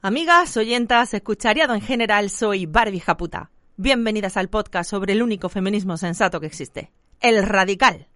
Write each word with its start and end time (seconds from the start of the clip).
Amigas, 0.00 0.56
oyentas, 0.56 1.12
escuchariado 1.12 1.74
en 1.74 1.80
general, 1.80 2.30
soy 2.30 2.66
Barbie 2.66 3.00
Japuta. 3.00 3.50
Bienvenidas 3.76 4.36
al 4.36 4.48
podcast 4.48 4.88
sobre 4.88 5.12
el 5.12 5.22
único 5.24 5.48
feminismo 5.48 5.96
sensato 5.96 6.38
que 6.38 6.46
existe, 6.46 6.92
el 7.20 7.42
radical. 7.42 8.06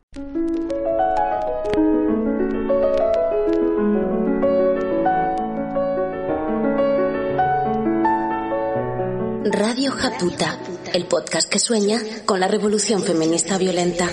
Radio 9.45 9.91
Japuta, 9.91 10.61
el 10.95 11.07
podcast 11.07 11.51
que 11.51 11.59
sueña 11.59 11.99
con 12.25 12.39
la 12.39 12.47
revolución 12.47 13.03
feminista 13.03 13.59
violenta. 13.59 14.09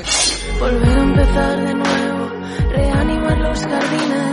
Volver 0.60 0.98
a 0.98 1.02
empezar 1.04 1.68
de 1.68 1.76
nuevo, 1.76 2.30
reanimar 2.72 3.38
los 3.38 3.60
jardines, 3.60 4.29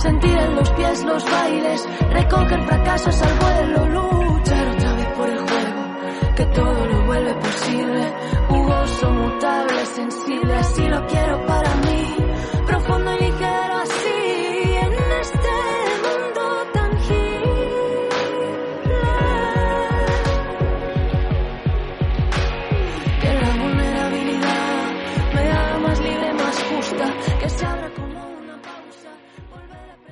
sentir 0.00 0.36
en 0.36 0.54
los 0.56 0.70
pies 0.70 1.04
los 1.04 1.24
bailes, 1.30 1.88
recoger 2.10 2.62
fracasos 2.62 3.22
al 3.22 3.38
vuelo, 3.38 3.86
luchar 3.88 4.68
otra 4.68 4.94
vez 4.94 5.06
por 5.08 5.28
el 5.28 5.38
juego, 5.38 6.34
que 6.36 6.46
todo 6.46 6.86
lo 6.86 7.04
vuelve 7.06 7.34
posible, 7.34 8.14
jugoso, 8.48 9.10
mutable, 9.10 9.86
sensible, 9.86 10.54
así 10.54 10.88
lo 10.88 11.06
quiero 11.06 11.46
para 11.46 11.69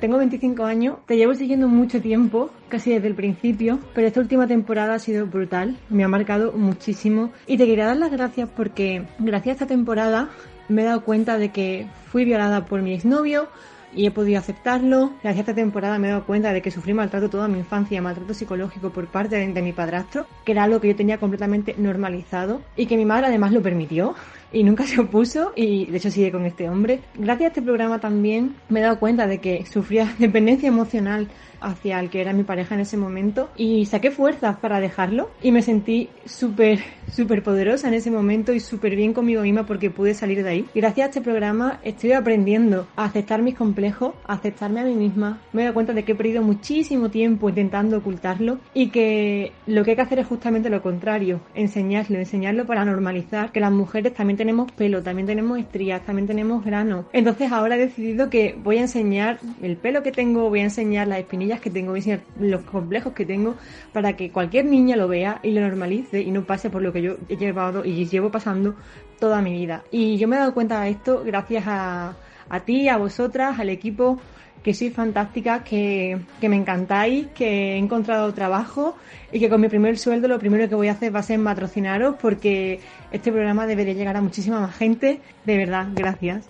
Tengo 0.00 0.16
25 0.18 0.64
años, 0.64 0.98
te 1.06 1.16
llevo 1.16 1.34
siguiendo 1.34 1.66
mucho 1.66 2.00
tiempo, 2.00 2.50
casi 2.68 2.92
desde 2.92 3.08
el 3.08 3.16
principio, 3.16 3.80
pero 3.94 4.06
esta 4.06 4.20
última 4.20 4.46
temporada 4.46 4.94
ha 4.94 4.98
sido 5.00 5.26
brutal, 5.26 5.76
me 5.90 6.04
ha 6.04 6.08
marcado 6.08 6.52
muchísimo 6.52 7.32
y 7.48 7.56
te 7.56 7.66
quería 7.66 7.86
dar 7.86 7.96
las 7.96 8.12
gracias 8.12 8.48
porque 8.56 9.04
gracias 9.18 9.48
a 9.48 9.52
esta 9.54 9.66
temporada 9.66 10.30
me 10.68 10.82
he 10.82 10.84
dado 10.84 11.02
cuenta 11.02 11.36
de 11.36 11.50
que 11.50 11.88
fui 12.12 12.24
violada 12.24 12.64
por 12.66 12.80
mi 12.80 12.94
exnovio 12.94 13.48
y 13.92 14.06
he 14.06 14.12
podido 14.12 14.38
aceptarlo. 14.38 15.14
Gracias 15.22 15.48
a 15.48 15.50
esta 15.50 15.54
temporada 15.54 15.98
me 15.98 16.06
he 16.06 16.10
dado 16.10 16.24
cuenta 16.24 16.52
de 16.52 16.62
que 16.62 16.70
sufrí 16.70 16.94
maltrato 16.94 17.28
toda 17.28 17.48
mi 17.48 17.58
infancia, 17.58 18.00
maltrato 18.00 18.34
psicológico 18.34 18.90
por 18.90 19.08
parte 19.08 19.34
de, 19.34 19.52
de 19.52 19.62
mi 19.62 19.72
padrastro, 19.72 20.26
que 20.44 20.52
era 20.52 20.62
algo 20.62 20.80
que 20.80 20.88
yo 20.88 20.96
tenía 20.96 21.18
completamente 21.18 21.74
normalizado 21.76 22.60
y 22.76 22.86
que 22.86 22.96
mi 22.96 23.04
madre 23.04 23.26
además 23.26 23.50
lo 23.50 23.62
permitió 23.62 24.14
y 24.52 24.62
nunca 24.64 24.84
se 24.86 25.00
opuso 25.00 25.52
y 25.56 25.86
de 25.86 25.96
hecho 25.96 26.10
sigue 26.10 26.32
con 26.32 26.44
este 26.44 26.68
hombre. 26.68 27.00
Gracias 27.14 27.46
a 27.46 27.48
este 27.48 27.62
programa 27.62 28.00
también 28.00 28.56
me 28.68 28.80
he 28.80 28.82
dado 28.82 28.98
cuenta 28.98 29.26
de 29.26 29.38
que 29.38 29.66
sufría 29.66 30.14
dependencia 30.18 30.68
emocional 30.68 31.28
hacia 31.60 32.00
el 32.00 32.10
que 32.10 32.20
era 32.20 32.32
mi 32.32 32.44
pareja 32.44 32.74
en 32.74 32.80
ese 32.80 32.96
momento 32.96 33.50
y 33.56 33.86
saqué 33.86 34.10
fuerzas 34.10 34.56
para 34.58 34.80
dejarlo 34.80 35.30
y 35.42 35.52
me 35.52 35.62
sentí 35.62 36.08
súper, 36.24 36.80
súper 37.10 37.42
poderosa 37.42 37.88
en 37.88 37.94
ese 37.94 38.10
momento 38.10 38.52
y 38.52 38.60
súper 38.60 38.96
bien 38.96 39.12
conmigo 39.12 39.42
misma 39.42 39.66
porque 39.66 39.90
pude 39.90 40.14
salir 40.14 40.42
de 40.42 40.50
ahí. 40.50 40.66
Y 40.74 40.80
gracias 40.80 41.06
a 41.06 41.08
este 41.10 41.20
programa 41.20 41.80
estoy 41.82 42.12
aprendiendo 42.12 42.86
a 42.96 43.04
aceptar 43.04 43.42
mis 43.42 43.54
complejos, 43.54 44.14
a 44.26 44.34
aceptarme 44.34 44.80
a 44.80 44.84
mí 44.84 44.94
misma. 44.94 45.40
Me 45.52 45.62
he 45.62 45.64
dado 45.64 45.74
cuenta 45.74 45.92
de 45.92 46.04
que 46.04 46.12
he 46.12 46.14
perdido 46.14 46.42
muchísimo 46.42 47.10
tiempo 47.10 47.48
intentando 47.48 47.98
ocultarlo 47.98 48.58
y 48.74 48.88
que 48.90 49.52
lo 49.66 49.84
que 49.84 49.90
hay 49.90 49.96
que 49.96 50.02
hacer 50.02 50.18
es 50.18 50.26
justamente 50.26 50.70
lo 50.70 50.82
contrario, 50.82 51.40
enseñarlo, 51.54 52.18
enseñarlo 52.18 52.66
para 52.66 52.84
normalizar 52.84 53.52
que 53.52 53.60
las 53.60 53.72
mujeres 53.72 54.14
también 54.14 54.36
tenemos 54.36 54.70
pelo, 54.72 55.02
también 55.02 55.26
tenemos 55.26 55.58
estrías, 55.58 56.04
también 56.04 56.26
tenemos 56.26 56.64
grano. 56.64 57.06
Entonces 57.12 57.50
ahora 57.52 57.76
he 57.76 57.78
decidido 57.78 58.30
que 58.30 58.56
voy 58.62 58.78
a 58.78 58.82
enseñar 58.82 59.38
el 59.62 59.76
pelo 59.76 60.02
que 60.02 60.12
tengo, 60.12 60.48
voy 60.48 60.60
a 60.60 60.64
enseñar 60.64 61.08
las 61.08 61.18
espinillas 61.18 61.47
que 61.60 61.70
tengo, 61.70 61.94
los 62.38 62.62
complejos 62.62 63.12
que 63.12 63.24
tengo 63.24 63.56
para 63.92 64.14
que 64.14 64.30
cualquier 64.30 64.66
niña 64.66 64.96
lo 64.96 65.08
vea 65.08 65.40
y 65.42 65.52
lo 65.52 65.60
normalice 65.60 66.20
y 66.20 66.30
no 66.30 66.44
pase 66.44 66.70
por 66.70 66.82
lo 66.82 66.92
que 66.92 67.02
yo 67.02 67.16
he 67.28 67.36
llevado 67.36 67.84
y 67.84 68.06
llevo 68.06 68.30
pasando 68.30 68.76
toda 69.18 69.42
mi 69.42 69.52
vida. 69.52 69.84
Y 69.90 70.18
yo 70.18 70.28
me 70.28 70.36
he 70.36 70.38
dado 70.38 70.54
cuenta 70.54 70.82
de 70.82 70.90
esto 70.90 71.22
gracias 71.24 71.64
a, 71.66 72.16
a 72.48 72.60
ti, 72.60 72.88
a 72.88 72.96
vosotras, 72.96 73.58
al 73.58 73.70
equipo 73.70 74.20
que 74.62 74.74
sois 74.74 74.92
fantásticas, 74.92 75.62
que, 75.62 76.18
que 76.40 76.48
me 76.48 76.56
encantáis, 76.56 77.28
que 77.28 77.74
he 77.74 77.78
encontrado 77.78 78.32
trabajo 78.34 78.96
y 79.32 79.40
que 79.40 79.48
con 79.48 79.60
mi 79.60 79.68
primer 79.68 79.98
sueldo 79.98 80.28
lo 80.28 80.38
primero 80.38 80.68
que 80.68 80.74
voy 80.74 80.88
a 80.88 80.92
hacer 80.92 81.14
va 81.14 81.20
a 81.20 81.22
ser 81.22 81.42
patrocinaros 81.42 82.16
porque 82.20 82.80
este 83.12 83.30
programa 83.30 83.66
debería 83.66 83.94
llegar 83.94 84.16
a 84.16 84.20
muchísima 84.20 84.60
más 84.60 84.76
gente. 84.76 85.20
De 85.44 85.56
verdad, 85.56 85.88
gracias. 85.94 86.48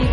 y 0.00 0.06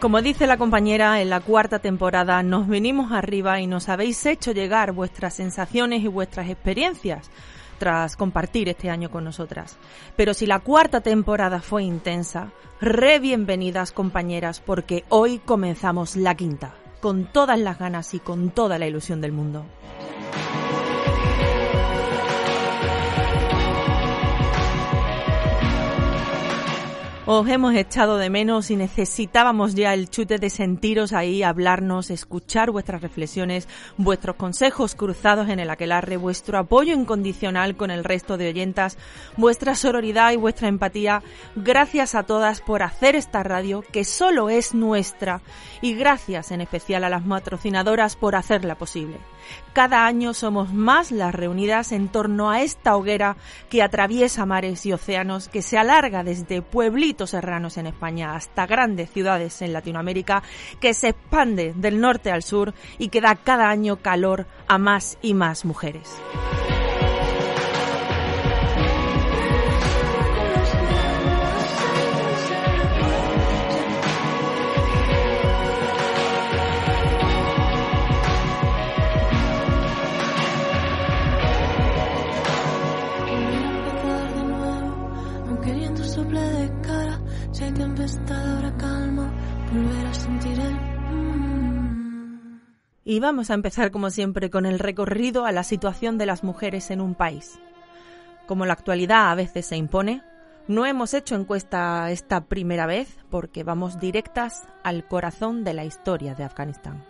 Como 0.00 0.22
dice 0.22 0.46
la 0.46 0.56
compañera, 0.56 1.20
en 1.20 1.28
la 1.28 1.40
cuarta 1.40 1.78
temporada 1.78 2.42
nos 2.42 2.66
venimos 2.68 3.12
arriba 3.12 3.60
y 3.60 3.66
nos 3.66 3.90
habéis 3.90 4.24
hecho 4.24 4.52
llegar 4.52 4.92
vuestras 4.92 5.34
sensaciones 5.34 6.02
y 6.02 6.08
vuestras 6.08 6.48
experiencias 6.48 7.30
tras 7.78 8.16
compartir 8.16 8.70
este 8.70 8.88
año 8.88 9.10
con 9.10 9.24
nosotras. 9.24 9.76
Pero 10.16 10.32
si 10.32 10.46
la 10.46 10.60
cuarta 10.60 11.02
temporada 11.02 11.60
fue 11.60 11.82
intensa, 11.82 12.50
re 12.80 13.18
bienvenidas 13.18 13.92
compañeras 13.92 14.60
porque 14.60 15.04
hoy 15.10 15.38
comenzamos 15.38 16.16
la 16.16 16.34
quinta, 16.34 16.74
con 17.02 17.26
todas 17.26 17.58
las 17.58 17.78
ganas 17.78 18.14
y 18.14 18.20
con 18.20 18.48
toda 18.48 18.78
la 18.78 18.86
ilusión 18.86 19.20
del 19.20 19.32
mundo. 19.32 19.66
Os 27.32 27.46
hemos 27.46 27.76
echado 27.76 28.18
de 28.18 28.28
menos 28.28 28.72
y 28.72 28.76
necesitábamos 28.76 29.76
ya 29.76 29.94
el 29.94 30.10
chute 30.10 30.38
de 30.38 30.50
sentiros 30.50 31.12
ahí, 31.12 31.44
hablarnos, 31.44 32.10
escuchar 32.10 32.72
vuestras 32.72 33.02
reflexiones, 33.02 33.68
vuestros 33.96 34.34
consejos 34.34 34.96
cruzados 34.96 35.48
en 35.48 35.60
el 35.60 35.70
aquelarre, 35.70 36.16
vuestro 36.16 36.58
apoyo 36.58 36.92
incondicional 36.92 37.76
con 37.76 37.92
el 37.92 38.02
resto 38.02 38.36
de 38.36 38.48
oyentas, 38.48 38.98
vuestra 39.36 39.76
sororidad 39.76 40.32
y 40.32 40.38
vuestra 40.38 40.66
empatía. 40.66 41.22
Gracias 41.54 42.16
a 42.16 42.24
todas 42.24 42.62
por 42.62 42.82
hacer 42.82 43.14
esta 43.14 43.44
radio 43.44 43.84
que 43.92 44.02
solo 44.02 44.50
es 44.50 44.74
nuestra 44.74 45.40
y 45.80 45.94
gracias 45.94 46.50
en 46.50 46.62
especial 46.62 47.04
a 47.04 47.10
las 47.10 47.22
patrocinadoras 47.22 48.16
por 48.16 48.34
hacerla 48.34 48.74
posible. 48.74 49.18
Cada 49.72 50.04
año 50.04 50.34
somos 50.34 50.72
más 50.72 51.12
las 51.12 51.32
reunidas 51.32 51.92
en 51.92 52.08
torno 52.08 52.50
a 52.50 52.62
esta 52.62 52.96
hoguera 52.96 53.36
que 53.68 53.84
atraviesa 53.84 54.46
mares 54.46 54.84
y 54.84 54.92
océanos, 54.92 55.48
que 55.48 55.62
se 55.62 55.78
alarga 55.78 56.24
desde 56.24 56.60
pueblitos 56.60 57.19
serranos 57.26 57.76
en 57.76 57.86
España 57.86 58.34
hasta 58.34 58.66
grandes 58.66 59.10
ciudades 59.10 59.60
en 59.62 59.72
Latinoamérica, 59.72 60.42
que 60.80 60.94
se 60.94 61.08
expande 61.08 61.74
del 61.76 62.00
norte 62.00 62.30
al 62.30 62.42
sur 62.42 62.74
y 62.98 63.08
que 63.08 63.20
da 63.20 63.34
cada 63.36 63.68
año 63.68 63.96
calor 63.96 64.46
a 64.68 64.78
más 64.78 65.18
y 65.20 65.34
más 65.34 65.64
mujeres. 65.64 66.16
Cara, 87.60 87.64
si 87.64 87.64
hay 87.64 87.72
tempestad 87.72 88.56
ahora 88.56 88.76
calma, 88.76 89.32
volver 89.72 90.06
a 90.06 90.14
sentir 90.14 90.58
el... 90.60 90.74
mm. 91.14 92.60
Y 93.04 93.20
vamos 93.20 93.50
a 93.50 93.54
empezar 93.54 93.90
como 93.90 94.10
siempre 94.10 94.50
con 94.50 94.66
el 94.66 94.78
recorrido 94.78 95.44
a 95.46 95.52
la 95.52 95.62
situación 95.62 96.18
de 96.18 96.26
las 96.26 96.44
mujeres 96.44 96.90
en 96.90 97.00
un 97.00 97.14
país. 97.14 97.58
Como 98.46 98.66
la 98.66 98.72
actualidad 98.72 99.30
a 99.30 99.34
veces 99.34 99.66
se 99.66 99.76
impone, 99.76 100.22
no 100.68 100.86
hemos 100.86 101.14
hecho 101.14 101.34
encuesta 101.34 102.10
esta 102.10 102.44
primera 102.44 102.86
vez 102.86 103.16
porque 103.30 103.64
vamos 103.64 103.98
directas 103.98 104.68
al 104.82 105.06
corazón 105.06 105.64
de 105.64 105.74
la 105.74 105.84
historia 105.84 106.34
de 106.34 106.44
Afganistán. 106.44 107.04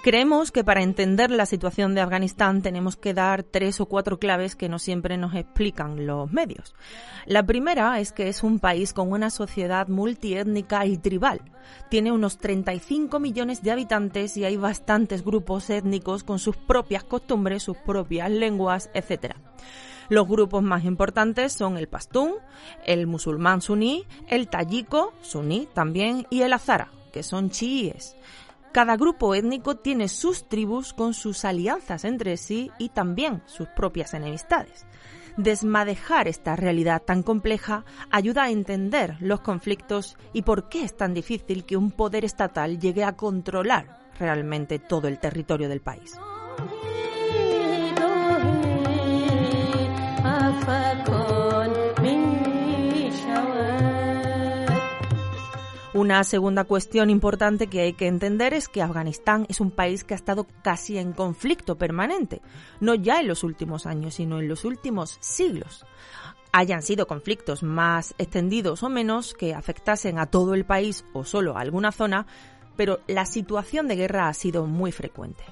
Creemos 0.00 0.52
que 0.52 0.62
para 0.62 0.82
entender 0.82 1.32
la 1.32 1.44
situación 1.44 1.94
de 1.94 2.00
Afganistán 2.00 2.62
tenemos 2.62 2.94
que 2.94 3.14
dar 3.14 3.42
tres 3.42 3.80
o 3.80 3.86
cuatro 3.86 4.20
claves 4.20 4.54
que 4.54 4.68
no 4.68 4.78
siempre 4.78 5.16
nos 5.16 5.34
explican 5.34 6.06
los 6.06 6.32
medios. 6.32 6.76
La 7.26 7.44
primera 7.44 7.98
es 7.98 8.12
que 8.12 8.28
es 8.28 8.44
un 8.44 8.60
país 8.60 8.92
con 8.92 9.10
una 9.10 9.28
sociedad 9.28 9.88
multiétnica 9.88 10.86
y 10.86 10.98
tribal. 10.98 11.40
Tiene 11.90 12.12
unos 12.12 12.38
35 12.38 13.18
millones 13.18 13.62
de 13.62 13.72
habitantes 13.72 14.36
y 14.36 14.44
hay 14.44 14.56
bastantes 14.56 15.24
grupos 15.24 15.68
étnicos 15.68 16.22
con 16.22 16.38
sus 16.38 16.56
propias 16.56 17.02
costumbres, 17.02 17.64
sus 17.64 17.76
propias 17.76 18.30
lenguas, 18.30 18.90
etc. 18.94 19.34
Los 20.08 20.28
grupos 20.28 20.62
más 20.62 20.84
importantes 20.84 21.52
son 21.52 21.76
el 21.76 21.88
pastún, 21.88 22.34
el 22.86 23.08
musulmán 23.08 23.60
suní, 23.62 24.06
el 24.28 24.48
tayiko, 24.48 25.12
suní 25.22 25.68
también, 25.74 26.24
y 26.30 26.42
el 26.42 26.52
azara, 26.52 26.92
que 27.12 27.24
son 27.24 27.50
chiíes. 27.50 28.16
Cada 28.72 28.96
grupo 28.96 29.34
étnico 29.34 29.76
tiene 29.76 30.08
sus 30.08 30.48
tribus 30.48 30.92
con 30.92 31.14
sus 31.14 31.44
alianzas 31.44 32.04
entre 32.04 32.36
sí 32.36 32.70
y 32.78 32.90
también 32.90 33.42
sus 33.46 33.68
propias 33.68 34.14
enemistades. 34.14 34.86
Desmadejar 35.36 36.28
esta 36.28 36.56
realidad 36.56 37.02
tan 37.02 37.22
compleja 37.22 37.84
ayuda 38.10 38.44
a 38.44 38.50
entender 38.50 39.16
los 39.20 39.40
conflictos 39.40 40.16
y 40.32 40.42
por 40.42 40.68
qué 40.68 40.84
es 40.84 40.96
tan 40.96 41.14
difícil 41.14 41.64
que 41.64 41.76
un 41.76 41.92
poder 41.92 42.24
estatal 42.24 42.78
llegue 42.78 43.04
a 43.04 43.12
controlar 43.12 43.98
realmente 44.18 44.78
todo 44.78 45.08
el 45.08 45.18
territorio 45.18 45.68
del 45.68 45.80
país. 45.80 46.18
Una 55.94 56.22
segunda 56.22 56.64
cuestión 56.64 57.08
importante 57.08 57.68
que 57.68 57.80
hay 57.80 57.92
que 57.94 58.08
entender 58.08 58.52
es 58.52 58.68
que 58.68 58.82
Afganistán 58.82 59.46
es 59.48 59.58
un 59.58 59.70
país 59.70 60.04
que 60.04 60.12
ha 60.12 60.18
estado 60.18 60.46
casi 60.62 60.98
en 60.98 61.14
conflicto 61.14 61.78
permanente, 61.78 62.42
no 62.80 62.94
ya 62.94 63.20
en 63.20 63.26
los 63.26 63.42
últimos 63.42 63.86
años, 63.86 64.14
sino 64.14 64.38
en 64.38 64.48
los 64.48 64.66
últimos 64.66 65.16
siglos. 65.20 65.86
Hayan 66.52 66.82
sido 66.82 67.06
conflictos 67.06 67.62
más 67.62 68.14
extendidos 68.18 68.82
o 68.82 68.90
menos 68.90 69.32
que 69.32 69.54
afectasen 69.54 70.18
a 70.18 70.26
todo 70.26 70.52
el 70.52 70.66
país 70.66 71.06
o 71.14 71.24
solo 71.24 71.56
a 71.56 71.60
alguna 71.60 71.90
zona, 71.90 72.26
pero 72.76 73.00
la 73.06 73.24
situación 73.24 73.88
de 73.88 73.96
guerra 73.96 74.28
ha 74.28 74.34
sido 74.34 74.66
muy 74.66 74.92
frecuente. 74.92 75.42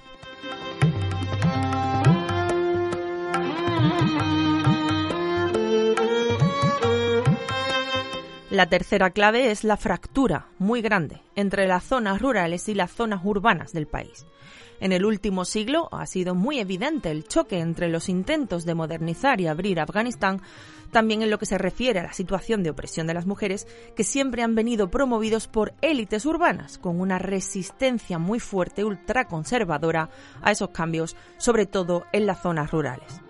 La 8.57 8.71
tercera 8.71 9.11
clave 9.11 9.51
es 9.51 9.65
la 9.65 9.77
fractura 9.77 10.47
muy 10.59 10.81
grande 10.81 11.21
entre 11.35 11.67
las 11.67 11.85
zonas 11.85 12.23
rurales 12.23 12.71
y 12.71 12.75
las 12.75 12.91
zonas 12.91 13.21
urbanas 13.23 13.75
del 13.75 13.87
país. 13.87 14.25
En 14.81 14.93
el 14.93 15.05
último 15.05 15.45
siglo 15.45 15.91
ha 15.93 16.07
sido 16.07 16.35
muy 16.35 16.59
evidente 16.59 17.11
el 17.11 17.25
choque 17.29 17.59
entre 17.59 17.91
los 17.91 18.09
intentos 18.09 18.65
de 18.65 18.75
modernizar 18.75 19.43
y 19.43 19.47
abrir 19.47 19.79
Afganistán, 19.79 20.41
también 20.91 21.21
en 21.21 21.29
lo 21.29 21.39
que 21.39 21.45
se 21.45 21.59
refiere 21.59 22.01
a 22.01 22.05
la 22.05 22.15
situación 22.15 22.63
de 22.63 22.71
opresión 22.71 23.07
de 23.07 23.13
las 23.13 23.27
mujeres, 23.27 23.67
que 23.95 24.05
siempre 24.05 24.43
han 24.43 24.55
venido 24.55 24.91
promovidos 24.91 25.49
por 25.49 25.75
élites 25.83 26.25
urbanas, 26.25 26.79
con 26.79 26.99
una 26.99 27.19
resistencia 27.19 28.19
muy 28.19 28.41
fuerte 28.41 28.85
ultraconservadora 28.85 30.09
a 30.41 30.51
esos 30.51 30.71
cambios, 30.71 31.15
sobre 31.37 31.67
todo 31.67 32.05
en 32.11 32.25
las 32.25 32.41
zonas 32.41 32.71
rurales. 32.71 33.21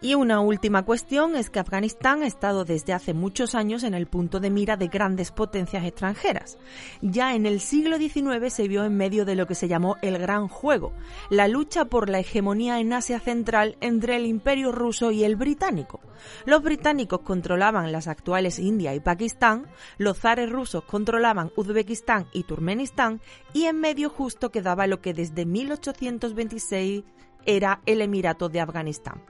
Y 0.00 0.14
una 0.14 0.38
última 0.38 0.84
cuestión 0.84 1.34
es 1.34 1.50
que 1.50 1.58
Afganistán 1.58 2.22
ha 2.22 2.26
estado 2.26 2.64
desde 2.64 2.92
hace 2.92 3.14
muchos 3.14 3.56
años 3.56 3.82
en 3.82 3.94
el 3.94 4.06
punto 4.06 4.38
de 4.38 4.48
mira 4.48 4.76
de 4.76 4.86
grandes 4.86 5.32
potencias 5.32 5.84
extranjeras. 5.84 6.56
Ya 7.02 7.34
en 7.34 7.46
el 7.46 7.58
siglo 7.58 7.98
XIX 7.98 8.52
se 8.52 8.68
vio 8.68 8.84
en 8.84 8.96
medio 8.96 9.24
de 9.24 9.34
lo 9.34 9.48
que 9.48 9.56
se 9.56 9.66
llamó 9.66 9.96
el 10.00 10.18
Gran 10.18 10.46
Juego, 10.46 10.92
la 11.30 11.48
lucha 11.48 11.86
por 11.86 12.08
la 12.08 12.20
hegemonía 12.20 12.78
en 12.78 12.92
Asia 12.92 13.18
Central 13.18 13.76
entre 13.80 14.14
el 14.14 14.26
Imperio 14.26 14.70
ruso 14.70 15.10
y 15.10 15.24
el 15.24 15.34
británico. 15.34 16.00
Los 16.46 16.62
británicos 16.62 17.20
controlaban 17.20 17.90
las 17.90 18.06
actuales 18.06 18.60
India 18.60 18.94
y 18.94 19.00
Pakistán, 19.00 19.66
los 19.98 20.18
zares 20.18 20.48
rusos 20.48 20.84
controlaban 20.84 21.50
Uzbekistán 21.56 22.26
y 22.32 22.44
Turkmenistán 22.44 23.20
y 23.52 23.64
en 23.64 23.80
medio 23.80 24.10
justo 24.10 24.50
quedaba 24.50 24.86
lo 24.86 25.00
que 25.00 25.12
desde 25.12 25.44
1826 25.44 27.02
era 27.46 27.80
el 27.86 28.00
Emirato 28.00 28.48
de 28.48 28.60
Afganistán. 28.60 29.22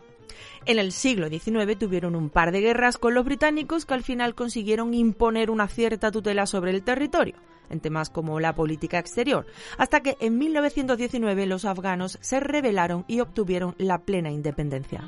En 0.67 0.79
el 0.79 0.93
siglo 0.93 1.29
XIX 1.29 1.79
tuvieron 1.79 2.15
un 2.15 2.31
par 2.31 2.53
de 2.53 2.61
guerras 2.61 2.99
con 2.99 3.15
los 3.15 3.25
británicos 3.25 3.87
que 3.87 3.95
al 3.95 4.03
final 4.03 4.35
consiguieron 4.35 4.95
imponer 4.95 5.51
una 5.51 5.69
cierta 5.69 6.11
tutela 6.11 6.47
sobre 6.47 6.71
el 6.71 6.83
territorio 6.83 7.35
en 7.71 7.81
temas 7.81 8.11
como 8.11 8.41
la 8.41 8.55
política 8.55 8.99
exterior, 8.99 9.47
hasta 9.77 10.01
que 10.01 10.17
en 10.21 10.39
1919 10.39 11.47
los 11.47 11.67
afganos 11.67 12.19
se 12.23 12.41
rebelaron 12.41 13.05
y 13.09 13.21
obtuvieron 13.21 13.75
la 13.79 13.99
plena 13.99 14.31
independencia. 14.31 15.05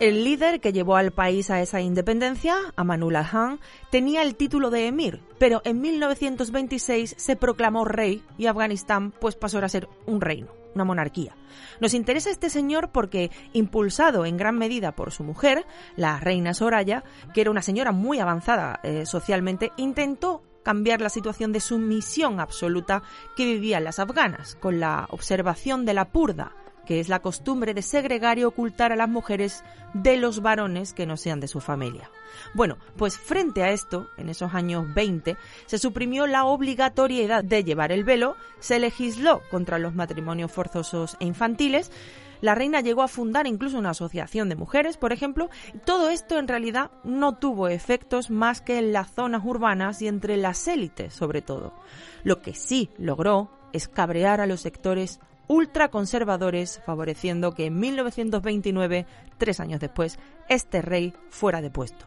El 0.00 0.22
líder 0.22 0.60
que 0.60 0.72
llevó 0.72 0.94
al 0.94 1.10
país 1.10 1.50
a 1.50 1.60
esa 1.60 1.80
independencia, 1.80 2.54
Amanullah 2.76 3.28
Khan, 3.28 3.58
tenía 3.90 4.22
el 4.22 4.36
título 4.36 4.70
de 4.70 4.86
emir, 4.86 5.22
pero 5.40 5.60
en 5.64 5.80
1926 5.80 7.16
se 7.18 7.34
proclamó 7.34 7.84
rey 7.84 8.22
y 8.38 8.46
Afganistán 8.46 9.10
pues 9.10 9.34
pasó 9.34 9.58
a 9.58 9.68
ser 9.68 9.88
un 10.06 10.20
reino, 10.20 10.52
una 10.76 10.84
monarquía. 10.84 11.34
Nos 11.80 11.94
interesa 11.94 12.30
este 12.30 12.48
señor 12.48 12.90
porque, 12.92 13.32
impulsado 13.52 14.24
en 14.24 14.36
gran 14.36 14.56
medida 14.56 14.92
por 14.92 15.10
su 15.10 15.24
mujer, 15.24 15.66
la 15.96 16.20
reina 16.20 16.54
Soraya, 16.54 17.02
que 17.34 17.40
era 17.40 17.50
una 17.50 17.62
señora 17.62 17.90
muy 17.90 18.20
avanzada 18.20 18.78
eh, 18.84 19.04
socialmente, 19.04 19.72
intentó 19.78 20.44
cambiar 20.62 21.00
la 21.00 21.08
situación 21.08 21.50
de 21.50 21.58
sumisión 21.58 22.38
absoluta 22.38 23.02
que 23.36 23.46
vivían 23.46 23.82
las 23.82 23.98
afganas, 23.98 24.54
con 24.60 24.78
la 24.78 25.08
observación 25.10 25.84
de 25.84 25.94
la 25.94 26.12
purda, 26.12 26.52
que 26.88 27.00
es 27.00 27.10
la 27.10 27.20
costumbre 27.20 27.74
de 27.74 27.82
segregar 27.82 28.38
y 28.38 28.44
ocultar 28.44 28.92
a 28.92 28.96
las 28.96 29.10
mujeres 29.10 29.62
de 29.92 30.16
los 30.16 30.40
varones 30.40 30.94
que 30.94 31.04
no 31.04 31.18
sean 31.18 31.38
de 31.38 31.46
su 31.46 31.60
familia. 31.60 32.10
Bueno, 32.54 32.78
pues 32.96 33.18
frente 33.18 33.62
a 33.62 33.72
esto, 33.72 34.08
en 34.16 34.30
esos 34.30 34.54
años 34.54 34.86
20, 34.94 35.36
se 35.66 35.78
suprimió 35.78 36.26
la 36.26 36.46
obligatoriedad 36.46 37.44
de 37.44 37.62
llevar 37.62 37.92
el 37.92 38.04
velo, 38.04 38.36
se 38.58 38.78
legisló 38.78 39.42
contra 39.50 39.78
los 39.78 39.94
matrimonios 39.94 40.50
forzosos 40.50 41.18
e 41.20 41.26
infantiles, 41.26 41.92
la 42.40 42.54
reina 42.54 42.80
llegó 42.80 43.02
a 43.02 43.08
fundar 43.08 43.46
incluso 43.46 43.78
una 43.78 43.90
asociación 43.90 44.48
de 44.48 44.56
mujeres, 44.56 44.96
por 44.96 45.12
ejemplo. 45.12 45.50
Todo 45.84 46.08
esto 46.08 46.38
en 46.38 46.48
realidad 46.48 46.92
no 47.04 47.36
tuvo 47.36 47.68
efectos 47.68 48.30
más 48.30 48.62
que 48.62 48.78
en 48.78 48.94
las 48.94 49.10
zonas 49.12 49.42
urbanas 49.44 50.00
y 50.00 50.08
entre 50.08 50.38
las 50.38 50.68
élites, 50.68 51.12
sobre 51.12 51.42
todo. 51.42 51.74
Lo 52.22 52.40
que 52.40 52.54
sí 52.54 52.90
logró 52.96 53.50
es 53.72 53.88
cabrear 53.88 54.40
a 54.40 54.46
los 54.46 54.60
sectores 54.60 55.20
ultraconservadores, 55.48 56.80
favoreciendo 56.84 57.52
que 57.52 57.66
en 57.66 57.80
1929, 57.80 59.06
tres 59.38 59.60
años 59.60 59.80
después, 59.80 60.18
este 60.48 60.82
rey 60.82 61.14
fuera 61.30 61.60
depuesto. 61.60 62.06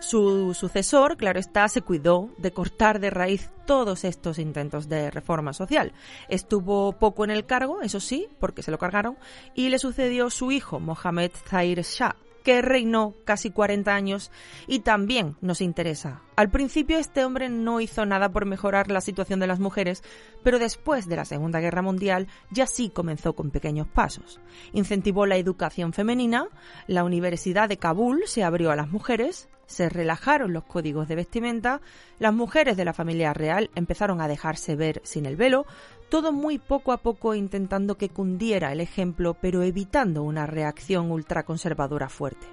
Su 0.00 0.52
sucesor, 0.52 1.16
claro 1.16 1.38
está, 1.38 1.68
se 1.68 1.80
cuidó 1.80 2.28
de 2.36 2.52
cortar 2.52 3.00
de 3.00 3.08
raíz 3.08 3.50
todos 3.66 4.04
estos 4.04 4.38
intentos 4.38 4.88
de 4.88 5.10
reforma 5.10 5.52
social. 5.52 5.92
Estuvo 6.28 6.92
poco 6.92 7.24
en 7.24 7.30
el 7.30 7.46
cargo, 7.46 7.80
eso 7.82 7.98
sí, 7.98 8.28
porque 8.38 8.62
se 8.62 8.70
lo 8.70 8.78
cargaron, 8.78 9.16
y 9.54 9.70
le 9.70 9.78
sucedió 9.78 10.28
su 10.28 10.52
hijo, 10.52 10.80
Mohammed 10.80 11.30
Zahir 11.48 11.80
Shah, 11.80 12.16
que 12.42 12.62
reinó 12.62 13.14
casi 13.24 13.50
40 13.50 13.94
años 13.94 14.30
y 14.66 14.80
también 14.80 15.36
nos 15.40 15.60
interesa. 15.60 16.22
Al 16.36 16.50
principio 16.50 16.98
este 16.98 17.24
hombre 17.24 17.48
no 17.48 17.80
hizo 17.80 18.06
nada 18.06 18.30
por 18.30 18.46
mejorar 18.46 18.90
la 18.90 19.00
situación 19.00 19.40
de 19.40 19.46
las 19.46 19.60
mujeres, 19.60 20.02
pero 20.42 20.58
después 20.58 21.06
de 21.06 21.16
la 21.16 21.24
Segunda 21.24 21.60
Guerra 21.60 21.82
Mundial 21.82 22.26
ya 22.50 22.66
sí 22.66 22.90
comenzó 22.90 23.34
con 23.34 23.50
pequeños 23.50 23.86
pasos. 23.86 24.40
Incentivó 24.72 25.26
la 25.26 25.36
educación 25.36 25.92
femenina, 25.92 26.48
la 26.86 27.04
Universidad 27.04 27.68
de 27.68 27.76
Kabul 27.76 28.22
se 28.26 28.44
abrió 28.44 28.70
a 28.70 28.76
las 28.76 28.90
mujeres, 28.90 29.48
se 29.66 29.88
relajaron 29.88 30.52
los 30.52 30.64
códigos 30.64 31.08
de 31.08 31.16
vestimenta, 31.16 31.80
las 32.18 32.34
mujeres 32.34 32.76
de 32.76 32.84
la 32.84 32.92
familia 32.92 33.32
real 33.32 33.70
empezaron 33.74 34.20
a 34.20 34.28
dejarse 34.28 34.76
ver 34.76 35.00
sin 35.04 35.26
el 35.26 35.36
velo, 35.36 35.66
todo 36.12 36.30
muy 36.30 36.58
poco 36.58 36.92
a 36.92 36.98
poco 36.98 37.34
intentando 37.34 37.96
que 37.96 38.10
cundiera 38.10 38.70
el 38.70 38.82
ejemplo, 38.82 39.32
pero 39.40 39.62
evitando 39.62 40.22
una 40.22 40.44
reacción 40.44 41.10
ultraconservadora 41.10 42.10
fuerte. 42.10 42.46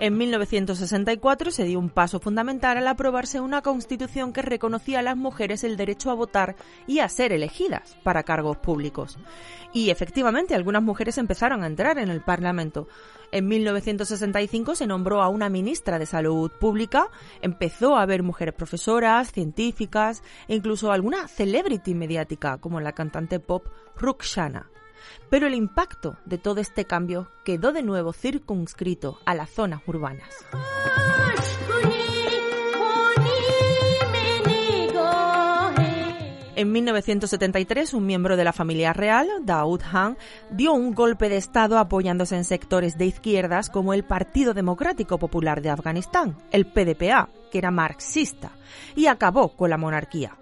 En 0.00 0.16
1964 0.16 1.52
se 1.52 1.64
dio 1.64 1.78
un 1.78 1.90
paso 1.90 2.18
fundamental 2.18 2.76
al 2.76 2.88
aprobarse 2.88 3.40
una 3.40 3.62
constitución 3.62 4.32
que 4.32 4.42
reconocía 4.42 4.98
a 4.98 5.02
las 5.02 5.16
mujeres 5.16 5.62
el 5.62 5.76
derecho 5.76 6.10
a 6.10 6.14
votar 6.14 6.56
y 6.88 6.98
a 6.98 7.08
ser 7.08 7.32
elegidas 7.32 7.96
para 8.02 8.24
cargos 8.24 8.56
públicos. 8.56 9.18
Y 9.72 9.90
efectivamente 9.90 10.56
algunas 10.56 10.82
mujeres 10.82 11.16
empezaron 11.18 11.62
a 11.62 11.68
entrar 11.68 11.98
en 11.98 12.08
el 12.08 12.22
Parlamento. 12.22 12.88
En 13.30 13.46
1965 13.46 14.74
se 14.74 14.86
nombró 14.86 15.22
a 15.22 15.28
una 15.28 15.50
ministra 15.50 15.98
de 15.98 16.06
Salud 16.06 16.50
Pública, 16.50 17.10
empezó 17.42 17.96
a 17.96 18.02
haber 18.02 18.22
mujeres 18.22 18.54
profesoras, 18.54 19.32
científicas 19.32 20.22
e 20.48 20.54
incluso 20.54 20.92
alguna 20.92 21.28
celebrity 21.28 21.94
mediática 21.94 22.56
como 22.56 22.80
la 22.80 22.92
cantante 22.92 23.38
pop 23.38 23.66
Ruxana. 23.96 24.70
Pero 25.28 25.46
el 25.46 25.54
impacto 25.54 26.16
de 26.24 26.38
todo 26.38 26.60
este 26.60 26.86
cambio 26.86 27.30
quedó 27.44 27.72
de 27.72 27.82
nuevo 27.82 28.12
circunscrito 28.12 29.18
a 29.26 29.34
las 29.34 29.50
zonas 29.50 29.82
urbanas. 29.86 30.28
En 36.58 36.72
1973, 36.72 37.94
un 37.94 38.04
miembro 38.04 38.36
de 38.36 38.42
la 38.42 38.52
familia 38.52 38.92
real, 38.92 39.28
Daoud 39.44 39.80
Khan, 39.80 40.18
dio 40.50 40.72
un 40.72 40.92
golpe 40.92 41.28
de 41.28 41.36
Estado 41.36 41.78
apoyándose 41.78 42.34
en 42.34 42.42
sectores 42.42 42.98
de 42.98 43.06
izquierdas 43.06 43.70
como 43.70 43.94
el 43.94 44.02
Partido 44.02 44.54
Democrático 44.54 45.18
Popular 45.18 45.62
de 45.62 45.70
Afganistán, 45.70 46.36
el 46.50 46.66
PDPA, 46.66 47.28
que 47.52 47.58
era 47.58 47.70
marxista, 47.70 48.50
y 48.96 49.06
acabó 49.06 49.50
con 49.50 49.70
la 49.70 49.76
monarquía. 49.76 50.36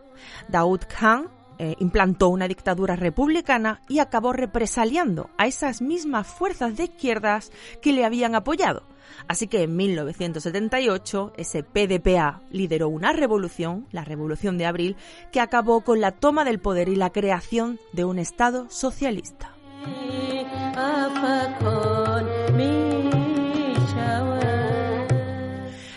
Daoud 0.49 0.85
Khan 0.89 1.29
eh, 1.59 1.75
implantó 1.81 2.31
una 2.31 2.49
dictadura 2.49 2.97
republicana 2.97 3.83
y 3.87 3.99
acabó 3.99 4.33
represaliando 4.33 5.29
a 5.37 5.47
esas 5.47 5.83
mismas 5.83 6.27
fuerzas 6.27 6.79
de 6.79 6.85
izquierdas 6.85 7.53
que 7.83 7.93
le 7.93 8.07
habían 8.07 8.35
apoyado. 8.35 8.85
Así 9.29 9.47
que 9.47 9.63
en 9.63 9.77
1978 9.77 11.33
ese 11.37 11.63
PDPA 11.63 12.43
lideró 12.51 12.89
una 12.89 13.13
revolución, 13.13 13.87
la 13.93 14.05
Revolución 14.05 14.59
de 14.59 14.67
Abril, 14.67 14.97
que 15.33 15.41
acabó 15.41 15.83
con 15.83 16.01
la 16.01 16.13
toma 16.13 16.45
del 16.45 16.61
poder 16.61 16.89
y 16.89 16.97
la 16.97 17.11
creación 17.11 17.79
de 17.93 18.05
un 18.05 18.19
Estado 18.19 18.69
socialista. 18.71 19.53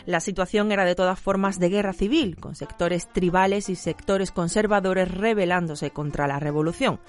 La 0.09 0.21
situación 0.21 0.71
era 0.71 0.85
de 0.85 0.95
todas 0.95 1.19
formas 1.19 1.59
de 1.59 1.69
guerra 1.69 1.93
civil, 1.93 2.35
con 2.37 2.55
sectores 2.55 3.13
tribales 3.13 3.69
y 3.69 3.75
sectores 3.75 4.31
conservadores 4.31 5.07
rebelándose 5.07 5.91
contra 5.91 6.25
la 6.25 6.39
revolución. 6.39 6.99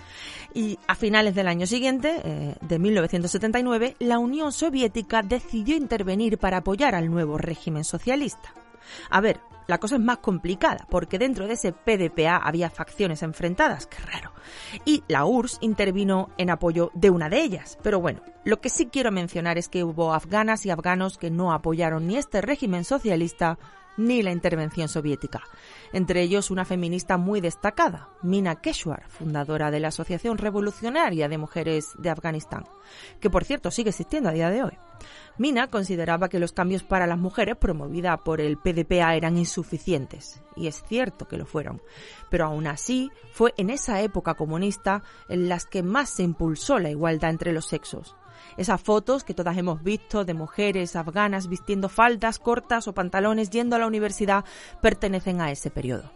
Y 0.53 0.79
a 0.87 0.95
finales 0.95 1.35
del 1.35 1.49
año 1.49 1.67
siguiente, 1.67 2.21
eh, 2.23 2.57
de 2.61 2.79
1979, 2.79 3.97
la 4.01 4.19
Unión 4.19 4.53
Soviética 4.53 5.23
decidió 5.23 5.79
intervenir 5.79 6.37
para 6.37 6.59
apoyar 6.59 6.95
al 6.95 7.11
nuevo 7.11 7.39
régimen 7.39 7.85
socialista. 7.85 8.53
A 9.09 9.23
ver, 9.23 9.41
la 9.71 9.79
cosa 9.79 9.95
es 9.95 10.03
más 10.03 10.19
complicada, 10.19 10.87
porque 10.91 11.19
dentro 11.19 11.47
de 11.47 11.55
ese 11.55 11.73
PDPA 11.73 12.37
había 12.37 12.69
facciones 12.69 13.23
enfrentadas, 13.23 13.87
qué 13.87 13.99
raro. 14.03 14.33
Y 14.85 15.03
la 15.09 15.25
URSS 15.25 15.59
intervino 15.63 16.29
en 16.37 16.51
apoyo 16.51 16.91
de 16.95 17.11
una 17.11 17.29
de 17.29 17.41
ellas. 17.41 17.79
Pero 17.83 18.01
bueno, 18.01 18.21
lo 18.45 18.61
que 18.61 18.69
sí 18.69 18.87
quiero 18.87 19.11
mencionar 19.13 19.59
es 19.59 19.69
que 19.69 19.85
hubo 19.85 20.13
afganas 20.13 20.67
y 20.67 20.71
afganos 20.71 21.19
que 21.19 21.31
no 21.31 21.53
apoyaron 21.53 22.07
ni 22.07 22.17
este 22.17 22.41
régimen 22.41 22.85
socialista 22.85 23.59
ni 23.97 24.23
la 24.23 24.33
intervención 24.33 24.89
soviética. 24.89 25.43
Entre 25.93 26.23
ellos 26.23 26.51
una 26.51 26.65
feminista 26.65 27.17
muy 27.17 27.41
destacada, 27.41 28.09
Mina 28.23 28.57
Keshwar, 28.57 29.09
fundadora 29.09 29.71
de 29.71 29.81
la 29.81 29.89
Asociación 29.89 30.39
Revolucionaria 30.39 31.29
de 31.29 31.39
Mujeres 31.39 31.91
de 31.99 32.11
Afganistán, 32.11 32.65
que 33.21 33.31
por 33.31 33.45
cierto 33.45 33.71
sigue 33.71 33.91
existiendo 33.91 34.29
a 34.29 34.33
día 34.33 34.51
de 34.51 34.63
hoy. 34.63 34.79
Mina 35.39 35.69
consideraba 35.69 36.29
que 36.29 36.39
los 36.39 36.53
cambios 36.53 36.83
para 36.83 37.07
las 37.07 37.19
mujeres 37.19 37.57
promovida 37.57 38.17
por 38.19 38.41
el 38.41 38.59
PDPA 38.59 39.15
eran 39.15 39.39
insuficientes, 39.39 40.43
y 40.57 40.67
es 40.67 40.83
cierto 40.87 41.27
que 41.27 41.39
lo 41.39 41.47
fueron, 41.47 41.81
pero 42.29 42.45
aún 42.45 42.67
así 42.67 43.11
fue 43.33 43.55
en 43.57 43.71
esa 43.71 44.03
época 44.03 44.35
comunista 44.35 45.03
en 45.29 45.49
las 45.49 45.65
que 45.65 45.83
más 45.83 46.11
se 46.11 46.23
impulsó 46.23 46.79
la 46.79 46.91
igualdad 46.91 47.31
entre 47.31 47.53
los 47.53 47.67
sexos. 47.67 48.17
Esas 48.57 48.81
fotos 48.81 49.25
que 49.25 49.35
todas 49.35 49.57
hemos 49.57 49.83
visto 49.83 50.25
de 50.25 50.35
mujeres 50.35 50.97
afganas 50.97 51.49
vistiendo 51.49 51.89
faldas 51.89 52.39
cortas 52.39 52.89
o 52.89 52.93
pantalones 52.93 53.51
yendo 53.51 53.77
a 53.77 53.79
la 53.79 53.87
universidad 53.87 54.45
pertenecen 54.81 55.41
a 55.41 55.51
ese 55.51 55.71
periodo. 55.71 56.11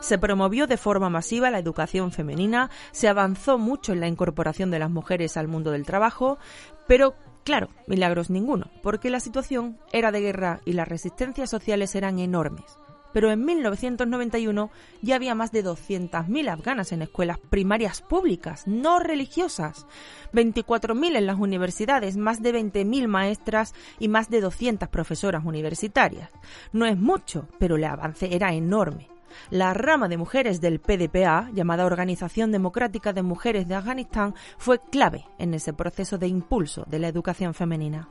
Se 0.00 0.18
promovió 0.18 0.66
de 0.66 0.76
forma 0.76 1.08
masiva 1.08 1.50
la 1.50 1.58
educación 1.58 2.12
femenina, 2.12 2.70
se 2.90 3.08
avanzó 3.08 3.56
mucho 3.56 3.92
en 3.92 4.00
la 4.00 4.08
incorporación 4.08 4.70
de 4.70 4.78
las 4.78 4.90
mujeres 4.90 5.36
al 5.36 5.48
mundo 5.48 5.70
del 5.70 5.86
trabajo, 5.86 6.38
pero 6.86 7.14
claro, 7.44 7.68
milagros 7.86 8.28
ninguno, 8.28 8.70
porque 8.82 9.10
la 9.10 9.20
situación 9.20 9.78
era 9.92 10.10
de 10.12 10.20
guerra 10.20 10.60
y 10.64 10.72
las 10.72 10.88
resistencias 10.88 11.48
sociales 11.48 11.94
eran 11.94 12.18
enormes 12.18 12.81
pero 13.12 13.30
en 13.30 13.44
1991 13.44 14.70
ya 15.02 15.16
había 15.16 15.34
más 15.34 15.52
de 15.52 15.64
200.000 15.64 16.48
afganas 16.48 16.92
en 16.92 17.02
escuelas 17.02 17.38
primarias 17.38 18.02
públicas, 18.02 18.66
no 18.66 18.98
religiosas, 18.98 19.86
24.000 20.32 21.16
en 21.16 21.26
las 21.26 21.38
universidades, 21.38 22.16
más 22.16 22.42
de 22.42 22.54
20.000 22.54 23.06
maestras 23.06 23.74
y 23.98 24.08
más 24.08 24.30
de 24.30 24.40
200 24.40 24.88
profesoras 24.88 25.44
universitarias. 25.44 26.30
No 26.72 26.86
es 26.86 26.98
mucho, 26.98 27.48
pero 27.58 27.76
el 27.76 27.84
avance 27.84 28.34
era 28.34 28.52
enorme. 28.52 29.08
La 29.50 29.74
rama 29.74 30.08
de 30.08 30.16
mujeres 30.16 30.60
del 30.60 30.80
PDPA, 30.80 31.50
llamada 31.52 31.86
Organización 31.86 32.52
Democrática 32.52 33.12
de 33.12 33.22
Mujeres 33.22 33.68
de 33.68 33.74
Afganistán, 33.74 34.34
fue 34.58 34.78
clave 34.78 35.24
en 35.38 35.54
ese 35.54 35.72
proceso 35.72 36.18
de 36.18 36.28
impulso 36.28 36.84
de 36.88 36.98
la 36.98 37.08
educación 37.08 37.54
femenina. 37.54 38.08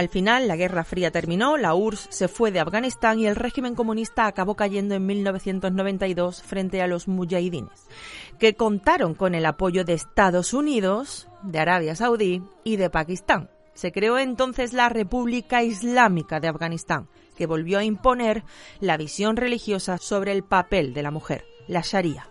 Al 0.00 0.08
final, 0.08 0.48
la 0.48 0.56
Guerra 0.56 0.82
Fría 0.82 1.10
terminó, 1.10 1.58
la 1.58 1.74
URSS 1.74 2.08
se 2.08 2.28
fue 2.28 2.50
de 2.50 2.58
Afganistán 2.58 3.18
y 3.18 3.26
el 3.26 3.36
régimen 3.36 3.74
comunista 3.74 4.24
acabó 4.24 4.54
cayendo 4.54 4.94
en 4.94 5.04
1992 5.04 6.42
frente 6.42 6.80
a 6.80 6.86
los 6.86 7.06
mujahidines, 7.06 7.86
que 8.38 8.54
contaron 8.54 9.14
con 9.14 9.34
el 9.34 9.44
apoyo 9.44 9.84
de 9.84 9.92
Estados 9.92 10.54
Unidos, 10.54 11.28
de 11.42 11.58
Arabia 11.58 11.94
Saudí 11.96 12.42
y 12.64 12.76
de 12.76 12.88
Pakistán. 12.88 13.50
Se 13.74 13.92
creó 13.92 14.18
entonces 14.18 14.72
la 14.72 14.88
República 14.88 15.62
Islámica 15.62 16.40
de 16.40 16.48
Afganistán, 16.48 17.06
que 17.36 17.44
volvió 17.44 17.78
a 17.78 17.84
imponer 17.84 18.42
la 18.80 18.96
visión 18.96 19.36
religiosa 19.36 19.98
sobre 19.98 20.32
el 20.32 20.44
papel 20.44 20.94
de 20.94 21.02
la 21.02 21.10
mujer, 21.10 21.44
la 21.68 21.82
Sharia. 21.82 22.26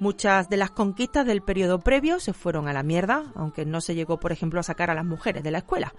Muchas 0.00 0.48
de 0.48 0.56
las 0.56 0.70
conquistas 0.70 1.24
del 1.24 1.42
periodo 1.42 1.78
previo 1.78 2.18
se 2.18 2.32
fueron 2.32 2.66
a 2.66 2.72
la 2.72 2.82
mierda, 2.82 3.30
aunque 3.36 3.64
no 3.64 3.80
se 3.80 3.94
llegó, 3.94 4.18
por 4.18 4.32
ejemplo, 4.32 4.58
a 4.58 4.64
sacar 4.64 4.90
a 4.90 4.94
las 4.94 5.04
mujeres 5.04 5.44
de 5.44 5.50
la 5.50 5.58
escuela 5.58 5.94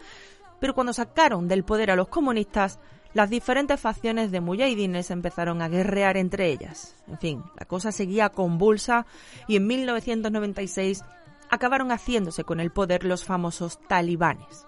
pero 0.59 0.73
cuando 0.73 0.93
sacaron 0.93 1.47
del 1.47 1.63
poder 1.63 1.91
a 1.91 1.95
los 1.95 2.07
comunistas, 2.07 2.79
las 3.13 3.29
diferentes 3.29 3.79
facciones 3.79 4.31
de 4.31 4.41
mujahidines 4.41 5.09
empezaron 5.09 5.61
a 5.61 5.69
guerrear 5.69 6.17
entre 6.17 6.51
ellas. 6.51 6.95
En 7.07 7.17
fin, 7.17 7.43
la 7.57 7.65
cosa 7.65 7.91
seguía 7.91 8.29
convulsa 8.29 9.05
y 9.47 9.55
en 9.55 9.67
1996 9.67 11.03
acabaron 11.49 11.91
haciéndose 11.91 12.43
con 12.43 12.59
el 12.59 12.71
poder 12.71 13.05
los 13.05 13.23
famosos 13.23 13.79
talibanes 13.87 14.65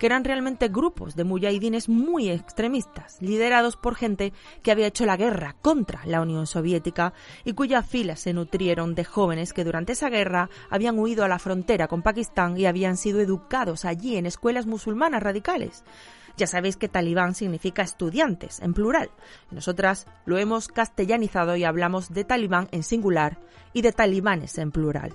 que 0.00 0.06
eran 0.06 0.24
realmente 0.24 0.68
grupos 0.68 1.14
de 1.14 1.24
mujahidines 1.24 1.90
muy 1.90 2.30
extremistas, 2.30 3.18
liderados 3.20 3.76
por 3.76 3.96
gente 3.96 4.32
que 4.62 4.70
había 4.70 4.86
hecho 4.86 5.04
la 5.04 5.18
guerra 5.18 5.56
contra 5.60 6.00
la 6.06 6.22
Unión 6.22 6.46
Soviética 6.46 7.12
y 7.44 7.52
cuyas 7.52 7.86
filas 7.86 8.20
se 8.20 8.32
nutrieron 8.32 8.94
de 8.94 9.04
jóvenes 9.04 9.52
que 9.52 9.62
durante 9.62 9.92
esa 9.92 10.08
guerra 10.08 10.48
habían 10.70 10.98
huido 10.98 11.22
a 11.22 11.28
la 11.28 11.38
frontera 11.38 11.86
con 11.86 12.00
Pakistán 12.00 12.56
y 12.56 12.64
habían 12.64 12.96
sido 12.96 13.20
educados 13.20 13.84
allí 13.84 14.16
en 14.16 14.24
escuelas 14.24 14.64
musulmanas 14.64 15.22
radicales. 15.22 15.84
Ya 16.38 16.46
sabéis 16.46 16.78
que 16.78 16.88
talibán 16.88 17.34
significa 17.34 17.82
estudiantes, 17.82 18.60
en 18.60 18.72
plural. 18.72 19.10
Nosotras 19.50 20.06
lo 20.24 20.38
hemos 20.38 20.68
castellanizado 20.68 21.56
y 21.56 21.64
hablamos 21.64 22.14
de 22.14 22.24
talibán 22.24 22.68
en 22.72 22.84
singular 22.84 23.38
y 23.74 23.82
de 23.82 23.92
talibanes 23.92 24.56
en 24.56 24.72
plural. 24.72 25.14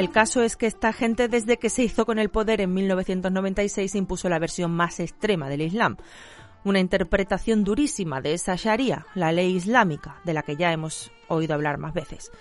El 0.00 0.10
caso 0.10 0.42
es 0.42 0.56
que 0.56 0.66
esta 0.66 0.94
gente 0.94 1.28
desde 1.28 1.58
que 1.58 1.68
se 1.68 1.82
hizo 1.82 2.06
con 2.06 2.18
el 2.18 2.30
poder 2.30 2.62
en 2.62 2.72
1996 2.72 3.94
impuso 3.96 4.30
la 4.30 4.38
versión 4.38 4.70
más 4.70 4.98
extrema 4.98 5.50
del 5.50 5.60
Islam, 5.60 5.98
una 6.64 6.78
interpretación 6.78 7.64
durísima 7.64 8.22
de 8.22 8.32
esa 8.32 8.56
Sharia, 8.56 9.04
la 9.14 9.30
ley 9.30 9.54
islámica, 9.54 10.18
de 10.24 10.32
la 10.32 10.42
que 10.42 10.56
ya 10.56 10.72
hemos 10.72 11.12
oído 11.28 11.52
hablar 11.52 11.76
más 11.76 11.92
veces. 11.92 12.32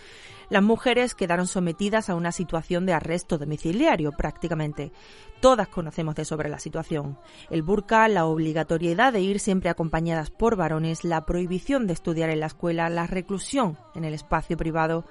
Las 0.50 0.64
mujeres 0.64 1.16
quedaron 1.16 1.48
sometidas 1.48 2.10
a 2.10 2.16
una 2.16 2.32
situación 2.32 2.86
de 2.86 2.94
arresto 2.94 3.38
domiciliario 3.38 4.14
prácticamente. 4.14 4.94
Todas 5.42 5.68
conocemos 5.68 6.16
de 6.16 6.24
sobre 6.24 6.48
la 6.48 6.60
situación. 6.60 7.20
El 7.50 7.62
burka, 7.62 8.08
la 8.08 8.26
obligatoriedad 8.26 9.12
de 9.12 9.20
ir 9.20 9.42
siempre 9.42 9.70
acompañadas 9.70 10.30
por 10.30 10.56
varones, 10.56 11.04
la 11.04 11.26
prohibición 11.26 11.88
de 11.88 11.94
estudiar 11.94 12.30
en 12.30 12.40
la 12.40 12.46
escuela, 12.46 12.90
la 12.90 13.06
reclusión 13.06 13.78
en 13.96 14.06
el 14.06 14.14
espacio 14.14 14.56
privado, 14.56 15.04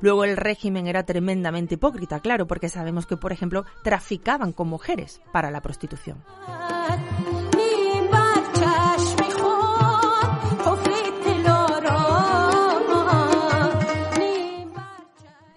Luego 0.00 0.24
el 0.24 0.36
régimen 0.36 0.86
era 0.86 1.04
tremendamente 1.04 1.74
hipócrita, 1.74 2.20
claro, 2.20 2.46
porque 2.46 2.68
sabemos 2.68 3.06
que, 3.06 3.16
por 3.16 3.32
ejemplo, 3.32 3.64
traficaban 3.82 4.52
con 4.52 4.68
mujeres 4.68 5.20
para 5.32 5.50
la 5.50 5.60
prostitución. 5.60 6.22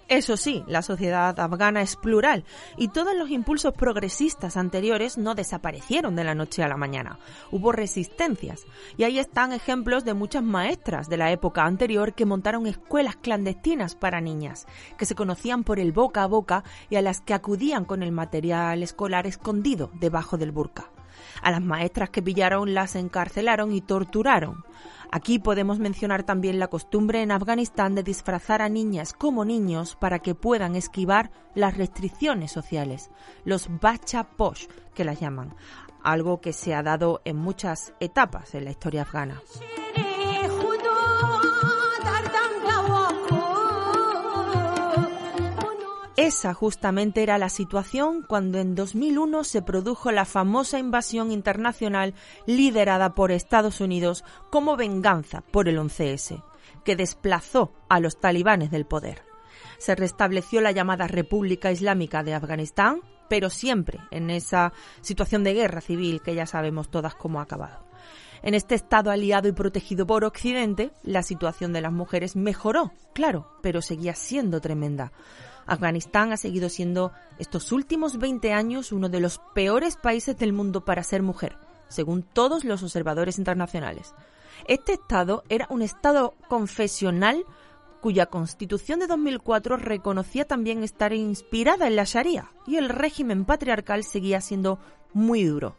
Eso 0.09 0.37
sí, 0.37 0.63
la 0.67 0.81
sociedad 0.83 1.37
afgana 1.37 1.81
es 1.81 1.97
plural 1.97 2.45
y 2.77 2.87
todos 2.87 3.13
los 3.13 3.29
impulsos 3.29 3.73
progresistas 3.73 4.55
anteriores 4.55 5.17
no 5.17 5.35
desaparecieron 5.35 6.15
de 6.15 6.23
la 6.23 6.33
noche 6.33 6.63
a 6.63 6.69
la 6.69 6.77
mañana. 6.77 7.19
Hubo 7.51 7.73
resistencias 7.73 8.65
y 8.95 9.03
ahí 9.03 9.19
están 9.19 9.51
ejemplos 9.51 10.05
de 10.05 10.13
muchas 10.13 10.43
maestras 10.43 11.09
de 11.09 11.17
la 11.17 11.31
época 11.33 11.65
anterior 11.65 12.13
que 12.13 12.25
montaron 12.25 12.67
escuelas 12.67 13.17
clandestinas 13.17 13.95
para 13.95 14.21
niñas, 14.21 14.65
que 14.97 15.05
se 15.05 15.15
conocían 15.15 15.65
por 15.65 15.77
el 15.77 15.91
boca 15.91 16.23
a 16.23 16.27
boca 16.27 16.63
y 16.89 16.95
a 16.95 17.01
las 17.01 17.19
que 17.19 17.33
acudían 17.33 17.83
con 17.83 18.01
el 18.01 18.13
material 18.13 18.83
escolar 18.83 19.27
escondido 19.27 19.91
debajo 19.93 20.37
del 20.37 20.53
burka. 20.53 20.89
A 21.41 21.51
las 21.51 21.61
maestras 21.61 22.11
que 22.11 22.21
pillaron 22.21 22.73
las 22.73 22.95
encarcelaron 22.95 23.73
y 23.73 23.81
torturaron. 23.81 24.63
Aquí 25.11 25.39
podemos 25.39 25.79
mencionar 25.79 26.23
también 26.23 26.59
la 26.59 26.67
costumbre 26.67 27.21
en 27.21 27.31
Afganistán 27.31 27.95
de 27.95 28.03
disfrazar 28.03 28.61
a 28.61 28.69
niñas 28.69 29.13
como 29.13 29.45
niños 29.45 29.95
para 29.95 30.19
que 30.19 30.35
puedan 30.35 30.75
esquivar 30.75 31.31
las 31.55 31.77
restricciones 31.77 32.51
sociales, 32.51 33.09
los 33.45 33.69
bacha 33.79 34.23
posh 34.23 34.67
que 34.93 35.05
las 35.05 35.19
llaman, 35.19 35.55
algo 36.03 36.41
que 36.41 36.53
se 36.53 36.75
ha 36.75 36.83
dado 36.83 37.21
en 37.25 37.37
muchas 37.37 37.93
etapas 37.99 38.53
en 38.53 38.65
la 38.65 38.71
historia 38.71 39.03
afgana. 39.03 39.41
Esa 46.17 46.55
justamente 46.55 47.21
era 47.21 47.37
la 47.37 47.47
situación 47.47 48.25
cuando 48.27 48.57
en 48.57 48.73
2001 48.73 49.43
se 49.43 49.61
produjo 49.61 50.11
la 50.11 50.25
famosa 50.25 50.79
invasión 50.79 51.31
internacional 51.31 52.15
liderada 52.47 53.13
por 53.13 53.31
Estados 53.31 53.81
Unidos 53.81 54.23
como 54.49 54.75
venganza 54.75 55.41
por 55.41 55.69
el 55.69 55.77
11S, 55.77 56.43
que 56.83 56.95
desplazó 56.95 57.71
a 57.87 57.99
los 57.99 58.19
talibanes 58.19 58.71
del 58.71 58.87
poder. 58.87 59.21
Se 59.77 59.93
restableció 59.93 60.59
la 60.59 60.71
llamada 60.71 61.05
República 61.05 61.71
Islámica 61.71 62.23
de 62.23 62.33
Afganistán, 62.33 63.01
pero 63.29 63.51
siempre 63.51 63.99
en 64.09 64.31
esa 64.31 64.73
situación 65.01 65.43
de 65.43 65.53
guerra 65.53 65.81
civil 65.81 66.23
que 66.23 66.33
ya 66.33 66.47
sabemos 66.47 66.89
todas 66.89 67.13
cómo 67.13 67.39
ha 67.39 67.43
acabado. 67.43 67.85
En 68.41 68.55
este 68.55 68.73
estado 68.73 69.11
aliado 69.11 69.47
y 69.47 69.51
protegido 69.51 70.07
por 70.07 70.23
Occidente, 70.23 70.91
la 71.03 71.21
situación 71.21 71.73
de 71.73 71.81
las 71.81 71.91
mujeres 71.91 72.35
mejoró, 72.35 72.91
claro, 73.13 73.51
pero 73.61 73.83
seguía 73.83 74.15
siendo 74.15 74.61
tremenda. 74.61 75.11
Afganistán 75.67 76.31
ha 76.31 76.37
seguido 76.37 76.69
siendo 76.69 77.11
estos 77.37 77.71
últimos 77.71 78.17
20 78.17 78.53
años 78.53 78.91
uno 78.91 79.09
de 79.09 79.19
los 79.19 79.39
peores 79.53 79.97
países 79.97 80.37
del 80.37 80.53
mundo 80.53 80.83
para 80.83 81.03
ser 81.03 81.21
mujer, 81.21 81.57
según 81.89 82.23
todos 82.23 82.63
los 82.63 82.81
observadores 82.81 83.37
internacionales. 83.37 84.15
Este 84.67 84.93
Estado 84.93 85.43
era 85.49 85.67
un 85.69 85.81
Estado 85.81 86.33
confesional 86.47 87.45
cuya 88.01 88.27
constitución 88.27 88.99
de 88.99 89.07
2004 89.07 89.77
reconocía 89.77 90.45
también 90.45 90.83
estar 90.83 91.13
inspirada 91.13 91.87
en 91.87 91.95
la 91.95 92.05
Sharia 92.05 92.51
y 92.65 92.77
el 92.77 92.89
régimen 92.89 93.45
patriarcal 93.45 94.03
seguía 94.03 94.39
siendo 94.39 94.79
muy 95.13 95.43
duro. 95.43 95.75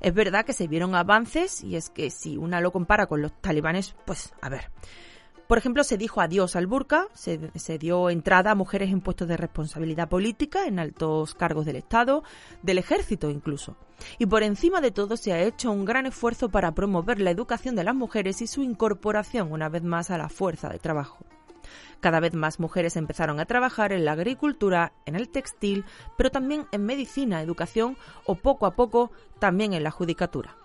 Es 0.00 0.12
verdad 0.12 0.44
que 0.44 0.52
se 0.52 0.68
vieron 0.68 0.94
avances 0.94 1.64
y 1.64 1.76
es 1.76 1.88
que 1.88 2.10
si 2.10 2.36
una 2.36 2.60
lo 2.60 2.72
compara 2.72 3.06
con 3.06 3.22
los 3.22 3.32
talibanes, 3.40 3.94
pues 4.04 4.34
a 4.42 4.50
ver, 4.50 4.70
por 5.46 5.58
ejemplo, 5.58 5.84
se 5.84 5.98
dijo 5.98 6.20
adiós 6.20 6.56
al 6.56 6.66
burka, 6.66 7.08
se, 7.12 7.38
dio 7.78 8.08
entrada 8.08 8.52
a 8.52 8.54
mujeres 8.54 8.90
en 8.90 9.00
puestos 9.00 9.28
de 9.28 9.36
responsabilidad 9.36 10.08
política, 10.08 10.66
en 10.66 10.78
altos 10.78 11.34
cargos 11.34 11.66
del 11.66 11.76
Estado, 11.76 12.22
del 12.62 12.78
ejército 12.78 13.30
incluso. 13.30 13.76
Y 14.18 14.26
por 14.26 14.42
encima 14.42 14.80
de 14.80 14.90
todo 14.90 15.16
se 15.16 15.32
ha 15.32 15.42
hecho 15.42 15.70
un 15.70 15.84
gran 15.84 16.06
esfuerzo 16.06 16.48
para 16.48 16.74
promover 16.74 17.20
la 17.20 17.30
educación 17.30 17.76
de 17.76 17.84
las 17.84 17.94
mujeres 17.94 18.40
y 18.42 18.46
su 18.46 18.62
incorporación 18.62 19.52
una 19.52 19.68
vez 19.68 19.82
más 19.82 20.10
a 20.10 20.18
la 20.18 20.28
fuerza 20.28 20.68
de 20.68 20.78
trabajo. 20.78 21.24
Cada 22.00 22.20
vez 22.20 22.34
más 22.34 22.60
mujeres 22.60 22.96
empezaron 22.96 23.40
a 23.40 23.46
trabajar 23.46 23.92
en 23.92 24.04
la 24.04 24.12
agricultura, 24.12 24.92
en 25.06 25.14
el 25.14 25.28
textil, 25.28 25.84
pero 26.16 26.30
también 26.30 26.66
en 26.72 26.84
medicina, 26.84 27.40
educación 27.40 27.96
o 28.26 28.34
poco 28.34 28.66
a 28.66 28.74
poco 28.74 29.10
también 29.38 29.72
en 29.72 29.84
la 29.84 29.90
judicatura. 29.90 30.56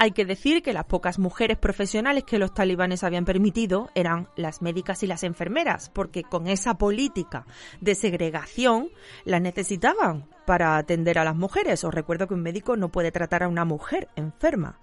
Hay 0.00 0.12
que 0.12 0.24
decir 0.24 0.62
que 0.62 0.72
las 0.72 0.84
pocas 0.84 1.18
mujeres 1.18 1.58
profesionales 1.58 2.22
que 2.22 2.38
los 2.38 2.54
talibanes 2.54 3.02
habían 3.02 3.24
permitido 3.24 3.90
eran 3.96 4.28
las 4.36 4.62
médicas 4.62 5.02
y 5.02 5.08
las 5.08 5.24
enfermeras, 5.24 5.90
porque 5.90 6.22
con 6.22 6.46
esa 6.46 6.78
política 6.78 7.46
de 7.80 7.96
segregación 7.96 8.90
las 9.24 9.42
necesitaban 9.42 10.28
para 10.46 10.76
atender 10.76 11.18
a 11.18 11.24
las 11.24 11.34
mujeres. 11.34 11.82
Os 11.82 11.92
recuerdo 11.92 12.28
que 12.28 12.34
un 12.34 12.42
médico 12.42 12.76
no 12.76 12.90
puede 12.90 13.10
tratar 13.10 13.42
a 13.42 13.48
una 13.48 13.64
mujer 13.64 14.08
enferma. 14.14 14.78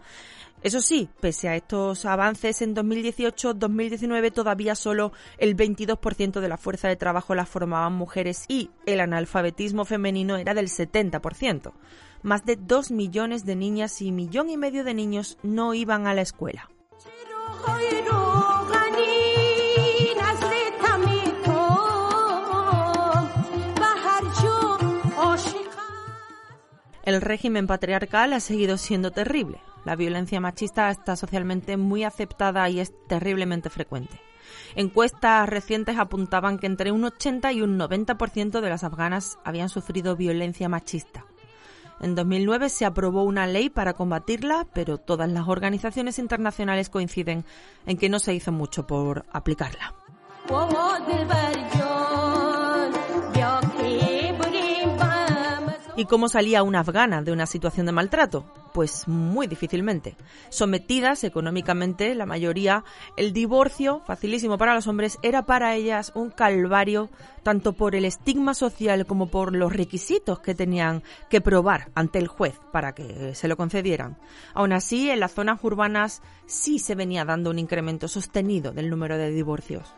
Eso 0.63 0.81
sí, 0.81 1.07
pese 1.21 1.47
a 1.47 1.55
estos 1.55 2.03
avances 2.03 2.61
en 2.61 2.75
2018-2019 2.75 4.33
todavía 4.33 4.75
solo 4.75 5.13
el 5.37 5.55
22% 5.55 6.41
de 6.41 6.49
la 6.49 6.57
fuerza 6.57 6.89
de 6.89 6.97
trabajo 6.97 7.35
la 7.35 7.45
formaban 7.45 7.93
mujeres 7.93 8.43
y 8.49 8.69
el 8.85 8.99
analfabetismo 8.99 9.85
femenino 9.85 10.35
era 10.35 10.53
del 10.53 10.67
70% 10.67 11.71
más 12.25 12.43
de 12.43 12.55
dos 12.55 12.89
millones 12.89 13.45
de 13.45 13.55
niñas 13.55 14.01
y 14.01 14.11
millón 14.11 14.49
y 14.49 14.57
medio 14.57 14.83
de 14.83 14.95
niños 14.95 15.37
no 15.43 15.75
iban 15.75 16.07
a 16.07 16.15
la 16.15 16.21
escuela. 16.21 16.69
El 27.03 27.21
régimen 27.21 27.67
patriarcal 27.67 28.33
ha 28.33 28.39
seguido 28.39 28.79
siendo 28.79 29.11
terrible. 29.11 29.61
La 29.85 29.95
violencia 29.95 30.41
machista 30.41 30.89
está 30.89 31.15
socialmente 31.15 31.77
muy 31.77 32.03
aceptada 32.03 32.67
y 32.67 32.79
es 32.79 32.91
terriblemente 33.07 33.69
frecuente. 33.69 34.19
Encuestas 34.73 35.47
recientes 35.47 35.99
apuntaban 35.99 36.57
que 36.57 36.65
entre 36.65 36.91
un 36.91 37.03
80 37.03 37.53
y 37.53 37.61
un 37.61 37.77
90% 37.77 38.61
de 38.61 38.69
las 38.69 38.83
afganas 38.83 39.37
habían 39.43 39.69
sufrido 39.69 40.15
violencia 40.15 40.67
machista. 40.67 41.25
En 41.99 42.15
2009 42.15 42.69
se 42.69 42.85
aprobó 42.85 43.23
una 43.23 43.47
ley 43.47 43.69
para 43.69 43.93
combatirla, 43.93 44.67
pero 44.73 44.97
todas 44.97 45.29
las 45.29 45.47
organizaciones 45.47 46.19
internacionales 46.19 46.89
coinciden 46.89 47.45
en 47.85 47.97
que 47.97 48.09
no 48.09 48.19
se 48.19 48.33
hizo 48.33 48.51
mucho 48.51 48.85
por 48.85 49.25
aplicarla. 49.31 49.93
¿Y 55.97 56.05
cómo 56.05 56.27
salía 56.27 56.61
una 56.61 56.81
afgana 56.81 57.21
de 57.21 57.31
una 57.31 57.45
situación 57.45 57.85
de 57.85 57.93
maltrato? 57.93 58.45
Pues 58.73 59.07
muy 59.07 59.47
difícilmente. 59.47 60.17
Sometidas 60.49 61.23
económicamente, 61.23 62.13
la 62.15 62.25
mayoría, 62.25 62.83
el 63.15 63.31
divorcio, 63.31 64.01
facilísimo 64.05 64.57
para 64.57 64.75
los 64.75 64.87
hombres, 64.87 65.17
era 65.23 65.45
para 65.45 65.73
ellas 65.73 66.11
un 66.13 66.31
calvario 66.31 67.09
tanto 67.43 67.71
por 67.71 67.95
el 67.95 68.03
estigma 68.03 68.53
social 68.53 69.05
como 69.05 69.27
por 69.27 69.55
los 69.55 69.71
requisitos 69.71 70.39
que 70.39 70.53
tenían 70.53 71.01
que 71.29 71.39
probar 71.39 71.91
ante 71.95 72.19
el 72.19 72.27
juez 72.27 72.59
para 72.73 72.93
que 72.93 73.33
se 73.33 73.47
lo 73.47 73.55
concedieran. 73.55 74.17
Aún 74.53 74.73
así, 74.73 75.09
en 75.09 75.21
las 75.21 75.33
zonas 75.33 75.63
urbanas 75.63 76.21
sí 76.45 76.79
se 76.79 76.95
venía 76.95 77.23
dando 77.23 77.51
un 77.51 77.59
incremento 77.59 78.09
sostenido 78.09 78.73
del 78.73 78.89
número 78.89 79.17
de 79.17 79.31
divorcios. 79.31 79.95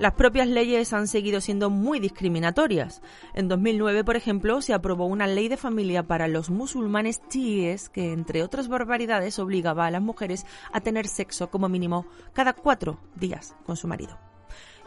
Las 0.00 0.14
propias 0.14 0.48
leyes 0.48 0.94
han 0.94 1.06
seguido 1.08 1.42
siendo 1.42 1.68
muy 1.68 2.00
discriminatorias. 2.00 3.02
En 3.34 3.48
2009, 3.48 4.02
por 4.02 4.16
ejemplo, 4.16 4.62
se 4.62 4.72
aprobó 4.72 5.04
una 5.04 5.26
ley 5.26 5.48
de 5.48 5.58
familia 5.58 6.04
para 6.04 6.26
los 6.26 6.48
musulmanes 6.48 7.20
chiíes 7.28 7.90
que, 7.90 8.14
entre 8.14 8.42
otras 8.42 8.68
barbaridades, 8.68 9.38
obligaba 9.38 9.84
a 9.84 9.90
las 9.90 10.00
mujeres 10.00 10.46
a 10.72 10.80
tener 10.80 11.06
sexo 11.06 11.50
como 11.50 11.68
mínimo 11.68 12.06
cada 12.32 12.54
cuatro 12.54 12.98
días 13.14 13.54
con 13.66 13.76
su 13.76 13.88
marido. 13.88 14.18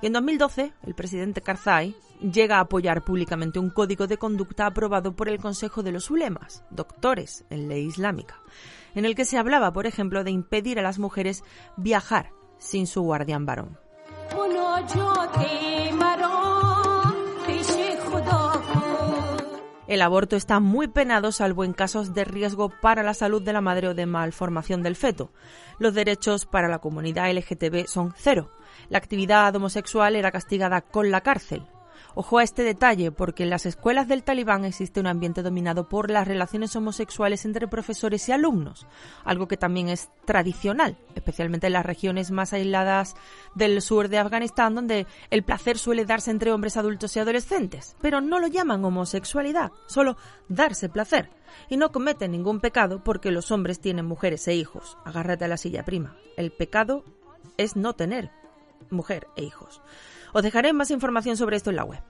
Y 0.02 0.08
en 0.08 0.14
2012, 0.14 0.74
el 0.82 0.96
presidente 0.96 1.42
Karzai 1.42 1.96
llega 2.20 2.58
a 2.58 2.62
apoyar 2.62 3.04
públicamente 3.04 3.60
un 3.60 3.70
código 3.70 4.08
de 4.08 4.18
conducta 4.18 4.66
aprobado 4.66 5.16
por 5.16 5.30
el 5.30 5.38
Consejo 5.38 5.84
de 5.84 5.92
los 5.92 6.10
Ulemas, 6.10 6.66
doctores 6.72 7.46
en 7.52 7.68
ley 7.68 7.86
islámica, 7.86 8.42
en 8.96 9.06
el 9.06 9.14
que 9.14 9.26
se 9.26 9.38
hablaba, 9.38 9.74
por 9.74 9.86
ejemplo, 9.86 10.24
de 10.24 10.32
impedir 10.32 10.80
a 10.80 10.82
las 10.82 10.98
mujeres 10.98 11.44
viajar 11.78 12.32
sin 12.58 12.88
su 12.88 13.04
guardián 13.04 13.46
varón. 13.46 13.83
El 19.94 20.02
aborto 20.02 20.36
está 20.36 20.60
muy 20.60 20.88
penado 20.88 21.32
salvo 21.32 21.64
en 21.64 21.74
casos 21.74 22.16
de 22.16 22.24
riesgo 22.26 22.70
para 22.70 23.04
la 23.04 23.14
salud 23.14 23.44
de 23.44 23.54
la 23.54 23.62
madre 23.62 23.90
o 23.90 23.94
de 23.94 24.08
malformación 24.08 24.82
del 24.82 24.96
feto. 24.96 25.30
Los 25.78 25.94
derechos 25.94 26.48
para 26.48 26.68
la 26.68 26.80
comunidad 26.80 27.32
LGTB 27.32 27.86
son 27.86 28.12
cero. 28.18 28.50
La 28.90 28.98
actividad 28.98 29.56
homosexual 29.56 30.16
era 30.16 30.32
castigada 30.32 30.82
con 30.82 31.12
la 31.12 31.22
cárcel. 31.22 31.68
Ojo 32.16 32.38
a 32.38 32.44
este 32.44 32.64
detalle, 32.64 33.12
porque 33.12 33.44
en 33.44 33.50
las 33.50 33.66
escuelas 33.66 34.08
del 34.08 34.24
talibán 34.24 34.66
existe 34.66 35.00
un 35.00 35.08
ambiente 35.08 35.42
dominado 35.42 35.90
por 35.90 36.12
las 36.12 36.28
relaciones 36.28 36.76
homosexuales 36.76 37.44
entre 37.46 37.68
profesores 37.68 38.30
y 38.30 38.32
alumnos, 38.32 38.86
algo 39.24 39.48
que 39.48 39.58
también 39.58 39.90
es 39.90 40.10
tradicional, 40.26 40.98
especialmente 41.16 41.68
en 41.68 41.74
las 41.74 41.86
regiones 41.86 42.30
más 42.30 42.54
aisladas 42.54 43.16
del 43.56 43.82
sur 43.82 44.10
de 44.10 44.20
Afganistán, 44.20 44.76
donde 44.76 45.08
el 45.32 45.44
placer 45.44 45.80
suele 45.80 46.06
darse 46.06 46.30
entre 46.30 46.52
hombres 46.52 46.78
adultos 46.78 47.16
y 47.16 47.20
adolescentes. 47.20 47.96
Pero 48.02 48.22
no 48.22 48.40
lo 48.40 48.48
llaman 48.48 48.86
homosexualidad, 48.86 49.72
solo 49.88 50.16
darse 50.50 50.90
placer. 50.90 51.30
Y 51.70 51.78
no 51.78 51.92
cometen 51.92 52.32
ningún 52.32 52.60
pecado 52.60 53.04
porque 53.04 53.32
los 53.32 53.52
hombres 53.52 53.80
tienen 53.80 54.06
mujeres 54.06 54.48
e 54.48 54.56
hijos. 54.56 54.98
Agárrate 55.06 55.46
a 55.46 55.48
la 55.48 55.58
silla 55.58 55.84
prima. 55.84 56.16
El 56.38 56.52
pecado 56.52 57.04
es 57.58 57.76
no 57.76 57.94
tener 57.94 58.32
mujer 58.90 59.28
e 59.36 59.44
hijos. 59.44 59.82
Os 60.34 60.44
dejaré 60.44 60.74
más 60.74 60.92
información 60.92 61.38
sobre 61.38 61.58
esto 61.58 61.70
en 61.70 61.76
la 61.78 61.86
web. 61.86 62.02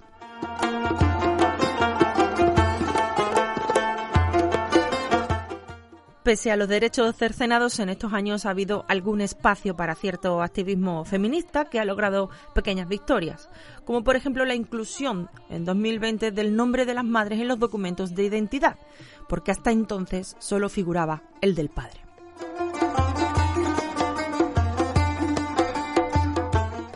Pese 6.24 6.52
a 6.52 6.56
los 6.56 6.70
derechos 6.70 7.18
cercenados, 7.18 7.80
en 7.80 7.90
estos 7.90 8.14
años 8.14 8.46
ha 8.46 8.52
habido 8.52 8.86
algún 8.88 9.20
espacio 9.20 9.76
para 9.76 9.94
cierto 9.94 10.42
activismo 10.42 11.04
feminista 11.04 11.66
que 11.66 11.82
ha 11.82 11.86
logrado 11.86 12.30
pequeñas 12.56 12.88
victorias, 12.88 13.50
como 13.84 14.06
por 14.06 14.16
ejemplo 14.16 14.46
la 14.46 14.56
inclusión 14.56 15.30
en 15.50 15.66
2020 15.66 16.32
del 16.32 16.56
nombre 16.56 16.86
de 16.86 16.94
las 16.94 17.04
madres 17.04 17.42
en 17.42 17.50
los 17.50 17.60
documentos 17.60 18.16
de 18.16 18.24
identidad, 18.24 18.78
porque 19.28 19.52
hasta 19.52 19.72
entonces 19.72 20.38
solo 20.40 20.70
figuraba 20.70 21.24
el 21.42 21.56
del 21.56 21.68
padre. 21.68 22.03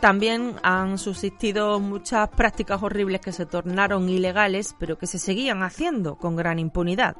También 0.00 0.54
han 0.62 0.96
subsistido 0.96 1.80
muchas 1.80 2.28
prácticas 2.28 2.80
horribles 2.84 3.20
que 3.20 3.32
se 3.32 3.46
tornaron 3.46 4.08
ilegales, 4.08 4.76
pero 4.78 4.96
que 4.96 5.08
se 5.08 5.18
seguían 5.18 5.64
haciendo 5.64 6.14
con 6.14 6.36
gran 6.36 6.60
impunidad. 6.60 7.16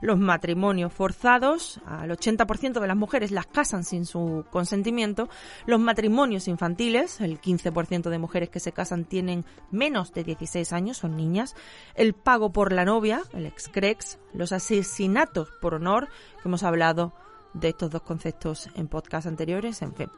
Los 0.00 0.18
matrimonios 0.18 0.94
forzados, 0.94 1.78
al 1.84 2.10
80% 2.10 2.80
de 2.80 2.86
las 2.86 2.96
mujeres 2.96 3.32
las 3.32 3.46
casan 3.46 3.84
sin 3.84 4.06
su 4.06 4.46
consentimiento. 4.50 5.28
Los 5.66 5.78
matrimonios 5.78 6.48
infantiles, 6.48 7.20
el 7.20 7.38
15% 7.38 8.08
de 8.08 8.18
mujeres 8.18 8.48
que 8.48 8.60
se 8.60 8.72
casan 8.72 9.04
tienen 9.04 9.44
menos 9.70 10.14
de 10.14 10.24
16 10.24 10.72
años, 10.72 10.96
son 10.96 11.18
niñas. 11.18 11.54
El 11.94 12.14
pago 12.14 12.50
por 12.50 12.72
la 12.72 12.86
novia, 12.86 13.22
el 13.34 13.44
excrex. 13.44 14.18
Los 14.32 14.52
asesinatos 14.52 15.50
por 15.60 15.74
honor, 15.74 16.08
que 16.42 16.48
hemos 16.48 16.62
hablado 16.62 17.12
de 17.54 17.68
estos 17.68 17.90
dos 17.90 18.02
conceptos 18.02 18.68
en 18.74 18.88
podcast 18.88 19.26
anteriores. 19.26 19.82
En 19.82 19.94
fin, 19.94 20.08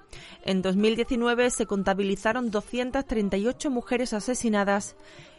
en 0.44 0.62
2019 0.62 1.50
se 1.50 1.66
contabilizaron 1.66 2.50
238 2.50 3.70
mujeres 3.70 4.12
asesinadas 4.12 4.96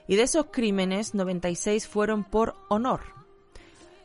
y 0.08 0.16
de 0.16 0.24
esos 0.24 0.48
crímenes 0.52 1.16
96 1.16 1.88
fueron 1.88 2.24
por 2.24 2.56
honor. 2.70 3.02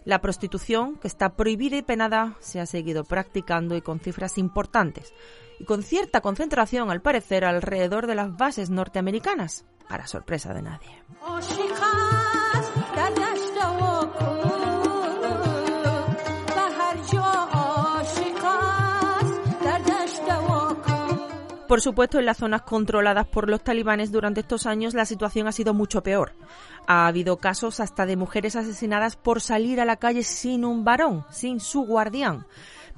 La 0.05 0.20
prostitución, 0.20 0.96
que 0.96 1.09
está 1.09 1.37
prohibida 1.37 1.76
y 1.76 1.83
penada, 1.83 2.37
se 2.40 2.59
ha 2.59 2.66
seguido 2.66 3.05
practicando 3.05 3.76
y 3.76 3.83
con 3.83 4.00
cifras 4.00 4.38
importantes 4.38 5.12
y 5.59 5.64
con 5.64 5.83
cierta 5.83 6.22
concentración, 6.22 6.90
al 6.90 7.03
parecer, 7.03 7.44
alrededor 7.44 8.07
de 8.07 8.14
las 8.14 8.35
bases 8.35 8.70
norteamericanas, 8.70 9.66
para 9.88 10.07
sorpresa 10.07 10.55
de 10.55 10.62
nadie. 10.62 11.03
Por 21.70 21.80
supuesto, 21.80 22.18
en 22.18 22.26
las 22.26 22.38
zonas 22.38 22.62
controladas 22.62 23.28
por 23.28 23.48
los 23.48 23.62
talibanes 23.62 24.11
durante 24.11 24.40
estos 24.40 24.66
años 24.66 24.92
la 24.92 25.04
situación 25.04 25.46
ha 25.46 25.52
sido 25.52 25.72
mucho 25.72 26.02
peor. 26.02 26.33
Ha 26.88 27.06
habido 27.06 27.37
casos 27.37 27.78
hasta 27.78 28.06
de 28.06 28.16
mujeres 28.16 28.56
asesinadas 28.56 29.14
por 29.14 29.40
salir 29.40 29.80
a 29.80 29.85
la 29.85 29.94
calle 29.94 30.24
sin 30.24 30.64
un 30.64 30.83
varón, 30.83 31.24
sin 31.30 31.61
su 31.61 31.83
guardián. 31.83 32.44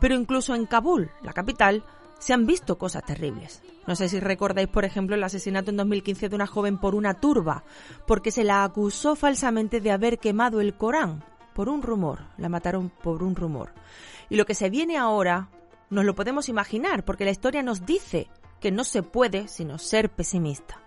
Pero 0.01 0.15
incluso 0.15 0.55
en 0.55 0.65
Kabul, 0.65 1.11
la 1.23 1.35
capital, 1.35 1.85
se 2.19 2.33
han 2.33 2.47
visto 2.47 2.79
cosas 2.79 3.05
terribles. 3.05 3.61
No 3.87 3.95
sé 3.95 4.09
si 4.09 4.21
recordáis, 4.21 4.69
por 4.69 4.87
ejemplo, 4.87 5.17
el 5.17 5.25
asesinato 5.25 5.71
en 5.71 5.77
2015 5.77 6.31
de 6.31 6.35
una 6.35 6.47
joven 6.47 6.79
por 6.79 6.95
una 6.95 7.13
turba, 7.13 7.65
porque 8.07 8.31
se 8.31 8.43
la 8.43 8.65
acusó 8.65 9.17
falsamente 9.17 9.83
de 9.83 9.91
haber 9.91 10.19
quemado 10.19 10.63
el 10.63 10.79
Corán. 10.79 11.23
Por 11.53 11.69
un 11.69 11.83
rumor, 11.83 12.21
la 12.39 12.49
mataron 12.49 12.89
por 12.89 13.23
un 13.23 13.37
rumor. 13.37 13.75
Y 14.31 14.37
lo 14.37 14.47
que 14.47 14.55
se 14.55 14.71
viene 14.71 14.97
ahora 14.97 15.51
nos 15.91 16.07
lo 16.07 16.15
podemos 16.15 16.49
imaginar, 16.49 17.05
porque 17.05 17.27
la 17.27 17.33
historia 17.33 17.63
nos 17.63 17.85
dice 17.85 18.31
que 18.63 18.71
no 18.71 18.85
se 18.85 19.03
puede 19.03 19.49
sino 19.49 19.77
ser 19.77 20.09
pesimista. 20.09 20.81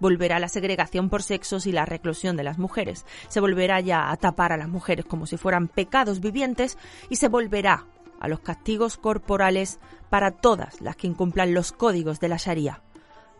Volverá 0.00 0.38
la 0.38 0.48
segregación 0.48 1.08
por 1.08 1.22
sexos 1.22 1.66
y 1.66 1.72
la 1.72 1.86
reclusión 1.86 2.36
de 2.36 2.42
las 2.42 2.58
mujeres. 2.58 3.06
Se 3.28 3.40
volverá 3.40 3.80
ya 3.80 4.10
a 4.10 4.16
tapar 4.16 4.52
a 4.52 4.56
las 4.56 4.68
mujeres 4.68 5.04
como 5.04 5.26
si 5.26 5.36
fueran 5.36 5.68
pecados 5.68 6.20
vivientes 6.20 6.76
y 7.08 7.16
se 7.16 7.28
volverá 7.28 7.86
a 8.18 8.28
los 8.28 8.40
castigos 8.40 8.96
corporales 8.96 9.78
para 10.10 10.32
todas 10.32 10.80
las 10.80 10.96
que 10.96 11.06
incumplan 11.06 11.54
los 11.54 11.72
códigos 11.72 12.18
de 12.18 12.28
la 12.28 12.36
Sharia. 12.36 12.82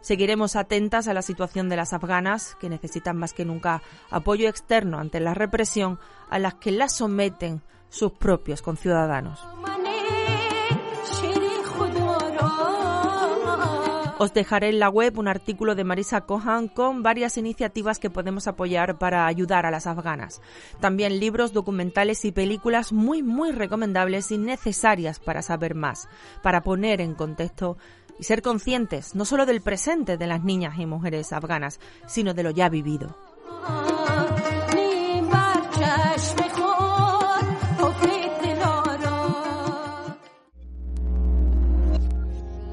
Seguiremos 0.01 0.57
atentas 0.57 1.09
a 1.09 1.15
la 1.15 1.21
situación 1.21 1.69
de 1.69 1.77
las 1.77 1.93
afganas, 1.93 2.57
que 2.59 2.71
necesitan 2.71 3.19
más 3.19 3.35
que 3.35 3.45
nunca 3.45 3.83
apoyo 4.09 4.49
externo 4.49 4.99
ante 4.99 5.21
la 5.21 5.35
represión 5.35 5.99
a 6.31 6.39
las 6.39 6.55
que 6.55 6.71
las 6.71 6.95
someten 6.95 7.63
sus 7.91 8.13
propios 8.13 8.63
conciudadanos. 8.63 9.47
Os 14.23 14.35
dejaré 14.35 14.69
en 14.69 14.81
la 14.81 14.91
web 14.91 15.19
un 15.19 15.29
artículo 15.29 15.75
de 15.75 15.83
Marisa 15.83 16.21
Cohan 16.27 16.69
con 16.69 17.03
varias 17.03 17.39
iniciativas 17.39 17.99
que 17.99 18.11
podemos 18.11 18.47
apoyar 18.49 18.99
para 18.99 19.27
ayudar 19.27 19.65
a 19.65 19.71
las 19.71 19.87
afganas. 19.87 20.43
También 20.79 21.19
libros, 21.19 21.55
documentales 21.55 22.27
y 22.27 22.31
películas 22.31 22.93
muy, 22.93 23.23
muy 23.23 23.51
recomendables 23.51 24.31
y 24.31 24.37
necesarias 24.37 25.21
para 25.21 25.41
saber 25.41 25.75
más, 25.75 26.07
para 26.43 26.61
poner 26.61 27.01
en 27.01 27.15
contexto 27.15 27.79
y 28.19 28.25
ser 28.25 28.43
conscientes 28.43 29.15
no 29.15 29.25
solo 29.25 29.47
del 29.47 29.63
presente 29.63 30.19
de 30.19 30.27
las 30.27 30.45
niñas 30.45 30.79
y 30.79 30.85
mujeres 30.85 31.33
afganas, 31.33 31.81
sino 32.07 32.35
de 32.35 32.43
lo 32.43 32.51
ya 32.51 32.69
vivido. 32.69 33.17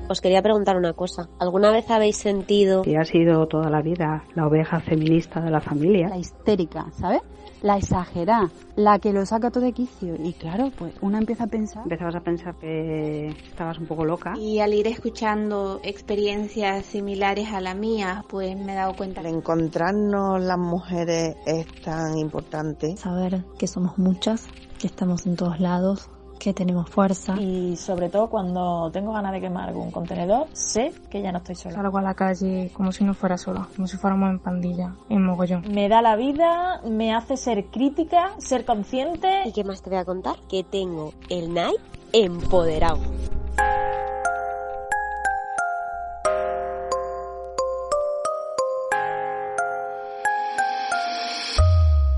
Os 0.10 0.22
quería 0.22 0.42
preguntar 0.42 0.78
una 0.78 0.94
cosa. 0.94 1.28
¿Alguna 1.38 1.70
vez 1.72 1.90
habéis 1.92 2.16
sentido... 2.16 2.82
Que 2.82 2.98
ha 2.98 3.04
sido 3.04 3.46
toda 3.48 3.70
la 3.70 3.82
vida 3.82 4.24
la 4.36 4.48
oveja 4.48 4.80
feminista 4.80 5.42
de 5.42 5.52
la 5.52 5.60
familia. 5.60 6.08
La 6.08 6.18
histérica, 6.18 6.86
¿sabes? 6.94 7.22
La 7.62 7.76
exagerada, 7.76 8.50
la 8.76 9.00
que 9.00 9.12
lo 9.12 9.26
saca 9.26 9.52
todo 9.52 9.66
de 9.66 9.74
quicio. 9.74 10.16
Y 10.16 10.34
claro, 10.34 10.72
pues 10.78 10.94
una 11.02 11.18
empieza 11.18 11.46
a 11.46 11.48
pensar... 11.48 11.84
Empezabas 11.84 12.16
a 12.16 12.22
pensar 12.22 12.56
que 12.56 13.28
estabas 13.28 13.80
un 13.80 13.88
poco 13.88 14.06
loca. 14.06 14.34
Y 14.38 14.60
al 14.60 14.74
ir 14.74 14.88
escuchando 14.88 15.82
experiencias 15.84 16.86
similares 16.86 17.52
a 17.52 17.60
la 17.60 17.74
mía, 17.74 18.24
pues 18.30 18.56
me 18.56 18.74
he 18.74 18.76
dado 18.76 18.96
cuenta. 18.96 19.22
El 19.22 19.28
encontrarnos 19.28 20.42
las 20.42 20.58
mujeres 20.58 21.36
es 21.46 21.66
tan 21.82 22.18
importante. 22.18 22.96
Saber 22.96 23.44
que 23.58 23.68
somos 23.68 23.98
muchas, 23.98 24.48
que 24.80 24.88
estamos 24.88 25.26
en 25.26 25.36
todos 25.36 25.60
lados, 25.60 26.10
que 26.40 26.54
tenemos 26.54 26.90
fuerza. 26.90 27.36
Y 27.40 27.76
sobre 27.76 28.10
todo 28.10 28.30
cuando 28.30 28.90
tengo 28.92 29.14
ganas 29.14 29.32
de 29.34 29.42
quemar 29.42 29.70
algún 29.70 29.92
contenedor, 29.92 30.48
sé 30.54 30.94
que 31.10 31.22
ya 31.22 31.32
no 31.32 31.40
estoy 31.40 31.56
sola. 31.56 31.76
Salgo 31.76 31.98
a 31.98 32.02
la 32.02 32.14
calle 32.14 32.72
como 32.74 32.92
si 32.92 33.04
no 33.04 33.14
fuera 33.14 33.38
sola, 33.38 33.68
como 33.76 33.88
si 33.88 33.98
fuéramos 33.98 34.30
en 34.30 34.40
pandilla, 34.40 34.94
en 35.10 35.24
mogollón. 35.24 35.64
Me 35.72 35.90
da 35.90 36.02
la 36.02 36.16
vida, 36.16 36.82
me 36.84 37.14
hace 37.14 37.38
ser 37.38 37.66
crítica, 37.66 38.32
ser 38.40 38.66
consciente. 38.66 39.44
¿Y 39.46 39.52
qué 39.52 39.64
más 39.64 39.82
te 39.82 39.90
voy 39.90 40.00
a 40.00 40.06
contar? 40.06 40.36
Que 40.50 40.64
tengo 40.64 41.14
el 41.30 41.54
Nike 41.54 41.82
empoderado. 42.14 43.00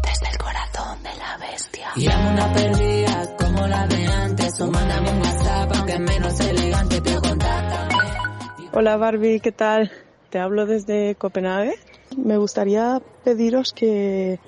Desde 0.04 0.30
el 0.32 0.38
corazón 0.38 1.04
de 1.04 1.16
la 1.18 1.38
bestia. 1.38 1.90
Y 1.96 2.08
una 2.08 2.54
perdida 2.54 3.36
como 3.38 3.68
la 3.68 3.88
de 3.88 4.09
antes, 4.60 4.68
o 4.68 4.72
mándame 4.72 5.12
un 5.12 5.20
WhatsApp, 5.20 5.72
aunque 5.76 6.00
menos 6.00 6.40
elegante. 6.40 7.02
Hola 8.74 8.98
Barbie, 8.98 9.40
¿qué 9.40 9.52
tal? 9.52 9.92
Te 10.30 10.40
hablo 10.40 10.66
desde 10.66 11.16
Copenhague. 11.16 11.76
Me 12.18 12.38
gustaría 12.38 13.02
pediros 13.24 13.74
que 13.74 14.40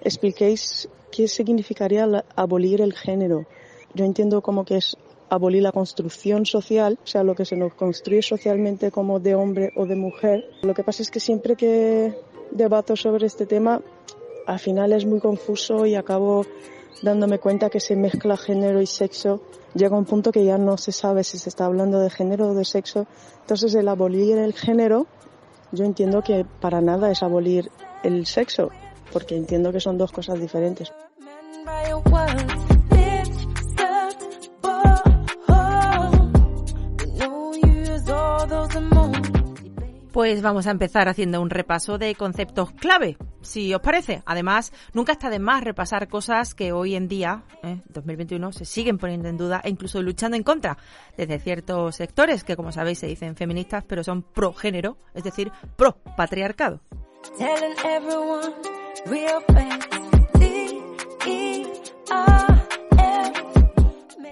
expliquéis 0.00 0.88
qué 1.10 1.28
significaría 1.28 2.24
abolir 2.36 2.80
el 2.80 2.92
género. 2.92 3.46
Yo 3.94 4.04
entiendo 4.04 4.42
como 4.42 4.64
que 4.64 4.76
es 4.76 4.96
abolir 5.28 5.62
la 5.62 5.72
construcción 5.72 6.46
social, 6.46 6.98
o 7.02 7.06
sea, 7.06 7.24
lo 7.24 7.34
que 7.34 7.44
se 7.44 7.56
nos 7.56 7.74
construye 7.74 8.22
socialmente 8.22 8.90
como 8.90 9.20
de 9.20 9.34
hombre 9.34 9.72
o 9.76 9.86
de 9.86 9.96
mujer. 9.96 10.44
Lo 10.62 10.74
que 10.74 10.84
pasa 10.84 11.02
es 11.02 11.10
que 11.10 11.20
siempre 11.20 11.56
que 11.56 12.14
debato 12.50 12.96
sobre 12.96 13.26
este 13.26 13.46
tema, 13.46 13.80
al 14.46 14.58
final 14.58 14.92
es 14.92 15.04
muy 15.04 15.20
confuso 15.20 15.86
y 15.86 15.94
acabo 15.94 16.46
dándome 17.02 17.38
cuenta 17.38 17.70
que 17.70 17.80
se 17.80 17.96
mezcla 17.96 18.36
género 18.36 18.80
y 18.80 18.86
sexo. 18.86 19.42
Llega 19.74 19.96
un 19.96 20.04
punto 20.04 20.32
que 20.32 20.44
ya 20.44 20.58
no 20.58 20.76
se 20.76 20.92
sabe 20.92 21.24
si 21.24 21.38
se 21.38 21.48
está 21.48 21.66
hablando 21.66 22.00
de 22.00 22.10
género 22.10 22.48
o 22.48 22.54
de 22.54 22.64
sexo. 22.64 23.06
Entonces 23.40 23.74
el 23.74 23.88
abolir 23.88 24.38
el 24.38 24.54
género 24.54 25.06
Yo 25.72 25.84
entiendo 25.84 26.22
que 26.22 26.46
para 26.60 26.80
nada 26.80 27.10
es 27.10 27.22
abolir 27.22 27.70
el 28.04 28.26
sexo, 28.26 28.70
porque 29.12 29.36
entiendo 29.36 29.72
que 29.72 29.80
son 29.80 29.98
dos 29.98 30.12
cosas 30.12 30.40
diferentes. 30.40 30.92
Pues 40.14 40.42
vamos 40.42 40.68
a 40.68 40.70
empezar 40.70 41.08
haciendo 41.08 41.42
un 41.42 41.50
repaso 41.50 41.98
de 41.98 42.14
conceptos 42.14 42.70
clave, 42.70 43.16
si 43.42 43.74
os 43.74 43.80
parece. 43.80 44.22
Además, 44.26 44.72
nunca 44.92 45.10
está 45.10 45.28
de 45.28 45.40
más 45.40 45.64
repasar 45.64 46.06
cosas 46.06 46.54
que 46.54 46.70
hoy 46.70 46.94
en 46.94 47.08
día, 47.08 47.42
eh, 47.64 47.80
2021, 47.88 48.52
se 48.52 48.64
siguen 48.64 48.96
poniendo 48.96 49.28
en 49.28 49.36
duda 49.36 49.60
e 49.64 49.70
incluso 49.70 50.00
luchando 50.00 50.36
en 50.36 50.44
contra 50.44 50.78
desde 51.16 51.40
ciertos 51.40 51.96
sectores 51.96 52.44
que, 52.44 52.54
como 52.54 52.70
sabéis, 52.70 53.00
se 53.00 53.08
dicen 53.08 53.34
feministas, 53.34 53.82
pero 53.88 54.04
son 54.04 54.22
pro 54.22 54.52
género, 54.52 54.98
es 55.14 55.24
decir, 55.24 55.50
pro 55.74 55.96
patriarcado. 56.16 56.80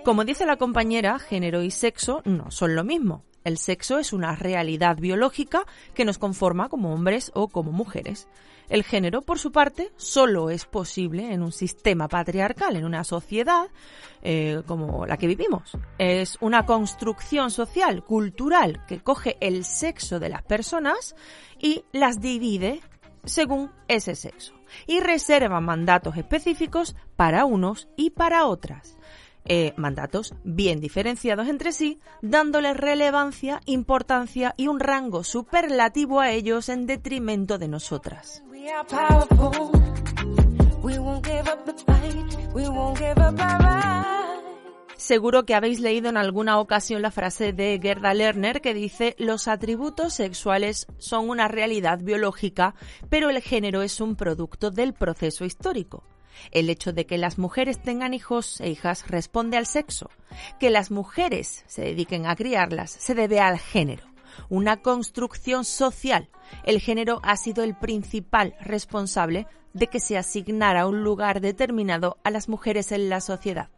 Como 0.04 0.24
dice 0.24 0.46
la 0.46 0.56
compañera, 0.56 1.20
género 1.20 1.62
y 1.62 1.70
sexo 1.70 2.22
no 2.24 2.50
son 2.50 2.74
lo 2.74 2.82
mismo. 2.82 3.22
El 3.44 3.56
sexo 3.56 3.98
es 3.98 4.12
una 4.12 4.34
realidad 4.34 4.96
biológica 4.96 5.64
que 5.94 6.04
nos 6.04 6.18
conforma 6.18 6.68
como 6.68 6.92
hombres 6.92 7.30
o 7.34 7.46
como 7.46 7.70
mujeres. 7.70 8.26
El 8.68 8.82
género, 8.82 9.22
por 9.22 9.38
su 9.38 9.52
parte, 9.52 9.92
solo 9.96 10.50
es 10.50 10.64
posible 10.64 11.32
en 11.32 11.42
un 11.42 11.52
sistema 11.52 12.08
patriarcal, 12.08 12.74
en 12.74 12.84
una 12.84 13.04
sociedad 13.04 13.68
eh, 14.22 14.62
como 14.66 15.06
la 15.06 15.16
que 15.18 15.28
vivimos. 15.28 15.78
Es 15.98 16.36
una 16.40 16.66
construcción 16.66 17.52
social, 17.52 18.02
cultural, 18.02 18.84
que 18.88 19.00
coge 19.00 19.36
el 19.40 19.64
sexo 19.64 20.18
de 20.18 20.30
las 20.30 20.42
personas 20.42 21.14
y 21.60 21.84
las 21.92 22.20
divide 22.20 22.80
según 23.24 23.70
ese 23.86 24.16
sexo 24.16 24.52
y 24.86 25.00
reserva 25.00 25.60
mandatos 25.60 26.16
específicos 26.16 26.96
para 27.14 27.44
unos 27.44 27.88
y 27.96 28.10
para 28.10 28.46
otras. 28.46 28.96
Eh, 29.44 29.74
mandatos 29.76 30.34
bien 30.44 30.80
diferenciados 30.80 31.48
entre 31.48 31.72
sí, 31.72 32.00
dándole 32.20 32.74
relevancia, 32.74 33.60
importancia 33.66 34.54
y 34.56 34.68
un 34.68 34.78
rango 34.78 35.24
superlativo 35.24 36.20
a 36.20 36.30
ellos 36.30 36.68
en 36.68 36.86
detrimento 36.86 37.58
de 37.58 37.68
nosotras. 37.68 38.42
Seguro 44.96 45.44
que 45.44 45.56
habéis 45.56 45.80
leído 45.80 46.08
en 46.08 46.16
alguna 46.16 46.60
ocasión 46.60 47.02
la 47.02 47.10
frase 47.10 47.52
de 47.52 47.80
Gerda 47.82 48.14
Lerner 48.14 48.60
que 48.60 48.72
dice 48.72 49.16
los 49.18 49.48
atributos 49.48 50.14
sexuales 50.14 50.86
son 50.98 51.28
una 51.28 51.48
realidad 51.48 51.98
biológica, 52.00 52.76
pero 53.10 53.28
el 53.28 53.40
género 53.42 53.82
es 53.82 54.00
un 54.00 54.14
producto 54.14 54.70
del 54.70 54.94
proceso 54.94 55.44
histórico. 55.44 56.04
El 56.50 56.70
hecho 56.70 56.92
de 56.92 57.06
que 57.06 57.18
las 57.18 57.38
mujeres 57.38 57.82
tengan 57.82 58.14
hijos 58.14 58.60
e 58.60 58.70
hijas 58.70 59.06
responde 59.08 59.56
al 59.56 59.66
sexo. 59.66 60.10
Que 60.58 60.70
las 60.70 60.90
mujeres 60.90 61.64
se 61.66 61.82
dediquen 61.82 62.26
a 62.26 62.36
criarlas 62.36 62.90
se 62.90 63.14
debe 63.14 63.40
al 63.40 63.58
género. 63.58 64.04
Una 64.48 64.78
construcción 64.78 65.64
social. 65.64 66.28
El 66.64 66.80
género 66.80 67.20
ha 67.22 67.36
sido 67.36 67.64
el 67.64 67.74
principal 67.74 68.54
responsable 68.60 69.46
de 69.72 69.86
que 69.86 70.00
se 70.00 70.18
asignara 70.18 70.86
un 70.86 71.02
lugar 71.02 71.40
determinado 71.40 72.18
a 72.24 72.30
las 72.30 72.48
mujeres 72.48 72.92
en 72.92 73.08
la 73.08 73.20
sociedad. 73.20 73.70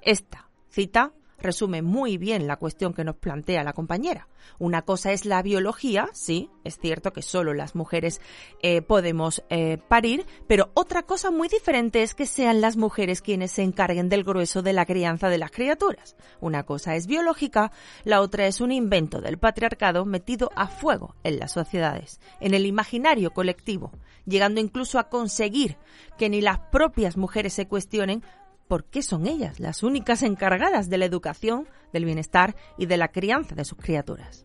Esta 0.00 0.48
cita 0.70 1.12
resume 1.38 1.82
muy 1.82 2.18
bien 2.18 2.46
la 2.46 2.56
cuestión 2.56 2.92
que 2.92 3.04
nos 3.04 3.16
plantea 3.16 3.64
la 3.64 3.72
compañera. 3.72 4.28
Una 4.58 4.82
cosa 4.82 5.12
es 5.12 5.24
la 5.24 5.42
biología, 5.42 6.08
sí, 6.12 6.50
es 6.64 6.78
cierto 6.78 7.12
que 7.12 7.22
solo 7.22 7.54
las 7.54 7.74
mujeres 7.74 8.20
eh, 8.62 8.82
podemos 8.82 9.42
eh, 9.50 9.78
parir, 9.88 10.26
pero 10.46 10.70
otra 10.74 11.02
cosa 11.02 11.30
muy 11.30 11.48
diferente 11.48 12.02
es 12.02 12.14
que 12.14 12.26
sean 12.26 12.60
las 12.60 12.76
mujeres 12.76 13.22
quienes 13.22 13.52
se 13.52 13.62
encarguen 13.62 14.08
del 14.08 14.24
grueso 14.24 14.62
de 14.62 14.72
la 14.72 14.86
crianza 14.86 15.28
de 15.28 15.38
las 15.38 15.50
criaturas. 15.50 16.16
Una 16.40 16.64
cosa 16.64 16.96
es 16.96 17.06
biológica, 17.06 17.72
la 18.04 18.20
otra 18.20 18.46
es 18.46 18.60
un 18.60 18.72
invento 18.72 19.20
del 19.20 19.38
patriarcado 19.38 20.04
metido 20.04 20.50
a 20.56 20.68
fuego 20.68 21.14
en 21.24 21.38
las 21.38 21.52
sociedades, 21.52 22.20
en 22.40 22.54
el 22.54 22.66
imaginario 22.66 23.32
colectivo, 23.32 23.92
llegando 24.26 24.60
incluso 24.60 24.98
a 24.98 25.08
conseguir 25.08 25.76
que 26.16 26.28
ni 26.28 26.40
las 26.40 26.58
propias 26.58 27.16
mujeres 27.16 27.52
se 27.52 27.68
cuestionen 27.68 28.22
por 28.68 28.84
qué 28.84 29.02
son 29.02 29.26
ellas 29.26 29.58
las 29.58 29.82
únicas 29.82 30.22
encargadas 30.22 30.88
de 30.88 30.98
la 30.98 31.06
educación, 31.06 31.66
del 31.92 32.04
bienestar 32.04 32.54
y 32.76 32.86
de 32.86 32.98
la 32.98 33.08
crianza 33.08 33.54
de 33.54 33.64
sus 33.64 33.78
criaturas. 33.78 34.44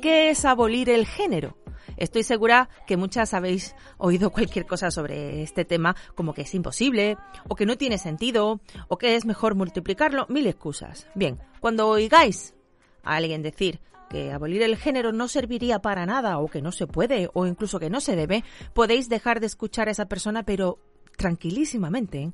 ¿Qué 0.00 0.30
es 0.30 0.44
abolir 0.44 0.90
el 0.90 1.06
género? 1.06 1.56
Estoy 1.96 2.22
segura 2.22 2.68
que 2.86 2.96
muchas 2.96 3.32
habéis 3.32 3.74
oído 3.96 4.30
cualquier 4.30 4.66
cosa 4.66 4.90
sobre 4.90 5.42
este 5.42 5.64
tema, 5.64 5.96
como 6.14 6.34
que 6.34 6.42
es 6.42 6.54
imposible, 6.54 7.16
o 7.48 7.56
que 7.56 7.66
no 7.66 7.76
tiene 7.76 7.98
sentido, 7.98 8.60
o 8.88 8.98
que 8.98 9.16
es 9.16 9.24
mejor 9.24 9.54
multiplicarlo, 9.54 10.26
mil 10.28 10.46
excusas. 10.46 11.06
Bien, 11.14 11.38
cuando 11.60 11.88
oigáis 11.88 12.54
a 13.02 13.16
alguien 13.16 13.42
decir 13.42 13.80
que 14.08 14.32
abolir 14.32 14.62
el 14.62 14.76
género 14.76 15.12
no 15.12 15.28
serviría 15.28 15.80
para 15.80 16.06
nada 16.06 16.38
o 16.38 16.48
que 16.48 16.62
no 16.62 16.72
se 16.72 16.86
puede 16.86 17.28
o 17.34 17.46
incluso 17.46 17.78
que 17.78 17.90
no 17.90 18.00
se 18.00 18.16
debe, 18.16 18.44
podéis 18.74 19.08
dejar 19.08 19.40
de 19.40 19.46
escuchar 19.46 19.88
a 19.88 19.92
esa 19.92 20.06
persona 20.06 20.44
pero 20.44 20.78
tranquilísimamente. 21.16 22.22
¿eh? 22.22 22.32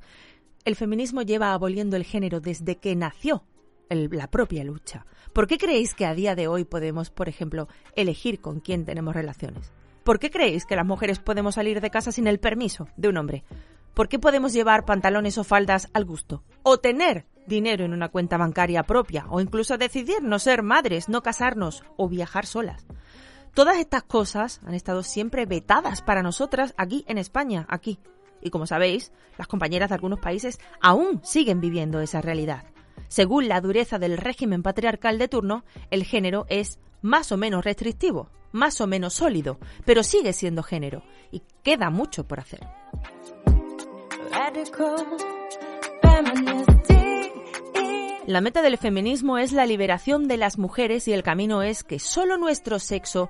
El 0.65 0.75
feminismo 0.75 1.21
lleva 1.21 1.53
aboliendo 1.53 1.95
el 1.95 2.03
género 2.03 2.39
desde 2.39 2.77
que 2.77 2.95
nació 2.95 3.43
la 3.89 4.27
propia 4.27 4.63
lucha. 4.63 5.05
¿Por 5.33 5.47
qué 5.47 5.57
creéis 5.57 5.93
que 5.93 6.05
a 6.05 6.13
día 6.13 6.35
de 6.35 6.47
hoy 6.47 6.63
podemos, 6.63 7.09
por 7.09 7.29
ejemplo, 7.29 7.67
elegir 7.95 8.39
con 8.39 8.59
quién 8.59 8.85
tenemos 8.85 9.13
relaciones? 9.13 9.71
¿Por 10.03 10.19
qué 10.19 10.29
creéis 10.29 10.65
que 10.65 10.75
las 10.75 10.85
mujeres 10.85 11.19
podemos 11.19 11.55
salir 11.55 11.79
de 11.79 11.89
casa 11.89 12.11
sin 12.11 12.27
el 12.27 12.39
permiso 12.39 12.87
de 12.97 13.07
un 13.07 13.17
hombre? 13.17 13.43
¿Por 13.93 14.09
qué 14.09 14.17
podemos 14.17 14.53
llevar 14.53 14.85
pantalones 14.85 15.37
o 15.37 15.43
faldas 15.43 15.89
al 15.93 16.03
gusto? 16.03 16.43
O 16.63 16.79
tener 16.79 17.27
dinero 17.45 17.85
en 17.85 17.93
una 17.93 18.09
cuenta 18.09 18.37
bancaria 18.37 18.83
propia, 18.83 19.25
o 19.29 19.39
incluso 19.39 19.77
decidir 19.77 20.23
no 20.23 20.39
ser 20.39 20.63
madres, 20.63 21.09
no 21.09 21.21
casarnos 21.21 21.83
o 21.95 22.09
viajar 22.09 22.47
solas. 22.47 22.87
Todas 23.53 23.77
estas 23.77 24.01
cosas 24.01 24.61
han 24.65 24.73
estado 24.73 25.03
siempre 25.03 25.45
vetadas 25.45 26.01
para 26.01 26.23
nosotras 26.23 26.73
aquí 26.75 27.05
en 27.07 27.19
España, 27.19 27.67
aquí. 27.69 27.99
Y 28.41 28.49
como 28.49 28.65
sabéis, 28.65 29.11
las 29.37 29.47
compañeras 29.47 29.89
de 29.89 29.95
algunos 29.95 30.19
países 30.19 30.59
aún 30.81 31.21
siguen 31.23 31.61
viviendo 31.61 32.01
esa 32.01 32.19
realidad. 32.19 32.63
Según 33.09 33.47
la 33.47 33.61
dureza 33.61 33.99
del 33.99 34.17
régimen 34.17 34.63
patriarcal 34.63 35.19
de 35.19 35.27
turno, 35.27 35.65
el 35.91 36.03
género 36.03 36.47
es 36.49 36.79
más 37.03 37.31
o 37.31 37.37
menos 37.37 37.63
restrictivo, 37.63 38.31
más 38.51 38.81
o 38.81 38.87
menos 38.87 39.13
sólido, 39.13 39.59
pero 39.85 40.01
sigue 40.01 40.33
siendo 40.33 40.63
género 40.63 41.03
y 41.31 41.43
queda 41.61 41.91
mucho 41.91 42.27
por 42.27 42.39
hacer. 42.39 42.61
radical 44.33 44.97
feminism. 46.01 46.72
La 48.25 48.39
meta 48.39 48.61
del 48.61 48.77
feminismo 48.77 49.37
es 49.37 49.51
la 49.51 49.65
liberación 49.65 50.29
de 50.29 50.37
las 50.37 50.57
mujeres 50.57 51.09
y 51.09 51.11
el 51.11 51.23
camino 51.23 51.61
es 51.61 51.83
que 51.83 51.99
solo 51.99 52.37
nuestro 52.37 52.79
sexo 52.79 53.29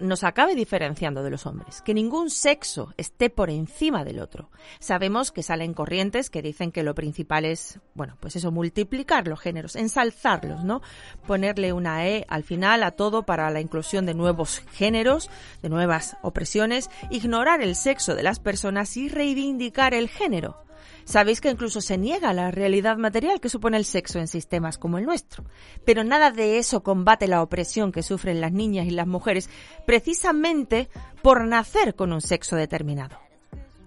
nos 0.00 0.24
acabe 0.24 0.56
diferenciando 0.56 1.22
de 1.22 1.30
los 1.30 1.46
hombres, 1.46 1.82
que 1.82 1.94
ningún 1.94 2.30
sexo 2.30 2.92
esté 2.96 3.30
por 3.30 3.48
encima 3.48 4.02
del 4.02 4.18
otro. 4.18 4.50
Sabemos 4.80 5.30
que 5.30 5.44
salen 5.44 5.72
corrientes 5.72 6.30
que 6.30 6.42
dicen 6.42 6.72
que 6.72 6.82
lo 6.82 6.96
principal 6.96 7.44
es, 7.44 7.78
bueno, 7.94 8.16
pues 8.18 8.34
eso, 8.34 8.50
multiplicar 8.50 9.28
los 9.28 9.38
géneros, 9.38 9.76
ensalzarlos, 9.76 10.64
¿no? 10.64 10.82
Ponerle 11.28 11.72
una 11.72 12.08
E 12.08 12.26
al 12.28 12.42
final 12.42 12.82
a 12.82 12.90
todo 12.90 13.22
para 13.22 13.50
la 13.50 13.60
inclusión 13.60 14.04
de 14.04 14.14
nuevos 14.14 14.64
géneros, 14.72 15.30
de 15.62 15.68
nuevas 15.68 16.16
opresiones, 16.22 16.90
ignorar 17.10 17.62
el 17.62 17.76
sexo 17.76 18.16
de 18.16 18.24
las 18.24 18.40
personas 18.40 18.96
y 18.96 19.08
reivindicar 19.08 19.94
el 19.94 20.08
género. 20.08 20.64
Sabéis 21.04 21.40
que 21.40 21.50
incluso 21.50 21.80
se 21.80 21.98
niega 21.98 22.32
la 22.32 22.50
realidad 22.50 22.96
material 22.96 23.40
que 23.40 23.48
supone 23.48 23.76
el 23.76 23.84
sexo 23.84 24.18
en 24.18 24.28
sistemas 24.28 24.78
como 24.78 24.98
el 24.98 25.04
nuestro. 25.04 25.44
Pero 25.84 26.02
nada 26.02 26.30
de 26.30 26.58
eso 26.58 26.82
combate 26.82 27.28
la 27.28 27.42
opresión 27.42 27.92
que 27.92 28.02
sufren 28.02 28.40
las 28.40 28.52
niñas 28.52 28.86
y 28.86 28.90
las 28.90 29.06
mujeres 29.06 29.50
precisamente 29.86 30.88
por 31.22 31.46
nacer 31.46 31.94
con 31.94 32.12
un 32.12 32.20
sexo 32.20 32.56
determinado. 32.56 33.18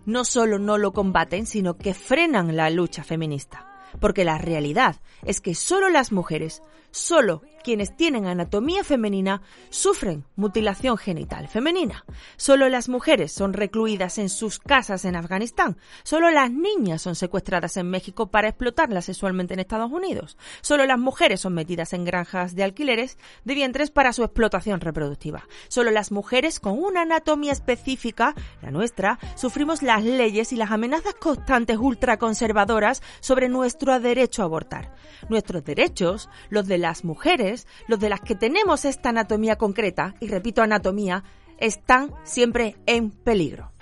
No 0.06 0.26
solo 0.26 0.60
no 0.60 0.78
lo 0.78 0.94
combaten, 0.94 1.46
sino 1.46 1.78
que 1.78 1.94
frenan 1.94 2.56
la 2.56 2.70
lucha 2.70 3.04
feminista. 3.04 3.66
Porque 4.00 4.24
la 4.24 4.38
realidad 4.38 4.98
es 5.26 5.42
que 5.42 5.56
solo 5.56 5.90
las 5.90 6.12
mujeres, 6.12 6.62
solo 6.98 7.42
quienes 7.68 7.98
tienen 7.98 8.28
anatomía 8.28 8.82
femenina 8.86 9.42
sufren 9.70 10.24
mutilación 10.38 10.98
genital 10.98 11.50
femenina. 11.50 12.06
Solo 12.38 12.70
las 12.70 12.88
mujeres 12.88 13.34
son 13.34 13.52
recluidas 13.52 14.20
en 14.20 14.30
sus 14.30 14.58
casas 14.58 15.04
en 15.04 15.18
Afganistán. 15.18 15.76
Solo 16.04 16.32
las 16.32 16.50
niñas 16.50 17.02
son 17.02 17.16
secuestradas 17.16 17.76
en 17.76 17.90
México 17.90 18.28
para 18.28 18.48
explotarlas 18.48 19.04
sexualmente 19.04 19.54
en 19.54 19.60
Estados 19.60 19.92
Unidos. 19.92 20.38
Solo 20.62 20.86
las 20.86 20.98
mujeres 20.98 21.42
son 21.42 21.56
metidas 21.56 21.92
en 21.92 22.06
granjas 22.06 22.56
de 22.56 22.64
alquileres 22.64 23.18
de 23.44 23.56
vientres 23.56 23.92
para 23.92 24.14
su 24.14 24.24
explotación 24.24 24.80
reproductiva. 24.80 25.44
Solo 25.68 25.92
las 25.92 26.14
mujeres 26.14 26.62
con 26.62 26.82
una 26.82 27.02
anatomía 27.02 27.52
específica, 27.52 28.34
la 28.62 28.72
nuestra, 28.72 29.20
sufrimos 29.36 29.82
las 29.84 30.06
leyes 30.06 30.54
y 30.54 30.56
las 30.56 30.72
amenazas 30.72 31.16
constantes 31.16 31.78
ultraconservadoras 31.78 33.04
sobre 33.20 33.50
nuestro 33.50 34.00
derecho 34.00 34.42
a 34.42 34.46
abortar. 34.46 34.96
Nuestros 35.28 35.66
derechos, 35.66 36.30
los 36.50 36.66
de 36.66 36.78
las 36.88 37.04
mujeres, 37.04 37.68
los 37.88 38.00
de 38.00 38.08
las 38.08 38.22
que 38.22 38.34
tenemos 38.34 38.86
esta 38.86 39.10
anatomía 39.10 39.58
concreta, 39.58 40.16
y 40.22 40.30
repito 40.30 40.62
anatomía, 40.62 41.26
están 41.58 42.14
siempre 42.24 42.78
en 42.86 43.12
peligro. 43.12 43.74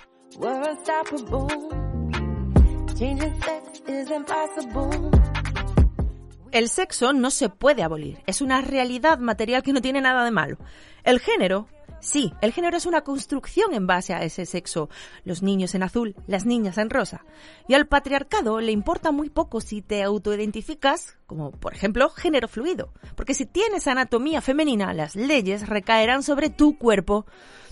El 6.50 6.68
sexo 6.68 7.12
no 7.12 7.30
se 7.30 7.48
puede 7.48 7.84
abolir, 7.84 8.18
es 8.26 8.40
una 8.40 8.60
realidad 8.60 9.20
material 9.20 9.62
que 9.62 9.72
no 9.72 9.80
tiene 9.80 10.00
nada 10.00 10.24
de 10.24 10.32
malo. 10.32 10.56
El 11.04 11.20
género 11.20 11.68
Sí, 12.06 12.32
el 12.40 12.52
género 12.52 12.76
es 12.76 12.86
una 12.86 13.00
construcción 13.00 13.74
en 13.74 13.88
base 13.88 14.14
a 14.14 14.22
ese 14.22 14.46
sexo. 14.46 14.88
Los 15.24 15.42
niños 15.42 15.74
en 15.74 15.82
azul, 15.82 16.14
las 16.28 16.46
niñas 16.46 16.78
en 16.78 16.88
rosa. 16.88 17.24
Y 17.66 17.74
al 17.74 17.88
patriarcado 17.88 18.60
le 18.60 18.70
importa 18.70 19.10
muy 19.10 19.28
poco 19.28 19.60
si 19.60 19.82
te 19.82 20.04
autoidentificas 20.04 21.18
como, 21.26 21.50
por 21.50 21.74
ejemplo, 21.74 22.08
género 22.10 22.46
fluido. 22.46 22.92
Porque 23.16 23.34
si 23.34 23.44
tienes 23.44 23.88
anatomía 23.88 24.40
femenina, 24.40 24.94
las 24.94 25.16
leyes 25.16 25.68
recaerán 25.68 26.22
sobre 26.22 26.48
tu 26.48 26.78
cuerpo 26.78 27.26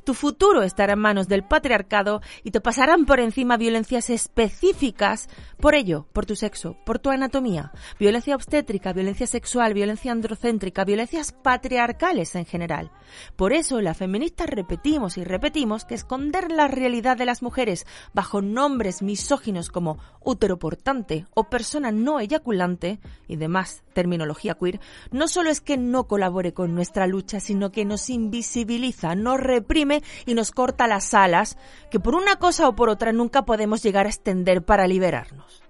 tu 0.04 0.14
futuro 0.14 0.62
estará 0.62 0.92
en 0.92 0.98
manos 0.98 1.28
del 1.28 1.44
patriarcado 1.44 2.20
y 2.42 2.50
te 2.50 2.60
pasarán 2.60 3.06
por 3.06 3.20
encima 3.20 3.56
violencias 3.56 4.10
específicas 4.10 5.28
por 5.60 5.74
ello, 5.74 6.06
por 6.12 6.26
tu 6.26 6.36
sexo, 6.36 6.76
por 6.84 6.98
tu 6.98 7.10
anatomía, 7.10 7.72
violencia 7.98 8.34
obstétrica, 8.34 8.92
violencia 8.92 9.26
sexual, 9.26 9.74
violencia 9.74 10.12
androcéntrica, 10.12 10.84
violencias 10.84 11.32
patriarcales 11.32 12.34
en 12.34 12.44
general. 12.44 12.90
Por 13.36 13.52
eso 13.52 13.80
las 13.80 13.96
feministas 13.96 14.48
repetimos 14.48 15.16
y 15.16 15.24
repetimos 15.24 15.84
que 15.84 15.94
esconder 15.94 16.50
la 16.50 16.68
realidad 16.68 17.16
de 17.16 17.24
las 17.26 17.42
mujeres 17.42 17.86
bajo 18.12 18.42
nombres 18.42 19.02
misóginos 19.02 19.70
como 19.70 19.98
útero 20.20 20.58
portante 20.58 21.26
o 21.34 21.44
persona 21.44 21.92
no 21.92 22.20
eyaculante 22.20 23.00
y 23.28 23.36
demás 23.36 23.82
terminología 23.94 24.54
queer, 24.54 24.80
no 25.10 25.28
solo 25.28 25.50
es 25.50 25.60
que 25.60 25.76
no 25.76 26.08
colabore 26.08 26.52
con 26.52 26.74
nuestra 26.74 27.06
lucha, 27.06 27.40
sino 27.40 27.70
que 27.70 27.84
nos 27.84 28.10
invisibiliza, 28.10 29.14
nos 29.14 29.40
reprime 29.40 29.93
y 30.26 30.34
nos 30.34 30.50
corta 30.50 30.86
las 30.86 31.14
alas 31.14 31.56
que 31.90 32.00
por 32.00 32.14
una 32.14 32.36
cosa 32.36 32.68
o 32.68 32.74
por 32.74 32.88
otra 32.88 33.12
nunca 33.12 33.44
podemos 33.44 33.82
llegar 33.82 34.06
a 34.06 34.10
extender 34.10 34.64
para 34.64 34.86
liberarnos. 34.86 35.62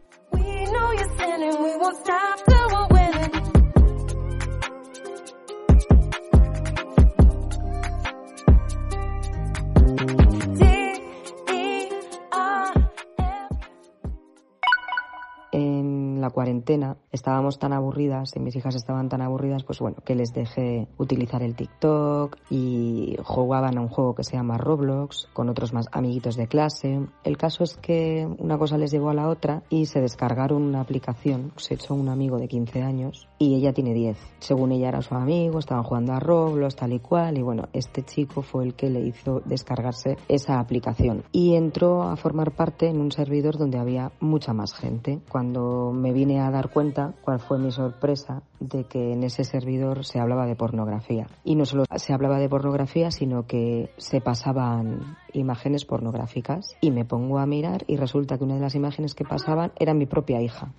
La 16.25 16.31
cuarentena 16.31 16.97
estábamos 17.13 17.59
tan 17.59 17.75
aburridas 17.75 18.35
y 18.35 18.41
mis 18.41 18.57
hijas 18.57 18.75
estaban 18.75 19.11
tan 19.11 19.21
aburridas, 19.21 19.63
pues 19.63 19.79
bueno, 19.79 19.99
que 20.05 20.15
les 20.15 20.33
dejé 20.33 20.89
utilizar 20.97 21.43
el 21.43 21.55
TikTok 21.55 22.39
y 22.49 23.17
jugaban 23.23 23.77
a 23.77 23.83
un 23.83 23.89
juego 23.89 24.15
que 24.15 24.25
se 24.25 24.37
llama 24.37 24.57
Roblox 24.57 25.29
con 25.35 25.51
otros 25.51 25.75
más 25.75 25.87
amiguitos 25.93 26.37
de 26.37 26.47
clase. 26.47 27.01
El 27.25 27.37
caso 27.37 27.63
es 27.63 27.77
que 27.77 28.27
una 28.39 28.57
cosa 28.57 28.79
les 28.79 28.91
llevó 28.91 29.11
a 29.11 29.15
la 29.15 29.29
otra 29.29 29.63
y 29.69 29.85
se 29.85 30.01
descargaron 30.01 30.63
una 30.63 30.81
aplicación, 30.81 31.53
se 31.57 31.75
echó 31.75 31.95
un 31.95 32.09
amigo 32.09 32.39
de 32.39 32.49
15 32.49 32.83
años 32.83 33.29
y 33.45 33.55
ella 33.57 33.73
tiene 33.73 33.93
10. 33.93 34.17
Según 34.39 34.73
ella 34.73 34.89
era 34.89 35.03
su 35.03 35.15
amigo, 35.15 35.59
estaban 35.59 35.85
jugando 35.85 36.13
a 36.15 36.21
Roblox, 36.21 36.77
tal 36.77 36.95
y 36.95 36.99
cual, 36.99 37.37
y 37.37 37.43
bueno, 37.43 37.65
este 37.73 38.03
chico 38.03 38.41
fue 38.41 38.65
el 38.65 38.75
que 38.75 38.89
le 38.89 39.01
hizo 39.01 39.43
descargarse 39.45 40.17
esa 40.29 40.59
aplicación 40.59 41.25
y 41.31 41.55
entró 41.55 42.03
a 42.05 42.17
formar 42.17 42.53
parte 42.53 42.89
en 42.89 43.01
un 43.01 43.13
servidor 43.13 43.59
donde 43.59 43.79
había 43.79 44.13
mucha 44.21 44.55
más 44.55 44.73
gente. 44.73 45.21
Cuando 45.29 45.93
me 45.93 46.13
vine 46.13 46.41
a 46.41 46.51
dar 46.51 46.71
cuenta 46.71 47.15
cuál 47.23 47.39
fue 47.39 47.59
mi 47.59 47.71
sorpresa 47.71 48.43
de 48.61 48.85
que 48.85 49.13
en 49.13 49.25
ese 49.25 49.45
servidor 49.45 50.07
se 50.07 50.21
hablaba 50.21 50.47
de 50.47 50.57
pornografía. 50.57 51.27
Y 51.45 51.57
no 51.57 51.67
solo 51.67 51.85
se 51.95 52.13
hablaba 52.15 52.39
de 52.39 52.49
pornografía, 52.49 53.11
sino 53.11 53.47
que 53.47 53.91
se 53.99 54.21
pasaban 54.21 55.17
imágenes 55.35 55.85
pornográficas. 55.85 56.77
Y 56.81 56.91
me 56.91 57.05
pongo 57.05 57.39
a 57.39 57.47
mirar 57.47 57.85
y 57.87 57.97
resulta 57.97 58.39
que 58.39 58.45
una 58.45 58.55
de 58.55 58.61
las 58.61 58.75
imágenes 58.75 59.15
que 59.15 59.25
pasaban 59.25 59.73
era 59.79 59.93
mi 59.93 60.07
propia 60.07 60.41
hija. 60.41 60.73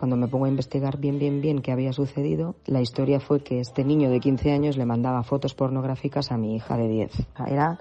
Cuando 0.00 0.16
me 0.16 0.28
pongo 0.28 0.46
a 0.46 0.48
investigar 0.48 0.96
bien, 0.96 1.18
bien, 1.18 1.42
bien 1.42 1.60
qué 1.60 1.72
había 1.72 1.92
sucedido, 1.92 2.54
la 2.64 2.80
historia 2.80 3.20
fue 3.20 3.40
que 3.40 3.60
este 3.60 3.84
niño 3.84 4.08
de 4.08 4.18
15 4.18 4.50
años 4.50 4.78
le 4.78 4.86
mandaba 4.86 5.22
fotos 5.24 5.52
pornográficas 5.52 6.32
a 6.32 6.38
mi 6.38 6.56
hija 6.56 6.78
de 6.78 6.88
10. 6.88 7.26
Era, 7.46 7.80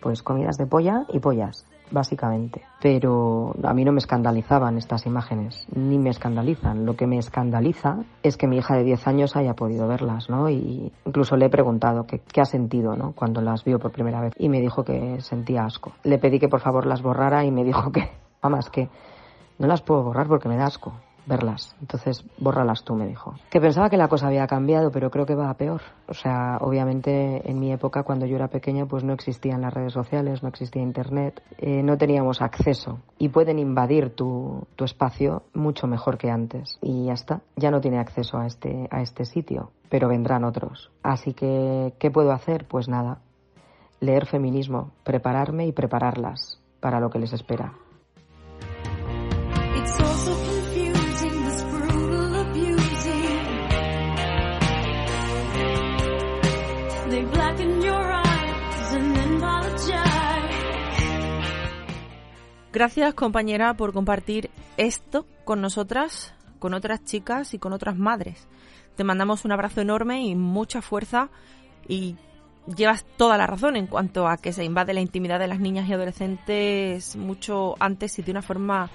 pues, 0.00 0.22
comidas 0.22 0.58
de 0.58 0.66
polla 0.66 1.06
y 1.12 1.18
pollas 1.18 1.66
básicamente. 1.90 2.62
Pero 2.80 3.52
a 3.64 3.74
mí 3.74 3.84
no 3.84 3.90
me 3.90 3.98
escandalizaban 3.98 4.78
estas 4.78 5.06
imágenes, 5.06 5.66
ni 5.74 5.98
me 5.98 6.10
escandalizan. 6.10 6.86
Lo 6.86 6.94
que 6.94 7.08
me 7.08 7.18
escandaliza 7.18 8.04
es 8.22 8.36
que 8.36 8.46
mi 8.46 8.58
hija 8.58 8.76
de 8.76 8.84
10 8.84 9.08
años 9.08 9.34
haya 9.34 9.54
podido 9.54 9.88
verlas, 9.88 10.30
¿no? 10.30 10.48
Y 10.48 10.92
incluso 11.04 11.36
le 11.36 11.46
he 11.46 11.50
preguntado 11.50 12.06
qué, 12.06 12.20
qué 12.20 12.42
ha 12.42 12.44
sentido, 12.44 12.94
¿no? 12.94 13.10
Cuando 13.10 13.40
las 13.40 13.64
vio 13.64 13.80
por 13.80 13.90
primera 13.90 14.20
vez. 14.20 14.34
Y 14.38 14.48
me 14.48 14.60
dijo 14.60 14.84
que 14.84 15.20
sentía 15.20 15.64
asco. 15.64 15.94
Le 16.04 16.18
pedí 16.18 16.38
que 16.38 16.48
por 16.48 16.60
favor 16.60 16.86
las 16.86 17.02
borrara 17.02 17.44
y 17.44 17.50
me 17.50 17.64
dijo 17.64 17.90
que, 17.90 18.08
mamá, 18.40 18.60
es 18.60 18.70
que 18.70 18.88
no 19.58 19.66
las 19.66 19.82
puedo 19.82 20.04
borrar 20.04 20.28
porque 20.28 20.48
me 20.48 20.56
da 20.56 20.66
asco 20.66 20.92
verlas. 21.30 21.74
Entonces, 21.80 22.24
bórralas 22.38 22.84
tú, 22.84 22.94
me 22.94 23.06
dijo. 23.06 23.34
Que 23.48 23.60
pensaba 23.60 23.88
que 23.88 23.96
la 23.96 24.08
cosa 24.08 24.26
había 24.26 24.46
cambiado, 24.46 24.90
pero 24.90 25.10
creo 25.10 25.24
que 25.24 25.34
va 25.34 25.48
a 25.48 25.54
peor. 25.54 25.80
O 26.08 26.14
sea, 26.14 26.58
obviamente 26.60 27.48
en 27.48 27.58
mi 27.58 27.72
época, 27.72 28.02
cuando 28.02 28.26
yo 28.26 28.36
era 28.36 28.48
pequeña, 28.48 28.84
pues 28.84 29.04
no 29.04 29.14
existían 29.14 29.62
las 29.62 29.72
redes 29.72 29.92
sociales, 29.94 30.42
no 30.42 30.48
existía 30.48 30.82
Internet, 30.82 31.42
eh, 31.58 31.82
no 31.82 31.96
teníamos 31.96 32.42
acceso 32.42 32.98
y 33.18 33.28
pueden 33.28 33.58
invadir 33.58 34.14
tu, 34.14 34.66
tu 34.76 34.84
espacio 34.84 35.44
mucho 35.54 35.86
mejor 35.86 36.18
que 36.18 36.30
antes. 36.30 36.78
Y 36.82 37.06
ya 37.06 37.14
está, 37.14 37.40
ya 37.56 37.70
no 37.70 37.80
tiene 37.80 37.98
acceso 37.98 38.36
a 38.36 38.46
este, 38.46 38.88
a 38.90 39.00
este 39.00 39.24
sitio, 39.24 39.70
pero 39.88 40.08
vendrán 40.08 40.44
otros. 40.44 40.90
Así 41.02 41.32
que, 41.32 41.94
¿qué 41.98 42.10
puedo 42.10 42.32
hacer? 42.32 42.66
Pues 42.66 42.88
nada, 42.88 43.20
leer 44.00 44.26
feminismo, 44.26 44.90
prepararme 45.04 45.66
y 45.66 45.72
prepararlas 45.72 46.60
para 46.80 47.00
lo 47.00 47.10
que 47.10 47.18
les 47.18 47.32
espera. 47.32 47.74
Gracias 62.72 63.14
compañera 63.14 63.74
por 63.74 63.92
compartir 63.92 64.48
esto 64.76 65.26
con 65.44 65.60
nosotras, 65.60 66.32
con 66.60 66.72
otras 66.72 67.02
chicas 67.04 67.52
y 67.52 67.58
con 67.58 67.72
otras 67.72 67.96
madres. 67.96 68.46
Te 68.94 69.02
mandamos 69.02 69.44
un 69.44 69.50
abrazo 69.50 69.80
enorme 69.80 70.22
y 70.22 70.36
mucha 70.36 70.80
fuerza 70.80 71.30
y 71.88 72.14
llevas 72.76 73.04
toda 73.16 73.36
la 73.36 73.48
razón 73.48 73.74
en 73.74 73.88
cuanto 73.88 74.28
a 74.28 74.36
que 74.36 74.52
se 74.52 74.62
invade 74.62 74.94
la 74.94 75.00
intimidad 75.00 75.40
de 75.40 75.48
las 75.48 75.58
niñas 75.58 75.88
y 75.88 75.94
adolescentes 75.94 77.16
mucho 77.16 77.74
antes 77.80 78.16
y 78.20 78.22
de 78.22 78.30
una 78.30 78.42
forma 78.42 78.88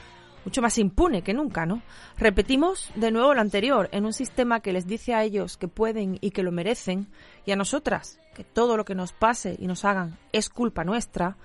mucho 0.45 0.61
más 0.61 0.77
impune 0.77 1.21
que 1.21 1.33
nunca, 1.33 1.65
¿no? 1.65 1.81
Repetimos 2.17 2.91
de 2.95 3.11
nuevo 3.11 3.33
lo 3.33 3.41
anterior, 3.41 3.89
en 3.91 4.05
un 4.05 4.13
sistema 4.13 4.61
que 4.61 4.71
les 4.71 4.87
dice 4.87 5.13
a 5.13 5.23
ellos 5.23 5.57
que 5.57 5.67
pueden 5.67 6.17
y 6.21 6.31
que 6.31 6.43
lo 6.43 6.51
merecen, 6.53 7.07
y 7.45 7.51
a 7.51 7.57
nosotras 7.57 8.19
que 8.35 8.45
todo 8.45 8.77
lo 8.77 8.85
que 8.85 8.95
nos 8.95 9.11
pase 9.11 9.57
y 9.59 9.67
nos 9.67 9.83
hagan 9.83 10.17
es 10.31 10.49
culpa 10.49 10.85
nuestra, 10.85 11.35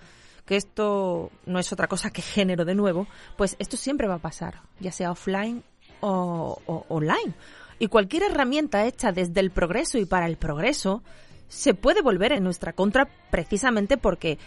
que 0.44 0.56
esto 0.56 1.30
no 1.46 1.58
es 1.58 1.72
otra 1.72 1.88
cosa 1.88 2.10
que 2.10 2.22
género 2.22 2.64
de 2.64 2.74
nuevo, 2.74 3.06
pues 3.36 3.56
esto 3.58 3.76
siempre 3.76 4.08
va 4.08 4.14
a 4.14 4.18
pasar, 4.18 4.62
ya 4.80 4.92
sea 4.92 5.10
offline 5.10 5.62
o, 6.00 6.60
online. 6.88 7.34
Y 7.78 7.88
cualquier 7.88 8.24
herramienta 8.24 8.86
hecha 8.86 9.12
desde 9.12 9.40
el 9.40 9.50
progreso 9.50 9.98
y 9.98 10.04
para 10.04 10.26
el 10.26 10.36
progreso 10.36 11.02
se 11.48 11.74
puede 11.74 12.02
volver 12.02 12.32
en 12.32 12.44
nuestra 12.44 12.72
contra 12.72 13.08
precisamente 13.30 13.96
porque 13.96 14.38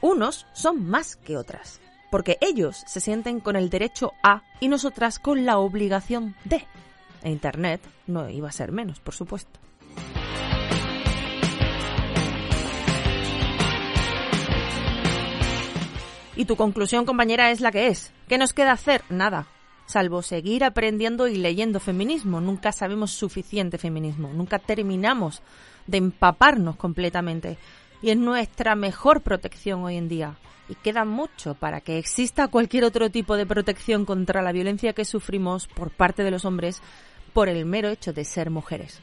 unos 0.00 0.46
son 0.52 0.86
más 0.88 1.16
que 1.16 1.36
otras 1.36 1.80
porque 2.14 2.38
ellos 2.40 2.84
se 2.86 3.00
sienten 3.00 3.40
con 3.40 3.56
el 3.56 3.70
derecho 3.70 4.12
a 4.22 4.44
y 4.60 4.68
nosotras 4.68 5.18
con 5.18 5.44
la 5.44 5.58
obligación 5.58 6.36
de. 6.44 6.64
E 7.24 7.30
Internet 7.32 7.80
no 8.06 8.30
iba 8.30 8.48
a 8.48 8.52
ser 8.52 8.70
menos, 8.70 9.00
por 9.00 9.14
supuesto. 9.14 9.58
Y 16.36 16.46
tu 16.46 16.56
conclusión, 16.56 17.04
compañera, 17.04 17.50
es 17.50 17.60
la 17.60 17.70
que 17.70 17.88
es. 17.88 18.12
¿Qué 18.28 18.38
nos 18.38 18.52
queda 18.52 18.72
hacer? 18.72 19.02
Nada. 19.08 19.46
salvo 19.86 20.22
seguir 20.22 20.64
aprendiendo 20.64 21.28
y 21.28 21.36
leyendo 21.36 21.78
feminismo. 21.78 22.40
Nunca 22.40 22.72
sabemos 22.72 23.10
suficiente 23.12 23.76
feminismo, 23.76 24.32
nunca 24.32 24.58
terminamos 24.58 25.42
de 25.86 25.98
empaparnos 25.98 26.76
completamente. 26.76 27.58
Y 28.00 28.10
es 28.10 28.16
nuestra 28.16 28.74
mejor 28.76 29.20
protección 29.20 29.84
hoy 29.84 29.96
en 29.96 30.08
día. 30.08 30.36
Y 30.68 30.74
queda 30.76 31.04
mucho 31.04 31.54
para 31.54 31.82
que 31.82 31.98
exista 31.98 32.48
cualquier 32.48 32.84
otro 32.84 33.10
tipo 33.10 33.36
de 33.36 33.44
protección 33.44 34.06
contra 34.06 34.42
la 34.42 34.52
violencia 34.52 34.94
que 34.94 35.04
sufrimos 35.04 35.68
por 35.68 35.90
parte 35.90 36.24
de 36.24 36.30
los 36.30 36.46
hombres 36.46 36.80
por 37.34 37.48
el 37.48 37.66
mero 37.66 37.90
hecho 37.90 38.12
de 38.12 38.24
ser 38.24 38.48
mujeres. 38.48 39.00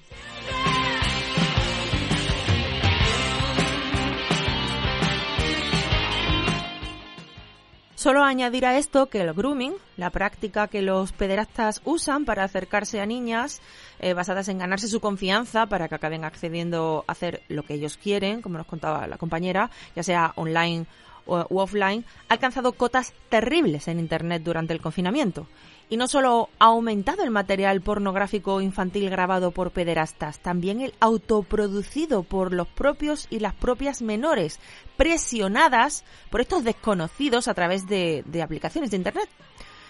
Solo 8.02 8.24
añadir 8.24 8.66
a 8.66 8.80
esto 8.80 9.10
que 9.10 9.22
el 9.22 9.32
grooming, 9.32 9.76
la 9.96 10.10
práctica 10.10 10.68
que 10.68 10.82
los 10.82 11.12
pederastas 11.12 11.84
usan 11.86 12.26
para 12.26 12.44
acercarse 12.44 13.00
a 13.00 13.06
niñas 13.06 13.62
eh, 14.00 14.16
basadas 14.16 14.48
en 14.48 14.58
ganarse 14.58 14.88
su 14.88 15.00
confianza 15.00 15.68
para 15.68 15.88
que 15.88 15.94
acaben 15.94 16.26
accediendo 16.26 17.06
a 17.06 17.12
hacer 17.12 17.44
lo 17.48 17.62
que 17.62 17.76
ellos 17.76 17.98
quieren, 17.98 18.42
como 18.42 18.58
nos 18.58 18.66
contaba 18.66 19.06
la 19.06 19.20
compañera, 19.20 19.70
ya 19.96 20.02
sea 20.02 20.34
online 20.36 20.88
u 21.28 21.60
offline, 21.60 22.04
ha 22.28 22.34
alcanzado 22.34 22.72
cotas 22.72 23.14
terribles 23.30 23.88
en 23.88 24.00
Internet 24.00 24.42
durante 24.42 24.74
el 24.74 24.82
confinamiento. 24.82 25.46
Y 25.92 25.98
no 25.98 26.08
solo 26.08 26.48
ha 26.58 26.68
aumentado 26.68 27.22
el 27.22 27.32
material 27.32 27.82
pornográfico 27.82 28.62
infantil 28.62 29.10
grabado 29.10 29.52
por 29.52 29.72
pederastas, 29.72 30.40
también 30.40 30.80
el 30.80 30.94
autoproducido 31.02 32.24
por 32.24 32.54
los 32.54 32.70
propios 32.70 33.28
y 33.30 33.40
las 33.40 33.54
propias 33.54 34.02
menores, 34.02 34.62
presionadas 34.96 36.06
por 36.30 36.40
estos 36.40 36.64
desconocidos 36.64 37.50
a 37.50 37.54
través 37.54 37.88
de, 37.88 38.24
aplicaciones 38.42 38.92
de 38.92 38.96
Internet. 38.96 39.28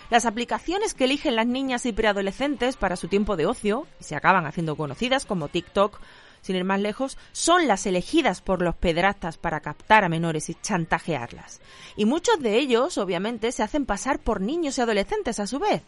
Las 0.10 0.26
aplicaciones 0.26 0.96
que 0.96 1.04
eligen 1.04 1.36
las 1.36 1.46
niñas 1.46 1.86
y 1.86 1.94
preadolescentes 1.94 2.78
para 2.78 2.96
su 2.96 3.08
tiempo 3.08 3.38
de 3.38 3.46
ocio, 3.46 3.86
se 4.00 4.16
acaban 4.16 4.48
haciendo 4.48 4.76
conocidas 4.76 5.28
como 5.28 5.50
TikTok, 5.50 6.00
sin 6.42 6.56
ir 6.56 6.64
más 6.64 6.80
lejos, 6.80 7.18
son 7.32 7.68
las 7.68 7.86
elegidas 7.86 8.42
por 8.42 8.62
los 8.62 8.76
pedrastas 8.76 9.38
para 9.38 9.62
captar 9.62 10.04
a 10.04 10.10
menores 10.10 10.50
y 10.50 10.56
chantajearlas. 10.56 11.62
Y 11.96 12.06
muchos 12.06 12.40
de 12.40 12.58
ellos, 12.58 12.98
obviamente, 12.98 13.52
se 13.52 13.64
hacen 13.64 13.86
pasar 13.86 14.20
por 14.20 14.42
niños 14.42 14.78
y 14.78 14.82
adolescentes 14.82 15.40
a 15.40 15.48
su 15.48 15.60
vez, 15.60 15.84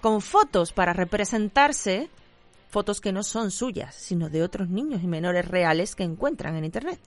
con 0.00 0.20
fotos 0.20 0.72
para 0.72 0.92
representarse, 0.92 2.08
fotos 2.68 3.00
que 3.00 3.12
no 3.12 3.22
son 3.22 3.50
suyas, 3.50 3.94
sino 3.94 4.28
de 4.28 4.42
otros 4.42 4.68
niños 4.68 5.02
y 5.02 5.06
menores 5.06 5.46
reales 5.46 5.94
que 5.94 6.04
encuentran 6.04 6.56
en 6.56 6.64
Internet. 6.64 7.00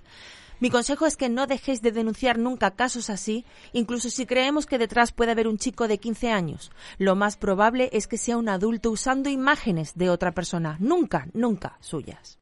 Mi 0.61 0.69
consejo 0.69 1.07
es 1.07 1.17
que 1.17 1.27
no 1.27 1.47
dejéis 1.47 1.81
de 1.81 1.91
denunciar 1.91 2.37
nunca 2.37 2.75
casos 2.75 3.09
así, 3.09 3.45
incluso 3.73 4.11
si 4.11 4.27
creemos 4.27 4.67
que 4.67 4.77
detrás 4.77 5.11
puede 5.11 5.31
haber 5.31 5.47
un 5.47 5.57
chico 5.57 5.87
de 5.87 5.97
15 5.97 6.31
años. 6.31 6.71
Lo 6.99 7.15
más 7.15 7.35
probable 7.35 7.89
es 7.93 8.07
que 8.07 8.19
sea 8.19 8.37
un 8.37 8.47
adulto 8.47 8.91
usando 8.91 9.31
imágenes 9.31 9.95
de 9.95 10.11
otra 10.11 10.33
persona, 10.33 10.77
nunca, 10.79 11.27
nunca 11.33 11.77
suyas. 11.79 12.37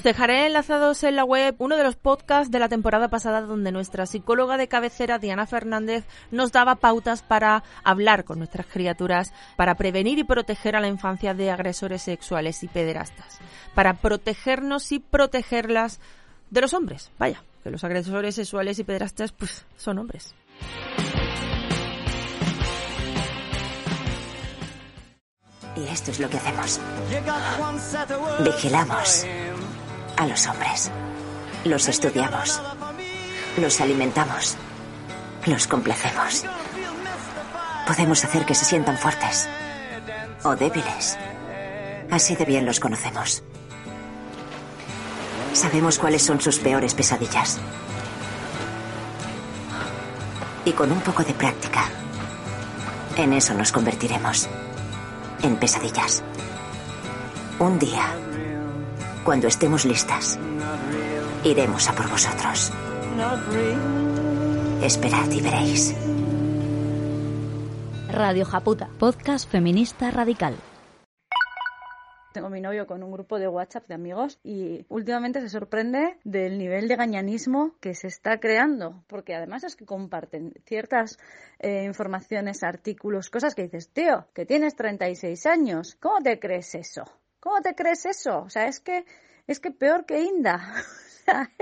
Os 0.00 0.04
dejaré 0.04 0.46
enlazados 0.46 1.04
en 1.04 1.14
la 1.14 1.24
web 1.24 1.56
uno 1.58 1.76
de 1.76 1.84
los 1.84 1.94
podcasts 1.94 2.50
de 2.50 2.58
la 2.58 2.70
temporada 2.70 3.08
pasada 3.08 3.42
donde 3.42 3.70
nuestra 3.70 4.06
psicóloga 4.06 4.56
de 4.56 4.66
cabecera, 4.66 5.18
Diana 5.18 5.44
Fernández, 5.44 6.06
nos 6.30 6.52
daba 6.52 6.76
pautas 6.76 7.20
para 7.20 7.64
hablar 7.84 8.24
con 8.24 8.38
nuestras 8.38 8.64
criaturas, 8.64 9.34
para 9.56 9.74
prevenir 9.74 10.18
y 10.18 10.24
proteger 10.24 10.74
a 10.74 10.80
la 10.80 10.88
infancia 10.88 11.34
de 11.34 11.50
agresores 11.50 12.00
sexuales 12.00 12.62
y 12.62 12.68
pederastas, 12.68 13.40
para 13.74 13.92
protegernos 13.92 14.90
y 14.92 15.00
protegerlas 15.00 16.00
de 16.48 16.62
los 16.62 16.72
hombres. 16.72 17.10
Vaya, 17.18 17.44
que 17.62 17.70
los 17.70 17.84
agresores 17.84 18.36
sexuales 18.36 18.78
y 18.78 18.84
pederastas 18.84 19.32
pues 19.32 19.66
son 19.76 19.98
hombres. 19.98 20.34
Y 25.76 25.86
esto 25.92 26.10
es 26.10 26.20
lo 26.20 26.30
que 26.30 26.38
hacemos. 26.38 26.80
Vigilamos 28.42 29.26
a 30.20 30.26
los 30.26 30.46
hombres. 30.46 30.90
Los 31.64 31.88
estudiamos. 31.88 32.60
Los 33.56 33.80
alimentamos. 33.80 34.54
Los 35.46 35.66
complacemos. 35.66 36.44
Podemos 37.86 38.22
hacer 38.22 38.44
que 38.44 38.54
se 38.54 38.66
sientan 38.66 38.98
fuertes 38.98 39.48
o 40.44 40.54
débiles. 40.56 41.16
Así 42.10 42.36
de 42.36 42.44
bien 42.44 42.66
los 42.66 42.80
conocemos. 42.80 43.42
Sabemos 45.54 45.98
cuáles 45.98 46.22
son 46.22 46.38
sus 46.38 46.58
peores 46.58 46.92
pesadillas. 46.92 47.58
Y 50.66 50.72
con 50.72 50.92
un 50.92 51.00
poco 51.00 51.24
de 51.24 51.32
práctica, 51.32 51.84
en 53.16 53.32
eso 53.32 53.54
nos 53.54 53.72
convertiremos. 53.72 54.50
En 55.42 55.56
pesadillas. 55.56 56.22
Un 57.58 57.78
día 57.78 58.14
cuando 59.30 59.46
estemos 59.46 59.84
listas, 59.84 60.40
iremos 61.44 61.88
a 61.88 61.92
por 61.92 62.10
vosotros. 62.10 62.72
Esperad 64.82 65.30
y 65.30 65.40
veréis. 65.40 65.94
Radio 68.08 68.44
Japuta, 68.44 68.90
podcast 68.98 69.48
feminista 69.48 70.10
radical. 70.10 70.56
Tengo 72.32 72.50
mi 72.50 72.60
novio 72.60 72.88
con 72.88 73.04
un 73.04 73.12
grupo 73.12 73.38
de 73.38 73.46
WhatsApp 73.46 73.86
de 73.86 73.94
amigos 73.94 74.40
y 74.42 74.84
últimamente 74.88 75.40
se 75.40 75.48
sorprende 75.48 76.18
del 76.24 76.58
nivel 76.58 76.88
de 76.88 76.96
gañanismo 76.96 77.76
que 77.78 77.94
se 77.94 78.08
está 78.08 78.40
creando, 78.40 79.04
porque 79.06 79.36
además 79.36 79.62
es 79.62 79.76
que 79.76 79.86
comparten 79.86 80.54
ciertas 80.66 81.20
eh, 81.60 81.84
informaciones, 81.84 82.64
artículos, 82.64 83.30
cosas 83.30 83.54
que 83.54 83.62
dices, 83.62 83.90
tío, 83.90 84.26
que 84.34 84.44
tienes 84.44 84.74
36 84.74 85.46
años, 85.46 85.96
¿cómo 86.00 86.20
te 86.20 86.40
crees 86.40 86.74
eso? 86.74 87.04
¿Cómo 87.40 87.60
te 87.62 87.74
crees 87.74 88.06
eso? 88.06 88.42
O 88.42 88.50
sea, 88.50 88.66
es 88.66 88.80
que, 88.80 89.04
es 89.46 89.60
que 89.60 89.70
peor 89.70 90.04
que 90.06 90.20
Inda. 90.20 90.74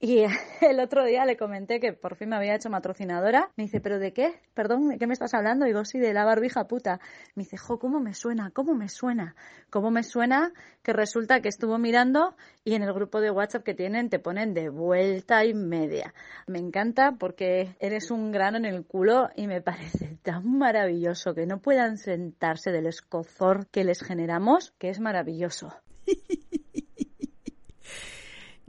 Y 0.00 0.22
el 0.60 0.78
otro 0.78 1.04
día 1.04 1.24
le 1.24 1.36
comenté 1.36 1.80
que 1.80 1.92
por 1.92 2.14
fin 2.14 2.28
me 2.28 2.36
había 2.36 2.54
hecho 2.54 2.70
patrocinadora. 2.70 3.50
Me 3.56 3.64
dice, 3.64 3.80
¿pero 3.80 3.98
de 3.98 4.12
qué? 4.12 4.40
Perdón, 4.54 4.88
¿de 4.90 4.98
qué 4.98 5.06
me 5.06 5.12
estás 5.12 5.34
hablando? 5.34 5.66
Digo, 5.66 5.84
sí, 5.84 5.98
de 5.98 6.12
la 6.12 6.24
barbija 6.24 6.68
puta. 6.68 7.00
Me 7.34 7.42
dice, 7.42 7.56
jo, 7.56 7.78
¿cómo 7.78 7.98
me 7.98 8.14
suena? 8.14 8.50
¿Cómo 8.52 8.74
me 8.74 8.88
suena? 8.88 9.34
¿Cómo 9.70 9.90
me 9.90 10.04
suena? 10.04 10.52
Que 10.82 10.92
resulta 10.92 11.40
que 11.40 11.48
estuvo 11.48 11.78
mirando 11.78 12.36
y 12.64 12.74
en 12.74 12.84
el 12.84 12.92
grupo 12.92 13.20
de 13.20 13.32
WhatsApp 13.32 13.64
que 13.64 13.74
tienen 13.74 14.08
te 14.08 14.20
ponen 14.20 14.54
de 14.54 14.68
vuelta 14.68 15.44
y 15.44 15.52
media. 15.52 16.14
Me 16.46 16.60
encanta 16.60 17.16
porque 17.18 17.74
eres 17.80 18.12
un 18.12 18.30
grano 18.30 18.56
en 18.56 18.66
el 18.66 18.84
culo 18.84 19.30
y 19.34 19.48
me 19.48 19.60
parece 19.62 20.16
tan 20.22 20.58
maravilloso 20.58 21.34
que 21.34 21.46
no 21.46 21.58
puedan 21.58 21.98
sentarse 21.98 22.70
del 22.70 22.86
escozor 22.86 23.66
que 23.66 23.82
les 23.82 24.00
generamos, 24.02 24.72
que 24.78 24.90
es 24.90 25.00
maravilloso. 25.00 25.74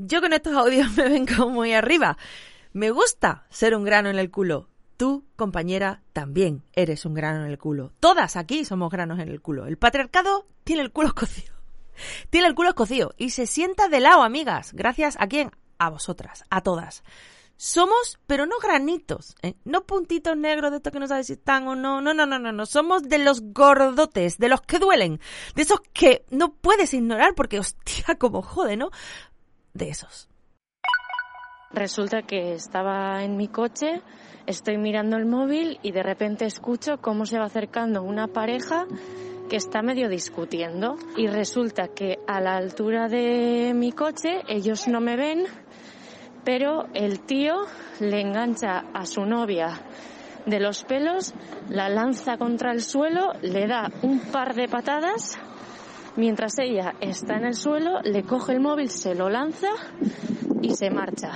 Yo 0.01 0.21
con 0.21 0.31
estos 0.31 0.53
audios 0.53 0.89
me 0.97 1.09
vengo 1.09 1.49
muy 1.49 1.73
arriba. 1.73 2.17
Me 2.71 2.89
gusta 2.89 3.45
ser 3.49 3.75
un 3.75 3.83
grano 3.83 4.09
en 4.09 4.17
el 4.17 4.31
culo. 4.31 4.69
Tú, 4.95 5.25
compañera, 5.35 6.03
también 6.13 6.63
eres 6.71 7.05
un 7.05 7.13
grano 7.13 7.43
en 7.43 7.51
el 7.51 7.57
culo. 7.57 7.91
Todas 7.99 8.37
aquí 8.37 8.63
somos 8.63 8.91
granos 8.91 9.19
en 9.19 9.27
el 9.27 9.41
culo. 9.41 9.67
El 9.67 9.77
patriarcado 9.77 10.47
tiene 10.63 10.83
el 10.83 10.93
culo 10.93 11.07
escocido. 11.09 11.53
Tiene 12.29 12.47
el 12.47 12.55
culo 12.55 12.69
escocido 12.69 13.13
y 13.17 13.31
se 13.31 13.45
sienta 13.45 13.89
de 13.89 13.99
lado, 13.99 14.23
amigas. 14.23 14.71
Gracias 14.71 15.17
a 15.19 15.27
quién? 15.27 15.51
A 15.79 15.89
vosotras, 15.89 16.45
a 16.49 16.61
todas. 16.61 17.03
Somos, 17.57 18.19
pero 18.25 18.45
no 18.45 18.57
granitos, 18.63 19.35
¿eh? 19.41 19.55
no 19.65 19.83
puntitos 19.83 20.37
negros 20.37 20.71
de 20.71 20.77
estos 20.77 20.93
que 20.93 20.99
no 20.99 21.09
sabes 21.09 21.27
si 21.27 21.33
están 21.33 21.67
o 21.67 21.75
no. 21.75 21.99
No, 21.99 22.13
no, 22.13 22.25
no, 22.25 22.39
no, 22.39 22.53
no. 22.53 22.65
Somos 22.65 23.03
de 23.03 23.17
los 23.17 23.41
gordotes, 23.41 24.37
de 24.37 24.47
los 24.47 24.61
que 24.61 24.79
duelen, 24.79 25.19
de 25.55 25.63
esos 25.63 25.81
que 25.91 26.23
no 26.29 26.53
puedes 26.53 26.93
ignorar 26.93 27.35
porque, 27.35 27.59
hostia, 27.59 28.15
como 28.17 28.41
jode, 28.41 28.77
¿no? 28.77 28.91
De 29.73 29.89
esos. 29.89 30.27
Resulta 31.71 32.23
que 32.23 32.53
estaba 32.53 33.23
en 33.23 33.37
mi 33.37 33.47
coche, 33.47 34.01
estoy 34.47 34.77
mirando 34.77 35.17
el 35.17 35.25
móvil 35.25 35.79
y 35.83 35.91
de 35.91 36.01
repente 36.01 36.45
escucho 36.45 36.97
cómo 36.99 37.25
se 37.25 37.37
va 37.37 37.45
acercando 37.45 38.01
una 38.01 38.27
pareja 38.27 38.87
que 39.49 39.57
está 39.57 39.81
medio 39.83 40.09
discutiendo 40.09 40.95
y 41.15 41.27
resulta 41.27 41.89
que 41.89 42.17
a 42.27 42.41
la 42.41 42.55
altura 42.55 43.07
de 43.07 43.73
mi 43.75 43.91
coche 43.91 44.41
ellos 44.47 44.87
no 44.87 44.99
me 44.99 45.15
ven, 45.15 45.45
pero 46.43 46.85
el 46.95 47.21
tío 47.21 47.65
le 47.99 48.21
engancha 48.21 48.85
a 48.93 49.05
su 49.05 49.21
novia 49.25 49.79
de 50.45 50.59
los 50.59 50.83
pelos, 50.85 51.33
la 51.69 51.89
lanza 51.89 52.37
contra 52.37 52.71
el 52.71 52.81
suelo, 52.81 53.33
le 53.41 53.67
da 53.67 53.91
un 54.01 54.19
par 54.19 54.55
de 54.55 54.67
patadas 54.67 55.37
Mientras 56.19 56.59
ella 56.59 56.95
está 56.99 57.37
en 57.37 57.45
el 57.45 57.55
suelo, 57.55 58.01
le 58.01 58.23
coge 58.23 58.51
el 58.51 58.59
móvil, 58.59 58.89
se 58.89 59.15
lo 59.15 59.29
lanza 59.29 59.69
y 60.61 60.75
se 60.75 60.89
marcha. 60.89 61.31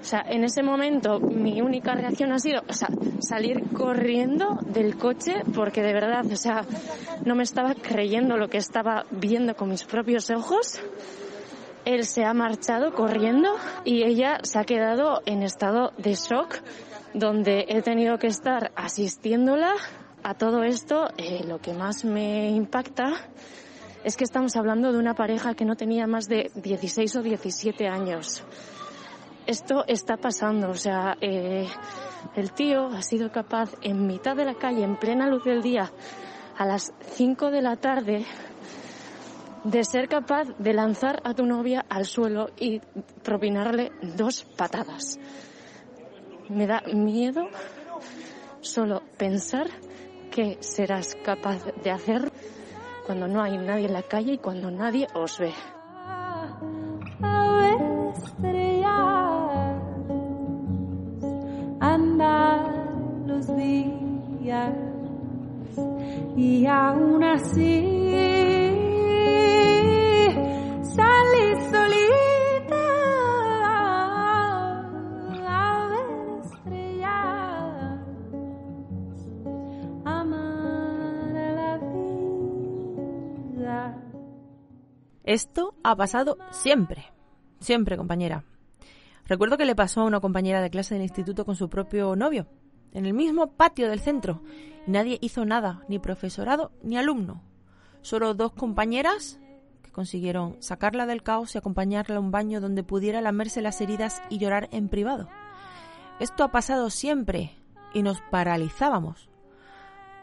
O 0.00 0.04
sea, 0.04 0.24
en 0.28 0.42
ese 0.42 0.64
momento 0.64 1.20
mi 1.20 1.62
única 1.62 1.94
reacción 1.94 2.32
ha 2.32 2.40
sido, 2.40 2.62
o 2.68 2.72
sea, 2.72 2.88
salir 3.20 3.62
corriendo 3.72 4.58
del 4.66 4.98
coche 4.98 5.44
porque 5.54 5.82
de 5.82 5.92
verdad, 5.92 6.26
o 6.26 6.34
sea, 6.34 6.64
no 7.24 7.36
me 7.36 7.44
estaba 7.44 7.76
creyendo 7.76 8.36
lo 8.36 8.48
que 8.48 8.56
estaba 8.58 9.06
viendo 9.12 9.54
con 9.54 9.68
mis 9.68 9.84
propios 9.84 10.28
ojos. 10.30 10.80
Él 11.84 12.04
se 12.04 12.24
ha 12.24 12.34
marchado 12.34 12.92
corriendo 12.94 13.54
y 13.84 14.02
ella 14.02 14.40
se 14.42 14.58
ha 14.58 14.64
quedado 14.64 15.22
en 15.24 15.44
estado 15.44 15.92
de 15.98 16.14
shock, 16.14 16.56
donde 17.14 17.66
he 17.68 17.80
tenido 17.82 18.18
que 18.18 18.26
estar 18.26 18.72
asistiéndola 18.74 19.72
a 20.24 20.34
todo 20.34 20.64
esto. 20.64 21.10
Eh, 21.16 21.44
lo 21.46 21.60
que 21.60 21.74
más 21.74 22.04
me 22.04 22.50
impacta 22.50 23.12
es 24.04 24.16
que 24.16 24.24
estamos 24.24 24.56
hablando 24.56 24.92
de 24.92 24.98
una 24.98 25.14
pareja 25.14 25.54
que 25.54 25.64
no 25.64 25.76
tenía 25.76 26.06
más 26.06 26.28
de 26.28 26.50
16 26.54 27.16
o 27.16 27.22
17 27.22 27.88
años. 27.88 28.44
Esto 29.46 29.84
está 29.86 30.16
pasando, 30.16 30.70
o 30.70 30.74
sea, 30.74 31.16
eh, 31.20 31.66
el 32.36 32.52
tío 32.52 32.86
ha 32.88 33.02
sido 33.02 33.32
capaz 33.32 33.70
en 33.82 34.06
mitad 34.06 34.36
de 34.36 34.44
la 34.44 34.54
calle, 34.54 34.84
en 34.84 34.96
plena 34.96 35.26
luz 35.26 35.44
del 35.44 35.62
día, 35.62 35.90
a 36.56 36.66
las 36.66 36.92
5 37.14 37.50
de 37.50 37.62
la 37.62 37.76
tarde, 37.76 38.26
de 39.64 39.84
ser 39.84 40.08
capaz 40.08 40.48
de 40.58 40.72
lanzar 40.72 41.20
a 41.24 41.34
tu 41.34 41.46
novia 41.46 41.84
al 41.88 42.04
suelo 42.04 42.50
y 42.58 42.80
propinarle 43.22 43.92
dos 44.02 44.44
patadas. 44.56 45.18
Me 46.48 46.66
da 46.66 46.82
miedo 46.92 47.48
solo 48.60 49.02
pensar 49.16 49.68
que 50.30 50.58
serás 50.60 51.16
capaz 51.24 51.64
de 51.82 51.90
hacer 51.90 52.32
cuando 53.08 53.26
no 53.26 53.40
hay 53.40 53.56
nadie 53.56 53.86
en 53.86 53.94
la 53.94 54.02
calle 54.02 54.34
y 54.34 54.38
cuando 54.38 54.70
nadie 54.70 55.06
os 55.14 55.38
ve. 55.38 55.54
los 63.26 63.56
días 63.56 64.74
y 66.36 66.66
aún 66.66 67.24
así 67.24 67.80
salí 70.82 71.60
solita 71.70 72.27
Esto 85.28 85.74
ha 85.82 85.94
pasado 85.94 86.38
siempre, 86.52 87.12
siempre, 87.60 87.98
compañera. 87.98 88.44
Recuerdo 89.26 89.58
que 89.58 89.66
le 89.66 89.74
pasó 89.74 90.00
a 90.00 90.04
una 90.06 90.20
compañera 90.20 90.62
de 90.62 90.70
clase 90.70 90.94
del 90.94 91.02
instituto 91.02 91.44
con 91.44 91.54
su 91.54 91.68
propio 91.68 92.16
novio, 92.16 92.46
en 92.94 93.04
el 93.04 93.12
mismo 93.12 93.52
patio 93.52 93.90
del 93.90 94.00
centro, 94.00 94.40
y 94.86 94.90
nadie 94.90 95.18
hizo 95.20 95.44
nada, 95.44 95.82
ni 95.86 95.98
profesorado 95.98 96.72
ni 96.82 96.96
alumno. 96.96 97.42
Solo 98.00 98.32
dos 98.32 98.54
compañeras 98.54 99.38
que 99.82 99.92
consiguieron 99.92 100.56
sacarla 100.60 101.04
del 101.04 101.22
caos 101.22 101.54
y 101.54 101.58
acompañarla 101.58 102.16
a 102.16 102.20
un 102.20 102.30
baño 102.30 102.62
donde 102.62 102.82
pudiera 102.82 103.20
lamerse 103.20 103.60
las 103.60 103.82
heridas 103.82 104.22
y 104.30 104.38
llorar 104.38 104.70
en 104.72 104.88
privado. 104.88 105.28
Esto 106.20 106.42
ha 106.42 106.50
pasado 106.50 106.88
siempre 106.88 107.50
y 107.92 108.02
nos 108.02 108.22
paralizábamos. 108.30 109.28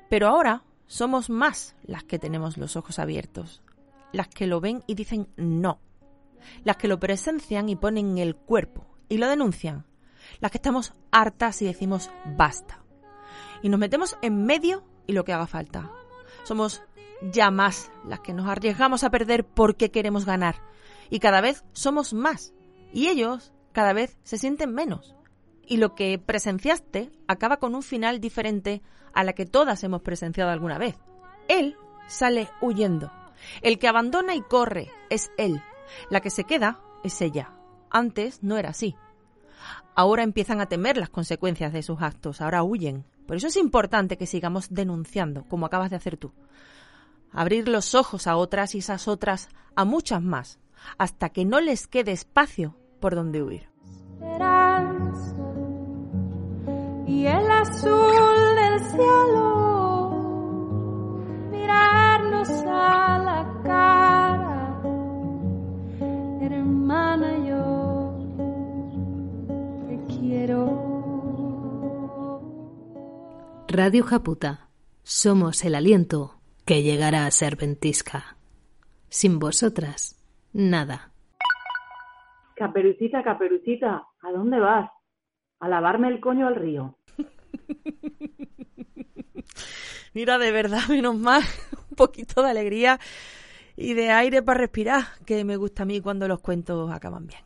Pero 0.09 0.29
ahora 0.29 0.63
somos 0.87 1.29
más 1.29 1.75
las 1.83 2.03
que 2.03 2.17
tenemos 2.17 2.57
los 2.57 2.75
ojos 2.75 2.97
abiertos, 2.97 3.61
las 4.11 4.27
que 4.27 4.47
lo 4.47 4.61
ven 4.61 4.83
y 4.87 4.95
dicen 4.95 5.27
no, 5.37 5.79
las 6.63 6.77
que 6.77 6.87
lo 6.87 6.99
presencian 6.99 7.69
y 7.69 7.75
ponen 7.75 8.17
el 8.17 8.35
cuerpo 8.35 8.85
y 9.09 9.17
lo 9.17 9.27
denuncian, 9.27 9.85
las 10.39 10.51
que 10.51 10.57
estamos 10.57 10.93
hartas 11.11 11.61
y 11.61 11.65
decimos 11.65 12.09
basta. 12.37 12.83
Y 13.61 13.69
nos 13.69 13.79
metemos 13.79 14.17
en 14.21 14.45
medio 14.45 14.83
y 15.07 15.13
lo 15.13 15.23
que 15.23 15.33
haga 15.33 15.47
falta. 15.47 15.91
Somos 16.43 16.83
ya 17.21 17.51
más 17.51 17.91
las 18.07 18.19
que 18.19 18.33
nos 18.33 18.47
arriesgamos 18.47 19.03
a 19.03 19.09
perder 19.09 19.45
porque 19.45 19.91
queremos 19.91 20.25
ganar. 20.25 20.55
Y 21.09 21.19
cada 21.19 21.41
vez 21.41 21.63
somos 21.73 22.13
más. 22.13 22.53
Y 22.93 23.07
ellos 23.07 23.53
cada 23.71 23.93
vez 23.93 24.17
se 24.23 24.37
sienten 24.37 24.73
menos. 24.73 25.15
Y 25.67 25.77
lo 25.77 25.95
que 25.95 26.19
presenciaste 26.19 27.11
acaba 27.27 27.57
con 27.57 27.75
un 27.75 27.83
final 27.83 28.19
diferente 28.19 28.81
a 29.13 29.23
la 29.23 29.33
que 29.33 29.45
todas 29.45 29.83
hemos 29.83 30.01
presenciado 30.01 30.51
alguna 30.51 30.77
vez. 30.77 30.97
Él 31.47 31.75
sale 32.07 32.49
huyendo. 32.61 33.11
El 33.61 33.79
que 33.79 33.87
abandona 33.87 34.35
y 34.35 34.41
corre 34.41 34.91
es 35.09 35.31
él. 35.37 35.61
La 36.09 36.21
que 36.21 36.29
se 36.29 36.43
queda 36.43 36.79
es 37.03 37.21
ella. 37.21 37.51
Antes 37.89 38.43
no 38.43 38.57
era 38.57 38.69
así. 38.69 38.95
Ahora 39.95 40.23
empiezan 40.23 40.59
a 40.59 40.65
temer 40.65 40.97
las 40.97 41.09
consecuencias 41.09 41.71
de 41.71 41.81
sus 41.81 42.01
actos, 42.01 42.41
ahora 42.41 42.63
huyen. 42.63 43.05
Por 43.25 43.37
eso 43.37 43.47
es 43.47 43.55
importante 43.55 44.17
que 44.17 44.27
sigamos 44.27 44.67
denunciando, 44.69 45.45
como 45.45 45.65
acabas 45.65 45.89
de 45.89 45.95
hacer 45.95 46.17
tú. 46.17 46.33
Abrir 47.31 47.67
los 47.67 47.95
ojos 47.95 48.27
a 48.27 48.35
otras 48.35 48.75
y 48.75 48.79
esas 48.79 49.07
otras 49.07 49.49
a 49.75 49.85
muchas 49.85 50.21
más, 50.21 50.59
hasta 50.97 51.29
que 51.29 51.45
no 51.45 51.59
les 51.61 51.87
quede 51.87 52.11
espacio 52.11 52.75
por 52.99 53.15
donde 53.15 53.41
huir. 53.41 53.69
Y 57.07 57.25
el 57.27 57.51
azul 57.51 58.55
del 58.55 58.79
cielo, 58.91 59.64
la 62.47 63.59
cara, 63.63 64.79
hermana, 66.41 67.37
yo 67.45 68.17
te 69.87 69.99
quiero. 70.13 70.83
Radio 73.67 74.03
Japuta. 74.03 74.61
Somos 75.07 75.63
el 75.63 75.75
aliento 75.75 76.39
que 76.65 76.81
llegará 76.81 77.27
a 77.27 77.31
ser 77.31 77.57
ventisca. 77.57 78.37
Sin 79.07 79.37
vosotras, 79.37 80.19
nada. 80.51 81.11
Caperucita, 82.55 83.21
caperucita, 83.21 84.07
¿a 84.21 84.31
dónde 84.31 84.59
vas? 84.59 84.89
A 85.59 85.69
lavarme 85.69 86.07
el 86.07 86.19
coño 86.19 86.47
al 86.47 86.55
río. 86.55 86.97
Mira, 90.15 90.39
de 90.39 90.51
verdad, 90.51 90.79
menos 90.89 91.15
mal, 91.17 91.43
poquito 91.95 92.43
de 92.43 92.49
alegría 92.49 92.99
y 93.75 93.93
de 93.93 94.11
aire 94.11 94.41
para 94.41 94.59
respirar, 94.59 95.03
que 95.25 95.43
me 95.43 95.57
gusta 95.57 95.83
a 95.83 95.85
mí 95.85 96.01
cuando 96.01 96.27
los 96.27 96.39
cuentos 96.39 96.91
acaban 96.91 97.27
bien. 97.27 97.41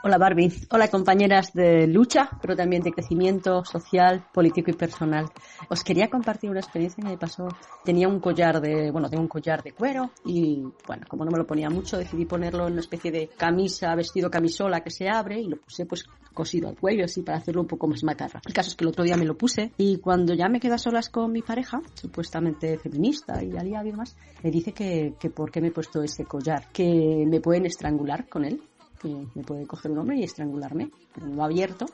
Hola 0.00 0.16
Barbie, 0.16 0.52
hola 0.70 0.86
compañeras 0.86 1.52
de 1.52 1.88
lucha, 1.88 2.30
pero 2.40 2.54
también 2.54 2.84
de 2.84 2.92
crecimiento 2.92 3.64
social, 3.64 4.24
político 4.32 4.70
y 4.70 4.74
personal. 4.74 5.24
Os 5.68 5.82
quería 5.82 6.08
compartir 6.08 6.48
una 6.50 6.60
experiencia 6.60 7.02
que 7.02 7.10
me 7.10 7.18
pasó. 7.18 7.48
Tenía 7.84 8.06
un 8.06 8.20
collar 8.20 8.60
de, 8.60 8.92
bueno, 8.92 9.10
tengo 9.10 9.24
un 9.24 9.28
collar 9.28 9.60
de 9.60 9.72
cuero 9.72 10.12
y, 10.24 10.62
bueno, 10.86 11.04
como 11.08 11.24
no 11.24 11.32
me 11.32 11.38
lo 11.38 11.48
ponía 11.48 11.68
mucho, 11.68 11.98
decidí 11.98 12.26
ponerlo 12.26 12.68
en 12.68 12.74
una 12.74 12.80
especie 12.80 13.10
de 13.10 13.28
camisa, 13.36 13.92
vestido 13.96 14.30
camisola 14.30 14.82
que 14.82 14.90
se 14.90 15.08
abre 15.08 15.40
y 15.40 15.48
lo 15.48 15.56
puse 15.56 15.84
pues 15.84 16.04
cosido 16.32 16.68
al 16.68 16.76
cuello 16.78 17.04
así 17.04 17.22
para 17.22 17.38
hacerlo 17.38 17.62
un 17.62 17.66
poco 17.66 17.88
más 17.88 18.04
macarra. 18.04 18.40
El 18.46 18.54
caso 18.54 18.70
es 18.70 18.76
que 18.76 18.84
el 18.84 18.90
otro 18.90 19.02
día 19.02 19.16
me 19.16 19.24
lo 19.24 19.36
puse 19.36 19.72
y 19.78 19.98
cuando 19.98 20.32
ya 20.32 20.48
me 20.48 20.60
quedé 20.60 20.74
a 20.74 20.78
solas 20.78 21.08
con 21.08 21.32
mi 21.32 21.42
pareja, 21.42 21.82
supuestamente 21.94 22.78
feminista 22.78 23.42
y 23.42 23.56
aliado 23.56 23.88
y 23.88 23.90
demás, 23.90 24.16
me 24.44 24.52
dice 24.52 24.70
que, 24.70 25.14
que 25.18 25.28
por 25.30 25.50
qué 25.50 25.60
me 25.60 25.68
he 25.68 25.72
puesto 25.72 26.04
ese 26.04 26.24
collar, 26.24 26.68
que 26.72 27.24
me 27.26 27.40
pueden 27.40 27.66
estrangular 27.66 28.28
con 28.28 28.44
él 28.44 28.62
que 28.98 29.08
me 29.34 29.42
puede 29.42 29.66
coger 29.66 29.90
un 29.90 29.98
hombre 29.98 30.18
y 30.18 30.24
estrangularme. 30.24 30.90
Lo 31.16 31.42
abierto, 31.42 31.86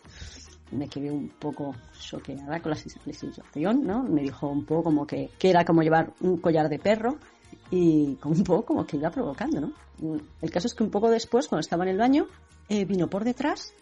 me 0.72 0.88
quedé 0.88 1.10
un 1.10 1.28
poco 1.28 1.74
choqueada 1.98 2.60
con 2.60 2.70
la 2.70 2.76
situación, 2.76 3.84
¿no? 3.84 4.02
Me 4.02 4.22
dijo 4.22 4.48
un 4.48 4.64
poco 4.64 4.84
como 4.84 5.06
que, 5.06 5.30
que 5.38 5.50
era 5.50 5.64
como 5.64 5.82
llevar 5.82 6.12
un 6.20 6.38
collar 6.38 6.68
de 6.68 6.78
perro 6.78 7.16
y 7.70 8.14
como 8.16 8.34
un 8.34 8.44
poco 8.44 8.64
como 8.66 8.86
que 8.86 8.96
iba 8.96 9.10
provocando, 9.10 9.60
¿no? 9.60 9.72
El 10.40 10.50
caso 10.50 10.66
es 10.66 10.74
que 10.74 10.82
un 10.82 10.90
poco 10.90 11.10
después, 11.10 11.48
cuando 11.48 11.60
estaba 11.60 11.84
en 11.84 11.90
el 11.90 11.98
baño, 11.98 12.26
eh, 12.68 12.84
vino 12.84 13.08
por 13.08 13.24
detrás, 13.24 13.72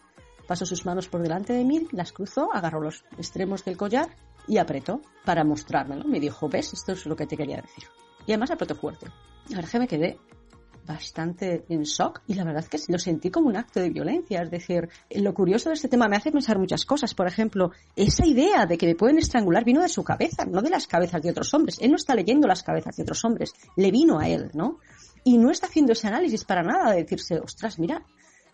pasó 0.46 0.66
sus 0.66 0.84
manos 0.84 1.08
por 1.08 1.22
delante 1.22 1.52
de 1.52 1.64
mí, 1.64 1.86
las 1.92 2.12
cruzó, 2.12 2.52
agarró 2.52 2.80
los 2.80 3.04
extremos 3.16 3.64
del 3.64 3.76
collar 3.76 4.08
y 4.46 4.58
apretó 4.58 5.00
para 5.24 5.44
mostrármelo. 5.44 6.04
Me 6.04 6.20
dijo, 6.20 6.48
ves, 6.48 6.72
esto 6.72 6.92
es 6.92 7.06
lo 7.06 7.16
que 7.16 7.26
te 7.26 7.36
quería 7.36 7.62
decir. 7.62 7.84
Y 8.26 8.32
además 8.32 8.50
apretó 8.50 8.74
fuerte. 8.74 9.06
La 9.48 9.56
verdad 9.56 9.70
que 9.70 9.78
me 9.78 9.88
quedé 9.88 10.18
bastante 10.86 11.64
en 11.68 11.82
shock 11.82 12.22
y 12.26 12.34
la 12.34 12.44
verdad 12.44 12.64
es 12.70 12.86
que 12.86 12.92
lo 12.92 12.98
sentí 12.98 13.30
como 13.30 13.48
un 13.48 13.56
acto 13.56 13.80
de 13.80 13.90
violencia. 13.90 14.42
Es 14.42 14.50
decir, 14.50 14.88
lo 15.10 15.34
curioso 15.34 15.68
de 15.68 15.74
este 15.74 15.88
tema 15.88 16.08
me 16.08 16.16
hace 16.16 16.32
pensar 16.32 16.58
muchas 16.58 16.84
cosas. 16.84 17.14
Por 17.14 17.26
ejemplo, 17.26 17.70
esa 17.96 18.26
idea 18.26 18.66
de 18.66 18.78
que 18.78 18.86
me 18.86 18.94
pueden 18.94 19.18
estrangular 19.18 19.64
vino 19.64 19.82
de 19.82 19.88
su 19.88 20.02
cabeza, 20.04 20.44
no 20.44 20.62
de 20.62 20.70
las 20.70 20.86
cabezas 20.86 21.22
de 21.22 21.30
otros 21.30 21.52
hombres. 21.54 21.78
Él 21.80 21.90
no 21.90 21.96
está 21.96 22.14
leyendo 22.14 22.46
las 22.46 22.62
cabezas 22.62 22.96
de 22.96 23.02
otros 23.02 23.24
hombres, 23.24 23.52
le 23.76 23.90
vino 23.90 24.18
a 24.18 24.28
él, 24.28 24.50
¿no? 24.54 24.78
Y 25.24 25.38
no 25.38 25.50
está 25.50 25.66
haciendo 25.66 25.92
ese 25.92 26.08
análisis 26.08 26.44
para 26.44 26.62
nada 26.62 26.92
de 26.92 27.02
decirse, 27.02 27.38
ostras, 27.38 27.78
mira, 27.78 28.04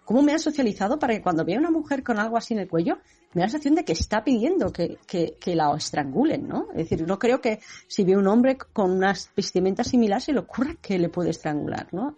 ¿cómo 0.05 0.23
me 0.23 0.35
ha 0.35 0.39
socializado 0.39 0.99
para 0.99 1.15
que 1.15 1.23
cuando 1.23 1.45
vea 1.45 1.59
una 1.59 1.71
mujer 1.71 2.03
con 2.03 2.19
algo 2.19 2.37
así 2.37 2.55
en 2.55 2.61
el 2.61 2.69
cuello, 2.69 2.99
me 3.35 3.41
da 3.41 3.47
la 3.47 3.51
sensación 3.51 3.75
de 3.75 3.85
que 3.85 3.93
está 3.93 4.25
pidiendo 4.25 4.73
que, 4.73 4.99
que, 5.07 5.37
que, 5.39 5.55
la 5.55 5.75
estrangulen, 5.77 6.49
¿no? 6.49 6.69
Es 6.71 6.89
decir, 6.89 7.07
no 7.07 7.19
creo 7.19 7.41
que 7.41 7.61
si 7.87 8.05
ve 8.05 8.17
un 8.17 8.27
hombre 8.27 8.57
con 8.57 8.91
unas 8.91 9.31
vestimentas 9.37 9.89
similares 9.89 10.25
se 10.25 10.33
le 10.33 10.41
ocurra 10.41 10.75
que 10.81 10.99
le 10.99 11.09
puede 11.09 11.31
estrangular, 11.31 11.89
¿no? 11.93 12.17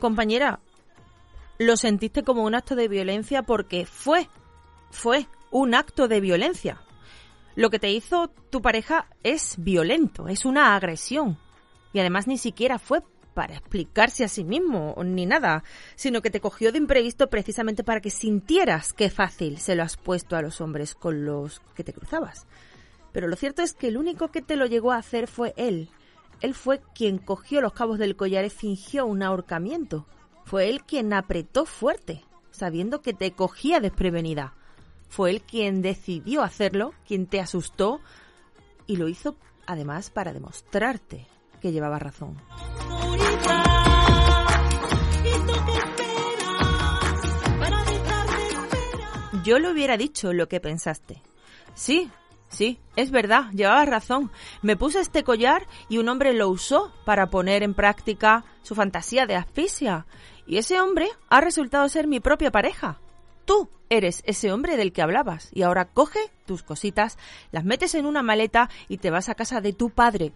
Compañera, 0.00 0.60
lo 1.58 1.76
sentiste 1.76 2.22
como 2.22 2.44
un 2.44 2.54
acto 2.54 2.76
de 2.76 2.86
violencia 2.86 3.42
porque 3.42 3.86
fue, 3.86 4.28
fue 4.90 5.26
un 5.50 5.74
acto 5.74 6.06
de 6.06 6.20
violencia. 6.20 6.85
Lo 7.56 7.70
que 7.70 7.78
te 7.78 7.90
hizo 7.90 8.28
tu 8.50 8.60
pareja 8.60 9.08
es 9.22 9.54
violento, 9.56 10.28
es 10.28 10.44
una 10.44 10.76
agresión. 10.76 11.38
Y 11.94 12.00
además 12.00 12.26
ni 12.26 12.36
siquiera 12.36 12.78
fue 12.78 13.02
para 13.32 13.54
explicarse 13.54 14.24
a 14.24 14.28
sí 14.28 14.44
mismo 14.44 14.94
ni 15.02 15.24
nada, 15.24 15.64
sino 15.94 16.20
que 16.20 16.30
te 16.30 16.40
cogió 16.40 16.70
de 16.70 16.78
imprevisto 16.78 17.28
precisamente 17.30 17.82
para 17.82 18.02
que 18.02 18.10
sintieras 18.10 18.92
qué 18.92 19.08
fácil 19.08 19.58
se 19.58 19.74
lo 19.74 19.82
has 19.82 19.96
puesto 19.96 20.36
a 20.36 20.42
los 20.42 20.60
hombres 20.60 20.94
con 20.94 21.24
los 21.24 21.60
que 21.74 21.82
te 21.82 21.94
cruzabas. 21.94 22.46
Pero 23.12 23.26
lo 23.26 23.36
cierto 23.36 23.62
es 23.62 23.72
que 23.72 23.88
el 23.88 23.96
único 23.96 24.28
que 24.28 24.42
te 24.42 24.56
lo 24.56 24.66
llegó 24.66 24.92
a 24.92 24.98
hacer 24.98 25.26
fue 25.26 25.54
él. 25.56 25.88
Él 26.42 26.54
fue 26.54 26.82
quien 26.94 27.16
cogió 27.16 27.62
los 27.62 27.72
cabos 27.72 27.98
del 27.98 28.16
collar 28.16 28.44
y 28.44 28.50
fingió 28.50 29.06
un 29.06 29.22
ahorcamiento. 29.22 30.06
Fue 30.44 30.68
él 30.68 30.82
quien 30.84 31.14
apretó 31.14 31.64
fuerte, 31.64 32.22
sabiendo 32.50 33.00
que 33.00 33.14
te 33.14 33.32
cogía 33.32 33.80
desprevenida. 33.80 34.54
Fue 35.08 35.30
él 35.30 35.42
quien 35.42 35.82
decidió 35.82 36.42
hacerlo, 36.42 36.92
quien 37.06 37.26
te 37.26 37.40
asustó 37.40 38.00
y 38.86 38.96
lo 38.96 39.08
hizo 39.08 39.36
además 39.66 40.10
para 40.10 40.32
demostrarte 40.32 41.26
que 41.60 41.72
llevaba 41.72 41.98
razón. 41.98 42.36
Yo 49.44 49.60
le 49.60 49.70
hubiera 49.70 49.96
dicho 49.96 50.32
lo 50.32 50.48
que 50.48 50.60
pensaste. 50.60 51.22
Sí, 51.74 52.10
sí, 52.48 52.80
es 52.96 53.12
verdad, 53.12 53.50
llevabas 53.52 53.88
razón. 53.88 54.32
Me 54.60 54.76
puse 54.76 55.00
este 55.00 55.22
collar 55.22 55.66
y 55.88 55.98
un 55.98 56.08
hombre 56.08 56.32
lo 56.32 56.48
usó 56.48 56.92
para 57.04 57.30
poner 57.30 57.62
en 57.62 57.74
práctica 57.74 58.44
su 58.62 58.74
fantasía 58.74 59.26
de 59.26 59.36
asfixia. 59.36 60.06
Y 60.48 60.58
ese 60.58 60.80
hombre 60.80 61.08
ha 61.28 61.40
resultado 61.40 61.88
ser 61.88 62.08
mi 62.08 62.18
propia 62.18 62.50
pareja. 62.50 62.98
Tú 63.44 63.68
eres 63.90 64.22
ese 64.26 64.52
hombre 64.52 64.76
del 64.76 64.92
que 64.92 65.02
hablabas 65.02 65.50
y 65.52 65.62
ahora 65.62 65.86
coge 65.86 66.20
tus 66.46 66.62
cositas, 66.62 67.18
las 67.52 67.64
metes 67.64 67.94
en 67.94 68.06
una 68.06 68.22
maleta 68.22 68.70
y 68.88 68.98
te 68.98 69.10
vas 69.10 69.28
a 69.28 69.34
casa 69.34 69.60
de 69.60 69.72
tu 69.72 69.90
padre. 69.90 70.32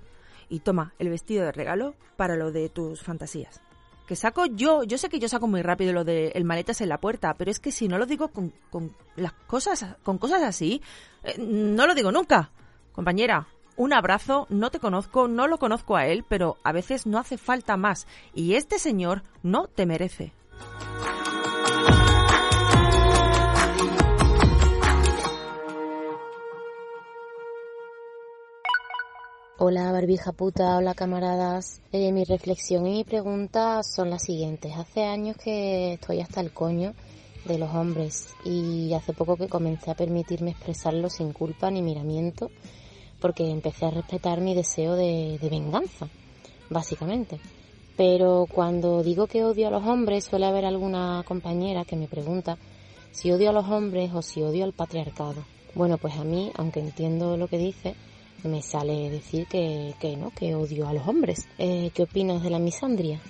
Y 0.48 0.60
toma 0.60 0.94
el 0.98 1.08
vestido 1.08 1.44
de 1.44 1.52
regalo 1.52 1.94
para 2.16 2.36
lo 2.36 2.50
de 2.50 2.68
tus 2.68 3.02
fantasías. 3.02 3.60
Que 4.06 4.16
saco 4.16 4.46
yo, 4.46 4.82
yo 4.82 4.98
sé 4.98 5.08
que 5.08 5.20
yo 5.20 5.28
saco 5.28 5.46
muy 5.46 5.62
rápido 5.62 5.92
lo 5.92 6.02
de 6.02 6.28
el 6.34 6.44
maletas 6.44 6.80
en 6.80 6.88
la 6.88 6.98
puerta, 6.98 7.34
pero 7.34 7.50
es 7.50 7.60
que 7.60 7.70
si 7.70 7.86
no 7.86 7.96
lo 7.96 8.06
digo 8.06 8.28
con, 8.28 8.52
las 9.14 9.32
cosas, 9.32 9.86
con 10.02 10.18
cosas 10.18 10.42
así, 10.42 10.82
eh, 11.22 11.36
no 11.38 11.86
lo 11.86 11.94
digo 11.94 12.10
nunca. 12.10 12.50
Compañera, 12.90 13.46
un 13.76 13.92
abrazo, 13.92 14.46
no 14.50 14.70
te 14.70 14.80
conozco, 14.80 15.28
no 15.28 15.46
lo 15.46 15.58
conozco 15.58 15.96
a 15.96 16.06
él, 16.06 16.24
pero 16.28 16.58
a 16.64 16.72
veces 16.72 17.06
no 17.06 17.18
hace 17.18 17.38
falta 17.38 17.76
más. 17.76 18.08
Y 18.34 18.54
este 18.54 18.80
señor 18.80 19.22
no 19.44 19.68
te 19.68 19.86
merece. 19.86 20.32
Hola 29.62 29.92
barbija 29.92 30.32
puta, 30.32 30.78
hola 30.78 30.94
camaradas. 30.94 31.82
Eh, 31.92 32.12
mi 32.12 32.24
reflexión 32.24 32.86
y 32.86 32.92
mi 32.92 33.04
pregunta 33.04 33.82
son 33.82 34.08
las 34.08 34.22
siguientes. 34.22 34.72
Hace 34.74 35.04
años 35.04 35.36
que 35.36 35.92
estoy 35.92 36.20
hasta 36.20 36.40
el 36.40 36.50
coño 36.50 36.94
de 37.44 37.58
los 37.58 37.68
hombres 37.74 38.28
y 38.42 38.94
hace 38.94 39.12
poco 39.12 39.36
que 39.36 39.48
comencé 39.48 39.90
a 39.90 39.94
permitirme 39.94 40.52
expresarlo 40.52 41.10
sin 41.10 41.34
culpa 41.34 41.70
ni 41.70 41.82
miramiento 41.82 42.50
porque 43.20 43.50
empecé 43.50 43.84
a 43.84 43.90
respetar 43.90 44.40
mi 44.40 44.54
deseo 44.54 44.94
de, 44.94 45.38
de 45.38 45.48
venganza, 45.50 46.08
básicamente. 46.70 47.38
Pero 47.98 48.46
cuando 48.50 49.02
digo 49.02 49.26
que 49.26 49.44
odio 49.44 49.68
a 49.68 49.70
los 49.70 49.86
hombres 49.86 50.24
suele 50.24 50.46
haber 50.46 50.64
alguna 50.64 51.22
compañera 51.28 51.84
que 51.84 51.96
me 51.96 52.08
pregunta 52.08 52.56
si 53.12 53.30
odio 53.30 53.50
a 53.50 53.52
los 53.52 53.68
hombres 53.68 54.10
o 54.14 54.22
si 54.22 54.42
odio 54.42 54.64
al 54.64 54.72
patriarcado. 54.72 55.44
Bueno, 55.74 55.98
pues 55.98 56.14
a 56.14 56.24
mí, 56.24 56.50
aunque 56.56 56.80
entiendo 56.80 57.36
lo 57.36 57.46
que 57.46 57.58
dice, 57.58 57.94
me 58.48 58.62
sale 58.62 59.10
decir 59.10 59.46
que, 59.46 59.94
que 60.00 60.16
no, 60.16 60.30
que 60.30 60.54
odio 60.54 60.88
a 60.88 60.92
los 60.92 61.06
hombres. 61.06 61.48
Eh, 61.58 61.90
¿Qué 61.94 62.02
opinas 62.02 62.42
de 62.42 62.50
la 62.50 62.58
misandria? 62.58 63.20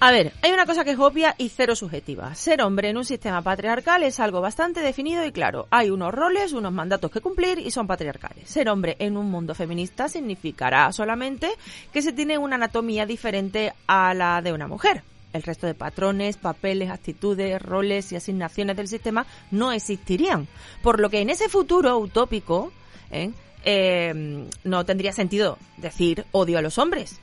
A 0.00 0.12
ver, 0.12 0.32
hay 0.42 0.52
una 0.52 0.64
cosa 0.64 0.84
que 0.84 0.92
es 0.92 0.98
obvia 0.98 1.34
y 1.38 1.48
cero 1.48 1.74
subjetiva. 1.74 2.32
Ser 2.36 2.62
hombre 2.62 2.88
en 2.88 2.96
un 2.96 3.04
sistema 3.04 3.42
patriarcal 3.42 4.04
es 4.04 4.20
algo 4.20 4.40
bastante 4.40 4.78
definido 4.80 5.26
y 5.26 5.32
claro. 5.32 5.66
Hay 5.70 5.90
unos 5.90 6.14
roles, 6.14 6.52
unos 6.52 6.72
mandatos 6.72 7.10
que 7.10 7.20
cumplir 7.20 7.58
y 7.58 7.72
son 7.72 7.88
patriarcales. 7.88 8.48
Ser 8.48 8.68
hombre 8.68 8.94
en 9.00 9.16
un 9.16 9.28
mundo 9.28 9.56
feminista 9.56 10.08
significará 10.08 10.92
solamente 10.92 11.50
que 11.92 12.00
se 12.00 12.12
tiene 12.12 12.38
una 12.38 12.54
anatomía 12.54 13.06
diferente 13.06 13.72
a 13.88 14.14
la 14.14 14.40
de 14.40 14.52
una 14.52 14.68
mujer. 14.68 15.02
El 15.32 15.42
resto 15.42 15.66
de 15.66 15.74
patrones, 15.74 16.36
papeles, 16.36 16.90
actitudes, 16.90 17.60
roles 17.60 18.12
y 18.12 18.16
asignaciones 18.16 18.76
del 18.76 18.86
sistema 18.86 19.26
no 19.50 19.72
existirían. 19.72 20.46
Por 20.80 21.00
lo 21.00 21.10
que 21.10 21.22
en 21.22 21.30
ese 21.30 21.48
futuro 21.48 21.98
utópico 21.98 22.72
¿eh? 23.10 23.32
Eh, 23.64 24.46
no 24.62 24.86
tendría 24.86 25.12
sentido 25.12 25.58
decir 25.76 26.24
odio 26.30 26.56
a 26.56 26.62
los 26.62 26.78
hombres. 26.78 27.18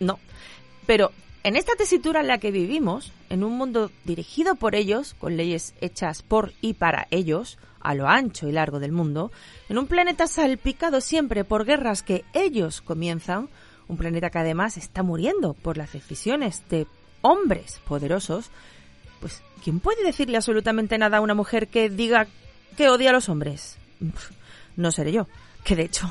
No. 0.00 0.18
Pero 0.86 1.12
en 1.42 1.56
esta 1.56 1.74
tesitura 1.74 2.20
en 2.20 2.26
la 2.26 2.38
que 2.38 2.50
vivimos, 2.50 3.12
en 3.30 3.44
un 3.44 3.56
mundo 3.56 3.90
dirigido 4.04 4.56
por 4.56 4.74
ellos, 4.74 5.14
con 5.14 5.36
leyes 5.36 5.74
hechas 5.80 6.22
por 6.22 6.52
y 6.60 6.74
para 6.74 7.06
ellos, 7.10 7.58
a 7.80 7.94
lo 7.94 8.08
ancho 8.08 8.46
y 8.48 8.52
largo 8.52 8.78
del 8.78 8.92
mundo, 8.92 9.32
en 9.68 9.78
un 9.78 9.86
planeta 9.86 10.26
salpicado 10.26 11.00
siempre 11.00 11.44
por 11.44 11.64
guerras 11.64 12.02
que 12.02 12.24
ellos 12.34 12.82
comienzan, 12.82 13.48
un 13.88 13.96
planeta 13.96 14.30
que 14.30 14.38
además 14.38 14.76
está 14.76 15.02
muriendo 15.02 15.54
por 15.54 15.76
las 15.76 15.92
decisiones 15.92 16.62
de 16.68 16.86
hombres 17.22 17.80
poderosos, 17.86 18.50
pues 19.20 19.42
¿quién 19.64 19.80
puede 19.80 20.04
decirle 20.04 20.36
absolutamente 20.36 20.98
nada 20.98 21.18
a 21.18 21.22
una 21.22 21.34
mujer 21.34 21.68
que 21.68 21.88
diga 21.88 22.26
que 22.76 22.88
odia 22.88 23.10
a 23.10 23.14
los 23.14 23.28
hombres? 23.28 23.78
No 24.76 24.92
seré 24.92 25.12
yo, 25.12 25.26
que 25.64 25.76
de 25.76 25.82
hecho 25.82 26.10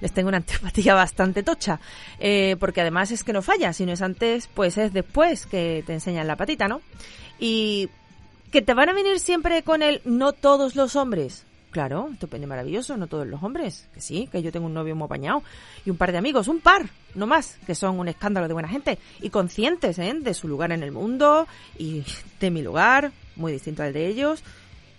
les 0.00 0.12
tengo 0.12 0.28
una 0.28 0.38
antipatía 0.38 0.94
bastante 0.94 1.42
tocha, 1.42 1.80
eh, 2.18 2.56
porque 2.58 2.80
además 2.80 3.10
es 3.10 3.24
que 3.24 3.32
no 3.32 3.42
falla, 3.42 3.72
si 3.72 3.86
no 3.86 3.92
es 3.92 4.02
antes, 4.02 4.48
pues 4.52 4.78
es 4.78 4.92
después 4.92 5.46
que 5.46 5.82
te 5.86 5.94
enseñan 5.94 6.26
la 6.26 6.36
patita, 6.36 6.68
¿no? 6.68 6.80
Y 7.38 7.88
que 8.50 8.62
te 8.62 8.74
van 8.74 8.88
a 8.88 8.92
venir 8.92 9.18
siempre 9.20 9.62
con 9.62 9.82
el 9.82 10.00
no 10.04 10.32
todos 10.32 10.76
los 10.76 10.96
hombres. 10.96 11.44
Claro, 11.70 12.08
estupendo 12.10 12.46
y 12.46 12.48
maravilloso, 12.48 12.96
no 12.96 13.06
todos 13.06 13.26
los 13.26 13.42
hombres. 13.42 13.86
Que 13.92 14.00
sí, 14.00 14.30
que 14.32 14.42
yo 14.42 14.50
tengo 14.50 14.64
un 14.64 14.72
novio 14.72 14.96
muy 14.96 15.04
apañado 15.04 15.42
y 15.84 15.90
un 15.90 15.98
par 15.98 16.10
de 16.10 16.16
amigos, 16.16 16.48
un 16.48 16.60
par, 16.60 16.88
no 17.14 17.26
más, 17.26 17.58
que 17.66 17.74
son 17.74 17.98
un 17.98 18.08
escándalo 18.08 18.48
de 18.48 18.54
buena 18.54 18.68
gente 18.68 18.98
y 19.20 19.28
conscientes 19.28 19.98
¿eh? 19.98 20.14
de 20.18 20.32
su 20.32 20.48
lugar 20.48 20.72
en 20.72 20.82
el 20.82 20.90
mundo 20.90 21.46
y 21.78 22.02
de 22.40 22.50
mi 22.50 22.62
lugar, 22.62 23.12
muy 23.34 23.52
distinto 23.52 23.82
al 23.82 23.92
de 23.92 24.06
ellos. 24.06 24.42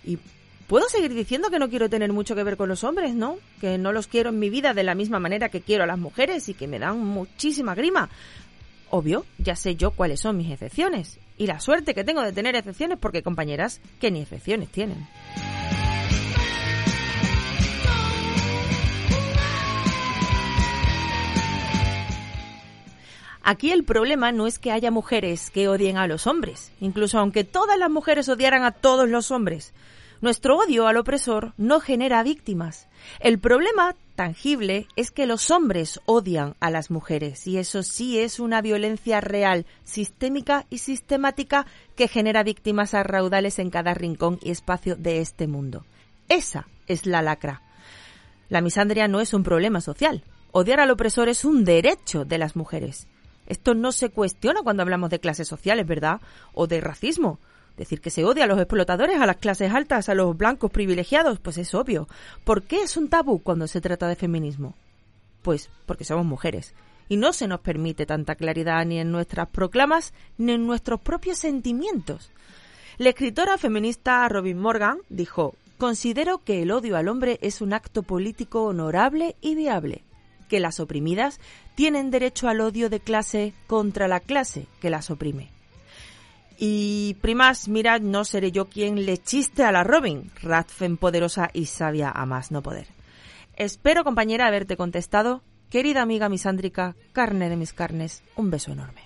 Y 0.04 0.20
Puedo 0.68 0.86
seguir 0.90 1.14
diciendo 1.14 1.48
que 1.48 1.58
no 1.58 1.70
quiero 1.70 1.88
tener 1.88 2.12
mucho 2.12 2.36
que 2.36 2.44
ver 2.44 2.58
con 2.58 2.68
los 2.68 2.84
hombres, 2.84 3.14
¿no? 3.14 3.38
Que 3.58 3.78
no 3.78 3.90
los 3.90 4.06
quiero 4.06 4.28
en 4.28 4.38
mi 4.38 4.50
vida 4.50 4.74
de 4.74 4.84
la 4.84 4.94
misma 4.94 5.18
manera 5.18 5.48
que 5.48 5.62
quiero 5.62 5.84
a 5.84 5.86
las 5.86 5.98
mujeres 5.98 6.46
y 6.50 6.54
que 6.54 6.68
me 6.68 6.78
dan 6.78 7.02
muchísima 7.02 7.74
grima. 7.74 8.10
Obvio, 8.90 9.24
ya 9.38 9.56
sé 9.56 9.76
yo 9.76 9.92
cuáles 9.92 10.20
son 10.20 10.36
mis 10.36 10.52
excepciones. 10.52 11.20
Y 11.38 11.46
la 11.46 11.58
suerte 11.58 11.94
que 11.94 12.04
tengo 12.04 12.20
de 12.20 12.32
tener 12.34 12.54
excepciones 12.54 12.98
porque 12.98 13.22
compañeras 13.22 13.80
que 13.98 14.10
ni 14.10 14.20
excepciones 14.20 14.68
tienen. 14.68 15.08
Aquí 23.42 23.72
el 23.72 23.84
problema 23.84 24.32
no 24.32 24.46
es 24.46 24.58
que 24.58 24.70
haya 24.70 24.90
mujeres 24.90 25.50
que 25.50 25.68
odien 25.68 25.96
a 25.96 26.06
los 26.06 26.26
hombres, 26.26 26.72
incluso 26.80 27.18
aunque 27.18 27.44
todas 27.44 27.78
las 27.78 27.88
mujeres 27.88 28.28
odiaran 28.28 28.64
a 28.64 28.72
todos 28.72 29.08
los 29.08 29.30
hombres. 29.30 29.72
Nuestro 30.20 30.56
odio 30.56 30.88
al 30.88 30.96
opresor 30.96 31.52
no 31.56 31.78
genera 31.78 32.22
víctimas. 32.24 32.88
El 33.20 33.38
problema 33.38 33.94
tangible 34.16 34.88
es 34.96 35.12
que 35.12 35.26
los 35.26 35.52
hombres 35.52 36.00
odian 36.06 36.56
a 36.58 36.70
las 36.70 36.90
mujeres 36.90 37.46
y 37.46 37.58
eso 37.58 37.84
sí 37.84 38.18
es 38.18 38.40
una 38.40 38.60
violencia 38.60 39.20
real, 39.20 39.64
sistémica 39.84 40.66
y 40.70 40.78
sistemática 40.78 41.66
que 41.94 42.08
genera 42.08 42.42
víctimas 42.42 42.94
a 42.94 43.04
raudales 43.04 43.60
en 43.60 43.70
cada 43.70 43.94
rincón 43.94 44.40
y 44.42 44.50
espacio 44.50 44.96
de 44.96 45.20
este 45.20 45.46
mundo. 45.46 45.84
Esa 46.28 46.66
es 46.88 47.06
la 47.06 47.22
lacra. 47.22 47.62
La 48.48 48.60
misandria 48.60 49.06
no 49.06 49.20
es 49.20 49.34
un 49.34 49.44
problema 49.44 49.80
social. 49.80 50.24
Odiar 50.50 50.80
al 50.80 50.90
opresor 50.90 51.28
es 51.28 51.44
un 51.44 51.64
derecho 51.64 52.24
de 52.24 52.38
las 52.38 52.56
mujeres. 52.56 53.06
Esto 53.46 53.74
no 53.74 53.92
se 53.92 54.10
cuestiona 54.10 54.62
cuando 54.62 54.82
hablamos 54.82 55.10
de 55.10 55.20
clases 55.20 55.46
sociales, 55.46 55.86
¿verdad? 55.86 56.20
O 56.54 56.66
de 56.66 56.80
racismo. 56.80 57.38
Decir 57.78 58.00
que 58.00 58.10
se 58.10 58.24
odia 58.24 58.42
a 58.42 58.46
los 58.48 58.58
explotadores, 58.58 59.20
a 59.20 59.26
las 59.26 59.36
clases 59.36 59.72
altas, 59.72 60.08
a 60.08 60.14
los 60.14 60.36
blancos 60.36 60.72
privilegiados, 60.72 61.38
pues 61.38 61.58
es 61.58 61.74
obvio. 61.74 62.08
¿Por 62.42 62.64
qué 62.64 62.82
es 62.82 62.96
un 62.96 63.08
tabú 63.08 63.40
cuando 63.40 63.68
se 63.68 63.80
trata 63.80 64.08
de 64.08 64.16
feminismo? 64.16 64.74
Pues 65.42 65.70
porque 65.86 66.04
somos 66.04 66.26
mujeres. 66.26 66.74
Y 67.08 67.18
no 67.18 67.32
se 67.32 67.46
nos 67.46 67.60
permite 67.60 68.04
tanta 68.04 68.34
claridad 68.34 68.84
ni 68.84 68.98
en 68.98 69.12
nuestras 69.12 69.48
proclamas 69.48 70.12
ni 70.38 70.54
en 70.54 70.66
nuestros 70.66 71.00
propios 71.00 71.38
sentimientos. 71.38 72.32
La 72.98 73.10
escritora 73.10 73.56
feminista 73.58 74.28
Robin 74.28 74.58
Morgan 74.58 74.98
dijo, 75.08 75.54
considero 75.78 76.38
que 76.38 76.62
el 76.62 76.72
odio 76.72 76.96
al 76.96 77.06
hombre 77.06 77.38
es 77.42 77.60
un 77.60 77.74
acto 77.74 78.02
político 78.02 78.64
honorable 78.64 79.36
y 79.40 79.54
viable, 79.54 80.02
que 80.48 80.58
las 80.58 80.80
oprimidas 80.80 81.38
tienen 81.76 82.10
derecho 82.10 82.48
al 82.48 82.60
odio 82.60 82.90
de 82.90 82.98
clase 82.98 83.54
contra 83.68 84.08
la 84.08 84.18
clase 84.18 84.66
que 84.80 84.90
las 84.90 85.12
oprime. 85.12 85.57
Y 86.60 87.14
primas, 87.20 87.68
mirad, 87.68 88.00
no 88.00 88.24
seré 88.24 88.50
yo 88.50 88.64
quien 88.64 89.06
le 89.06 89.18
chiste 89.18 89.62
a 89.62 89.70
la 89.70 89.84
Robin, 89.84 90.32
Radfen 90.42 90.96
poderosa 90.96 91.50
y 91.52 91.66
sabia 91.66 92.10
a 92.10 92.26
más 92.26 92.50
no 92.50 92.62
poder. 92.62 92.88
Espero, 93.54 94.02
compañera, 94.02 94.48
haberte 94.48 94.76
contestado. 94.76 95.42
Querida 95.70 96.02
amiga 96.02 96.28
misándrica, 96.28 96.96
carne 97.12 97.48
de 97.48 97.56
mis 97.56 97.72
carnes, 97.72 98.24
un 98.34 98.50
beso 98.50 98.72
enorme. 98.72 99.02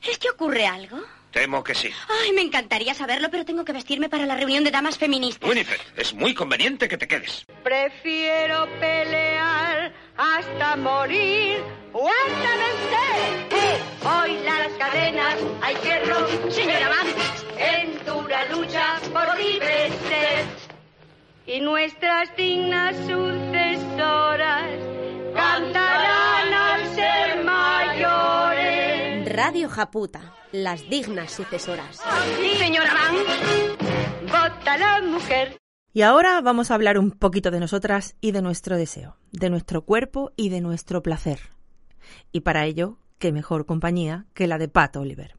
¿Es 0.00 0.18
que 0.18 0.30
ocurre 0.30 0.66
algo? 0.66 0.98
Temo 1.30 1.62
que 1.62 1.74
sí. 1.74 1.90
Ay, 2.08 2.32
me 2.32 2.40
encantaría 2.40 2.94
saberlo, 2.94 3.30
pero 3.30 3.44
tengo 3.44 3.64
que 3.64 3.72
vestirme 3.72 4.08
para 4.08 4.26
la 4.26 4.36
reunión 4.36 4.64
de 4.64 4.70
damas 4.70 4.96
feministas. 4.96 5.48
Winifred, 5.48 5.80
es 5.96 6.14
muy 6.14 6.34
conveniente 6.34 6.88
que 6.88 6.96
te 6.96 7.06
quedes. 7.06 7.44
Prefiero 7.62 8.66
pelear 8.80 9.92
hasta 10.16 10.76
morir 10.76 11.60
o 11.92 12.08
hasta 12.08 12.50
vencer. 12.56 13.46
¡Eh! 13.50 13.78
Hoy 14.04 14.38
las 14.44 14.68
cadenas 14.78 15.36
hay 15.62 15.74
que 15.76 16.00
romper. 16.04 16.52
Señora 16.52 16.88
Mann. 16.88 17.06
En 17.58 18.04
dura 18.06 18.44
lucha 18.46 18.98
por 19.12 19.36
ser. 19.36 20.44
Y 21.46 21.60
nuestras 21.60 22.34
dignas 22.36 22.96
sucesoras 23.06 24.70
cantarán 25.34 26.05
Radio 29.36 29.68
Japuta, 29.68 30.32
las 30.50 30.88
dignas 30.88 31.30
sucesoras. 31.30 32.00
Señora 32.58 32.94
Mann. 32.94 33.16
Vota 34.22 34.78
la 34.78 35.02
mujer. 35.02 35.58
Y 35.92 36.00
ahora 36.00 36.40
vamos 36.40 36.70
a 36.70 36.74
hablar 36.74 36.98
un 36.98 37.10
poquito 37.10 37.50
de 37.50 37.60
nosotras 37.60 38.16
y 38.22 38.32
de 38.32 38.40
nuestro 38.40 38.78
deseo, 38.78 39.18
de 39.32 39.50
nuestro 39.50 39.84
cuerpo 39.84 40.32
y 40.36 40.48
de 40.48 40.62
nuestro 40.62 41.02
placer. 41.02 41.50
Y 42.32 42.40
para 42.40 42.64
ello, 42.64 42.96
qué 43.18 43.30
mejor 43.30 43.66
compañía 43.66 44.24
que 44.32 44.46
la 44.46 44.56
de 44.56 44.68
Pat 44.68 44.96
Oliver. 44.96 45.36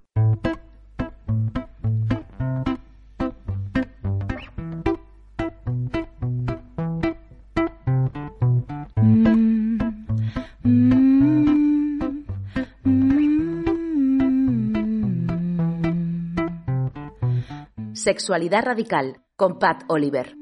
Sexualidad 18.07 18.63
radical 18.63 19.17
con 19.35 19.59
Pat 19.59 19.83
Oliver. 19.89 20.33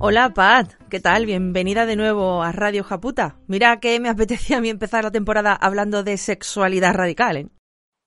Hola 0.00 0.34
Pat, 0.34 0.72
¿qué 0.90 0.98
tal? 0.98 1.24
Bienvenida 1.24 1.86
de 1.86 1.94
nuevo 1.94 2.42
a 2.42 2.50
Radio 2.50 2.82
Japuta. 2.82 3.36
Mira 3.46 3.78
que 3.78 4.00
me 4.00 4.08
apetecía 4.08 4.56
a 4.56 4.60
mí 4.60 4.70
empezar 4.70 5.04
la 5.04 5.12
temporada 5.12 5.52
hablando 5.52 6.02
de 6.02 6.16
sexualidad 6.16 6.94
radical. 6.94 7.36
¿eh? 7.36 7.48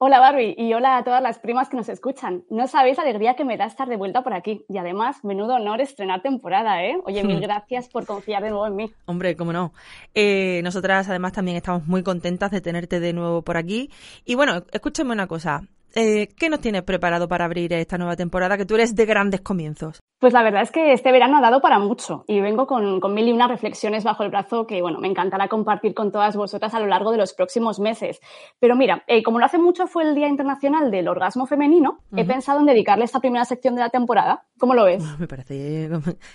Hola 0.01 0.21
Barbie 0.21 0.55
y 0.57 0.73
hola 0.73 0.95
a 0.95 1.03
todas 1.03 1.21
las 1.21 1.39
primas 1.39 1.67
que 1.67 1.75
nos 1.75 1.89
escuchan. 1.89 2.45
No 2.49 2.67
sabéis 2.67 2.95
la 2.95 3.03
alegría 3.03 3.35
que 3.35 3.43
me 3.43 3.57
da 3.57 3.65
estar 3.65 3.89
de 3.89 3.97
vuelta 3.97 4.23
por 4.23 4.33
aquí. 4.33 4.63
Y 4.69 4.77
además, 4.77 5.25
menudo 5.25 5.55
honor 5.55 5.81
estrenar 5.81 6.21
temporada, 6.21 6.81
¿eh? 6.85 6.97
Oye, 7.03 7.21
mil 7.25 7.41
gracias 7.41 7.89
por 7.89 8.05
confiar 8.05 8.41
de 8.41 8.49
nuevo 8.49 8.65
en 8.65 8.77
mí. 8.77 8.93
Hombre, 9.07 9.35
cómo 9.35 9.51
no. 9.51 9.73
Eh, 10.15 10.61
nosotras 10.63 11.09
además 11.09 11.33
también 11.33 11.57
estamos 11.57 11.85
muy 11.85 12.01
contentas 12.01 12.49
de 12.49 12.61
tenerte 12.61 13.01
de 13.01 13.11
nuevo 13.11 13.41
por 13.41 13.57
aquí. 13.57 13.91
Y 14.23 14.35
bueno, 14.35 14.63
escúchame 14.71 15.11
una 15.11 15.27
cosa. 15.27 15.63
Eh, 15.95 16.29
¿Qué 16.37 16.49
nos 16.49 16.61
tienes 16.61 16.83
preparado 16.83 17.27
para 17.27 17.45
abrir 17.45 17.73
esta 17.73 17.97
nueva 17.97 18.15
temporada? 18.15 18.57
Que 18.57 18.65
tú 18.65 18.75
eres 18.75 18.95
de 18.95 19.05
grandes 19.05 19.41
comienzos. 19.41 19.99
Pues 20.19 20.33
la 20.33 20.43
verdad 20.43 20.63
es 20.63 20.71
que 20.71 20.91
este 20.91 21.13
verano 21.13 21.37
ha 21.37 21.41
dado 21.41 21.61
para 21.61 21.79
mucho 21.79 22.25
y 22.27 22.41
vengo 22.41 22.67
con, 22.67 22.99
con, 22.99 23.13
mil 23.13 23.29
y 23.29 23.31
unas 23.31 23.49
reflexiones 23.49 24.03
bajo 24.03 24.23
el 24.23 24.29
brazo 24.29 24.67
que, 24.67 24.81
bueno, 24.81 24.99
me 24.99 25.07
encantará 25.07 25.47
compartir 25.47 25.93
con 25.93 26.11
todas 26.11 26.35
vosotras 26.35 26.73
a 26.73 26.79
lo 26.81 26.87
largo 26.87 27.11
de 27.11 27.17
los 27.17 27.33
próximos 27.33 27.79
meses. 27.79 28.19
Pero 28.59 28.75
mira, 28.75 29.03
eh, 29.07 29.23
como 29.23 29.39
lo 29.39 29.45
hace 29.45 29.57
mucho 29.57 29.87
fue 29.87 30.03
el 30.03 30.15
Día 30.15 30.27
Internacional 30.27 30.91
del 30.91 31.07
Orgasmo 31.07 31.45
Femenino, 31.45 31.99
uh 32.11 32.15
-huh. 32.15 32.21
he 32.21 32.25
pensado 32.25 32.59
en 32.59 32.65
dedicarle 32.65 33.05
esta 33.05 33.21
primera 33.21 33.45
sección 33.45 33.75
de 33.75 33.81
la 33.81 33.89
temporada. 33.89 34.43
¿Cómo 34.57 34.73
lo 34.73 34.83
ves? 34.83 35.01
Me 35.19 35.27
parece 35.27 35.89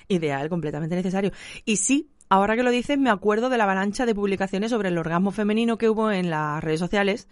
ideal, 0.09 0.49
completamente 0.49 0.97
necesario. 0.97 1.33
Y 1.67 1.77
sí, 1.77 2.11
ahora 2.31 2.57
que 2.57 2.63
lo 2.63 2.71
dices, 2.71 2.99
me 2.99 3.11
acuerdo 3.11 3.51
de 3.51 3.59
la 3.59 3.65
avalancha 3.65 4.07
de 4.07 4.15
publicaciones 4.15 4.71
sobre 4.71 4.89
el 4.89 4.97
orgasmo 4.97 5.31
femenino 5.31 5.77
que 5.77 5.91
hubo 5.91 6.11
en 6.11 6.31
las 6.31 6.65
redes 6.65 6.81
sociales 6.81 7.29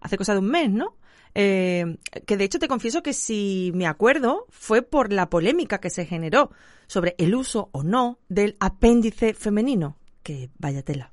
hace 0.00 0.16
cosa 0.16 0.34
de 0.34 0.38
un 0.38 0.50
mes, 0.50 0.70
¿no? 0.70 0.94
Eh, 1.38 1.98
que 2.24 2.38
de 2.38 2.44
hecho 2.44 2.58
te 2.58 2.66
confieso 2.66 3.02
que 3.02 3.12
si 3.12 3.70
me 3.74 3.86
acuerdo 3.86 4.46
fue 4.48 4.80
por 4.80 5.12
la 5.12 5.28
polémica 5.28 5.80
que 5.80 5.90
se 5.90 6.06
generó 6.06 6.50
sobre 6.86 7.14
el 7.18 7.34
uso 7.34 7.68
o 7.72 7.82
no 7.82 8.18
del 8.30 8.56
apéndice 8.58 9.34
femenino. 9.34 9.98
Que 10.22 10.48
vaya 10.58 10.82
tela. 10.82 11.10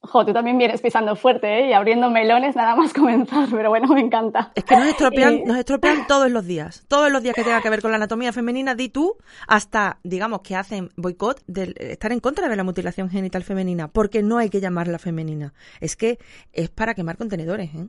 Jo, 0.00 0.24
tú 0.24 0.32
también 0.32 0.56
vienes 0.56 0.80
pisando 0.80 1.14
fuerte 1.14 1.60
¿eh? 1.60 1.68
y 1.68 1.72
abriendo 1.74 2.08
melones 2.08 2.56
nada 2.56 2.74
más 2.74 2.92
comenzar, 2.94 3.48
pero 3.50 3.68
bueno, 3.68 3.88
me 3.88 4.00
encanta. 4.00 4.50
Es 4.54 4.64
que 4.64 4.76
nos 4.76 4.88
estropean, 4.88 5.34
eh... 5.34 5.42
nos 5.46 5.58
estropean 5.58 6.06
todos 6.06 6.30
los 6.30 6.46
días. 6.46 6.86
Todos 6.88 7.12
los 7.12 7.22
días 7.22 7.34
que 7.34 7.44
tenga 7.44 7.60
que 7.60 7.68
ver 7.68 7.82
con 7.82 7.90
la 7.90 7.98
anatomía 7.98 8.32
femenina, 8.32 8.74
di 8.74 8.88
tú, 8.88 9.16
hasta, 9.46 9.98
digamos, 10.04 10.40
que 10.40 10.56
hacen 10.56 10.90
boicot 10.96 11.42
de 11.46 11.74
estar 11.78 12.12
en 12.12 12.20
contra 12.20 12.48
de 12.48 12.56
la 12.56 12.64
mutilación 12.64 13.10
genital 13.10 13.44
femenina, 13.44 13.88
porque 13.88 14.22
no 14.22 14.38
hay 14.38 14.48
que 14.48 14.60
llamarla 14.60 14.98
femenina. 14.98 15.52
Es 15.80 15.96
que 15.96 16.18
es 16.54 16.70
para 16.70 16.94
quemar 16.94 17.18
contenedores, 17.18 17.74
¿eh? 17.74 17.88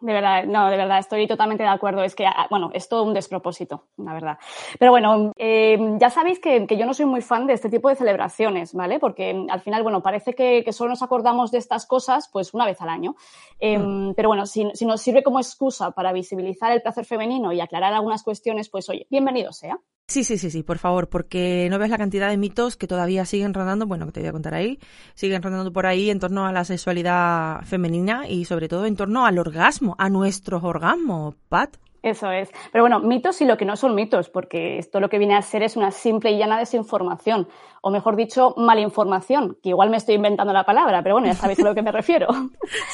De 0.00 0.12
verdad, 0.12 0.44
no, 0.44 0.70
de 0.70 0.76
verdad, 0.76 0.98
estoy 0.98 1.26
totalmente 1.26 1.62
de 1.62 1.68
acuerdo. 1.68 2.02
Es 2.02 2.14
que, 2.14 2.26
bueno, 2.48 2.70
es 2.72 2.88
todo 2.88 3.04
un 3.04 3.12
despropósito, 3.12 3.88
la 3.98 4.14
verdad. 4.14 4.38
Pero 4.78 4.90
bueno, 4.92 5.32
eh, 5.36 5.78
ya 5.98 6.10
sabéis 6.10 6.40
que, 6.40 6.66
que, 6.66 6.76
yo 6.76 6.86
no 6.86 6.94
soy 6.94 7.06
muy 7.06 7.20
fan 7.20 7.46
de 7.46 7.52
este 7.52 7.68
tipo 7.68 7.88
de 7.88 7.96
celebraciones, 7.96 8.72
¿vale? 8.72 8.98
Porque 8.98 9.46
al 9.48 9.60
final, 9.60 9.82
bueno, 9.82 10.02
parece 10.02 10.34
que, 10.34 10.64
que 10.64 10.72
solo 10.72 10.90
nos 10.90 11.02
acordamos 11.02 11.50
de 11.50 11.58
estas 11.58 11.86
cosas, 11.86 12.28
pues 12.32 12.54
una 12.54 12.64
vez 12.64 12.80
al 12.80 12.88
año. 12.88 13.14
Eh, 13.58 13.78
mm. 13.78 14.14
Pero 14.14 14.28
bueno, 14.28 14.46
si, 14.46 14.70
si, 14.74 14.86
nos 14.86 15.00
sirve 15.02 15.22
como 15.22 15.38
excusa 15.38 15.90
para 15.90 16.12
visibilizar 16.12 16.72
el 16.72 16.82
placer 16.82 17.04
femenino 17.04 17.52
y 17.52 17.60
aclarar 17.60 17.92
algunas 17.92 18.22
cuestiones, 18.22 18.70
pues 18.70 18.88
oye, 18.88 19.06
bienvenido 19.10 19.52
sea. 19.52 19.78
Sí, 20.10 20.24
sí, 20.24 20.38
sí, 20.38 20.50
sí, 20.50 20.64
por 20.64 20.78
favor, 20.78 21.08
porque 21.08 21.68
no 21.70 21.78
ves 21.78 21.88
la 21.88 21.96
cantidad 21.96 22.28
de 22.28 22.36
mitos 22.36 22.74
que 22.74 22.88
todavía 22.88 23.24
siguen 23.24 23.54
rondando, 23.54 23.86
bueno, 23.86 24.06
que 24.06 24.10
te 24.12 24.18
voy 24.18 24.28
a 24.28 24.32
contar 24.32 24.54
ahí, 24.54 24.80
siguen 25.14 25.40
rondando 25.40 25.72
por 25.72 25.86
ahí 25.86 26.10
en 26.10 26.18
torno 26.18 26.46
a 26.46 26.52
la 26.52 26.64
sexualidad 26.64 27.62
femenina 27.62 28.28
y 28.28 28.44
sobre 28.44 28.66
todo 28.66 28.86
en 28.86 28.96
torno 28.96 29.24
al 29.24 29.38
orgasmo, 29.38 29.89
a 29.98 30.08
nuestros 30.08 30.64
orgasmos, 30.64 31.34
Pat. 31.48 31.76
Eso 32.02 32.30
es. 32.30 32.50
Pero 32.72 32.82
bueno, 32.82 33.00
mitos 33.00 33.40
y 33.42 33.44
lo 33.44 33.58
que 33.58 33.66
no 33.66 33.76
son 33.76 33.94
mitos, 33.94 34.30
porque 34.30 34.78
esto 34.78 35.00
lo 35.00 35.10
que 35.10 35.18
viene 35.18 35.36
a 35.36 35.42
ser 35.42 35.62
es 35.62 35.76
una 35.76 35.90
simple 35.90 36.30
y 36.30 36.38
llana 36.38 36.58
desinformación, 36.58 37.46
o 37.82 37.90
mejor 37.90 38.16
dicho, 38.16 38.54
malinformación, 38.56 39.58
que 39.62 39.70
igual 39.70 39.90
me 39.90 39.98
estoy 39.98 40.14
inventando 40.14 40.52
la 40.52 40.64
palabra, 40.64 41.02
pero 41.02 41.16
bueno, 41.16 41.28
ya 41.28 41.34
sabéis 41.34 41.60
a 41.60 41.64
lo 41.64 41.74
que 41.74 41.82
me 41.82 41.92
refiero. 41.92 42.28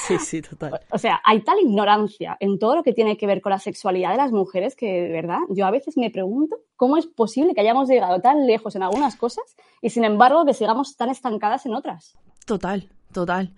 Sí, 0.06 0.18
sí, 0.18 0.40
total. 0.40 0.80
O 0.90 0.98
sea, 0.98 1.20
hay 1.24 1.42
tal 1.42 1.58
ignorancia 1.58 2.36
en 2.38 2.58
todo 2.58 2.76
lo 2.76 2.82
que 2.82 2.92
tiene 2.92 3.16
que 3.16 3.26
ver 3.26 3.40
con 3.40 3.50
la 3.50 3.58
sexualidad 3.58 4.12
de 4.12 4.16
las 4.16 4.30
mujeres 4.30 4.76
que, 4.76 5.02
de 5.02 5.12
verdad, 5.12 5.38
yo 5.48 5.66
a 5.66 5.70
veces 5.70 5.96
me 5.96 6.10
pregunto 6.10 6.56
cómo 6.76 6.96
es 6.96 7.06
posible 7.06 7.54
que 7.54 7.60
hayamos 7.60 7.88
llegado 7.88 8.20
tan 8.20 8.46
lejos 8.46 8.76
en 8.76 8.84
algunas 8.84 9.16
cosas 9.16 9.44
y, 9.82 9.90
sin 9.90 10.04
embargo, 10.04 10.44
que 10.44 10.54
sigamos 10.54 10.96
tan 10.96 11.10
estancadas 11.10 11.66
en 11.66 11.74
otras. 11.74 12.16
Total, 12.46 12.88
total. 13.16 13.54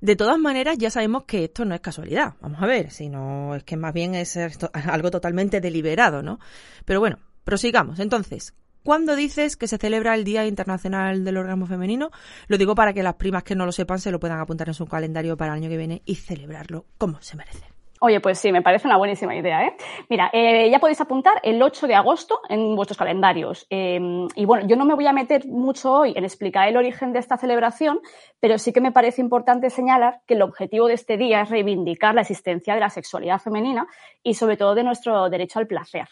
De 0.00 0.16
todas 0.16 0.38
maneras, 0.38 0.78
ya 0.78 0.88
sabemos 0.88 1.24
que 1.24 1.44
esto 1.44 1.64
no 1.64 1.74
es 1.74 1.80
casualidad. 1.80 2.34
Vamos 2.40 2.62
a 2.62 2.66
ver, 2.66 2.90
sino 2.90 3.54
es 3.54 3.64
que 3.64 3.76
más 3.76 3.92
bien 3.92 4.14
es 4.14 4.36
algo 4.72 5.10
totalmente 5.10 5.60
deliberado, 5.60 6.22
¿no? 6.22 6.38
Pero 6.84 7.00
bueno, 7.00 7.18
prosigamos. 7.44 7.98
Entonces, 7.98 8.54
¿cuándo 8.82 9.14
dices 9.14 9.56
que 9.56 9.68
se 9.68 9.76
celebra 9.76 10.14
el 10.14 10.24
Día 10.24 10.46
Internacional 10.46 11.24
del 11.24 11.36
Orgasmo 11.36 11.66
Femenino? 11.66 12.10
Lo 12.46 12.56
digo 12.56 12.74
para 12.74 12.94
que 12.94 13.02
las 13.02 13.14
primas 13.14 13.42
que 13.42 13.54
no 13.54 13.66
lo 13.66 13.72
sepan 13.72 13.98
se 13.98 14.10
lo 14.10 14.20
puedan 14.20 14.40
apuntar 14.40 14.68
en 14.68 14.74
su 14.74 14.86
calendario 14.86 15.36
para 15.36 15.52
el 15.52 15.58
año 15.58 15.68
que 15.68 15.76
viene 15.76 16.02
y 16.06 16.14
celebrarlo 16.14 16.86
como 16.96 17.20
se 17.20 17.36
merece. 17.36 17.69
Oye, 18.02 18.18
pues 18.20 18.38
sí, 18.38 18.50
me 18.50 18.62
parece 18.62 18.88
una 18.88 18.96
buenísima 18.96 19.36
idea. 19.36 19.62
¿eh? 19.62 19.76
Mira, 20.08 20.30
eh, 20.32 20.70
ya 20.70 20.78
podéis 20.78 21.02
apuntar 21.02 21.34
el 21.42 21.62
8 21.62 21.86
de 21.86 21.94
agosto 21.94 22.40
en 22.48 22.74
vuestros 22.74 22.96
calendarios. 22.96 23.66
Eh, 23.68 24.00
y 24.34 24.44
bueno, 24.46 24.66
yo 24.66 24.74
no 24.76 24.86
me 24.86 24.94
voy 24.94 25.06
a 25.06 25.12
meter 25.12 25.46
mucho 25.46 25.92
hoy 25.92 26.14
en 26.16 26.24
explicar 26.24 26.66
el 26.66 26.78
origen 26.78 27.12
de 27.12 27.18
esta 27.18 27.36
celebración, 27.36 28.00
pero 28.40 28.56
sí 28.56 28.72
que 28.72 28.80
me 28.80 28.90
parece 28.90 29.20
importante 29.20 29.68
señalar 29.68 30.22
que 30.26 30.32
el 30.32 30.40
objetivo 30.40 30.88
de 30.88 30.94
este 30.94 31.18
día 31.18 31.42
es 31.42 31.50
reivindicar 31.50 32.14
la 32.14 32.22
existencia 32.22 32.72
de 32.72 32.80
la 32.80 32.88
sexualidad 32.88 33.38
femenina 33.38 33.86
y 34.22 34.32
sobre 34.32 34.56
todo 34.56 34.74
de 34.74 34.84
nuestro 34.84 35.28
derecho 35.28 35.58
al 35.58 35.66
placer. 35.66 36.08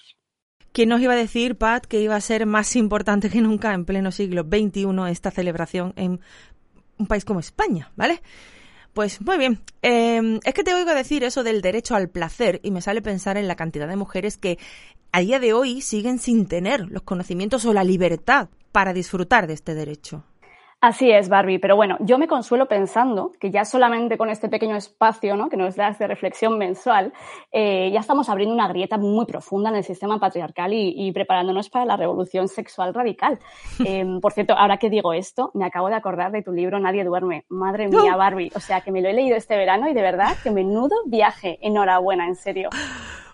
¿Quién 0.72 0.91
nos 0.91 1.01
iba 1.01 1.14
a 1.14 1.16
decir, 1.16 1.57
Pat, 1.57 1.86
que 1.86 2.01
iba 2.01 2.14
a 2.14 2.20
ser 2.20 2.45
más 2.45 2.76
importante 2.76 3.30
que 3.30 3.41
nunca 3.41 3.72
en 3.72 3.86
pleno 3.86 4.12
siglo 4.12 4.43
XXI 4.43 5.11
esta 5.11 5.30
celebración 5.30 5.95
en 5.97 6.20
un 6.99 7.07
país 7.07 7.24
como 7.24 7.41
España, 7.41 7.91
¿vale? 7.97 8.20
Pues 8.93 9.20
muy 9.20 9.39
bien. 9.39 9.61
Eh, 9.82 10.41
es 10.45 10.55
que 10.55 10.64
te 10.64 10.74
oigo 10.74 10.93
decir 10.95 11.22
eso 11.24 11.45
del 11.45 11.62
derecho 11.62 11.95
al 11.95 12.09
placer 12.09 12.61
y 12.62 12.70
me 12.70 12.82
sale 12.82 13.03
pensar 13.03 13.36
en 13.36 13.47
la 13.47 13.57
cantidad 13.57 13.89
de 13.89 13.97
mujeres 13.97 14.36
que 14.36 14.59
a 15.12 15.20
día 15.20 15.39
de 15.41 15.53
hoy 15.53 15.80
siguen 15.80 16.18
sin 16.18 16.47
tener 16.47 16.91
los 16.91 17.03
conocimientos 17.03 17.64
o 17.64 17.72
la 17.72 17.84
libertad 17.84 18.49
para 18.72 18.93
disfrutar 18.93 19.47
de 19.47 19.55
este 19.55 19.74
derecho. 19.74 20.24
Así 20.81 21.11
es, 21.11 21.29
Barbie, 21.29 21.59
pero 21.59 21.74
bueno, 21.74 21.97
yo 21.99 22.18
me 22.18 22.29
consuelo 22.29 22.66
pensando 22.66 23.33
que 23.41 23.51
ya 23.51 23.64
solamente 23.64 24.16
con 24.16 24.31
este 24.31 24.49
pequeño 24.49 24.76
espacio 24.76 25.35
¿no? 25.35 25.49
que 25.49 25.57
nos 25.57 25.74
das 25.74 25.99
de 25.99 26.07
reflexión 26.07 26.57
mensual, 26.57 27.12
eh, 27.51 27.91
ya 27.93 27.99
estamos 27.99 28.29
abriendo 28.29 28.55
una 28.55 28.68
grieta 28.68 28.97
muy 28.97 29.26
profunda 29.26 29.70
en 29.70 29.76
el 29.76 29.83
sistema 29.83 30.20
patriarcal 30.20 30.72
y, 30.72 31.11
preparándonos 31.11 31.68
para 31.68 31.85
la 31.85 31.97
revolución 31.97 32.47
sexual 32.47 32.95
radical. 32.95 33.39
Eh, 33.85 34.05
por 34.20 34.33
cierto, 34.33 34.55
ahora 34.55 34.76
que 34.76 34.91
digo 34.91 35.12
esto, 35.12 35.51
me 35.55 35.64
acabo 35.64 35.89
de 35.89 35.95
acordar 35.95 36.31
de 36.31 36.43
tu 36.43 36.53
libro 36.53 36.79
Nadie 36.79 37.05
duerme. 37.05 37.45
Madre 37.49 37.89
mía, 37.89 38.16
Barbie, 38.16 38.51
o 38.55 38.61
sea 38.61 38.81
que 38.83 38.91
me 38.91 39.01
lo 39.01 39.09
he 39.09 39.12
leído 39.12 39.37
este 39.37 39.57
verano 39.57 39.89
y 39.89 39.95
de 39.95 40.03
verdad 40.03 40.37
que 40.43 40.51
menudo 40.51 40.95
viaje. 41.07 41.59
Enhorabuena, 41.62 42.26
en 42.26 42.35
serio. 42.35 42.68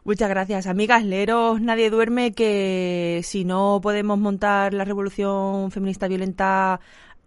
Muchas 0.05 0.28
gracias, 0.28 0.66
amigas. 0.66 1.03
Leeros 1.03 1.62
Nadie 1.62 1.88
duerme 1.88 2.34
que 2.34 3.20
si 3.24 3.45
no 3.45 3.80
podemos 3.82 4.18
montar 4.18 4.74
la 4.74 4.84
revolución 4.84 5.70
feminista 5.70 6.09
violenta 6.09 6.78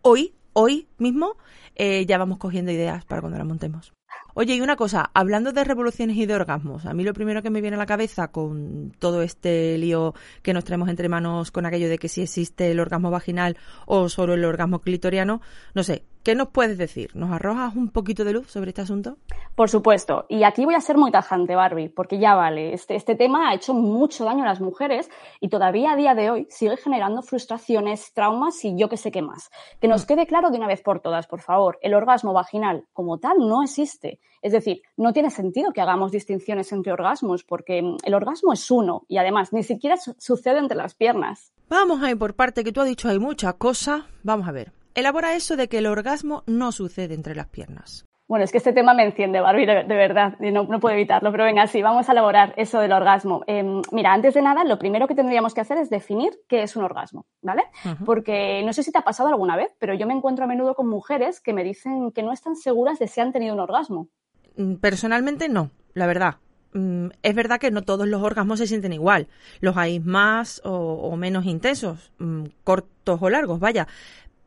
hoy, 0.02 0.34
hoy 0.54 0.88
mismo, 0.98 1.38
eh, 1.76 2.06
ya 2.06 2.18
vamos 2.18 2.38
cogiendo 2.38 2.72
ideas 2.72 3.06
para 3.06 3.22
cuando 3.22 3.38
la 3.38 3.44
montemos. 3.46 3.94
Oye, 4.40 4.56
y 4.56 4.62
una 4.62 4.76
cosa, 4.76 5.10
hablando 5.16 5.52
de 5.52 5.64
revoluciones 5.64 6.16
y 6.16 6.28
de 6.28 6.36
orgasmos, 6.36 6.86
a 6.86 6.94
mí 6.94 7.04
lo 7.04 7.14
primero 7.14 7.42
que 7.42 7.50
me 7.50 7.60
viene 7.60 7.76
a 7.76 7.80
la 7.80 7.88
cabeza 7.88 8.28
con 8.28 8.94
todo 9.00 9.24
este 9.24 9.78
lío 9.80 10.14
que 10.44 10.54
nos 10.54 10.64
traemos 10.64 10.90
entre 10.90 11.10
manos 11.10 11.50
con 11.50 11.66
aquello 11.66 11.90
de 11.90 11.98
que 11.98 12.08
si 12.08 12.22
existe 12.22 12.70
el 12.70 12.80
orgasmo 12.80 13.10
vaginal 13.10 13.58
o 13.88 14.10
solo 14.10 14.36
el 14.36 14.46
orgasmo 14.46 14.80
clitoriano, 14.80 15.42
no 15.74 15.84
sé, 15.84 16.04
¿Qué 16.28 16.36
nos 16.36 16.50
puedes 16.50 16.78
decir? 16.78 17.16
¿Nos 17.16 17.32
arrojas 17.32 17.74
un 17.78 17.88
poquito 17.88 18.26
de 18.26 18.34
luz 18.34 18.52
sobre 18.52 18.72
este 18.72 18.82
asunto? 18.82 19.16
Por 19.56 19.70
supuesto. 19.70 20.26
Y 20.28 20.44
aquí 20.44 20.66
voy 20.66 20.76
a 20.76 20.82
ser 20.82 20.98
muy 20.98 21.10
tajante, 21.10 21.56
Barbie, 21.56 21.88
porque 21.88 22.20
ya 22.20 22.36
vale. 22.36 22.74
Este, 22.74 22.96
este 22.98 23.16
tema 23.16 23.48
ha 23.48 23.54
hecho 23.54 23.74
mucho 23.74 24.26
daño 24.26 24.44
a 24.44 24.48
las 24.48 24.60
mujeres 24.60 25.10
y 25.40 25.48
todavía 25.48 25.94
a 25.94 25.96
día 25.96 26.16
de 26.16 26.30
hoy 26.30 26.48
sigue 26.50 26.76
generando 26.76 27.22
frustraciones, 27.22 28.12
traumas 28.14 28.66
y 28.66 28.78
yo 28.78 28.90
que 28.90 28.98
sé 28.98 29.10
qué 29.10 29.22
más. 29.22 29.52
Que 29.80 29.88
nos 29.88 30.04
mm. 30.04 30.08
quede 30.08 30.28
claro 30.28 30.50
de 30.50 30.58
una 30.58 30.68
vez 30.68 30.82
por 30.82 31.00
todas, 31.00 31.28
por 31.28 31.40
favor. 31.40 31.80
El 31.82 31.94
orgasmo 31.94 32.34
vaginal 32.34 32.84
como 32.92 33.20
tal 33.20 33.38
no 33.38 33.64
existe. 33.64 34.20
Es 34.42 34.52
decir, 34.52 34.82
no 34.98 35.14
tiene 35.14 35.30
sentido 35.30 35.72
que 35.72 35.80
hagamos 35.80 36.12
distinciones 36.12 36.74
entre 36.74 36.92
orgasmos 36.92 37.46
porque 37.46 37.82
mm, 37.82 38.00
el 38.04 38.14
orgasmo 38.14 38.52
es 38.52 38.70
uno 38.70 39.06
y 39.08 39.18
además 39.18 39.54
ni 39.54 39.64
siquiera 39.64 39.96
sucede 39.96 40.60
entre 40.60 40.76
las 40.76 40.94
piernas. 40.94 41.54
Vamos 41.70 42.04
a 42.04 42.12
ir 42.12 42.18
por 42.18 42.36
parte 42.36 42.66
que 42.66 42.74
tú 42.74 42.82
has 42.82 42.88
dicho 42.88 43.08
hay 43.08 43.18
muchas 43.18 43.54
cosas. 43.54 44.02
Vamos 44.24 44.46
a 44.46 44.52
ver. 44.52 44.74
Elabora 44.98 45.36
eso 45.36 45.58
de 45.58 45.70
que 45.70 45.78
el 45.78 45.86
orgasmo 45.86 46.42
no 46.48 46.72
sucede 46.72 47.14
entre 47.14 47.36
las 47.36 47.46
piernas. 47.46 48.04
Bueno, 48.28 48.44
es 48.44 48.52
que 48.52 48.58
este 48.58 48.74
tema 48.74 48.96
me 48.96 49.04
enciende, 49.04 49.40
Barbie, 49.40 49.68
de, 49.68 49.84
verdad, 49.84 50.34
no, 50.40 50.64
no, 50.64 50.80
puedo 50.80 50.96
evitarlo, 50.96 51.32
pero 51.32 51.44
venga, 51.44 51.68
sí, 51.68 51.84
vamos 51.84 52.10
a 52.10 52.14
elaborar 52.14 52.56
eso 52.58 52.80
del 52.80 52.92
orgasmo. 52.92 53.44
Em, 53.46 53.84
mira, 53.92 54.12
antes 54.12 54.34
de 54.34 54.42
nada, 54.42 54.64
lo 54.64 54.80
primero 54.80 55.08
que 55.08 55.14
tendríamos 55.14 55.54
que 55.54 55.62
hacer 55.62 55.78
es 55.78 55.92
definir 55.92 56.34
qué 56.50 56.64
es 56.64 56.76
un 56.76 56.84
orgasmo, 56.84 57.28
¿vale? 57.44 57.62
Porque 58.08 58.64
no 58.66 58.74
sé 58.74 58.82
si 58.82 58.92
te 58.92 58.98
ha 58.98 59.04
pasado 59.04 59.30
alguna 59.30 59.56
vez, 59.56 59.70
pero 59.78 59.94
yo 59.94 60.08
me 60.08 60.16
encuentro 60.16 60.46
a 60.46 60.48
menudo 60.48 60.74
con 60.74 60.90
mujeres 60.90 61.42
que 61.42 61.54
me 61.54 61.64
dicen 61.64 62.12
que 62.12 62.24
no 62.24 62.34
están 62.34 62.56
seguras 62.56 62.98
de 62.98 63.08
si 63.08 63.22
han 63.22 63.32
tenido 63.32 63.54
un 63.54 63.60
orgasmo. 63.60 64.10
Mm, 64.56 64.78
personalmente 64.78 65.48
no, 65.48 65.70
la 65.94 66.08
verdad. 66.08 66.38
Mm, 66.74 67.10
es 67.22 67.36
verdad 67.36 67.60
que 67.60 67.72
no 67.72 67.84
todos 67.84 68.08
los 68.08 68.24
orgasmos 68.24 68.58
se 68.58 68.68
sienten 68.68 68.94
igual. 68.94 69.28
Los 69.62 69.78
hay 69.78 70.00
más 70.00 70.60
o, 70.66 70.72
o 70.72 71.16
menos 71.18 71.46
intensos, 71.46 72.12
mm, 72.18 72.46
cortos 72.64 73.20
o 73.22 73.30
largos, 73.30 73.60
vaya. 73.60 73.88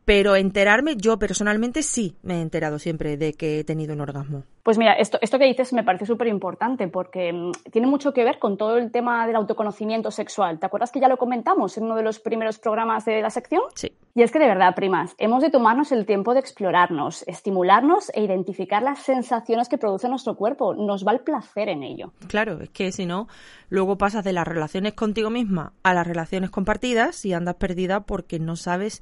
Pero 0.05 0.35
enterarme, 0.35 0.95
yo 0.97 1.19
personalmente 1.19 1.83
sí 1.83 2.15
me 2.23 2.39
he 2.39 2.41
enterado 2.41 2.79
siempre 2.79 3.17
de 3.17 3.33
que 3.33 3.59
he 3.59 3.63
tenido 3.63 3.93
un 3.93 4.01
orgasmo. 4.01 4.43
Pues 4.63 4.77
mira, 4.77 4.93
esto, 4.93 5.17
esto 5.21 5.39
que 5.39 5.45
dices 5.45 5.73
me 5.73 5.83
parece 5.83 6.05
súper 6.05 6.27
importante 6.27 6.87
porque 6.87 7.33
mm, 7.33 7.51
tiene 7.71 7.87
mucho 7.87 8.13
que 8.13 8.23
ver 8.23 8.37
con 8.37 8.57
todo 8.57 8.77
el 8.77 8.91
tema 8.91 9.25
del 9.25 9.35
autoconocimiento 9.35 10.11
sexual. 10.11 10.59
¿Te 10.59 10.65
acuerdas 10.65 10.91
que 10.91 10.99
ya 10.99 11.07
lo 11.07 11.17
comentamos 11.17 11.77
en 11.77 11.85
uno 11.85 11.95
de 11.95 12.03
los 12.03 12.19
primeros 12.19 12.59
programas 12.59 13.05
de 13.05 13.21
la 13.21 13.29
sección? 13.29 13.61
Sí. 13.75 13.91
Y 14.13 14.23
es 14.23 14.31
que 14.31 14.39
de 14.39 14.47
verdad, 14.47 14.75
primas, 14.75 15.15
hemos 15.17 15.41
de 15.41 15.49
tomarnos 15.49 15.91
el 15.91 16.05
tiempo 16.05 16.33
de 16.33 16.41
explorarnos, 16.41 17.23
estimularnos 17.27 18.11
e 18.13 18.23
identificar 18.23 18.83
las 18.83 18.99
sensaciones 18.99 19.69
que 19.69 19.77
produce 19.77 20.09
nuestro 20.09 20.35
cuerpo. 20.35 20.75
Nos 20.75 21.05
va 21.07 21.13
el 21.13 21.21
placer 21.21 21.69
en 21.69 21.83
ello. 21.83 22.11
Claro, 22.27 22.59
es 22.61 22.69
que 22.69 22.91
si 22.91 23.05
no, 23.05 23.27
luego 23.69 23.97
pasas 23.97 24.23
de 24.23 24.33
las 24.33 24.47
relaciones 24.47 24.93
contigo 24.93 25.29
misma 25.29 25.73
a 25.83 25.93
las 25.93 26.05
relaciones 26.05 26.49
compartidas 26.49 27.25
y 27.25 27.33
andas 27.33 27.55
perdida 27.55 28.01
porque 28.01 28.39
no 28.39 28.55
sabes 28.55 29.01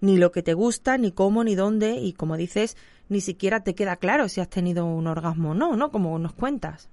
ni 0.00 0.16
lo 0.16 0.32
que 0.32 0.42
te 0.42 0.54
gusta, 0.54 0.98
ni 0.98 1.12
cómo, 1.12 1.44
ni 1.44 1.54
dónde, 1.54 1.96
y 1.96 2.12
como 2.12 2.36
dices, 2.36 2.76
ni 3.08 3.20
siquiera 3.20 3.60
te 3.60 3.74
queda 3.74 3.96
claro 3.96 4.28
si 4.28 4.40
has 4.40 4.48
tenido 4.48 4.86
un 4.86 5.06
orgasmo 5.06 5.50
o 5.50 5.54
no, 5.54 5.76
¿no? 5.76 5.90
Como 5.90 6.18
nos 6.18 6.32
cuentas. 6.32 6.88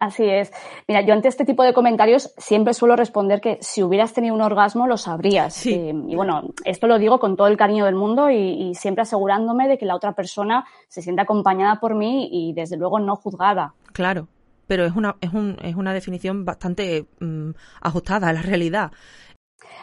Así 0.00 0.24
es. 0.24 0.52
Mira, 0.86 1.00
yo 1.00 1.12
ante 1.12 1.28
este 1.28 1.44
tipo 1.44 1.64
de 1.64 1.74
comentarios 1.74 2.32
siempre 2.36 2.72
suelo 2.72 2.94
responder 2.94 3.40
que 3.40 3.58
si 3.60 3.82
hubieras 3.82 4.12
tenido 4.12 4.34
un 4.34 4.42
orgasmo 4.42 4.86
lo 4.86 4.96
sabrías. 4.96 5.66
Eh, 5.66 5.92
y 5.92 6.14
bueno, 6.14 6.50
esto 6.64 6.86
lo 6.86 6.98
digo 6.98 7.18
con 7.18 7.36
todo 7.36 7.48
el 7.48 7.56
cariño 7.56 7.84
del 7.84 7.96
mundo 7.96 8.30
y, 8.30 8.74
siempre 8.74 9.02
asegurándome 9.02 9.66
de 9.66 9.76
que 9.76 9.86
la 9.86 9.96
otra 9.96 10.12
persona 10.12 10.64
se 10.88 11.02
sienta 11.02 11.22
acompañada 11.22 11.80
por 11.80 11.94
mí 11.94 12.28
y 12.30 12.52
desde 12.52 12.76
luego 12.76 13.00
no 13.00 13.16
juzgada. 13.16 13.74
Claro, 13.92 14.28
pero 14.68 14.84
es 14.84 14.94
una, 14.94 15.16
es 15.20 15.32
un, 15.32 15.56
es 15.62 15.74
una 15.74 15.92
definición 15.92 16.44
bastante 16.44 17.06
mm, 17.18 17.50
ajustada 17.80 18.28
a 18.28 18.32
la 18.32 18.42
realidad. 18.42 18.92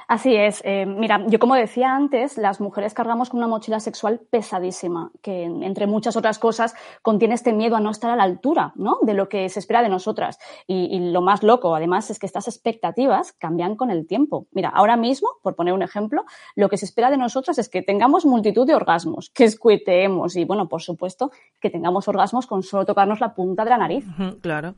Así 0.08 0.36
es. 0.36 0.62
Eh, 0.66 0.86
mira, 0.86 1.24
yo 1.28 1.40
como 1.40 1.56
decía 1.56 1.96
antes, 1.96 2.38
las 2.38 2.62
mujeres 2.62 2.94
cargamos 2.94 3.30
con 3.30 3.40
una 3.40 3.48
mochila 3.48 3.80
sexual 3.80 4.20
pesadísima, 4.30 5.12
que 5.22 5.44
entre 5.44 5.88
muchas 5.88 6.16
otras 6.16 6.40
cosas 6.40 6.76
contiene 7.02 7.34
este 7.34 7.54
miedo 7.54 7.76
a 7.76 7.80
no 7.80 7.90
estar 7.90 8.12
a 8.12 8.16
la 8.16 8.24
altura 8.24 8.72
¿no? 8.76 9.00
de 9.02 9.14
lo 9.14 9.30
que 9.30 9.50
se 9.50 9.60
espera 9.60 9.82
de 9.82 9.90
nosotras. 9.90 10.38
Y, 10.68 11.12
lo 11.12 11.22
más 11.22 11.44
loco, 11.44 11.76
además, 11.76 12.10
es 12.10 12.20
que 12.20 12.26
estas 12.26 12.48
expectativas 12.48 13.34
cambian 13.34 13.76
con 13.76 13.90
el 13.90 14.08
tiempo. 14.08 14.48
Mira, 14.52 14.70
ahora 14.70 14.98
mismo, 14.98 15.30
por 15.42 15.56
poner 15.56 15.74
un 15.74 15.82
ejemplo, 15.82 16.24
lo 16.56 16.70
que 16.70 16.78
se 16.78 16.86
espera 16.86 17.10
de 17.10 17.18
nosotras 17.18 17.58
es 17.58 17.70
que 17.70 17.82
tengamos 17.82 18.26
multitud 18.26 18.66
de 18.66 18.76
orgasmos, 18.76 19.30
que 19.30 19.46
escuiteemos 19.46 20.36
y, 20.36 20.46
bueno, 20.46 20.68
por 20.68 20.82
supuesto, 20.82 21.32
que 21.60 21.70
tengamos 21.70 22.08
orgasmos 22.08 22.48
con 22.48 22.64
solo 22.64 22.86
tocarnos 22.86 23.20
la 23.20 23.34
punta 23.34 23.64
de 23.64 23.70
la 23.70 23.78
nariz. 23.78 24.06
Claro. 24.42 24.76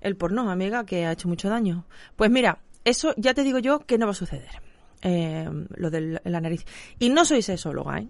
El 0.00 0.16
porno, 0.16 0.50
amiga, 0.50 0.84
que 0.84 1.06
ha 1.06 1.12
hecho 1.12 1.28
mucho 1.28 1.48
daño. 1.48 1.84
Pues 2.16 2.30
mira, 2.30 2.58
eso 2.86 3.14
ya 3.16 3.34
te 3.34 3.42
digo 3.42 3.58
yo 3.58 3.80
que 3.80 3.98
no 3.98 4.06
va 4.06 4.12
a 4.12 4.14
suceder. 4.14 4.62
Eh, 5.02 5.48
lo 5.76 5.90
de 5.90 6.20
la 6.24 6.40
nariz. 6.40 6.64
Y 6.98 7.10
no 7.10 7.24
soy 7.24 7.42
sexóloga, 7.42 7.98
¿eh? 7.98 8.08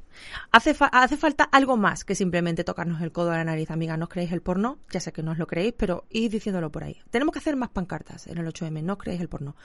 Hace, 0.52 0.76
hace 0.92 1.16
falta 1.16 1.44
algo 1.44 1.76
más 1.76 2.04
que 2.04 2.14
simplemente 2.14 2.62
tocarnos 2.62 3.00
el 3.02 3.10
codo 3.10 3.32
a 3.32 3.38
la 3.38 3.44
nariz, 3.44 3.70
amiga. 3.70 3.96
¿No 3.96 4.04
os 4.04 4.10
creéis 4.10 4.32
el 4.32 4.42
porno? 4.42 4.78
Ya 4.90 5.00
sé 5.00 5.12
que 5.12 5.22
no 5.22 5.32
os 5.32 5.38
lo 5.38 5.46
creéis, 5.46 5.74
pero 5.76 6.04
id 6.10 6.30
diciéndolo 6.30 6.70
por 6.70 6.84
ahí. 6.84 6.98
Tenemos 7.10 7.32
que 7.32 7.38
hacer 7.38 7.56
más 7.56 7.70
pancartas 7.70 8.26
en 8.26 8.38
el 8.38 8.46
8M. 8.46 8.82
No 8.82 8.98
creéis 8.98 9.22
el 9.22 9.28
porno. 9.28 9.56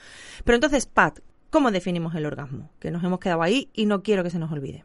Pero 0.44 0.56
entonces, 0.56 0.86
Pat, 0.86 1.20
¿cómo 1.50 1.70
definimos 1.70 2.14
el 2.14 2.26
orgasmo? 2.26 2.70
Que 2.80 2.90
nos 2.90 3.04
hemos 3.04 3.20
quedado 3.20 3.42
ahí 3.42 3.70
y 3.74 3.86
no 3.86 4.02
quiero 4.02 4.24
que 4.24 4.30
se 4.30 4.38
nos 4.38 4.50
olvide. 4.50 4.84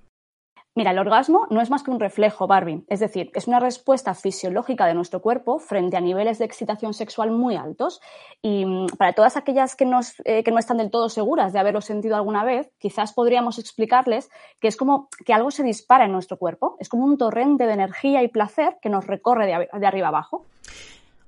Mira, 0.78 0.91
el 0.91 0.99
orgasmo 0.99 1.47
no 1.49 1.59
es 1.59 1.71
más 1.71 1.82
que 1.82 1.89
un 1.89 1.99
reflejo, 1.99 2.45
Barbie. 2.45 2.84
Es 2.88 2.99
decir, 2.99 3.32
es 3.34 3.47
una 3.47 3.59
respuesta 3.59 4.13
fisiológica 4.13 4.86
de 4.86 4.93
nuestro 4.93 5.23
cuerpo 5.23 5.57
frente 5.57 5.97
a 5.97 6.01
niveles 6.01 6.38
de 6.38 6.45
excitación 6.45 6.93
sexual 6.93 7.32
muy 7.32 7.55
altos. 7.55 7.99
Y 8.43 8.63
mm, 8.63 8.89
para 8.95 9.13
todas 9.13 9.38
aquellas 9.38 9.75
que, 9.75 9.89
eh, 10.25 10.43
que 10.43 10.51
no 10.51 10.59
están 10.59 10.78
del 10.78 10.91
todo 10.91 11.09
seguras 11.09 11.51
de 11.51 11.57
haberlo 11.57 11.82
sentido 11.82 12.15
alguna 12.15 12.43
vez, 12.43 12.69
quizás 12.78 13.11
podríamos 13.11 13.57
explicarles 13.57 14.30
que 14.59 14.67
es 14.67 14.78
como 14.78 15.09
que 15.25 15.34
algo 15.34 15.49
se 15.49 15.63
dispara 15.63 16.05
en 16.05 16.11
nuestro 16.11 16.38
cuerpo. 16.38 16.78
Es 16.80 16.89
como 16.89 17.05
un 17.05 17.17
torrente 17.17 17.65
de 17.65 17.73
energía 17.73 18.21
y 18.21 18.28
placer 18.28 18.78
que 18.80 18.89
nos 18.89 19.07
recorre 19.07 19.47
de, 19.47 19.88
arriba 19.88 20.09
abajo. 20.09 20.45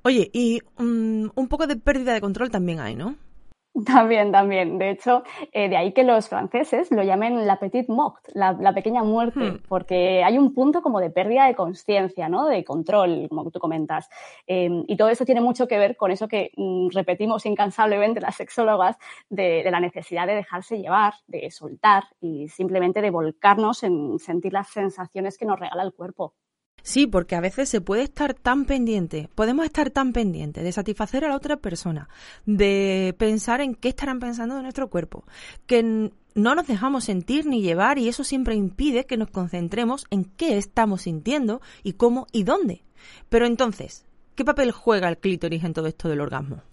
Oye, 0.04 0.30
y 0.32 0.62
mm, 0.78 1.30
un 1.34 1.48
poco 1.48 1.66
de 1.66 1.76
pérdida 1.76 2.14
de 2.14 2.22
control 2.22 2.52
también 2.52 2.82
hay, 2.82 2.96
¿no? 2.96 3.16
También, 3.86 4.32
también. 4.32 4.78
De 4.78 4.90
hecho, 4.90 5.24
eh, 5.52 5.70
de 5.70 5.78
ahí 5.78 5.94
que 5.94 6.04
los 6.04 6.28
franceses 6.28 6.92
lo 6.92 7.04
llamen 7.04 7.46
la 7.46 7.60
petite 7.60 7.92
mort, 7.92 8.28
la, 8.34 8.74
pequeña 8.74 9.04
muerte, 9.04 9.40
hmm. 9.40 9.62
porque 9.68 10.24
hay 10.24 10.38
un 10.38 10.54
punto 10.54 10.82
como 10.82 11.00
de 11.00 11.10
pérdida 11.10 11.46
de 11.46 11.56
conciencia, 11.56 12.30
¿no? 12.30 12.48
De 12.48 12.64
control, 12.64 13.28
como 13.30 13.50
tú 13.52 13.60
comentas. 13.60 14.10
Em, 14.48 14.84
y 14.88 14.98
todo 14.98 15.10
eso 15.10 15.26
tiene 15.26 15.42
mucho 15.42 15.68
que 15.68 15.78
ver 15.78 15.98
con 15.98 16.12
eso 16.12 16.28
que 16.28 16.52
mm, 16.56 16.90
repetimos 16.92 17.46
incansablemente 17.46 18.22
las 18.22 18.36
sexólogas 18.36 18.98
de, 19.30 19.64
de, 19.64 19.72
la 19.72 19.80
necesidad 19.80 20.28
de 20.28 20.36
dejarse 20.36 20.80
llevar, 20.80 21.14
de 21.28 21.50
soltar 21.52 22.04
y 22.22 22.48
simplemente 22.50 23.02
de 23.02 23.12
volcarnos 23.12 23.84
en 23.84 24.20
sentir 24.20 24.54
las 24.54 24.70
sensaciones 24.70 25.38
que 25.38 25.46
nos 25.46 25.60
regala 25.60 25.84
el 25.84 25.94
cuerpo. 25.94 26.34
Sí, 26.90 27.06
porque 27.06 27.36
a 27.36 27.40
veces 27.40 27.70
se 27.70 27.82
puede 27.82 28.02
estar 28.02 28.34
tan 28.34 28.66
pendiente, 28.66 29.30
podemos 29.36 29.64
estar 29.64 29.92
tan 29.92 30.12
pendientes 30.12 30.64
de 30.64 30.72
satisfacer 30.72 31.24
a 31.24 31.30
la 31.30 31.36
otra 31.36 31.58
persona, 31.58 32.10
de 32.48 33.14
pensar 33.20 33.62
en 33.62 33.76
qué 33.76 33.90
estarán 33.90 34.20
pensando 34.20 34.56
de 34.56 34.64
nuestro 34.64 34.90
cuerpo, 34.90 35.24
que 35.68 35.84
no 35.84 36.56
nos 36.56 36.66
dejamos 36.66 37.04
sentir 37.04 37.46
ni 37.46 37.62
llevar 37.62 38.00
y 38.00 38.10
eso 38.10 38.24
siempre 38.24 38.56
impide 38.56 39.06
que 39.06 39.18
nos 39.18 39.30
concentremos 39.30 40.08
en 40.10 40.26
qué 40.26 40.58
estamos 40.58 41.04
sintiendo 41.04 41.62
y 41.84 41.94
cómo 41.94 42.26
y 42.32 42.42
dónde. 42.42 42.84
Pero 43.30 43.46
entonces, 43.46 44.08
¿qué 44.34 44.44
papel 44.44 44.72
juega 44.72 45.10
el 45.10 45.20
clítoris 45.20 45.64
en 45.64 45.76
todo 45.76 45.86
esto 45.86 46.10
del 46.10 46.22
orgasmo? 46.22 46.64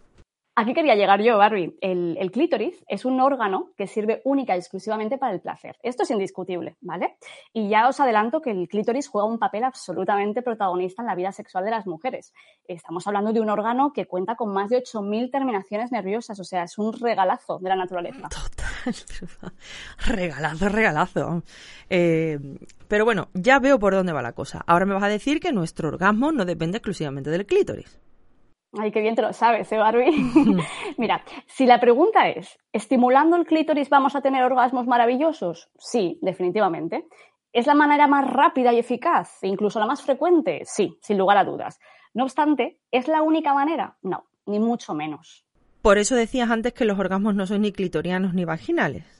Aquí 0.59 0.73
quería 0.73 0.95
llegar 0.95 1.21
yo, 1.21 1.37
Barbie. 1.37 1.77
El, 1.83 2.31
clítoris 2.33 2.83
es 2.89 3.05
un 3.05 3.21
órgano 3.21 3.73
que 3.77 3.87
sirve 3.87 4.23
única 4.25 4.57
y 4.57 4.59
exclusivamente 4.59 5.19
para 5.19 5.35
el 5.35 5.43
placer. 5.43 5.77
Esto 5.83 6.05
es 6.05 6.11
indiscutible, 6.11 6.77
¿vale? 6.81 7.19
Y 7.53 7.69
ya 7.69 7.87
os 7.87 8.01
adelanto 8.01 8.41
que 8.41 8.53
el 8.53 8.67
clítoris 8.67 9.07
juega 9.07 9.29
un 9.29 9.39
papel 9.39 9.65
absolutamente 9.65 10.41
protagonista 10.41 11.03
en 11.03 11.09
la 11.09 11.15
vida 11.15 11.31
sexual 11.31 11.67
de 11.67 11.73
las 11.73 11.87
mujeres. 11.87 12.33
Estamos 12.67 13.07
hablando 13.07 13.35
de 13.35 13.41
un 13.41 13.51
órgano 13.51 13.93
que 13.93 14.07
cuenta 14.07 14.35
con 14.35 14.55
más 14.55 14.71
de 14.71 14.79
8.000 14.79 15.31
terminaciones 15.31 15.93
nerviosas, 15.93 16.41
o 16.41 16.45
sea, 16.45 16.63
es 16.63 16.79
un 16.79 16.95
regalazo 16.95 17.59
de 17.59 17.69
la 17.69 17.77
naturaleza. 17.77 18.27
Total. 18.31 19.53
regalazo, 20.07 20.69
regalazo. 20.71 21.43
Eh, 21.91 22.39
pero 22.89 23.05
bueno, 23.05 23.29
ya 23.35 23.59
veo 23.59 23.79
por 23.79 23.93
dónde 23.93 24.15
va 24.15 24.23
la 24.23 24.33
cosa. 24.33 24.65
Ahora 24.67 24.87
me 24.87 24.95
vas 24.95 25.03
a 25.03 25.09
decir 25.09 25.39
que 25.39 25.53
nuestro 25.53 25.89
orgasmo 25.89 26.33
no 26.33 26.47
depende 26.47 26.79
exclusivamente 26.79 27.29
del 27.29 27.45
clítoris. 27.45 28.01
Ay, 28.79 28.91
qué 28.91 29.01
bien 29.01 29.15
te 29.15 29.23
lo 29.23 29.33
sabes, 29.33 29.71
¿eh, 29.73 29.79
Barbie? 29.79 30.13
Mira, 30.99 31.23
si 31.47 31.67
la 31.67 31.81
pregunta 31.81 32.29
es, 32.29 32.59
¿estimulando 32.73 33.37
el 33.37 33.47
clítoris 33.47 33.89
vamos 33.89 34.15
a 34.15 34.21
tener 34.21 34.43
orgasmos 34.43 34.87
maravillosos? 34.87 35.71
Sí, 35.79 36.19
definitivamente. 36.21 37.07
¿Es 37.53 37.67
la 37.67 37.75
manera 37.75 38.07
más 38.07 38.31
rápida 38.31 38.73
y 38.73 38.79
eficaz, 38.79 39.43
e 39.43 39.49
incluso 39.49 39.81
la 39.81 39.87
más 39.87 40.03
frecuente? 40.03 40.61
Sí, 40.65 40.99
sin 41.01 41.17
lugar 41.17 41.39
a 41.39 41.45
dudas. 41.45 41.81
No 42.13 42.25
obstante, 42.25 42.79
¿es 42.91 43.09
la 43.09 43.23
única 43.23 43.55
manera? 43.55 43.97
No, 44.03 44.27
ni 44.45 44.59
mucho 44.59 44.93
menos. 44.93 45.47
Por 45.81 45.99
eso 45.99 46.15
decías 46.15 46.51
antes 46.51 46.75
que 46.75 46.85
los 46.85 46.99
orgasmos 46.99 47.35
no 47.35 47.47
son 47.47 47.63
ni 47.63 47.73
clitorianos 47.73 48.35
ni 48.35 48.45
vaginales. 48.45 49.16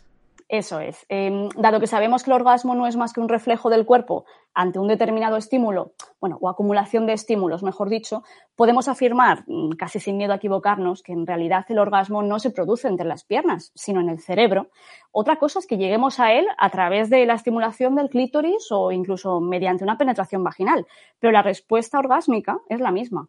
Eso 0.49 0.79
es. 0.79 1.05
Em, 1.09 1.49
dado 1.57 1.81
que 1.81 1.89
sabemos 1.89 2.23
que 2.23 2.31
el 2.31 2.37
orgasmo 2.37 2.77
no 2.77 2.87
es 2.87 2.97
más 2.97 3.13
que 3.13 3.21
un 3.21 3.29
reflejo 3.29 3.69
del 3.69 3.85
cuerpo 3.85 4.25
ante 4.55 4.79
un 4.79 4.87
determinado 4.87 5.37
estímulo, 5.37 5.95
bueno, 6.21 6.39
o 6.41 6.49
acumulación 6.49 7.05
de 7.05 7.15
estímulos, 7.15 7.65
mejor 7.65 7.89
dicho, 7.89 8.23
podemos 8.55 8.87
afirmar, 8.87 9.43
mm, 9.49 9.73
casi 9.73 9.99
sin 9.99 10.17
miedo 10.17 10.33
a 10.33 10.37
equivocarnos, 10.37 11.03
que 11.03 11.13
en 11.13 11.27
realidad 11.27 11.67
el 11.69 11.81
orgasmo 11.81 12.23
no 12.23 12.39
se 12.39 12.51
produce 12.51 12.87
entre 12.87 13.07
las 13.07 13.25
piernas, 13.25 13.73
sino 13.75 14.01
en 14.01 14.09
el 14.09 14.21
cerebro. 14.21 14.71
Otra 15.11 15.37
cosa 15.37 15.59
es 15.59 15.67
que 15.67 15.79
lleguemos 15.79 16.21
a 16.21 16.33
él 16.33 16.47
a 16.59 16.71
través 16.71 17.11
de 17.11 17.27
la 17.27 17.35
estimulación 17.35 17.97
del 17.97 18.09
clítoris 18.09 18.69
o 18.71 18.93
incluso 18.93 19.41
mediante 19.41 19.83
una 19.83 19.99
penetración 19.99 20.45
vaginal, 20.45 20.87
pero 21.19 21.33
la 21.33 21.43
respuesta 21.43 21.99
orgásmica 21.99 22.61
es 22.69 22.79
la 22.79 22.93
misma. 22.93 23.29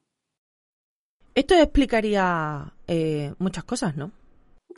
Esto 1.34 1.56
explicaría 1.56 2.74
eh, 2.88 3.34
muchas 3.40 3.64
cosas, 3.64 3.98
¿no? 3.98 4.12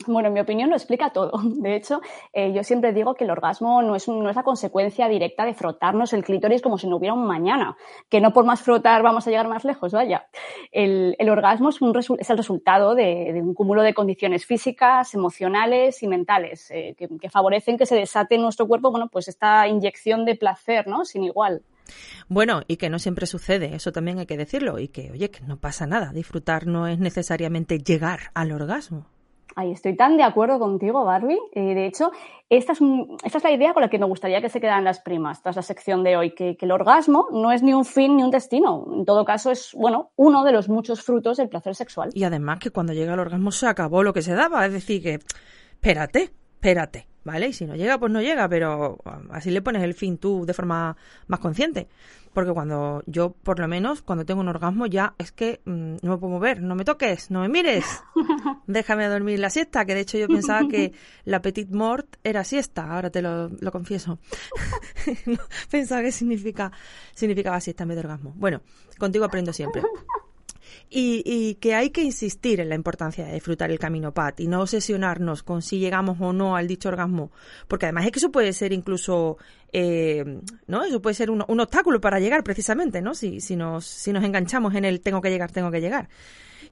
Bueno, 0.06 0.28
en 0.28 0.34
mi 0.34 0.40
opinión 0.40 0.70
lo 0.70 0.76
explica 0.76 1.10
todo. 1.10 1.32
De 1.44 1.76
hecho, 1.76 2.00
eh, 2.32 2.52
yo 2.52 2.64
siempre 2.64 2.92
digo 2.92 3.14
que 3.14 3.24
el 3.24 3.30
orgasmo 3.30 3.82
no 3.82 3.94
es, 3.96 4.08
no 4.08 4.30
es 4.30 4.36
la 4.36 4.42
consecuencia 4.42 5.08
directa 5.08 5.44
de 5.44 5.54
frotarnos 5.54 6.12
el 6.12 6.24
clítoris 6.24 6.62
como 6.62 6.78
si 6.78 6.86
no 6.86 6.96
hubiera 6.96 7.14
un 7.14 7.26
mañana, 7.26 7.76
que 8.08 8.20
no 8.20 8.32
por 8.32 8.44
más 8.44 8.62
frotar 8.62 9.02
vamos 9.02 9.26
a 9.26 9.30
llegar 9.30 9.48
más 9.48 9.64
lejos, 9.64 9.92
vaya. 9.92 10.26
El, 10.72 11.16
el 11.18 11.28
orgasmo 11.28 11.68
es, 11.68 11.80
un 11.82 11.96
es 12.18 12.30
el 12.30 12.36
resultado 12.36 12.94
de, 12.94 13.40
un 13.42 13.54
cúmulo 13.54 13.82
de 13.82 13.94
condiciones 13.94 14.46
físicas, 14.46 15.14
emocionales 15.14 16.02
y 16.02 16.08
mentales 16.08 16.70
eh, 16.70 16.94
que, 16.96 17.08
que, 17.20 17.28
favorecen 17.28 17.76
que 17.76 17.86
se 17.86 17.96
desate 17.96 18.36
en 18.36 18.42
nuestro 18.42 18.66
cuerpo, 18.66 18.90
bueno, 18.90 19.08
pues 19.08 19.28
esta 19.28 19.68
inyección 19.68 20.24
de 20.24 20.36
placer, 20.36 20.86
¿no? 20.86 21.04
Sin 21.04 21.24
igual. 21.24 21.62
Bueno, 22.28 22.62
y 22.68 22.76
que 22.76 22.90
no 22.90 22.98
siempre 22.98 23.26
sucede, 23.26 23.74
eso 23.74 23.92
también 23.92 24.18
hay 24.18 24.26
que 24.26 24.36
decirlo, 24.36 24.78
y 24.78 24.88
que, 24.88 25.10
oye, 25.10 25.30
que 25.30 25.40
no 25.42 25.58
pasa 25.58 25.86
nada, 25.86 26.12
disfrutar 26.12 26.66
no 26.66 26.86
es 26.86 26.98
necesariamente 26.98 27.78
llegar 27.78 28.30
al 28.34 28.52
orgasmo. 28.52 29.06
Ay, 29.56 29.72
estoy 29.72 29.96
tan 29.96 30.16
de 30.16 30.22
acuerdo 30.22 30.58
contigo, 30.58 31.04
Barbie. 31.04 31.38
Eh, 31.52 31.74
de 31.74 31.86
hecho, 31.86 32.12
esta 32.48 32.72
es, 32.72 32.80
un, 32.80 33.16
esta 33.24 33.38
es, 33.38 33.44
la 33.44 33.50
idea 33.50 33.72
con 33.72 33.82
la 33.82 33.90
que 33.90 33.98
me 33.98 34.06
gustaría 34.06 34.40
que 34.40 34.48
se 34.48 34.60
quedaran 34.60 34.84
las 34.84 35.00
primas 35.00 35.42
tras 35.42 35.56
la 35.56 35.62
sección 35.62 36.04
de 36.04 36.16
hoy, 36.16 36.34
que, 36.34 36.56
que, 36.56 36.66
el 36.66 36.72
orgasmo 36.72 37.26
no 37.32 37.50
es 37.50 37.62
ni 37.62 37.74
un 37.74 37.84
fin 37.84 38.16
ni 38.16 38.22
un 38.22 38.30
destino. 38.30 38.86
En 38.92 39.04
todo 39.04 39.24
caso, 39.24 39.50
es, 39.50 39.72
bueno, 39.74 40.10
uno 40.16 40.44
de 40.44 40.52
los 40.52 40.68
muchos 40.68 41.02
frutos 41.02 41.36
del 41.36 41.48
placer 41.48 41.74
sexual. 41.74 42.10
Y 42.14 42.24
además 42.24 42.60
que 42.60 42.70
cuando 42.70 42.92
llega 42.92 43.14
el 43.14 43.20
orgasmo 43.20 43.50
se 43.50 43.66
acabó 43.66 44.02
lo 44.02 44.12
que 44.12 44.22
se 44.22 44.34
daba. 44.34 44.64
Es 44.66 44.72
decir, 44.72 45.02
que, 45.02 45.14
espérate, 45.14 46.30
espérate, 46.54 47.09
¿vale? 47.24 47.48
Y 47.48 47.52
si 47.52 47.66
no 47.66 47.76
llega, 47.76 47.98
pues 47.98 48.12
no 48.12 48.20
llega, 48.20 48.48
pero 48.48 48.98
así 49.30 49.50
le 49.50 49.62
pones 49.62 49.82
el 49.82 49.94
fin 49.94 50.18
tú 50.18 50.44
de 50.46 50.54
forma 50.54 50.96
más 51.26 51.40
consciente. 51.40 51.88
Porque 52.32 52.52
cuando 52.52 53.02
yo, 53.06 53.32
por 53.32 53.58
lo 53.58 53.66
menos, 53.66 54.02
cuando 54.02 54.24
tengo 54.24 54.40
un 54.40 54.48
orgasmo, 54.48 54.86
ya 54.86 55.14
es 55.18 55.32
que 55.32 55.60
mmm, 55.64 55.96
no 56.00 56.12
me 56.12 56.16
puedo 56.18 56.34
mover, 56.34 56.62
no 56.62 56.76
me 56.76 56.84
toques, 56.84 57.30
no 57.30 57.40
me 57.40 57.48
mires, 57.48 57.84
déjame 58.68 59.08
dormir 59.08 59.40
la 59.40 59.50
siesta, 59.50 59.84
que 59.84 59.94
de 59.94 60.02
hecho 60.02 60.16
yo 60.16 60.28
pensaba 60.28 60.68
que 60.68 60.92
la 61.24 61.42
petite 61.42 61.74
mort 61.74 62.16
era 62.22 62.44
siesta, 62.44 62.92
ahora 62.92 63.10
te 63.10 63.20
lo, 63.20 63.48
lo 63.48 63.72
confieso. 63.72 64.20
pensaba 65.70 66.02
que 66.02 66.12
significa, 66.12 66.70
significaba 67.14 67.60
siesta 67.60 67.82
en 67.82 67.88
vez 67.88 67.96
de 67.96 68.02
orgasmo. 68.02 68.32
Bueno, 68.36 68.60
contigo 68.98 69.24
aprendo 69.24 69.52
siempre. 69.52 69.82
Y, 70.88 71.22
y, 71.24 71.54
que 71.56 71.74
hay 71.74 71.90
que 71.90 72.02
insistir 72.02 72.60
en 72.60 72.68
la 72.68 72.74
importancia 72.74 73.24
de 73.24 73.34
disfrutar 73.34 73.70
el 73.70 73.78
camino 73.78 74.12
PAT 74.12 74.40
y 74.40 74.48
no 74.48 74.62
obsesionarnos 74.62 75.42
con 75.42 75.62
si 75.62 75.78
llegamos 75.78 76.18
o 76.20 76.32
no 76.32 76.56
al 76.56 76.66
dicho 76.66 76.88
orgasmo, 76.88 77.30
porque 77.68 77.86
además 77.86 78.06
es 78.06 78.12
que 78.12 78.18
eso 78.18 78.32
puede 78.32 78.52
ser 78.52 78.72
incluso, 78.72 79.38
eh, 79.72 80.40
¿no? 80.66 80.84
Eso 80.84 81.00
puede 81.00 81.14
ser 81.14 81.30
un, 81.30 81.44
un, 81.46 81.60
obstáculo 81.60 82.00
para 82.00 82.18
llegar 82.20 82.42
precisamente, 82.42 83.02
¿no? 83.02 83.14
Si, 83.14 83.40
si, 83.40 83.56
nos, 83.56 83.86
si 83.86 84.12
nos 84.12 84.24
enganchamos 84.24 84.74
en 84.74 84.84
el 84.84 85.00
tengo 85.00 85.20
que 85.20 85.30
llegar, 85.30 85.52
tengo 85.52 85.70
que 85.70 85.80
llegar. 85.80 86.08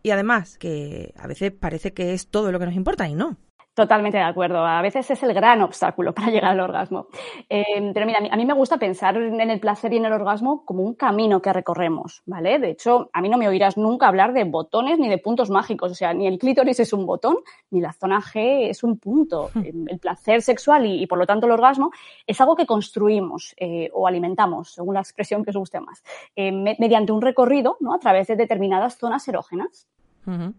Y 0.02 0.10
además 0.10 0.58
que 0.58 1.12
a 1.16 1.26
veces 1.26 1.52
parece 1.52 1.92
que 1.92 2.14
es 2.14 2.28
todo 2.28 2.52
lo 2.52 2.58
que 2.58 2.66
nos 2.66 2.74
importa 2.74 3.08
y 3.08 3.14
no. 3.14 3.36
Totalmente 3.78 4.18
de 4.18 4.24
acuerdo. 4.24 4.66
A 4.66 4.82
veces 4.82 5.08
es 5.08 5.22
el 5.22 5.32
gran 5.32 5.62
obstáculo 5.62 6.12
para 6.12 6.32
llegar 6.32 6.50
al 6.50 6.58
orgasmo. 6.58 7.06
Eh, 7.48 7.92
pero 7.94 8.06
mira, 8.06 8.18
a 8.28 8.36
mí 8.36 8.44
me 8.44 8.52
gusta 8.52 8.76
pensar 8.76 9.16
en 9.16 9.40
el 9.40 9.60
placer 9.60 9.92
y 9.92 9.98
en 9.98 10.04
el 10.04 10.12
orgasmo 10.12 10.64
como 10.64 10.82
un 10.82 10.94
camino 10.94 11.40
que 11.40 11.52
recorremos, 11.52 12.24
¿vale? 12.26 12.58
De 12.58 12.70
hecho, 12.70 13.08
a 13.12 13.20
mí 13.20 13.28
no 13.28 13.38
me 13.38 13.46
oirás 13.46 13.76
nunca 13.76 14.08
hablar 14.08 14.32
de 14.32 14.42
botones 14.42 14.98
ni 14.98 15.08
de 15.08 15.18
puntos 15.18 15.48
mágicos. 15.48 15.92
O 15.92 15.94
sea, 15.94 16.12
ni 16.12 16.26
el 16.26 16.40
clítoris 16.40 16.80
es 16.80 16.92
un 16.92 17.06
botón, 17.06 17.36
ni 17.70 17.80
la 17.80 17.92
zona 17.92 18.20
G 18.20 18.68
es 18.68 18.82
un 18.82 18.98
punto. 18.98 19.50
El 19.54 20.00
placer 20.00 20.42
sexual 20.42 20.84
y, 20.84 21.00
y 21.00 21.06
por 21.06 21.18
lo 21.18 21.26
tanto 21.26 21.46
el 21.46 21.52
orgasmo 21.52 21.92
es 22.26 22.40
algo 22.40 22.56
que 22.56 22.66
construimos 22.66 23.54
eh, 23.58 23.90
o 23.94 24.08
alimentamos, 24.08 24.72
según 24.72 24.94
la 24.94 25.00
expresión 25.02 25.44
que 25.44 25.50
os 25.50 25.56
guste 25.56 25.78
más, 25.78 26.02
eh, 26.34 26.50
me, 26.50 26.74
mediante 26.80 27.12
un 27.12 27.22
recorrido, 27.22 27.76
¿no? 27.78 27.94
A 27.94 28.00
través 28.00 28.26
de 28.26 28.34
determinadas 28.34 28.98
zonas 28.98 29.28
erógenas. 29.28 29.86
Uh 30.26 30.30
-huh. 30.30 30.54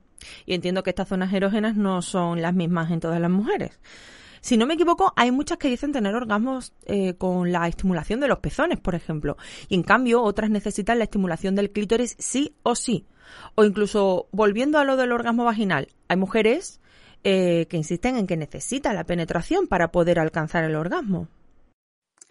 Y 0.45 0.53
entiendo 0.53 0.83
que 0.83 0.91
estas 0.91 1.07
zonas 1.07 1.33
erógenas 1.33 1.75
no 1.75 2.01
son 2.01 2.41
las 2.41 2.53
mismas 2.53 2.91
en 2.91 2.99
todas 2.99 3.19
las 3.19 3.31
mujeres. 3.31 3.79
Si 4.41 4.57
no 4.57 4.65
me 4.65 4.75
equivoco, 4.75 5.13
hay 5.15 5.31
muchas 5.31 5.57
que 5.57 5.67
dicen 5.67 5.91
tener 5.91 6.15
orgasmos 6.15 6.73
eh, 6.85 7.15
con 7.15 7.51
la 7.51 7.67
estimulación 7.67 8.19
de 8.19 8.27
los 8.27 8.39
pezones, 8.39 8.79
por 8.79 8.95
ejemplo. 8.95 9.37
Y 9.67 9.75
en 9.75 9.83
cambio, 9.83 10.21
otras 10.21 10.49
necesitan 10.49 10.97
la 10.97 11.05
estimulación 11.05 11.55
del 11.55 11.71
clítoris 11.71 12.15
sí 12.19 12.55
o 12.63 12.75
sí. 12.75 13.05
O 13.55 13.63
incluso, 13.63 14.27
volviendo 14.31 14.79
a 14.79 14.85
lo 14.85 14.95
del 14.95 15.11
orgasmo 15.11 15.43
vaginal, 15.43 15.89
hay 16.07 16.17
mujeres 16.17 16.79
eh, 17.23 17.67
que 17.69 17.77
insisten 17.77 18.15
en 18.15 18.27
que 18.27 18.37
necesitan 18.37 18.95
la 18.95 19.03
penetración 19.03 19.67
para 19.67 19.91
poder 19.91 20.19
alcanzar 20.19 20.63
el 20.63 20.75
orgasmo. 20.75 21.27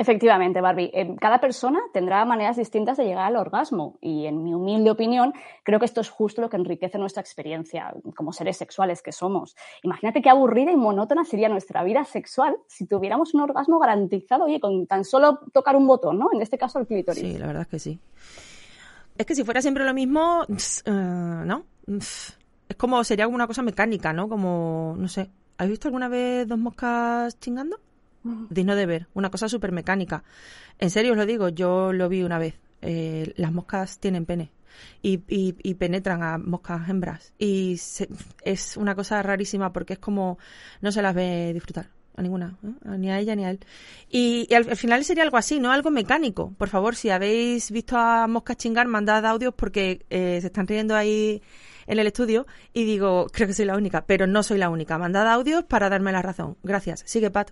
Efectivamente, 0.01 0.61
Barbie. 0.61 0.93
Cada 1.21 1.41
persona 1.41 1.81
tendrá 1.93 2.25
maneras 2.25 2.57
distintas 2.57 2.97
de 2.97 3.05
llegar 3.05 3.25
al 3.25 3.37
orgasmo 3.37 3.99
y, 4.01 4.27
en 4.27 4.45
mi 4.45 4.55
humilde 4.55 4.93
opinión, 4.93 5.35
creo 5.65 5.81
que 5.81 5.87
esto 5.87 6.01
es 6.01 6.09
justo 6.09 6.41
lo 6.41 6.49
que 6.49 6.57
enriquece 6.57 6.99
nuestra 6.99 7.21
experiencia 7.21 7.93
como 8.15 8.33
seres 8.33 8.57
sexuales 8.57 9.03
que 9.03 9.11
somos. 9.11 9.57
Imagínate 9.83 10.23
qué 10.23 10.31
aburrida 10.31 10.71
y 10.71 10.77
monótona 10.77 11.25
sería 11.25 11.49
nuestra 11.49 11.83
vida 11.83 12.05
sexual 12.05 12.57
si 12.69 12.87
tuviéramos 12.87 13.35
un 13.35 13.41
orgasmo 13.41 13.81
garantizado, 13.81 14.45
oye, 14.45 14.61
con 14.61 14.87
tan 14.87 15.05
solo 15.05 15.41
tocar 15.53 15.75
un 15.75 15.89
botón, 15.89 16.21
¿no? 16.21 16.29
En 16.33 16.43
este 16.43 16.59
caso, 16.59 16.79
el 16.79 16.87
clítoris. 16.87 17.21
Sí, 17.21 17.37
la 17.37 17.49
verdad 17.49 17.63
es 17.63 17.69
que 17.69 17.79
sí. 17.81 17.99
Es 19.17 19.27
que 19.27 19.35
si 19.35 19.43
fuera 19.43 19.61
siempre 19.61 19.85
lo 19.85 19.95
mismo, 19.95 20.43
uh, 20.43 20.91
¿no? 21.45 21.65
Es 21.89 22.37
como, 22.77 23.03
sería 23.03 23.25
como 23.25 23.35
una 23.35 23.49
cosa 23.49 23.63
mecánica, 23.63 24.13
¿no? 24.13 24.29
Como, 24.29 24.95
no 24.97 25.09
sé. 25.09 25.29
¿Has 25.57 25.69
visto 25.69 25.89
alguna 25.89 26.07
vez 26.07 26.47
dos 26.47 26.59
moscas 26.59 27.37
chingando? 27.41 27.81
Digno 28.51 28.75
de 28.77 28.87
ver, 28.87 29.07
una 29.15 29.31
cosa 29.31 29.49
súper 29.49 29.73
mecánica. 29.73 30.25
En 30.79 30.91
serio 30.91 31.13
os 31.13 31.19
lo 31.19 31.27
digo, 31.27 31.49
yo 31.49 31.93
lo 31.93 32.09
vi 32.09 32.23
una 32.23 32.39
vez. 32.39 32.55
Eh, 32.81 33.33
las 33.37 33.53
moscas 33.53 33.99
tienen 33.99 34.25
pene 34.25 34.53
y, 35.03 35.21
y, 35.29 35.57
y 35.63 35.75
penetran 35.75 36.23
a 36.23 36.39
moscas 36.39 36.89
hembras 36.89 37.33
y 37.37 37.77
se, 37.79 38.09
es 38.45 38.77
una 38.77 38.95
cosa 38.95 39.21
rarísima 39.21 39.73
porque 39.73 39.95
es 39.95 39.99
como 39.99 40.39
no 40.81 40.93
se 40.93 41.03
las 41.03 41.13
ve 41.13 41.53
disfrutar 41.53 41.91
a 42.15 42.23
ninguna, 42.23 42.57
¿eh? 42.65 42.99
ni 42.99 43.11
a 43.11 43.19
ella 43.21 43.37
ni 43.37 43.45
a 43.45 43.51
él. 43.51 43.61
Y, 44.11 44.47
y 44.51 44.55
al, 44.55 44.69
al, 44.69 44.77
final 44.77 45.05
sería 45.05 45.23
algo 45.23 45.37
así, 45.37 45.61
¿no? 45.61 45.71
Algo 45.71 45.91
mecánico. 45.91 46.53
Por 46.59 46.69
favor, 46.69 46.97
si 46.97 47.11
habéis 47.11 47.71
visto 47.71 47.97
a 47.97 48.27
moscas 48.27 48.57
chingar, 48.57 48.89
mandad 48.89 49.25
audios 49.25 49.55
porque 49.55 50.05
eh, 50.11 50.39
se 50.41 50.49
están 50.49 50.67
riendo 50.67 50.97
ahí 50.97 51.43
en 51.89 51.99
el 51.99 52.07
estudio 52.07 52.47
y 52.73 52.85
digo, 52.85 53.27
creo 53.33 53.49
que 53.49 53.55
soy 53.55 53.65
la 53.65 53.77
única, 53.77 54.05
pero 54.07 54.27
no 54.27 54.43
soy 54.43 54.59
la 54.59 54.71
única. 54.71 54.99
Mandad 54.99 55.27
audios 55.27 55.65
para 55.65 55.89
darme 55.89 56.13
la 56.13 56.23
razón. 56.23 56.57
Gracias. 56.63 57.03
Sigue, 57.07 57.31
Pat. 57.31 57.51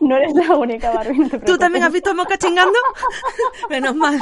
No 0.00 0.16
eres 0.16 0.32
la 0.34 0.54
única, 0.56 0.90
Barbie, 0.90 1.18
no 1.18 1.40
¿Tú 1.40 1.56
también 1.58 1.84
has 1.84 1.92
visto 1.92 2.10
a 2.10 2.14
moscas 2.14 2.38
chingando? 2.38 2.78
Menos 3.70 3.96
mal. 3.96 4.20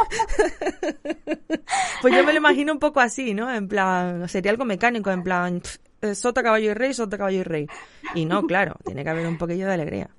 pues 2.02 2.14
yo 2.14 2.24
me 2.24 2.32
lo 2.32 2.38
imagino 2.38 2.72
un 2.72 2.78
poco 2.78 3.00
así, 3.00 3.34
¿no? 3.34 3.52
En 3.52 3.68
plan, 3.68 4.28
sería 4.28 4.50
algo 4.50 4.64
mecánico, 4.64 5.10
en 5.10 5.22
plan, 5.22 5.60
pff, 5.60 6.14
sota, 6.14 6.42
caballo 6.42 6.70
y 6.70 6.74
rey, 6.74 6.94
sota, 6.94 7.18
caballo 7.18 7.40
y 7.40 7.42
rey. 7.42 7.66
Y 8.14 8.24
no, 8.24 8.42
claro, 8.44 8.76
tiene 8.84 9.02
que 9.02 9.10
haber 9.10 9.26
un 9.26 9.38
poquillo 9.38 9.66
de 9.66 9.74
alegría. 9.74 10.10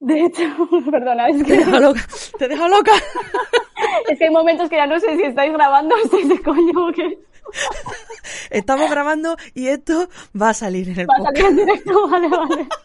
De 0.00 0.20
hecho, 0.20 0.42
perdona, 0.90 1.28
es 1.28 1.42
que... 1.42 1.44
Te 1.44 1.56
dejo 1.58 1.80
loca. 1.80 2.06
Te 2.38 2.48
dejo 2.48 2.68
loca. 2.68 2.92
Es 4.08 4.18
que 4.18 4.24
hay 4.24 4.30
momentos 4.30 4.68
que 4.68 4.76
ya 4.76 4.86
no 4.86 4.98
sé 4.98 5.16
si 5.16 5.22
estáis 5.22 5.52
grabando 5.52 5.94
o 5.94 5.98
estáis 5.98 6.28
de 6.28 6.40
coño 6.42 6.88
o 6.88 6.92
qué. 6.92 7.18
Estamos 8.50 8.90
grabando 8.90 9.36
y 9.54 9.68
esto 9.68 10.08
va 10.40 10.50
a 10.50 10.54
salir 10.54 10.88
en 10.90 11.00
el 11.00 11.06
Va 11.08 11.14
a 11.18 11.22
salir 11.22 11.46
en 11.46 11.56
directo, 11.56 12.08
vale, 12.08 12.28
vale. 12.28 12.68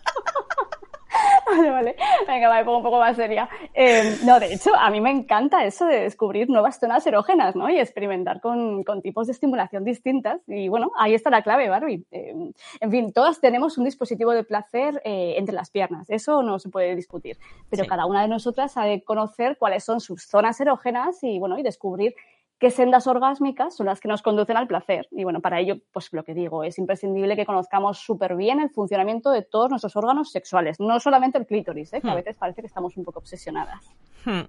Vale, 1.51 1.71
vale. 1.71 1.95
Venga, 2.27 2.53
me 2.53 2.63
pongo 2.63 2.77
un 2.77 2.83
poco 2.83 2.99
más 2.99 3.15
seria. 3.15 3.49
Eh, 3.73 4.17
no, 4.23 4.39
de 4.39 4.53
hecho, 4.53 4.73
a 4.75 4.91
mí 4.91 5.01
me 5.01 5.09
encanta 5.09 5.65
eso 5.65 5.85
de 5.87 6.01
descubrir 6.01 6.47
nuevas 6.47 6.79
zonas 6.79 7.05
erógenas, 7.07 7.55
¿no? 7.55 7.67
Y 7.71 7.79
experimentar 7.79 8.39
con, 8.39 8.83
con 8.83 9.01
tipos 9.01 9.25
de 9.25 9.33
estimulación 9.33 9.83
distintas. 9.83 10.41
Y 10.47 10.67
bueno, 10.69 10.91
ahí 10.95 11.15
está 11.15 11.31
la 11.31 11.41
clave, 11.41 11.67
Barbie. 11.67 12.05
Eh, 12.11 12.35
en 12.79 12.91
fin, 12.91 13.11
todas 13.11 13.41
tenemos 13.41 13.79
un 13.79 13.85
dispositivo 13.85 14.31
de 14.31 14.43
placer 14.43 15.01
eh, 15.03 15.33
entre 15.37 15.55
las 15.55 15.71
piernas. 15.71 16.07
Eso 16.11 16.43
no 16.43 16.59
se 16.59 16.69
puede 16.69 16.95
discutir. 16.95 17.37
Pero 17.71 17.83
Sí. 17.83 17.89
cada 17.89 18.05
una 18.05 18.21
de 18.21 18.27
nosotras 18.27 18.71
sabe 18.73 19.01
conocer 19.03 19.57
cuáles 19.57 19.83
son 19.83 20.01
sus 20.01 20.23
zonas 20.27 20.61
erógenas 20.61 21.17
y, 21.23 21.39
bueno, 21.39 21.57
y 21.57 21.63
descubrir 21.63 22.13
qué 22.59 22.71
sendas 22.71 23.07
orgásmicas 23.07 23.75
son 23.75 23.87
las 23.87 23.99
que 23.99 24.07
nos 24.07 24.21
conducen 24.21 24.57
al 24.57 24.67
placer. 24.67 25.07
Y 25.11 25.23
bueno, 25.23 25.39
para 25.39 25.59
ello, 25.59 25.77
pues 25.91 26.09
lo 26.11 26.23
que 26.23 26.33
digo, 26.33 26.63
es 26.63 26.77
imprescindible 26.77 27.35
que 27.35 27.45
conozcamos 27.45 27.99
súper 27.99 28.35
bien 28.35 28.59
el 28.59 28.69
funcionamiento 28.69 29.31
de 29.31 29.43
todos 29.43 29.69
nuestros 29.69 29.95
órganos 29.95 30.31
sexuales, 30.31 30.79
no 30.79 30.99
solamente 30.99 31.37
el 31.37 31.45
clítoris, 31.45 31.93
¿eh? 31.93 32.01
que 32.01 32.09
a 32.09 32.13
Hmm. 32.13 32.17
veces 32.17 32.35
parece 32.35 32.61
que 32.61 32.67
estamos 32.67 32.95
un 32.97 33.05
poco 33.05 33.19
obsesionadas. 33.19 33.83
Hmm. 34.25 34.41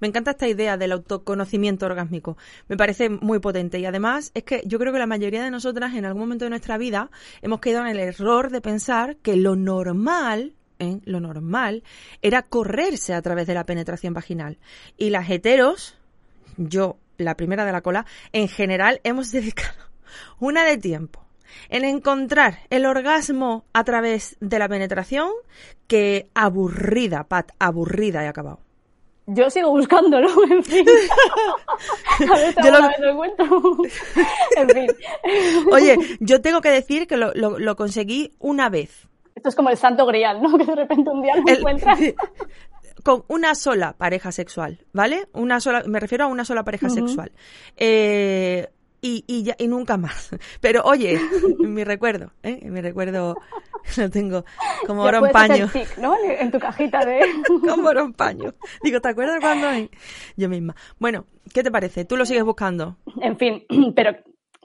Me 0.00 0.08
encanta 0.08 0.32
esta 0.32 0.48
idea 0.48 0.76
del 0.76 0.92
autoconocimiento 0.92 1.86
orgásmico. 1.86 2.36
Me 2.68 2.76
parece 2.76 3.08
muy 3.08 3.38
potente 3.38 3.78
y 3.78 3.86
además 3.86 4.32
es 4.34 4.42
que 4.42 4.62
yo 4.66 4.78
creo 4.78 4.92
que 4.92 4.98
la 4.98 5.06
mayoría 5.06 5.42
de 5.42 5.50
nosotras 5.50 5.94
en 5.94 6.04
algún 6.04 6.22
momento 6.22 6.44
de 6.44 6.50
nuestra 6.50 6.78
vida 6.78 7.10
hemos 7.40 7.60
quedado 7.60 7.86
en 7.86 7.92
el 7.92 8.00
error 8.00 8.50
de 8.50 8.60
pensar 8.60 9.16
que 9.16 9.36
lo 9.36 9.54
normal 9.54 10.54
¿eh? 10.80 11.00
lo 11.04 11.20
normal 11.20 11.84
era 12.20 12.42
correrse 12.42 13.14
a 13.14 13.22
través 13.22 13.46
de 13.46 13.54
la 13.54 13.64
penetración 13.64 14.14
vaginal. 14.14 14.58
Y 14.96 15.10
las 15.10 15.30
heteros, 15.30 15.96
yo, 16.56 16.96
la 17.18 17.36
primera 17.36 17.64
de 17.64 17.72
la 17.72 17.80
cola, 17.82 18.06
en 18.32 18.48
general 18.48 19.00
hemos 19.04 19.30
dedicado 19.32 19.74
una 20.40 20.64
de 20.64 20.76
tiempo 20.78 21.24
en 21.68 21.84
encontrar 21.84 22.60
el 22.70 22.86
orgasmo 22.86 23.64
a 23.72 23.84
través 23.84 24.36
de 24.40 24.58
la 24.58 24.68
penetración 24.68 25.30
que 25.86 26.28
aburrida, 26.34 27.24
Pat, 27.24 27.52
aburrida 27.58 28.24
he 28.24 28.28
acabado. 28.28 28.60
Yo 29.26 29.48
sigo 29.50 29.70
buscándolo, 29.70 30.28
en 30.50 30.64
fin. 30.64 30.84
A 32.28 32.34
ver, 32.36 32.54
Yo 32.64 32.70
lo- 32.70 33.10
encuentro. 33.10 33.46
en 34.56 34.68
fin. 34.70 34.86
Oye, 35.70 35.96
yo 36.20 36.40
tengo 36.40 36.60
que 36.60 36.70
decir 36.70 37.06
que 37.06 37.16
lo, 37.16 37.32
lo- 37.34 37.58
lo 37.58 37.76
conseguí 37.76 38.32
una 38.40 38.68
vez. 38.68 39.06
Esto 39.34 39.48
es 39.50 39.54
como 39.54 39.70
el 39.70 39.76
santo 39.76 40.04
grial, 40.06 40.42
¿no? 40.42 40.58
Que 40.58 40.64
de 40.64 40.74
repente 40.74 41.08
un 41.10 41.22
día 41.22 41.36
lo 41.36 41.42
El- 41.46 41.58
encuentras. 41.58 41.98
Con 43.02 43.24
una 43.28 43.54
sola 43.54 43.94
pareja 43.94 44.30
sexual, 44.32 44.84
¿vale? 44.92 45.28
Una 45.32 45.60
sola, 45.60 45.82
me 45.86 45.98
refiero 46.00 46.24
a 46.24 46.28
una 46.28 46.44
sola 46.44 46.62
pareja 46.64 46.88
sexual. 46.88 47.32
Eh, 47.76 48.68
y, 49.00 49.24
y, 49.26 49.42
ya- 49.42 49.56
y 49.58 49.66
nunca 49.66 49.96
más. 49.96 50.30
Pero 50.60 50.82
oye, 50.84 51.20
mi 51.58 51.82
recuerdo, 51.84 52.32
¿eh? 52.44 52.60
Mi 52.70 52.80
recuerdo 52.80 53.36
lo 53.96 54.10
tengo 54.10 54.44
como 54.86 55.02
puedes 55.20 55.34
hacer 55.34 55.48
paño. 55.48 55.68
tic, 55.72 55.98
¿no? 55.98 56.16
En 56.24 56.50
tu 56.52 56.60
cajita 56.60 57.04
de... 57.04 57.20
Como 57.68 57.90
en 57.90 58.12
paño. 58.12 58.54
Digo, 58.84 59.00
¿te 59.00 59.08
acuerdas 59.08 59.38
cuando? 59.40 59.66
Yo 60.36 60.48
misma. 60.48 60.76
Bueno, 61.00 61.26
¿qué 61.52 61.64
te 61.64 61.70
parece? 61.72 62.04
¿Tú 62.04 62.16
lo 62.16 62.24
sigues 62.24 62.44
buscando? 62.44 62.96
En 63.20 63.36
fin, 63.36 63.64
pero 63.96 64.12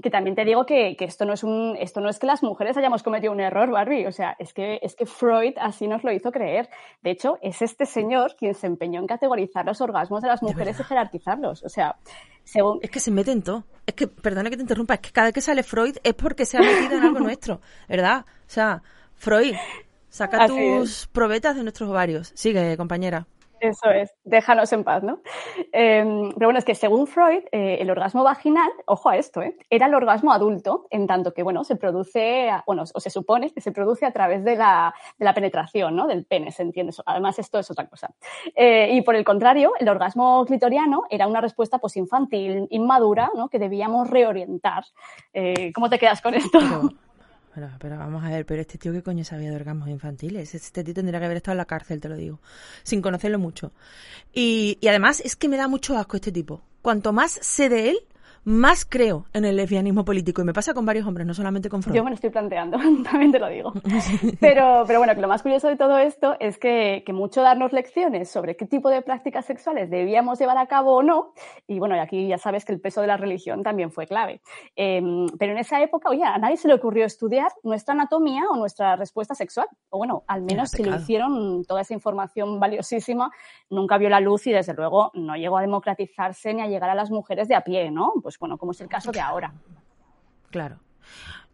que 0.01 0.11
también 0.11 0.35
te 0.35 0.45
digo 0.45 0.65
que, 0.65 0.95
que 0.95 1.05
esto 1.05 1.25
no 1.25 1.33
es 1.33 1.43
un, 1.43 1.75
esto 1.79 2.01
no 2.01 2.09
es 2.09 2.19
que 2.19 2.27
las 2.27 2.43
mujeres 2.43 2.77
hayamos 2.77 3.01
cometido 3.01 3.33
un 3.33 3.39
error, 3.39 3.71
Barbie. 3.71 4.05
O 4.05 4.11
sea, 4.11 4.35
es 4.37 4.53
que, 4.53 4.79
es 4.83 4.95
que 4.95 5.05
Freud 5.05 5.53
así 5.59 5.87
nos 5.87 6.03
lo 6.03 6.11
hizo 6.11 6.31
creer. 6.31 6.69
De 7.01 7.11
hecho, 7.11 7.39
es 7.41 7.61
este 7.61 7.85
señor 7.85 8.35
quien 8.37 8.53
se 8.53 8.67
empeñó 8.67 8.99
en 8.99 9.07
categorizar 9.07 9.65
los 9.65 9.81
orgasmos 9.81 10.21
de 10.21 10.27
las 10.27 10.43
mujeres 10.43 10.79
y 10.79 10.83
jerarquizarlos. 10.83 11.63
O 11.63 11.69
sea, 11.69 11.95
según. 12.43 12.79
Es 12.83 12.91
que 12.91 12.99
se 12.99 13.09
mete 13.09 13.31
en 13.31 13.41
todo. 13.41 13.63
Es 13.85 13.95
que, 13.95 14.07
perdona 14.07 14.49
que 14.49 14.57
te 14.57 14.61
interrumpa, 14.61 14.95
es 14.95 14.99
que 14.99 15.11
cada 15.11 15.27
vez 15.27 15.33
que 15.33 15.41
sale 15.41 15.63
Freud 15.63 15.97
es 16.03 16.13
porque 16.13 16.45
se 16.45 16.57
ha 16.57 16.61
metido 16.61 16.97
en 16.97 17.03
algo 17.03 17.19
nuestro, 17.21 17.61
¿verdad? 17.89 18.25
O 18.27 18.49
sea, 18.49 18.83
Freud, 19.15 19.55
saca 20.09 20.43
Así 20.43 20.53
tus 20.53 21.07
probetas 21.07 21.55
de 21.55 21.63
nuestros 21.63 21.89
ovarios. 21.89 22.31
Sigue, 22.35 22.77
compañera. 22.77 23.25
Eso 23.59 23.89
es, 23.89 24.13
déjanos 24.23 24.71
en 24.73 24.83
paz, 24.83 25.03
¿no? 25.03 25.21
Eh, 25.73 26.03
pero 26.35 26.47
bueno, 26.47 26.59
es 26.59 26.65
que 26.65 26.75
según 26.75 27.07
Freud, 27.07 27.43
eh, 27.51 27.77
el 27.79 27.89
orgasmo 27.89 28.23
vaginal, 28.23 28.69
ojo 28.85 29.09
a 29.09 29.17
esto, 29.17 29.41
¿eh? 29.41 29.57
era 29.69 29.87
el 29.87 29.95
orgasmo 29.95 30.31
adulto, 30.31 30.87
en 30.89 31.07
tanto 31.07 31.33
que, 31.33 31.43
bueno, 31.43 31.63
se 31.63 31.75
produce, 31.75 32.49
bueno, 32.65 32.83
o 32.93 32.99
se 32.99 33.09
supone 33.09 33.51
que 33.51 33.61
se 33.61 33.71
produce 33.71 34.05
a 34.05 34.11
través 34.11 34.43
de 34.43 34.55
la, 34.55 34.93
de 35.17 35.25
la 35.25 35.33
penetración, 35.33 35.95
¿no? 35.95 36.07
Del 36.07 36.25
pene, 36.25 36.51
¿se 36.51 36.63
entiende? 36.63 36.93
Además, 37.05 37.39
esto 37.39 37.59
es 37.59 37.69
otra 37.71 37.87
cosa. 37.87 38.13
Eh, 38.55 38.89
y 38.93 39.01
por 39.01 39.15
el 39.15 39.23
contrario, 39.23 39.73
el 39.79 39.89
orgasmo 39.89 40.45
clitoriano 40.45 41.03
era 41.09 41.27
una 41.27 41.41
respuesta 41.41 41.79
pues 41.79 41.97
infantil, 41.97 42.67
inmadura, 42.69 43.31
¿no? 43.35 43.49
Que 43.49 43.59
debíamos 43.59 44.09
reorientar. 44.09 44.83
Eh, 45.33 45.71
¿Cómo 45.73 45.89
te 45.89 45.99
quedas 45.99 46.21
con 46.21 46.33
esto? 46.33 46.59
Pero, 47.79 47.97
vamos 47.97 48.23
a 48.23 48.29
ver, 48.29 48.45
pero 48.45 48.61
este 48.61 48.77
tío, 48.77 48.91
¿qué 48.93 49.01
coño 49.01 49.23
sabía 49.23 49.49
de 49.49 49.55
orgasmos 49.55 49.89
infantiles? 49.89 50.53
Este 50.53 50.83
tío 50.83 50.93
tendría 50.93 51.19
que 51.19 51.25
haber 51.25 51.37
estado 51.37 51.53
en 51.53 51.57
la 51.59 51.65
cárcel, 51.65 51.99
te 51.99 52.09
lo 52.09 52.15
digo, 52.15 52.39
sin 52.83 53.01
conocerlo 53.01 53.39
mucho. 53.39 53.71
Y 54.33 54.77
además 54.87 55.21
es 55.21 55.35
que 55.35 55.49
me 55.49 55.57
da 55.57 55.67
mucho 55.67 55.97
asco 55.97 56.17
este 56.17 56.31
tipo. 56.31 56.61
Cuanto 56.81 57.13
más 57.13 57.39
sé 57.41 57.69
de 57.69 57.89
él, 57.89 57.97
más 58.47 58.85
creo 58.85 59.25
en 59.33 59.43
el 59.43 59.57
lesbianismo 59.57 60.05
político. 60.05 60.41
Y 60.41 60.45
me 60.45 60.53
pasa 60.53 60.73
con 60.73 60.85
varios 60.85 61.05
hombres, 61.05 61.27
no 61.27 61.33
solamente 61.33 61.67
con 61.67 61.83
Freud. 61.83 61.97
Yo 61.97 62.03
me 62.05 62.11
lo 62.11 62.13
estoy 62.13 62.29
planteando, 62.29 62.77
también 63.03 63.29
te 63.33 63.39
lo 63.39 63.49
digo. 63.49 63.73
Pero, 64.39 64.85
pero 64.87 64.99
bueno, 64.99 65.13
que 65.13 65.19
lo 65.19 65.27
más 65.27 65.41
curioso 65.41 65.67
de 65.67 65.75
todo 65.75 65.97
esto 65.97 66.37
es 66.39 66.57
que, 66.57 67.03
que 67.05 67.11
mucho 67.11 67.41
darnos 67.41 67.73
lecciones 67.73 68.29
sobre 68.29 68.55
qué 68.55 68.65
tipo 68.65 68.89
de 68.89 69.01
prácticas 69.01 69.45
sexuales 69.45 69.89
debíamos 69.89 70.39
llevar 70.39 70.57
a 70.57 70.67
cabo 70.67 70.95
o 70.95 71.03
no, 71.03 71.33
y 71.67 71.79
bueno, 71.79 71.97
y 71.97 71.99
aquí 71.99 72.27
ya 72.27 72.37
sabes 72.37 72.63
que 72.63 72.71
el 72.71 72.79
peso 72.79 73.01
de 73.01 73.07
la 73.07 73.17
religión 73.17 73.63
también 73.63 73.91
fue 73.91 74.07
clave. 74.07 74.39
Eh, 74.77 75.01
pero 75.37 75.51
en 75.51 75.57
esa 75.57 75.81
época, 75.81 76.09
oye, 76.09 76.23
a 76.23 76.37
nadie 76.37 76.55
se 76.55 76.69
le 76.69 76.75
ocurrió 76.75 77.05
estudiar 77.05 77.51
nuestra 77.63 77.95
anatomía 77.95 78.43
o 78.49 78.55
nuestra 78.55 78.95
respuesta 78.95 79.35
sexual. 79.35 79.67
O 79.89 79.97
bueno, 79.97 80.23
al 80.25 80.43
menos 80.43 80.71
si 80.71 80.85
lo 80.85 80.95
hicieron, 80.95 81.65
toda 81.65 81.81
esa 81.81 81.93
información 81.93 82.61
valiosísima 82.61 83.29
nunca 83.69 83.97
vio 83.97 84.07
la 84.07 84.21
luz 84.21 84.47
y 84.47 84.53
desde 84.53 84.73
luego 84.73 85.11
no 85.15 85.35
llegó 85.35 85.57
a 85.57 85.61
democratizarse 85.61 86.53
ni 86.53 86.61
a 86.61 86.67
llegar 86.67 86.89
a 86.89 86.95
las 86.95 87.11
mujeres 87.11 87.49
de 87.49 87.55
a 87.55 87.61
pie, 87.61 87.91
¿no? 87.91 88.13
Pues 88.23 88.36
bueno, 88.39 88.57
como 88.57 88.71
es 88.71 88.81
el 88.81 88.87
caso 88.87 89.11
de 89.11 89.19
ahora. 89.19 89.53
Claro. 90.49 90.79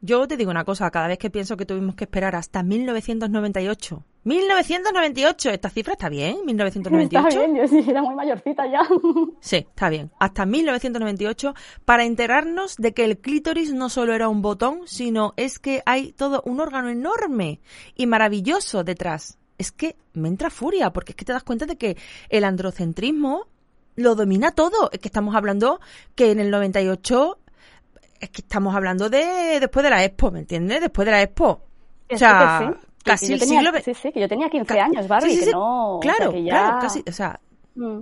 Yo 0.01 0.27
te 0.27 0.35
digo 0.35 0.51
una 0.51 0.65
cosa, 0.65 0.91
cada 0.91 1.07
vez 1.07 1.17
que 1.17 1.29
pienso 1.29 1.55
que 1.55 1.65
tuvimos 1.65 1.95
que 1.95 2.03
esperar 2.03 2.35
hasta 2.35 2.61
1998. 2.61 4.03
1998, 4.25 5.49
esta 5.49 5.69
cifra 5.69 5.93
está 5.93 6.09
bien, 6.09 6.45
1998. 6.45 7.27
Está 7.29 7.39
bien, 7.39 7.55
yo 7.55 7.67
sí 7.69 7.89
era 7.89 8.01
muy 8.01 8.13
mayorcita 8.13 8.67
ya. 8.69 8.81
Sí, 9.39 9.57
está 9.57 9.89
bien. 9.89 10.11
Hasta 10.19 10.45
1998 10.45 11.53
para 11.85 12.03
enterarnos 12.03 12.75
de 12.75 12.93
que 12.93 13.05
el 13.05 13.17
clítoris 13.19 13.73
no 13.73 13.87
solo 13.87 14.13
era 14.13 14.27
un 14.27 14.41
botón, 14.41 14.81
sino 14.85 15.33
es 15.37 15.59
que 15.59 15.81
hay 15.85 16.11
todo 16.11 16.41
un 16.45 16.59
órgano 16.59 16.89
enorme 16.89 17.61
y 17.95 18.05
maravilloso 18.05 18.83
detrás. 18.83 19.39
Es 19.57 19.71
que 19.71 19.95
me 20.11 20.27
entra 20.27 20.49
furia 20.49 20.91
porque 20.91 21.13
es 21.13 21.15
que 21.15 21.23
te 21.25 21.31
das 21.31 21.43
cuenta 21.43 21.65
de 21.65 21.77
que 21.77 21.95
el 22.27 22.43
androcentrismo 22.43 23.47
lo 23.95 24.15
domina 24.15 24.51
todo. 24.51 24.89
Es 24.91 24.99
que 24.99 25.07
estamos 25.07 25.35
hablando 25.35 25.79
que 26.15 26.31
en 26.31 26.39
el 26.39 26.49
98 26.51 27.37
es 28.19 28.29
que 28.29 28.41
estamos 28.41 28.73
hablando 28.75 29.09
de 29.09 29.59
después 29.59 29.83
de 29.83 29.89
la 29.89 30.03
Expo, 30.03 30.31
¿me 30.31 30.39
entiendes? 30.39 30.81
Después 30.81 31.05
de 31.05 31.11
la 31.11 31.21
Expo. 31.21 31.61
O 32.11 32.17
sea, 32.17 32.59
que 32.59 32.65
sí, 32.65 32.79
que 33.03 33.11
casi 33.11 33.33
el 33.33 33.39
tenía- 33.39 33.59
siglo 33.61 33.79
Sí, 33.83 33.93
sí, 33.93 34.11
que 34.11 34.19
yo 34.21 34.29
tenía 34.29 34.49
15 34.49 34.79
años, 34.79 35.07
Barbie, 35.07 35.29
Sí, 35.31 35.33
sí, 35.35 35.39
que 35.41 35.45
sí. 35.47 35.51
no... 35.51 35.97
o 35.97 36.01
sea, 36.01 36.13
Claro, 36.15 36.31
que 36.31 36.43
ya- 36.43 36.51
claro, 36.51 36.77
casi, 36.81 37.03
o 37.07 37.11
sea, 37.11 37.39
Mm. 37.75 38.01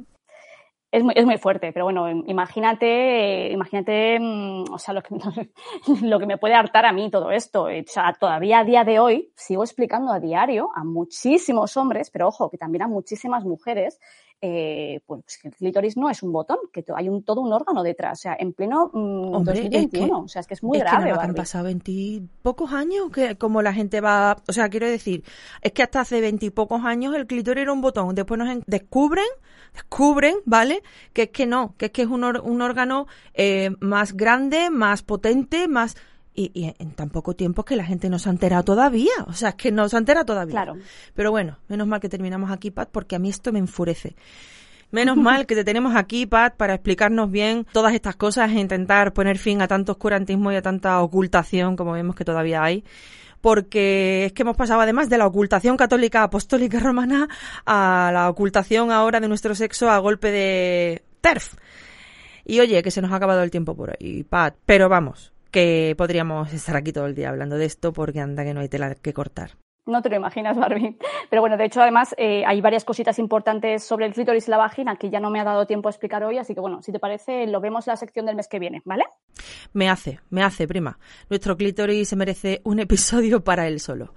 Es 0.94 1.02
muy, 1.06 1.14
es 1.16 1.26
muy 1.26 1.38
fuerte, 1.38 1.72
pero 1.72 1.86
bueno, 1.86 2.10
im- 2.12 2.26
imagínate, 2.28 3.50
imagínate, 3.50 4.20
mm, 4.20 4.66
o 4.74 4.78
sea, 4.78 4.94
lo 4.94 5.02
que, 5.02 5.16
lo 6.02 6.20
que 6.20 6.26
me 6.26 6.38
puede 6.38 6.54
hartar 6.54 6.86
a 6.86 6.92
mí 6.92 7.10
todo 7.10 7.32
esto. 7.32 7.64
O 7.64 7.70
sea, 7.86 8.12
todavía 8.20 8.60
a 8.60 8.64
día 8.66 8.84
de 8.84 9.00
hoy 9.00 9.32
sigo 9.38 9.64
explicando 9.64 10.12
a 10.12 10.20
diario 10.20 10.70
a 10.76 10.84
muchísimos 10.84 11.78
hombres, 11.78 12.10
pero 12.12 12.28
ojo, 12.28 12.50
que 12.50 12.58
también 12.58 12.82
a 12.82 12.88
muchísimas 12.90 13.46
mujeres, 13.46 14.02
eh, 14.42 15.00
pues 15.06 15.22
el 15.44 15.52
clítoris 15.56 15.96
no 15.98 16.10
es 16.10 16.24
un 16.24 16.32
botón, 16.32 16.58
que 16.74 16.84
hay 16.96 17.10
un, 17.10 17.24
todo 17.24 17.42
un 17.42 17.54
órgano 17.54 17.84
detrás, 17.84 18.20
o 18.20 18.22
sea, 18.24 18.36
en 18.40 18.54
pleno 18.54 18.90
mm, 18.92 19.36
Hombre, 19.36 19.54
es 19.54 19.60
que- 19.62 19.70
2021, 19.70 20.20
o 20.20 20.28
sea, 20.28 20.40
es 20.40 20.48
que 20.48 20.56
es 20.56 20.64
muy 20.64 20.78
es 20.80 20.84
que 20.84 20.90
nada, 20.90 21.22
han 21.24 21.36
pasado 21.36 21.66
veintipocos 21.66 22.74
años, 22.74 23.10
que 23.14 23.36
como 23.38 23.62
la 23.62 23.74
gente 23.74 24.02
va, 24.02 24.38
o 24.48 24.52
sea, 24.54 24.70
quiero 24.70 24.88
decir, 24.88 25.24
es 25.62 25.72
que 25.74 25.84
hasta 25.84 26.02
hace 26.02 26.22
veintipocos 26.22 26.84
años 26.84 27.16
el 27.16 27.28
clítoris 27.28 27.62
era 27.62 27.72
un 27.74 27.82
botón, 27.82 28.16
después 28.16 28.38
nos 28.40 28.50
en- 28.50 28.64
descubren, 28.68 29.26
descubren, 29.74 30.36
¿vale? 30.46 30.82
Que 31.14 31.24
es 31.24 31.30
que 31.30 31.46
no, 31.46 31.76
que 31.78 31.86
es 31.86 31.92
que 31.92 32.02
es 32.02 32.08
un, 32.08 32.24
or- 32.24 32.42
un 32.44 32.62
órgano 32.62 33.08
eh, 33.34 33.72
más 33.80 34.14
grande, 34.18 34.70
más 34.70 35.04
potente, 35.04 35.68
más... 35.68 35.96
Y, 36.34 36.52
y 36.54 36.74
en 36.80 36.92
tan 36.92 37.10
poco 37.10 37.36
tiempo 37.36 37.62
es 37.62 37.66
que 37.66 37.76
la 37.76 37.84
gente 37.84 38.10
no 38.10 38.18
se 38.18 38.30
ha 38.30 38.32
enterado 38.32 38.64
todavía, 38.64 39.12
o 39.28 39.34
sea, 39.34 39.50
es 39.50 39.56
que 39.56 39.72
no 39.72 39.90
se 39.90 39.98
ha 39.98 40.00
enterado 40.00 40.26
todavía. 40.26 40.54
Claro. 40.54 40.78
Pero 41.14 41.30
bueno, 41.32 41.58
menos 41.68 41.88
mal 41.88 42.00
que 42.00 42.08
terminamos 42.08 42.52
aquí, 42.52 42.72
Pat, 42.72 42.90
porque 42.90 43.18
a 43.18 43.20
mí 43.20 43.30
esto 43.30 43.52
me 43.52 43.60
enfurece. 43.60 44.16
Menos 44.92 45.18
mal 45.18 45.46
que 45.46 45.56
te 45.56 45.64
tenemos 45.64 45.96
aquí, 45.96 46.26
Pat, 46.26 46.56
para 46.56 46.76
explicarnos 46.76 47.32
bien 47.32 47.66
todas 47.72 47.94
estas 47.94 48.16
cosas 48.16 48.52
e 48.52 48.60
intentar 48.60 49.14
poner 49.14 49.38
fin 49.38 49.62
a 49.62 49.68
tanto 49.68 49.94
oscurantismo 49.94 50.52
y 50.52 50.56
a 50.56 50.62
tanta 50.62 51.02
ocultación 51.02 51.76
como 51.76 51.94
vemos 51.94 52.16
que 52.16 52.26
todavía 52.26 52.64
hay. 52.64 52.84
Porque 53.40 54.26
es 54.26 54.34
que 54.34 54.44
hemos 54.44 54.56
pasado 54.56 54.82
además 54.82 55.10
de 55.10 55.18
la 55.18 55.26
ocultación 55.26 55.76
católica 55.76 56.24
apostólica 56.24 56.80
romana 56.82 57.28
a 57.66 58.12
la 58.14 58.30
ocultación 58.30 58.92
ahora 58.92 59.20
de 59.20 59.28
nuestro 59.28 59.56
sexo 59.56 59.90
a 59.90 59.98
golpe 59.98 60.30
de 60.30 61.04
TERF. 61.22 61.56
Y 62.46 62.60
oye, 62.60 62.84
que 62.84 62.92
se 62.92 63.02
nos 63.02 63.12
ha 63.12 63.16
acabado 63.16 63.42
el 63.44 63.52
tiempo 63.52 63.76
por 63.76 63.92
ahí, 63.92 64.24
Pat. 64.24 64.56
Pero 64.66 64.90
vamos, 64.90 65.31
que 65.52 65.94
podríamos 65.98 66.54
estar 66.54 66.76
aquí 66.76 66.94
todo 66.94 67.06
el 67.06 67.16
día 67.16 67.30
hablando 67.30 67.58
de 67.58 67.66
esto 67.66 67.94
porque 67.94 68.20
anda 68.20 68.44
que 68.44 68.54
no 68.54 68.62
hay 68.62 68.70
tela 68.70 68.96
que 68.96 69.14
cortar. 69.14 69.52
No 69.86 70.02
te 70.02 70.10
lo 70.10 70.16
imaginas, 70.16 70.58
Barbie. 70.58 70.98
Pero 71.30 71.42
bueno, 71.42 71.58
de 71.58 71.66
hecho, 71.66 71.82
además, 71.82 72.16
eh, 72.18 72.44
hay 72.46 72.62
varias 72.62 72.86
cositas 72.86 73.20
importantes 73.20 73.84
sobre 73.84 74.06
el 74.06 74.14
clítoris 74.14 74.48
y 74.48 74.52
la 74.52 74.58
vagina 74.58 74.96
que 74.96 75.10
ya 75.10 75.20
no 75.20 75.30
me 75.30 75.40
ha 75.40 75.44
dado 75.44 75.66
tiempo 75.66 75.90
a 75.90 75.92
explicar 75.92 76.24
hoy, 76.24 76.38
así 76.38 76.54
que 76.54 76.62
bueno, 76.62 76.82
si 76.82 76.92
te 76.92 77.00
parece, 77.00 77.48
lo 77.48 77.60
vemos 77.62 77.88
en 77.88 77.92
la 77.92 77.98
sección 77.98 78.26
del 78.26 78.36
mes 78.36 78.48
que 78.48 78.60
viene, 78.60 78.82
¿vale? 78.86 79.06
Me 79.74 79.90
hace, 79.90 80.20
me 80.30 80.44
hace, 80.44 80.68
prima. 80.68 81.00
Nuestro 81.30 81.58
clítoris 81.58 82.10
se 82.10 82.16
merece 82.16 82.62
un 82.64 82.80
episodio 82.80 83.44
para 83.44 83.68
él 83.68 83.80
solo. 83.80 84.14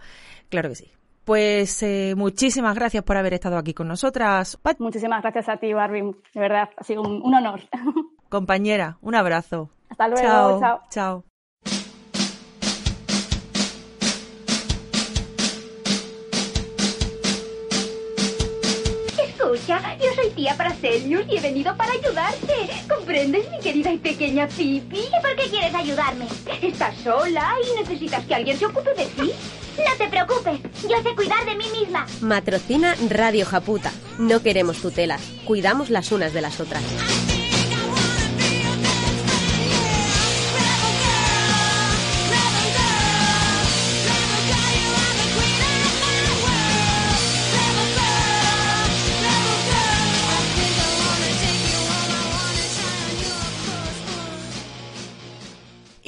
Claro 0.49 0.69
que 0.69 0.77
sí. 0.77 0.93
Pues 1.25 1.83
eh, 1.83 2.13
muchísimas 2.17 2.75
gracias 2.75 3.03
por 3.03 3.17
haber 3.17 3.33
estado 3.33 3.57
aquí 3.57 3.73
con 3.73 3.89
nosotras. 3.89 4.59
Muchísimas 4.79 5.23
gracias 5.23 5.49
a 5.49 5.57
ti, 5.57 5.73
Barbie. 5.73 6.15
De 6.35 6.41
verdad, 6.41 6.69
ha 6.77 6.85
sido 6.85 7.01
un, 7.01 7.23
un 7.23 7.35
honor. 7.35 7.61
Compañera, 8.29 8.99
un 9.01 9.15
abrazo. 9.15 9.71
Hasta 9.89 10.09
luego, 10.09 10.23
chao. 10.23 10.61
chao. 10.61 10.83
chao. 10.91 11.25
Escucha, 19.19 19.97
yo 19.99 20.07
soy 20.15 20.31
tía 20.31 20.57
Paracelius 20.57 21.27
y 21.29 21.37
he 21.37 21.41
venido 21.41 21.77
para 21.77 21.93
ayudarte. 21.93 22.71
¿Comprendes, 22.89 23.49
mi 23.51 23.61
querida 23.61 23.93
y 23.93 23.99
pequeña 23.99 24.49
Pipi? 24.49 24.99
¿Y 24.99 25.23
por 25.23 25.37
qué 25.37 25.49
quieres 25.51 25.75
ayudarme? 25.75 26.27
Estás 26.63 26.97
sola 26.97 27.55
y 27.63 27.81
necesitas 27.81 28.25
que 28.25 28.35
alguien 28.35 28.57
se 28.59 28.67
ocupe 28.67 28.95
de 28.95 29.07
ti. 29.07 29.33
No 29.77 29.97
te 29.99 30.09
preocupes, 30.09 30.61
yo 30.83 31.03
sé 31.03 31.15
cuidar 31.15 31.45
de 31.45 31.57
mí 31.57 31.67
misma. 31.79 32.07
Matrocina 32.21 32.95
Radio 33.11 33.45
Japuta. 33.45 33.93
No 34.19 34.41
queremos 34.41 34.79
tutelas, 34.79 35.21
cuidamos 35.45 35.91
las 35.91 36.13
unas 36.13 36.33
de 36.33 36.41
las 36.41 36.61
otras. 36.61 36.83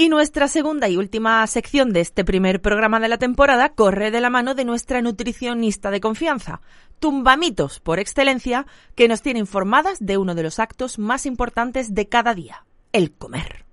Y 0.06 0.08
nuestra 0.08 0.46
segunda 0.46 0.88
y 0.88 0.96
última 0.96 1.44
sección 1.48 1.92
de 1.92 1.98
este 1.98 2.24
primer 2.24 2.62
programa 2.62 3.00
de 3.00 3.08
la 3.08 3.18
temporada 3.18 3.70
corre 3.70 4.12
de 4.12 4.20
la 4.20 4.30
mano 4.30 4.54
de 4.54 4.64
nuestra 4.64 5.02
nutricionista 5.02 5.90
de 5.90 5.98
confianza, 5.98 6.60
Tumbamitos 7.00 7.80
por 7.80 7.98
excelencia, 7.98 8.66
que 8.94 9.08
nos 9.08 9.20
tiene 9.20 9.40
informadas 9.40 9.98
de 9.98 10.16
uno 10.16 10.36
de 10.36 10.44
los 10.44 10.60
actos 10.60 11.00
más 11.00 11.26
importantes 11.26 11.92
de 11.92 12.08
cada 12.08 12.34
día, 12.34 12.66
el 12.92 13.14
comer. 13.14 13.64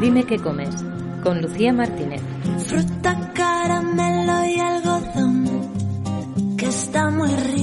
Dime 0.00 0.24
qué 0.24 0.38
comes, 0.40 0.84
con 1.22 1.40
Lucía 1.42 1.72
Martínez. 1.72 2.20
Fruta, 2.66 3.32
caramelo 3.34 4.44
y 4.46 4.58
algodón, 4.58 6.56
que 6.56 6.66
está 6.66 7.08
muy 7.08 7.30
rico. 7.30 7.61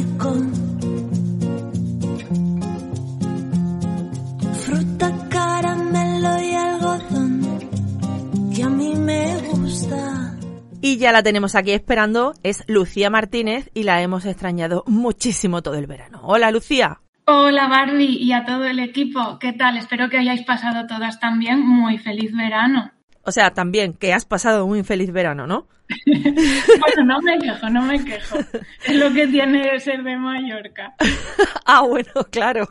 Y 10.81 10.97
ya 10.97 11.11
la 11.11 11.23
tenemos 11.23 11.55
aquí 11.55 11.71
esperando, 11.71 12.33
es 12.41 12.63
Lucía 12.67 13.09
Martínez 13.09 13.69
y 13.73 13.83
la 13.83 14.01
hemos 14.01 14.25
extrañado 14.25 14.85
muchísimo 14.87 15.61
todo 15.61 15.75
el 15.75 15.87
verano. 15.87 16.21
Hola 16.23 16.51
Lucía. 16.51 17.01
Hola 17.25 17.67
Barbie 17.67 18.17
y 18.17 18.31
a 18.31 18.45
todo 18.45 18.63
el 18.63 18.79
equipo. 18.79 19.39
¿Qué 19.39 19.51
tal? 19.51 19.75
Espero 19.75 20.09
que 20.09 20.19
hayáis 20.19 20.43
pasado 20.43 20.87
todas 20.87 21.19
también 21.19 21.59
muy 21.59 21.97
feliz 21.97 22.31
verano. 22.33 22.91
O 23.23 23.31
sea, 23.31 23.51
también 23.51 23.93
que 23.93 24.13
has 24.13 24.23
pasado 24.23 24.65
un 24.65 24.85
feliz 24.85 25.11
verano, 25.11 25.45
¿no? 25.47 25.67
bueno, 26.05 27.03
no 27.05 27.21
me 27.21 27.37
quejo, 27.39 27.69
no 27.69 27.81
me 27.81 28.03
quejo. 28.05 28.37
Es 28.85 28.95
lo 28.95 29.11
que 29.11 29.27
tiene 29.27 29.77
ser 29.81 30.01
de 30.03 30.15
Mallorca. 30.15 30.95
ah, 31.65 31.81
bueno, 31.81 32.11
claro. 32.31 32.69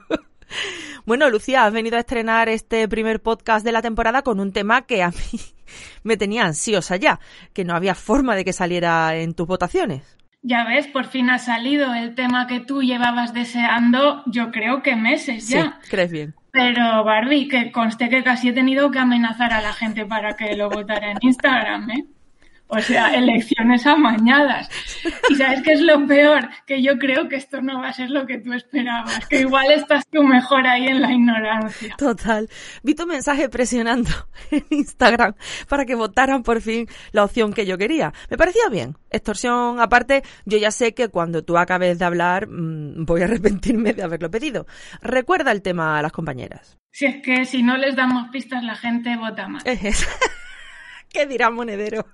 Bueno, 1.04 1.28
Lucía, 1.28 1.66
has 1.66 1.74
venido 1.74 1.98
a 1.98 2.00
estrenar 2.00 2.48
este 2.48 2.88
primer 2.88 3.20
podcast 3.20 3.66
de 3.66 3.72
la 3.72 3.82
temporada 3.82 4.22
con 4.22 4.40
un 4.40 4.52
tema 4.52 4.86
que 4.86 5.02
a 5.02 5.10
mí 5.10 5.40
me 6.02 6.16
tenía 6.16 6.44
ansiosa 6.44 6.96
ya, 6.96 7.20
que 7.52 7.64
no 7.64 7.74
había 7.74 7.94
forma 7.94 8.36
de 8.36 8.44
que 8.44 8.52
saliera 8.52 9.16
en 9.16 9.34
tus 9.34 9.46
votaciones. 9.46 10.16
Ya 10.42 10.64
ves, 10.64 10.86
por 10.86 11.06
fin 11.06 11.30
ha 11.30 11.38
salido 11.38 11.94
el 11.94 12.14
tema 12.14 12.46
que 12.46 12.60
tú 12.60 12.82
llevabas 12.82 13.34
deseando, 13.34 14.22
yo 14.26 14.50
creo 14.52 14.82
que 14.82 14.94
meses 14.94 15.48
ya. 15.48 15.78
Sí, 15.82 15.90
crees 15.90 16.12
bien. 16.12 16.34
Pero 16.52 17.04
Barbie, 17.04 17.48
que 17.48 17.72
conste 17.72 18.08
que 18.08 18.22
casi 18.22 18.48
he 18.48 18.52
tenido 18.52 18.90
que 18.90 18.98
amenazar 18.98 19.52
a 19.52 19.60
la 19.60 19.72
gente 19.72 20.06
para 20.06 20.36
que 20.36 20.56
lo 20.56 20.70
votara 20.70 21.10
en 21.10 21.18
Instagram, 21.20 21.90
¿eh? 21.90 22.04
O 22.68 22.80
sea, 22.80 23.14
elecciones 23.14 23.86
amañadas. 23.86 24.68
Y 25.30 25.36
sabes 25.36 25.62
qué 25.62 25.72
es 25.72 25.80
lo 25.80 26.06
peor, 26.06 26.48
que 26.66 26.82
yo 26.82 26.98
creo 26.98 27.28
que 27.28 27.36
esto 27.36 27.62
no 27.62 27.80
va 27.80 27.88
a 27.88 27.92
ser 27.92 28.10
lo 28.10 28.26
que 28.26 28.38
tú 28.38 28.52
esperabas, 28.52 29.26
que 29.26 29.40
igual 29.40 29.70
estás 29.70 30.06
tú 30.08 30.22
mejor 30.22 30.66
ahí 30.66 30.86
en 30.86 31.00
la 31.00 31.12
ignorancia. 31.12 31.94
Total. 31.96 32.48
Vi 32.82 32.94
tu 32.94 33.06
mensaje 33.06 33.48
presionando 33.48 34.10
en 34.50 34.64
Instagram 34.70 35.34
para 35.68 35.86
que 35.86 35.94
votaran 35.94 36.42
por 36.42 36.60
fin 36.60 36.86
la 37.12 37.24
opción 37.24 37.54
que 37.54 37.64
yo 37.64 37.78
quería. 37.78 38.12
Me 38.28 38.36
parecía 38.36 38.68
bien. 38.70 38.96
Extorsión 39.10 39.80
aparte, 39.80 40.22
yo 40.44 40.58
ya 40.58 40.70
sé 40.70 40.92
que 40.92 41.08
cuando 41.08 41.42
tú 41.42 41.56
acabes 41.56 41.98
de 41.98 42.04
hablar 42.04 42.48
mmm, 42.48 43.06
voy 43.06 43.22
a 43.22 43.24
arrepentirme 43.24 43.94
de 43.94 44.02
haberlo 44.02 44.30
pedido. 44.30 44.66
Recuerda 45.00 45.52
el 45.52 45.62
tema 45.62 45.98
a 45.98 46.02
las 46.02 46.12
compañeras. 46.12 46.78
Si 46.90 47.06
es 47.06 47.22
que 47.22 47.46
si 47.46 47.62
no 47.62 47.76
les 47.78 47.96
damos 47.96 48.28
pistas 48.28 48.62
la 48.62 48.74
gente 48.74 49.16
vota 49.16 49.48
más. 49.48 49.64
¿Qué 51.10 51.26
dirá 51.26 51.50
Monedero? 51.50 52.04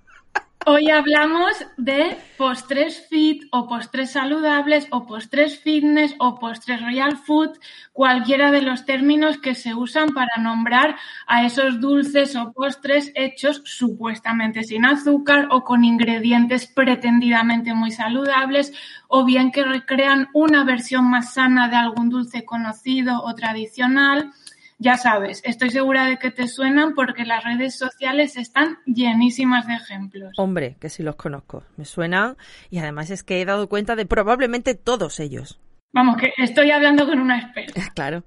Hoy 0.66 0.88
hablamos 0.88 1.52
de 1.76 2.16
postres 2.38 3.06
fit 3.10 3.42
o 3.52 3.68
postres 3.68 4.12
saludables 4.12 4.88
o 4.90 5.04
postres 5.06 5.58
fitness 5.58 6.14
o 6.18 6.38
postres 6.38 6.80
royal 6.80 7.18
food, 7.18 7.50
cualquiera 7.92 8.50
de 8.50 8.62
los 8.62 8.86
términos 8.86 9.36
que 9.36 9.54
se 9.54 9.74
usan 9.74 10.14
para 10.14 10.40
nombrar 10.40 10.96
a 11.26 11.44
esos 11.44 11.82
dulces 11.82 12.34
o 12.34 12.54
postres 12.54 13.12
hechos 13.14 13.60
supuestamente 13.66 14.64
sin 14.64 14.86
azúcar 14.86 15.48
o 15.50 15.64
con 15.64 15.84
ingredientes 15.84 16.66
pretendidamente 16.66 17.74
muy 17.74 17.90
saludables 17.90 18.72
o 19.08 19.26
bien 19.26 19.52
que 19.52 19.64
recrean 19.64 20.28
una 20.32 20.64
versión 20.64 21.10
más 21.10 21.34
sana 21.34 21.68
de 21.68 21.76
algún 21.76 22.08
dulce 22.08 22.46
conocido 22.46 23.22
o 23.22 23.34
tradicional. 23.34 24.32
Ya 24.78 24.96
sabes, 24.96 25.40
estoy 25.44 25.70
segura 25.70 26.06
de 26.06 26.18
que 26.18 26.30
te 26.30 26.48
suenan 26.48 26.94
porque 26.94 27.24
las 27.24 27.44
redes 27.44 27.78
sociales 27.78 28.36
están 28.36 28.78
llenísimas 28.86 29.66
de 29.66 29.74
ejemplos. 29.74 30.32
Hombre, 30.36 30.76
que 30.80 30.88
sí 30.88 31.02
los 31.02 31.16
conozco, 31.16 31.62
me 31.76 31.84
suenan 31.84 32.36
y 32.70 32.78
además 32.78 33.10
es 33.10 33.22
que 33.22 33.40
he 33.40 33.44
dado 33.44 33.68
cuenta 33.68 33.96
de 33.96 34.06
probablemente 34.06 34.74
todos 34.74 35.20
ellos. 35.20 35.60
Vamos, 35.92 36.16
que 36.16 36.32
estoy 36.38 36.72
hablando 36.72 37.06
con 37.06 37.20
una 37.20 37.38
experta. 37.38 37.80
Claro. 37.94 38.24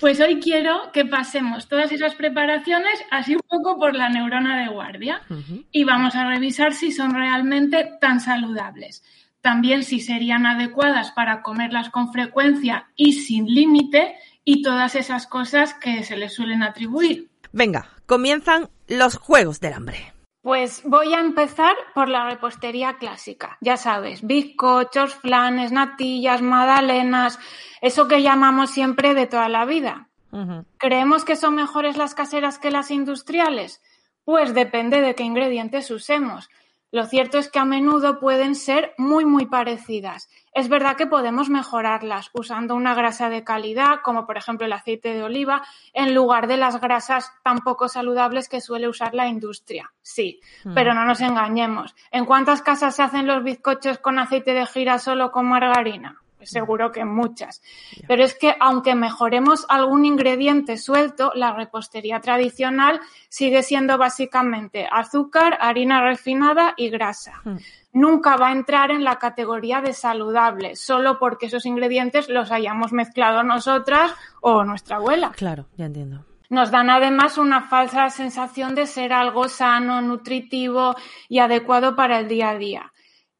Pues 0.00 0.20
hoy 0.20 0.40
quiero 0.40 0.92
que 0.92 1.04
pasemos 1.04 1.68
todas 1.68 1.92
esas 1.92 2.14
preparaciones 2.14 3.04
así 3.10 3.34
un 3.34 3.42
poco 3.46 3.78
por 3.78 3.94
la 3.94 4.08
neurona 4.08 4.58
de 4.62 4.68
guardia 4.68 5.20
uh 5.28 5.34
-huh. 5.34 5.66
y 5.70 5.84
vamos 5.84 6.14
a 6.14 6.26
revisar 6.26 6.72
si 6.72 6.90
son 6.92 7.12
realmente 7.12 7.98
tan 8.00 8.20
saludables. 8.20 9.02
También 9.42 9.82
si 9.82 10.00
serían 10.00 10.46
adecuadas 10.46 11.12
para 11.12 11.42
comerlas 11.42 11.90
con 11.90 12.12
frecuencia 12.12 12.88
y 12.94 13.12
sin 13.14 13.46
límite 13.46 14.14
y 14.44 14.62
todas 14.62 14.94
esas 14.94 15.26
cosas 15.26 15.74
que 15.74 16.02
se 16.04 16.16
les 16.16 16.34
suelen 16.34 16.62
atribuir. 16.62 17.30
Venga, 17.52 17.88
comienzan 18.06 18.70
los 18.88 19.16
Juegos 19.16 19.60
del 19.60 19.74
Hambre. 19.74 20.12
Pues 20.42 20.82
voy 20.84 21.12
a 21.12 21.20
empezar 21.20 21.76
por 21.94 22.08
la 22.08 22.28
repostería 22.28 22.96
clásica. 22.96 23.58
Ya 23.60 23.76
sabes, 23.76 24.26
bizcochos, 24.26 25.14
flanes, 25.14 25.70
natillas, 25.70 26.40
magdalenas, 26.40 27.38
eso 27.82 28.08
que 28.08 28.22
llamamos 28.22 28.70
siempre 28.70 29.12
de 29.12 29.26
toda 29.26 29.48
la 29.50 29.66
vida. 29.66 30.08
Uh 30.32 30.38
-huh. 30.38 30.64
¿Creemos 30.78 31.24
que 31.24 31.36
son 31.36 31.56
mejores 31.56 31.98
las 31.98 32.14
caseras 32.14 32.58
que 32.58 32.70
las 32.70 32.90
industriales? 32.90 33.82
Pues 34.24 34.54
depende 34.54 35.02
de 35.02 35.14
qué 35.14 35.24
ingredientes 35.24 35.90
usemos. 35.90 36.48
Lo 36.92 37.06
cierto 37.06 37.38
es 37.38 37.48
que 37.48 37.60
a 37.60 37.64
menudo 37.64 38.18
pueden 38.18 38.54
ser 38.54 38.94
muy, 38.98 39.24
muy 39.24 39.46
parecidas. 39.46 40.28
Es 40.52 40.68
verdad 40.68 40.96
que 40.96 41.06
podemos 41.06 41.48
mejorarlas 41.48 42.30
usando 42.32 42.74
una 42.74 42.94
grasa 42.94 43.30
de 43.30 43.44
calidad, 43.44 44.00
como 44.02 44.26
por 44.26 44.36
ejemplo 44.36 44.66
el 44.66 44.72
aceite 44.72 45.14
de 45.14 45.22
oliva, 45.22 45.62
en 45.92 46.14
lugar 46.14 46.48
de 46.48 46.56
las 46.56 46.80
grasas 46.80 47.32
tan 47.44 47.58
poco 47.58 47.88
saludables 47.88 48.48
que 48.48 48.60
suele 48.60 48.88
usar 48.88 49.14
la 49.14 49.28
industria. 49.28 49.92
Sí, 50.02 50.40
mm. 50.64 50.74
pero 50.74 50.92
no 50.94 51.04
nos 51.04 51.20
engañemos. 51.20 51.94
¿En 52.10 52.24
cuántas 52.24 52.62
casas 52.62 52.96
se 52.96 53.04
hacen 53.04 53.28
los 53.28 53.44
bizcochos 53.44 53.98
con 53.98 54.18
aceite 54.18 54.52
de 54.52 54.66
girasol 54.66 55.20
o 55.20 55.30
con 55.30 55.46
margarina? 55.46 56.20
Seguro 56.42 56.92
que 56.92 57.04
muchas. 57.04 57.62
Pero 58.06 58.24
es 58.24 58.34
que 58.34 58.54
aunque 58.60 58.94
mejoremos 58.94 59.66
algún 59.68 60.04
ingrediente 60.04 60.76
suelto, 60.76 61.32
la 61.34 61.52
repostería 61.52 62.20
tradicional 62.20 63.00
sigue 63.28 63.62
siendo 63.62 63.98
básicamente 63.98 64.88
azúcar, 64.90 65.58
harina 65.60 66.02
refinada 66.02 66.74
y 66.76 66.90
grasa. 66.90 67.40
Hmm. 67.44 67.56
Nunca 67.92 68.36
va 68.36 68.48
a 68.48 68.52
entrar 68.52 68.92
en 68.92 69.02
la 69.02 69.18
categoría 69.18 69.80
de 69.80 69.92
saludable, 69.92 70.76
solo 70.76 71.18
porque 71.18 71.46
esos 71.46 71.66
ingredientes 71.66 72.28
los 72.28 72.52
hayamos 72.52 72.92
mezclado 72.92 73.42
nosotras 73.42 74.12
o 74.40 74.64
nuestra 74.64 74.96
abuela. 74.96 75.32
Claro, 75.36 75.66
ya 75.76 75.86
entiendo. 75.86 76.24
Nos 76.50 76.70
dan 76.72 76.90
además 76.90 77.38
una 77.38 77.62
falsa 77.62 78.10
sensación 78.10 78.74
de 78.74 78.86
ser 78.86 79.12
algo 79.12 79.48
sano, 79.48 80.00
nutritivo 80.00 80.96
y 81.28 81.38
adecuado 81.38 81.94
para 81.94 82.18
el 82.18 82.28
día 82.28 82.50
a 82.50 82.58
día. 82.58 82.92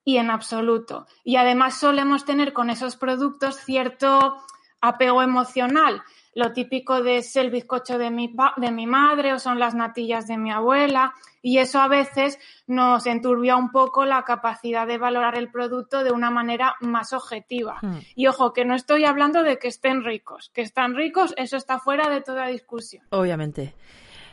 Y 0.04 0.16
en 0.16 0.30
absoluto. 0.30 1.06
Y 1.24 1.36
además 1.36 1.78
solemos 1.78 2.24
tener 2.24 2.52
con 2.52 2.70
esos 2.70 2.96
productos 2.96 3.56
cierto 3.56 4.36
apego 4.80 5.22
emocional. 5.22 6.02
Lo 6.34 6.52
típico 6.52 7.02
de 7.02 7.18
es 7.18 7.34
el 7.36 7.50
bizcocho 7.50 7.98
de 7.98 8.10
mi, 8.10 8.34
de 8.56 8.70
mi 8.70 8.86
madre 8.86 9.32
o 9.32 9.38
son 9.38 9.58
las 9.58 9.74
natillas 9.74 10.26
de 10.26 10.38
mi 10.38 10.50
abuela. 10.52 11.12
Y 11.42 11.58
eso 11.58 11.80
a 11.80 11.88
veces 11.88 12.38
nos 12.66 13.06
enturbia 13.06 13.56
un 13.56 13.70
poco 13.70 14.04
la 14.04 14.22
capacidad 14.24 14.86
de 14.86 14.98
valorar 14.98 15.36
el 15.36 15.50
producto 15.50 16.04
de 16.04 16.12
una 16.12 16.30
manera 16.30 16.76
más 16.80 17.12
objetiva. 17.12 17.78
Hmm. 17.82 17.98
Y 18.14 18.26
ojo, 18.26 18.52
que 18.52 18.64
no 18.64 18.74
estoy 18.74 19.04
hablando 19.04 19.42
de 19.42 19.58
que 19.58 19.68
estén 19.68 20.04
ricos. 20.04 20.50
Que 20.54 20.60
están 20.62 20.94
ricos, 20.94 21.34
eso 21.36 21.56
está 21.56 21.78
fuera 21.78 22.08
de 22.08 22.20
toda 22.20 22.46
discusión. 22.46 23.04
Obviamente. 23.10 23.74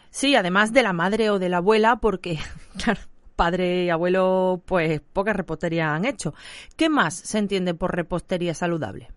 Sí, 0.09 0.35
además 0.35 0.73
de 0.73 0.83
la 0.83 0.93
madre 0.93 1.29
o 1.29 1.39
de 1.39 1.49
la 1.49 1.57
abuela, 1.57 1.97
porque, 1.97 2.39
claro, 2.83 3.01
padre 3.37 3.85
y 3.85 3.89
abuelo, 3.89 4.61
pues 4.65 4.99
poca 4.99 5.31
repostería 5.31 5.93
han 5.93 6.03
hecho. 6.03 6.33
¿Qué 6.75 6.89
más 6.89 7.15
se 7.15 7.37
entiende 7.37 7.73
por 7.73 7.95
repostería 7.95 8.53
saludable? 8.53 9.09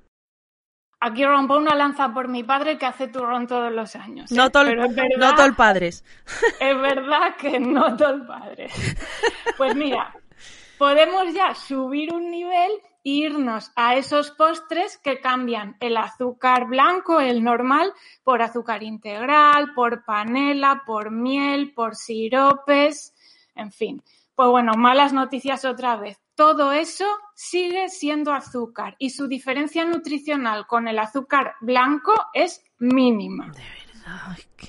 Aquí 1.03 1.25
rompo 1.25 1.57
una 1.57 1.75
lanza 1.75 2.13
por 2.13 2.29
mi 2.29 2.45
padre 2.45 2.77
que 2.77 2.85
hace 2.85 3.09
turrón 3.09 3.47
todos 3.47 3.73
los 3.73 3.97
años. 3.97 4.31
¿eh? 4.31 4.35
No 4.35 4.51
todo 4.51 4.65
el, 4.65 4.77
no 4.77 5.57
padres. 5.57 6.05
Es 6.61 6.81
verdad 6.81 7.37
que 7.37 7.59
no 7.59 7.97
todo 7.97 8.11
el 8.11 8.27
padre. 8.27 8.69
Pues 9.57 9.75
mira, 9.75 10.15
podemos 10.79 11.33
ya 11.33 11.55
subir 11.55 12.13
un 12.13 12.31
nivel 12.31 12.71
e 13.03 13.11
irnos 13.11 13.73
a 13.77 13.95
esos 13.95 14.31
postres 14.31 14.99
que 14.99 15.21
cambian 15.21 15.79
el 15.81 15.97
azúcar 15.97 16.67
blanco, 16.67 17.19
el 17.19 17.43
normal, 17.43 17.95
por 18.23 18.43
azúcar 18.43 18.83
integral, 18.83 19.73
por 19.75 20.05
panela, 20.05 20.83
por 20.85 21.11
miel, 21.11 21.73
por 21.73 21.97
siropes, 21.97 23.15
en 23.61 23.73
fin. 23.73 24.03
Pues 24.35 24.49
bueno, 24.49 24.73
malas 24.77 25.13
noticias 25.13 25.65
otra 25.65 25.97
vez. 25.97 26.19
Todo 26.35 26.73
eso 26.73 27.05
sigue 27.35 27.89
siendo 27.91 28.33
azúcar 28.33 28.97
y 28.99 29.11
su 29.11 29.27
diferencia 29.29 29.85
nutricional 29.85 30.67
con 30.67 30.89
el 30.89 30.99
azúcar 30.99 31.55
blanco 31.61 32.15
es 32.33 32.63
mínima. 32.79 33.53
Ay, 34.07 34.43
que 34.57 34.69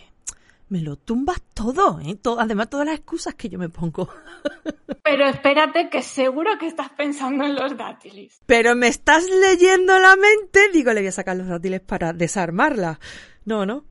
me 0.68 0.82
lo 0.82 0.98
tumbas 0.98 1.42
todo, 1.54 2.00
¿eh? 2.02 2.16
Todo- 2.16 2.40
además, 2.42 2.70
todas 2.70 2.86
las 2.86 2.96
excusas 2.96 3.36
que 3.36 3.48
yo 3.50 3.58
me 3.58 3.70
pongo. 3.70 4.10
Pero 5.04 5.26
espérate 5.26 5.90
que 5.90 6.02
seguro 6.02 6.58
que 6.60 6.68
estás 6.68 6.90
pensando 6.90 7.44
en 7.46 7.56
los 7.56 7.76
dátiles. 7.78 8.40
Pero 8.46 8.76
me 8.76 8.88
estás 8.88 9.24
leyendo 9.30 9.98
la 9.98 10.16
mente. 10.16 10.70
Digo, 10.74 10.94
le 10.94 11.02
voy 11.02 11.08
a 11.08 11.12
sacar 11.14 11.36
los 11.38 11.48
dátiles 11.48 11.82
para 11.82 12.14
desarmarla. 12.14 13.00
No, 13.46 13.66
no. 13.66 13.86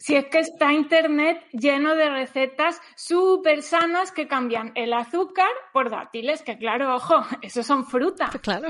Si 0.00 0.16
es 0.16 0.24
que 0.26 0.38
está 0.38 0.72
internet 0.72 1.44
lleno 1.52 1.94
de 1.94 2.08
recetas 2.08 2.80
súper 2.96 3.62
sanas 3.62 4.12
que 4.12 4.26
cambian 4.26 4.72
el 4.74 4.94
azúcar 4.94 5.50
por 5.74 5.90
dátiles, 5.90 6.42
que 6.42 6.56
claro, 6.56 6.94
ojo, 6.94 7.16
esos 7.42 7.66
son 7.66 7.84
fruta. 7.86 8.30
Claro. 8.40 8.68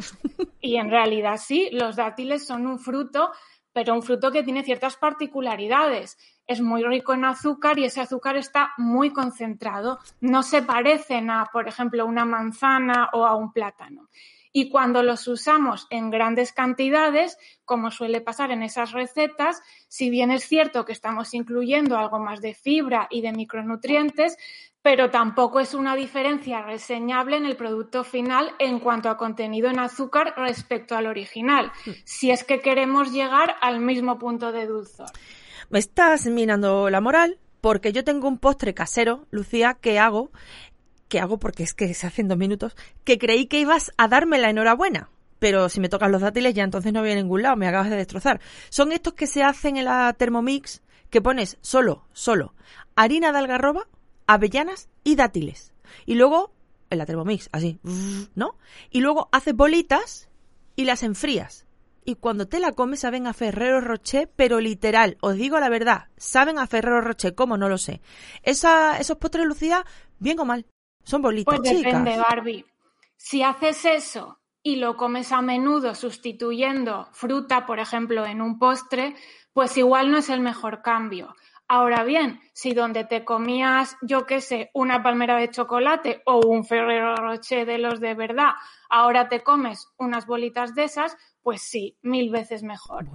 Y 0.61 0.77
en 0.77 0.91
realidad 0.91 1.37
sí, 1.39 1.69
los 1.71 1.95
dátiles 1.95 2.45
son 2.45 2.67
un 2.67 2.81
fruto, 2.81 3.31
pero 3.73 3.95
un 3.95 4.03
fruto 4.03 4.33
que 4.33 4.43
tiene 4.43 4.65
ciertas 4.65 4.97
particularidades. 4.97 6.19
Es 6.49 6.61
muy 6.61 6.83
rico 6.83 7.15
en 7.15 7.25
azúcar 7.25 7.79
y 7.79 7.85
ese 7.85 8.01
azúcar 8.01 8.37
está 8.37 8.73
muy 8.77 9.13
concentrado. 9.13 10.01
No 10.21 10.43
se 10.43 10.63
parecen 10.63 11.31
a, 11.31 11.47
por 11.53 11.69
ejemplo, 11.69 12.05
una 12.05 12.25
manzana 12.25 13.09
o 13.13 13.25
a 13.25 13.37
un 13.37 13.53
plátano. 13.53 14.09
Y 14.53 14.69
cuando 14.69 15.03
los 15.03 15.29
usamos 15.29 15.87
en 15.91 16.11
grandes 16.11 16.53
cantidades, 16.53 17.39
como 17.65 17.91
suele 17.91 18.21
pasar 18.21 18.51
en 18.51 18.63
esas 18.63 18.93
recetas, 18.93 19.63
si 19.89 20.11
bien 20.11 20.31
es 20.31 20.45
cierto 20.45 20.85
que 20.85 20.93
estamos 20.93 21.35
incluyendo 21.35 21.97
algo 21.97 22.19
más 22.19 22.41
de 22.41 22.55
fibra 22.55 23.07
y 23.11 23.23
de 23.23 23.33
micronutrientes, 23.33 24.37
pero 24.83 25.11
tampoco 25.11 25.61
es 25.61 25.75
una 25.75 25.95
diferencia 25.95 26.63
reseñable 26.63 27.37
en 27.37 27.45
el 27.45 27.57
producto 27.57 28.03
final 28.03 28.53
en 28.59 28.81
cuanto 28.81 29.11
a 29.11 29.17
contenido 29.17 29.69
en 29.69 29.79
azúcar 29.79 30.35
respecto 30.37 30.97
al 30.97 31.07
original, 31.07 31.71
si 32.05 32.31
es 32.31 32.45
que 32.45 32.61
queremos 32.61 33.13
llegar 33.13 33.57
al 33.61 33.81
mismo 33.81 34.19
punto 34.19 34.53
de 34.53 34.67
dulzor. 34.67 35.09
Me 35.69 35.79
estás 35.79 36.27
minando 36.27 36.91
la 36.91 37.01
moral 37.01 37.39
porque 37.61 37.93
yo 37.93 38.05
tengo 38.05 38.27
un 38.27 38.39
postre 38.39 38.73
casero, 38.73 39.27
Lucía, 39.31 39.77
que 39.81 39.99
hago, 39.99 40.31
que 41.11 41.21
hago 41.21 41.39
porque 41.39 41.63
es 41.63 41.75
que 41.75 41.93
se 41.93 42.07
hacen 42.07 42.29
dos 42.29 42.39
minutos, 42.39 42.75
que 43.05 43.19
creí 43.19 43.47
que 43.47 43.61
ibas 43.61 43.93
a 43.99 44.09
darme 44.09 44.39
la 44.39 44.49
enhorabuena. 44.49 45.11
Pero 45.39 45.69
si 45.69 45.81
me 45.81 45.89
tocas 45.89 46.11
los 46.11 46.23
dátiles 46.23 46.55
ya 46.55 46.65
entonces 46.65 46.93
no 46.93 47.01
voy 47.01 47.11
a 47.11 47.17
ningún 47.17 47.43
lado, 47.43 47.57
me 47.57 47.69
acabas 47.69 47.91
de 47.91 47.97
destrozar. 47.97 48.41
Son 48.71 48.93
estos 48.93 49.15
que 49.15 49.27
se 49.27 49.43
hacen 49.43 49.77
en 49.77 49.87
la 49.87 50.13
Thermomix, 50.15 50.83
que 51.11 51.21
pones 51.21 51.59
solo, 51.61 52.07
solo, 52.13 52.55
harina 52.95 53.33
de 53.33 53.39
algarroba, 53.39 53.89
avellanas 54.27 54.89
y 55.05 55.17
dátiles. 55.17 55.73
Y 56.07 56.15
luego, 56.15 56.53
en 56.89 56.99
la 56.99 57.07
Thermomix, 57.07 57.49
así, 57.53 57.81
¿no? 58.35 58.57
Y 58.91 59.01
luego 59.01 59.29
haces 59.33 59.55
bolitas 59.55 60.29
y 60.77 60.85
las 60.85 61.03
enfrías. 61.03 61.67
Y 62.05 62.15
cuando 62.15 62.47
te 62.49 62.61
la 62.61 62.73
comes 62.73 63.01
saben 63.01 63.27
a 63.27 63.33
Ferrero 63.33 63.81
Rocher, 63.81 64.31
pero 64.35 64.61
literal, 64.61 65.19
os 65.21 65.35
digo 65.35 65.59
la 65.59 65.69
verdad, 65.69 66.09
saben 66.17 66.59
a 66.59 66.67
Ferrero 66.67 67.01
Rocher, 67.01 67.35
¿cómo? 67.35 67.57
No 67.57 67.69
lo 67.69 67.79
sé. 67.79 68.01
Esa, 68.43 68.99
esos 68.99 69.19
postres, 69.19 69.47
Lucía, 69.47 69.85
bien 70.19 70.39
o 70.39 70.45
mal, 70.45 70.67
son 71.05 71.23
bolitas 71.23 71.59
Pues 71.59 71.69
chicas. 71.71 71.93
depende, 71.93 72.17
Barbie. 72.17 72.65
Si 73.17 73.43
haces 73.43 73.85
eso 73.85 74.39
y 74.63 74.77
lo 74.77 74.97
comes 74.97 75.33
a 75.33 75.43
menudo 75.43 75.95
sustituyendo 75.95 77.09
fruta, 77.13 77.67
por 77.67 77.79
ejemplo, 77.79 78.25
en 78.27 78.41
un 78.43 78.59
postre, 78.59 79.15
pues 79.53 79.77
igual 79.77 80.11
no 80.11 80.19
es 80.19 80.29
el 80.29 80.41
mejor 80.41 80.83
cambio. 80.83 81.35
Ahora 81.73 82.03
bien, 82.03 82.41
si 82.53 82.73
donde 82.75 83.05
te 83.05 83.25
comías, 83.25 83.97
yo 84.03 84.27
qué 84.27 84.41
sé, 84.41 84.71
una 84.75 85.05
palmera 85.05 85.37
de 85.37 85.51
chocolate 85.51 86.21
o 86.27 86.41
un 86.45 86.65
Ferrero 86.65 87.15
Rocher 87.15 87.65
de 87.65 87.79
los 87.79 88.01
de 88.01 88.15
verdad, 88.15 88.51
ahora 88.89 89.29
te 89.29 89.43
comes 89.43 89.87
unas 89.97 90.27
bolitas 90.27 90.75
de 90.75 90.85
esas, 90.85 91.17
pues 91.43 91.63
sí, 91.63 91.97
mil 92.03 92.31
veces 92.31 92.63
mejor. 92.63 93.07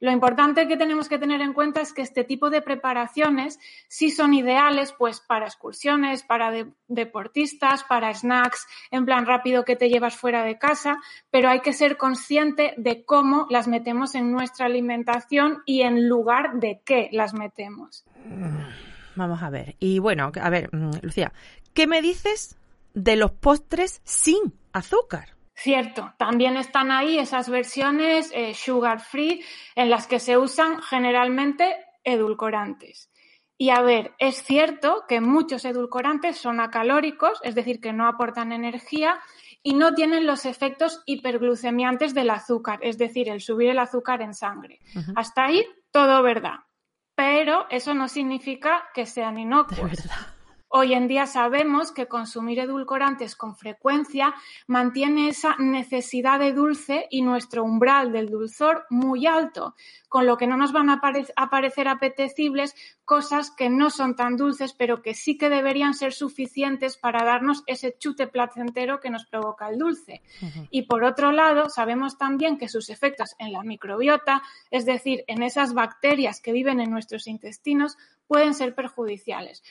Lo 0.00 0.10
importante 0.12 0.68
que 0.68 0.76
tenemos 0.76 1.08
que 1.08 1.18
tener 1.18 1.40
en 1.40 1.52
cuenta 1.52 1.80
es 1.80 1.92
que 1.92 2.02
este 2.02 2.24
tipo 2.24 2.48
de 2.50 2.62
preparaciones 2.62 3.58
sí 3.88 4.10
son 4.10 4.34
ideales 4.34 4.94
pues 4.96 5.20
para 5.20 5.46
excursiones, 5.46 6.22
para 6.22 6.50
de- 6.50 6.72
deportistas, 6.88 7.84
para 7.84 8.12
snacks 8.14 8.66
en 8.90 9.04
plan 9.04 9.26
rápido 9.26 9.64
que 9.64 9.76
te 9.76 9.88
llevas 9.88 10.16
fuera 10.16 10.44
de 10.44 10.58
casa, 10.58 10.98
pero 11.30 11.48
hay 11.48 11.60
que 11.60 11.72
ser 11.72 11.96
consciente 11.96 12.74
de 12.76 13.04
cómo 13.04 13.46
las 13.50 13.68
metemos 13.68 14.14
en 14.14 14.30
nuestra 14.32 14.66
alimentación 14.66 15.62
y 15.66 15.82
en 15.82 16.08
lugar 16.08 16.54
de 16.60 16.80
qué 16.84 17.08
las 17.12 17.34
metemos. 17.34 18.04
Vamos 19.14 19.42
a 19.42 19.50
ver. 19.50 19.76
Y 19.78 19.98
bueno, 19.98 20.32
a 20.40 20.50
ver, 20.50 20.70
mm, 20.74 20.90
Lucía, 21.02 21.32
¿qué 21.74 21.86
me 21.86 22.00
dices 22.00 22.56
de 22.94 23.16
los 23.16 23.30
postres 23.32 24.00
sin 24.04 24.54
azúcar? 24.72 25.30
Cierto, 25.62 26.12
también 26.16 26.56
están 26.56 26.90
ahí 26.90 27.18
esas 27.18 27.48
versiones 27.48 28.32
eh, 28.34 28.52
sugar 28.52 28.98
free 28.98 29.44
en 29.76 29.90
las 29.90 30.08
que 30.08 30.18
se 30.18 30.36
usan 30.36 30.82
generalmente 30.82 31.76
edulcorantes. 32.02 33.12
Y 33.56 33.70
a 33.70 33.80
ver, 33.80 34.12
es 34.18 34.42
cierto 34.42 35.04
que 35.08 35.20
muchos 35.20 35.64
edulcorantes 35.64 36.36
son 36.36 36.58
acalóricos, 36.58 37.38
es 37.44 37.54
decir, 37.54 37.80
que 37.80 37.92
no 37.92 38.08
aportan 38.08 38.50
energía 38.50 39.20
y 39.62 39.74
no 39.74 39.94
tienen 39.94 40.26
los 40.26 40.46
efectos 40.46 41.00
hiperglucemiantes 41.06 42.12
del 42.12 42.30
azúcar, 42.30 42.80
es 42.82 42.98
decir, 42.98 43.28
el 43.28 43.40
subir 43.40 43.70
el 43.70 43.78
azúcar 43.78 44.20
en 44.20 44.34
sangre. 44.34 44.80
Hasta 45.14 45.44
ahí 45.44 45.64
todo 45.92 46.24
verdad. 46.24 46.56
Pero 47.14 47.66
eso 47.70 47.94
no 47.94 48.08
significa 48.08 48.82
que 48.94 49.06
sean 49.06 49.38
inocuos. 49.38 50.08
Hoy 50.74 50.94
en 50.94 51.06
día 51.06 51.26
sabemos 51.26 51.92
que 51.92 52.08
consumir 52.08 52.58
edulcorantes 52.58 53.36
con 53.36 53.56
frecuencia 53.56 54.34
mantiene 54.66 55.28
esa 55.28 55.54
necesidad 55.58 56.38
de 56.40 56.54
dulce 56.54 57.08
y 57.10 57.20
nuestro 57.20 57.62
umbral 57.62 58.10
del 58.10 58.30
dulzor 58.30 58.86
muy 58.88 59.26
alto, 59.26 59.74
con 60.08 60.24
lo 60.24 60.38
que 60.38 60.46
no 60.46 60.56
nos 60.56 60.72
van 60.72 60.88
a 60.88 60.98
pare- 60.98 61.26
a 61.36 61.50
parecer 61.50 61.88
apetecibles 61.88 62.74
cosas 63.04 63.50
que 63.50 63.68
no 63.68 63.90
son 63.90 64.16
tan 64.16 64.38
dulces, 64.38 64.72
pero 64.72 65.02
que 65.02 65.12
sí 65.12 65.36
que 65.36 65.50
deberían 65.50 65.92
ser 65.92 66.14
suficientes 66.14 66.96
para 66.96 67.22
darnos 67.22 67.64
ese 67.66 67.94
chute 67.98 68.26
placentero 68.26 68.98
que 68.98 69.10
nos 69.10 69.26
provoca 69.26 69.68
el 69.68 69.78
dulce. 69.78 70.22
Y 70.70 70.82
por 70.86 71.04
otro 71.04 71.32
lado, 71.32 71.68
sabemos 71.68 72.16
también 72.16 72.56
que 72.56 72.68
sus 72.68 72.88
efectos 72.88 73.34
en 73.38 73.52
la 73.52 73.62
microbiota, 73.62 74.42
es 74.70 74.86
decir, 74.86 75.22
en 75.26 75.42
esas 75.42 75.74
bacterias 75.74 76.40
que 76.40 76.52
viven 76.52 76.80
en 76.80 76.90
nuestros 76.90 77.26
intestinos, 77.26 77.98
pueden 78.26 78.54
ser 78.54 78.74
perjudiciales, 78.74 79.62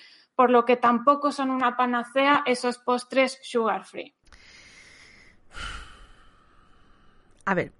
por 0.41 0.49
lo 0.49 0.65
que 0.65 0.75
tampoco 0.75 1.31
son 1.31 1.51
una 1.51 1.77
panacea 1.77 2.41
esos 2.47 2.79
postres 2.79 3.37
sugar 3.43 3.85
free. 3.85 4.15
A 7.45 7.53
ver, 7.53 7.73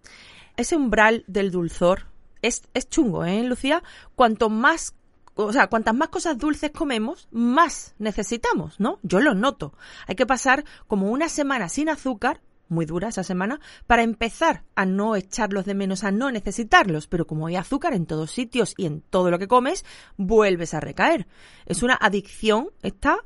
ese 0.58 0.76
umbral 0.76 1.24
del 1.26 1.50
dulzor 1.50 2.06
es, 2.44 2.62
es 2.76 2.88
chungo, 2.88 3.26
¿eh, 3.26 3.44
Lucía? 3.44 3.82
Cuanto 4.14 4.52
más 4.52 4.94
o 5.34 5.52
sea, 5.52 5.72
cuantas 5.72 5.96
más 5.96 6.10
cosas 6.10 6.38
dulces 6.38 6.70
comemos, 6.70 7.28
más 7.32 7.96
necesitamos, 7.98 8.80
¿no? 8.80 9.00
Yo 9.02 9.22
lo 9.22 9.34
noto. 9.34 9.74
Hay 10.06 10.14
que 10.14 10.28
pasar 10.28 10.64
como 10.86 11.10
una 11.10 11.30
semana 11.30 11.68
sin 11.68 11.90
azúcar, 11.90 12.42
muy 12.72 12.86
dura 12.86 13.10
esa 13.10 13.24
semana, 13.24 13.60
para 13.86 14.04
empezar 14.04 14.64
a 14.76 14.86
no 14.86 15.16
echarlos 15.16 15.66
de 15.66 15.76
menos, 15.76 16.04
a 16.04 16.12
no 16.12 16.32
necesitarlos. 16.32 17.08
Pero 17.08 17.28
como 17.28 17.48
hay 17.48 17.56
azúcar 17.56 17.94
en 17.94 18.06
todos 18.06 18.32
sitios 18.32 18.74
y 18.78 18.86
en 18.86 19.02
todo 19.02 19.30
lo 19.30 19.38
que 19.38 19.48
comes, 19.48 19.86
vuelves 20.18 20.74
a 20.74 20.80
recaer. 20.80 21.28
Es 21.66 21.84
una 21.84 21.98
adicción 22.00 22.70
esta 22.82 23.18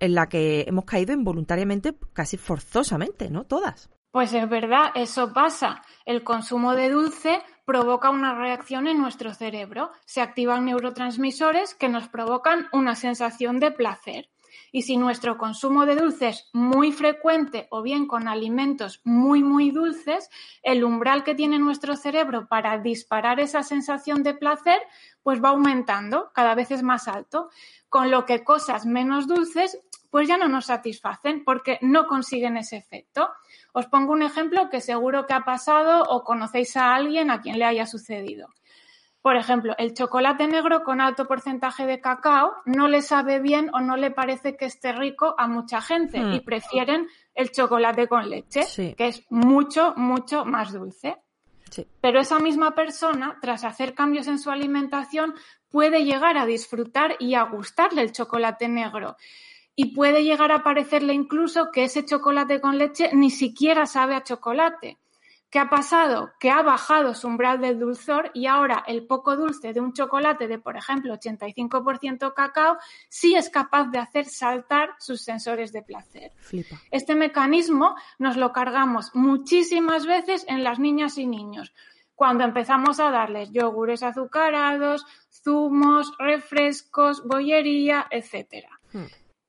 en 0.00 0.14
la 0.14 0.28
que 0.28 0.64
hemos 0.66 0.84
caído 0.84 1.12
involuntariamente, 1.12 1.94
casi 2.12 2.36
forzosamente, 2.36 3.30
¿no? 3.30 3.44
Todas. 3.44 3.90
Pues 4.10 4.34
es 4.34 4.46
verdad, 4.48 4.92
eso 4.94 5.32
pasa. 5.32 5.80
El 6.04 6.22
consumo 6.22 6.74
de 6.74 6.90
dulce 6.90 7.42
provoca 7.64 8.10
una 8.10 8.34
reacción 8.34 8.86
en 8.86 8.98
nuestro 8.98 9.32
cerebro. 9.32 9.90
Se 10.04 10.20
activan 10.20 10.66
neurotransmisores 10.66 11.74
que 11.74 11.88
nos 11.88 12.08
provocan 12.08 12.68
una 12.72 12.94
sensación 12.94 13.58
de 13.58 13.70
placer. 13.70 14.28
Y 14.72 14.82
si 14.82 14.96
nuestro 14.96 15.38
consumo 15.38 15.86
de 15.86 15.94
dulces 15.94 16.22
es 16.22 16.50
muy 16.52 16.90
frecuente 16.92 17.68
o 17.70 17.82
bien 17.82 18.06
con 18.06 18.26
alimentos 18.26 19.00
muy, 19.04 19.42
muy 19.42 19.70
dulces, 19.70 20.30
el 20.62 20.82
umbral 20.82 21.22
que 21.22 21.34
tiene 21.34 21.58
nuestro 21.58 21.94
cerebro 21.94 22.48
para 22.48 22.78
disparar 22.78 23.38
esa 23.38 23.62
sensación 23.62 24.22
de 24.22 24.34
placer, 24.34 24.80
pues 25.22 25.44
va 25.44 25.50
aumentando, 25.50 26.32
cada 26.34 26.54
vez 26.54 26.70
es 26.70 26.82
más 26.82 27.06
alto, 27.06 27.50
con 27.88 28.10
lo 28.10 28.24
que 28.24 28.42
cosas 28.42 28.86
menos 28.86 29.28
dulces 29.28 29.78
pues 30.12 30.28
ya 30.28 30.36
no 30.36 30.46
nos 30.46 30.66
satisfacen 30.66 31.42
porque 31.42 31.78
no 31.80 32.06
consiguen 32.06 32.58
ese 32.58 32.76
efecto. 32.76 33.30
Os 33.72 33.86
pongo 33.86 34.12
un 34.12 34.20
ejemplo 34.20 34.68
que 34.68 34.82
seguro 34.82 35.26
que 35.26 35.32
ha 35.32 35.46
pasado 35.46 36.02
o 36.02 36.22
conocéis 36.22 36.76
a 36.76 36.94
alguien 36.94 37.30
a 37.30 37.40
quien 37.40 37.58
le 37.58 37.64
haya 37.64 37.86
sucedido. 37.86 38.48
Por 39.22 39.36
ejemplo, 39.36 39.74
el 39.78 39.94
chocolate 39.94 40.48
negro 40.48 40.82
con 40.82 41.00
alto 41.00 41.26
porcentaje 41.26 41.86
de 41.86 42.00
cacao 42.00 42.54
no 42.66 42.88
le 42.88 43.02
sabe 43.02 43.38
bien 43.38 43.70
o 43.72 43.80
no 43.80 43.96
le 43.96 44.10
parece 44.10 44.56
que 44.56 44.64
esté 44.64 44.92
rico 44.92 45.36
a 45.38 45.46
mucha 45.46 45.80
gente 45.80 46.18
y 46.18 46.40
hmm. 46.40 46.44
prefieren 46.44 47.08
el 47.34 47.52
chocolate 47.52 48.08
con 48.08 48.28
leche, 48.28 48.66
que 48.96 49.06
es 49.06 49.24
mucho, 49.30 49.94
mucho 49.96 50.44
más 50.44 50.72
dulce. 50.72 51.16
Pero 52.00 52.20
esa 52.20 52.38
misma 52.38 52.74
persona, 52.74 53.38
tras 53.40 53.64
hacer 53.64 53.94
cambios 53.94 54.26
en 54.26 54.38
su 54.38 54.50
alimentación, 54.50 55.34
puede 55.70 56.04
llegar 56.04 56.36
a 56.36 56.44
disfrutar 56.44 57.16
y 57.18 57.34
a 57.34 57.44
gustarle 57.44 58.02
el 58.02 58.12
chocolate 58.12 58.68
negro 58.68 59.16
y 59.74 59.94
puede 59.94 60.22
llegar 60.22 60.52
a 60.52 60.62
parecerle 60.62 61.14
incluso 61.14 61.70
que 61.72 61.84
ese 61.84 62.04
chocolate 62.04 62.60
con 62.60 62.76
leche 62.76 63.10
ni 63.14 63.30
siquiera 63.30 63.86
sabe 63.86 64.14
a 64.14 64.22
chocolate. 64.22 64.98
¿Qué 65.52 65.58
ha 65.58 65.68
pasado? 65.68 66.32
Que 66.40 66.50
ha 66.50 66.62
bajado 66.62 67.14
su 67.14 67.28
umbral 67.28 67.60
del 67.60 67.78
dulzor 67.78 68.30
y 68.32 68.46
ahora 68.46 68.84
el 68.86 69.06
poco 69.06 69.36
dulce 69.36 69.74
de 69.74 69.80
un 69.80 69.92
chocolate 69.92 70.48
de, 70.48 70.58
por 70.58 70.78
ejemplo, 70.78 71.12
85% 71.12 72.32
cacao 72.32 72.78
sí 73.10 73.34
es 73.34 73.50
capaz 73.50 73.88
de 73.90 73.98
hacer 73.98 74.24
saltar 74.24 74.94
sus 74.98 75.20
sensores 75.20 75.70
de 75.70 75.82
placer. 75.82 76.32
Este 76.90 77.14
mecanismo 77.14 77.96
nos 78.18 78.38
lo 78.38 78.50
cargamos 78.50 79.14
muchísimas 79.14 80.06
veces 80.06 80.46
en 80.48 80.64
las 80.64 80.78
niñas 80.78 81.18
y 81.18 81.26
niños. 81.26 81.74
Cuando 82.14 82.44
empezamos 82.44 82.98
a 82.98 83.10
darles 83.10 83.50
yogures 83.52 84.02
azucarados, 84.02 85.04
zumos, 85.30 86.14
refrescos, 86.18 87.26
bollería, 87.26 88.06
etc. 88.10 88.68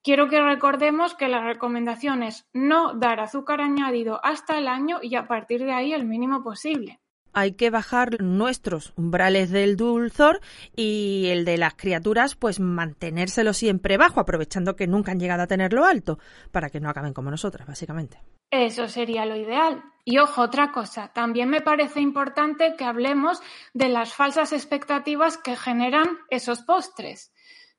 Quiero 0.04 0.28
que 0.28 0.42
recordemos 0.42 1.16
que 1.16 1.30
la 1.30 1.42
recomendación 1.42 2.24
es 2.24 2.46
no 2.52 2.94
dar 2.94 3.22
azúcar 3.22 3.62
añadido 3.62 4.20
hasta 4.22 4.58
el 4.58 4.68
año 4.68 5.00
y 5.02 5.16
a 5.16 5.30
partir 5.30 5.64
de 5.64 5.72
ahí 5.72 5.94
el 5.94 6.04
mínimo 6.04 6.44
posible. 6.44 7.00
Hay 7.32 7.54
que 7.54 7.70
bajar 7.70 8.22
nuestros 8.22 8.92
umbrales 8.98 9.50
del 9.50 9.78
dulzor 9.78 10.42
y 10.76 11.28
el 11.30 11.46
de 11.46 11.58
las 11.58 11.76
criaturas, 11.76 12.36
pues 12.36 12.60
mantenérselo 12.60 13.54
siempre 13.54 13.96
bajo, 13.96 14.20
aprovechando 14.20 14.76
que 14.76 14.88
nunca 14.88 15.14
han 15.14 15.22
llegado 15.22 15.44
a 15.44 15.48
tenerlo 15.48 15.86
alto, 15.86 16.20
para 16.52 16.70
que 16.70 16.82
no 16.82 16.90
acaben 16.90 17.14
como 17.14 17.32
nosotras, 17.32 17.66
básicamente. 17.66 18.22
Eso 18.52 18.90
sería 18.90 19.26
lo 19.26 19.38
ideal. 19.38 19.84
Y 20.04 20.18
ojo, 20.18 20.42
otra 20.42 20.74
cosa, 20.74 21.14
también 21.14 21.50
me 21.50 21.62
parece 21.62 22.02
importante 22.02 22.76
que 22.78 22.84
hablemos 22.84 23.42
de 23.74 23.88
las 23.88 24.14
falsas 24.14 24.52
expectativas 24.52 25.38
que 25.38 25.56
generan 25.56 26.08
esos 26.30 26.62
postres 26.62 27.32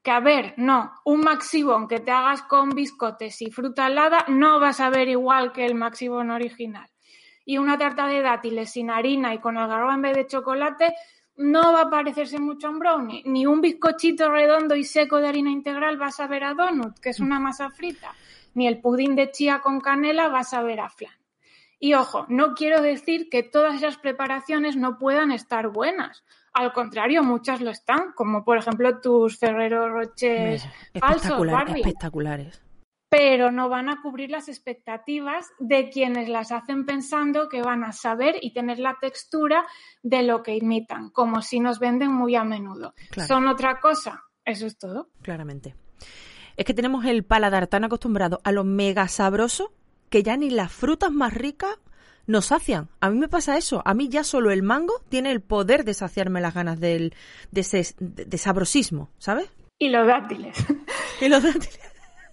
que 0.05 0.11
a 0.11 0.21
ver, 0.21 0.53
no, 0.59 0.93
un 1.07 1.23
maxibón 1.23 1.89
que 1.89 1.99
te 1.99 2.11
hagas 2.11 2.43
con 2.43 2.71
biscotes 2.71 3.41
y 3.41 3.51
fruta 3.51 3.87
helada 3.87 4.27
no 4.29 4.61
vas 4.61 4.81
a 4.81 4.91
ver 4.91 5.09
igual 5.09 5.51
que 5.51 5.65
el 5.65 5.75
maxibón 5.75 6.31
original. 6.31 6.91
Y 7.47 7.57
una 7.57 7.79
tarta 7.79 8.07
de 8.07 8.21
dátiles 8.21 8.71
sin 8.71 8.91
harina 8.91 9.33
y 9.33 9.39
con 9.39 9.57
algarroba 9.57 9.95
en 9.95 10.03
vez 10.03 10.15
de 10.15 10.27
chocolate 10.27 10.95
no 11.37 11.73
va 11.73 11.81
a 11.83 11.91
parecerse 11.91 12.39
mucho 12.39 12.67
a 12.67 12.71
un 12.71 12.81
brownie. 12.81 13.23
Ni 13.25 13.47
un 13.47 13.63
bizcochito 13.63 14.31
redondo 14.31 14.77
y 14.77 14.85
seco 14.85 15.21
de 15.21 15.29
harina 15.29 15.51
integral 15.51 15.97
vas 15.97 16.21
a 16.21 16.27
ver 16.27 16.45
a 16.45 16.53
donut, 16.53 16.99
que 17.01 17.09
es 17.09 17.21
una 17.21 17.41
masa 17.41 17.71
frita. 17.71 18.13
Ni 18.53 18.69
el 18.69 18.83
pudín 18.83 19.17
de 19.17 19.31
chía 19.31 19.61
con 19.61 19.81
canela 19.81 20.29
vas 20.29 20.53
a 20.53 20.63
ver 20.63 20.81
a 20.81 20.91
flan. 20.91 21.15
Y 21.81 21.95
ojo, 21.95 22.27
no 22.29 22.55
quiero 22.55 22.83
decir 22.83 23.31
que 23.31 23.43
todas 23.43 23.77
esas 23.77 23.97
preparaciones 23.97 24.77
no 24.77 24.99
puedan 24.99 25.33
estar 25.33 25.69
buenas. 25.69 26.25
Al 26.55 26.73
contrario, 26.73 27.25
muchas 27.25 27.61
lo 27.61 27.71
están, 27.71 28.13
como 28.15 28.45
por 28.45 28.57
ejemplo 28.59 29.01
tus 29.01 29.39
Ferrero 29.39 29.89
Roches 29.89 30.65
falsos, 30.99 31.45
espectaculares. 31.75 32.63
Pero 33.09 33.51
no 33.51 33.69
van 33.69 33.89
a 33.89 34.01
cubrir 34.01 34.31
las 34.31 34.49
expectativas 34.49 35.47
de 35.59 35.91
quienes 35.91 36.29
las 36.29 36.53
hacen 36.53 36.87
pensando 36.87 37.49
que 37.49 37.63
van 37.63 37.85
a 37.85 37.93
saber 37.93 38.37
y 38.41 38.53
tener 38.53 38.79
la 38.79 38.97
textura 39.01 39.65
de 40.03 40.23
lo 40.23 40.43
que 40.43 40.57
imitan, 40.57 41.11
como 41.11 41.43
si 41.43 41.61
nos 41.61 41.81
venden 41.81 42.13
muy 42.13 42.37
a 42.37 42.45
menudo. 42.45 42.95
Son 43.27 43.47
otra 43.49 43.81
cosa. 43.81 44.25
Eso 44.45 44.67
es 44.67 44.79
todo. 44.79 45.11
Claramente. 45.23 45.75
Es 46.57 46.65
que 46.65 46.75
tenemos 46.75 47.05
el 47.05 47.25
paladar 47.25 47.67
tan 47.67 47.85
acostumbrado 47.85 48.41
a 48.45 48.53
lo 48.53 48.63
mega 48.63 49.09
sabroso 49.09 49.73
que 50.09 50.23
ya 50.23 50.37
ni 50.37 50.51
las 50.51 50.73
frutas 50.73 51.11
más 51.11 51.35
ricas 51.35 51.79
nos 52.27 52.47
sacian. 52.47 52.89
A 53.01 53.11
mí 53.11 53.19
me 53.19 53.29
pasa 53.29 53.57
eso. 53.57 53.83
A 53.85 53.95
mí 53.95 54.09
ya 54.09 54.25
solo 54.25 54.51
el 54.51 54.63
mango 54.63 54.95
tiene 55.09 55.31
el 55.31 55.41
poder 55.41 55.85
de 55.85 55.95
saciarme 55.95 56.41
las 56.41 56.55
ganas 56.55 56.81
del, 56.81 57.15
de, 57.51 57.61
ese, 57.61 57.95
de, 57.99 58.39
sabrosismo, 58.39 59.11
¿sabes? 59.19 59.51
Y 59.79 59.89
los 59.89 60.07
dátiles. 60.07 60.57
y 61.21 61.29
los 61.29 61.43
dátiles. 61.43 61.81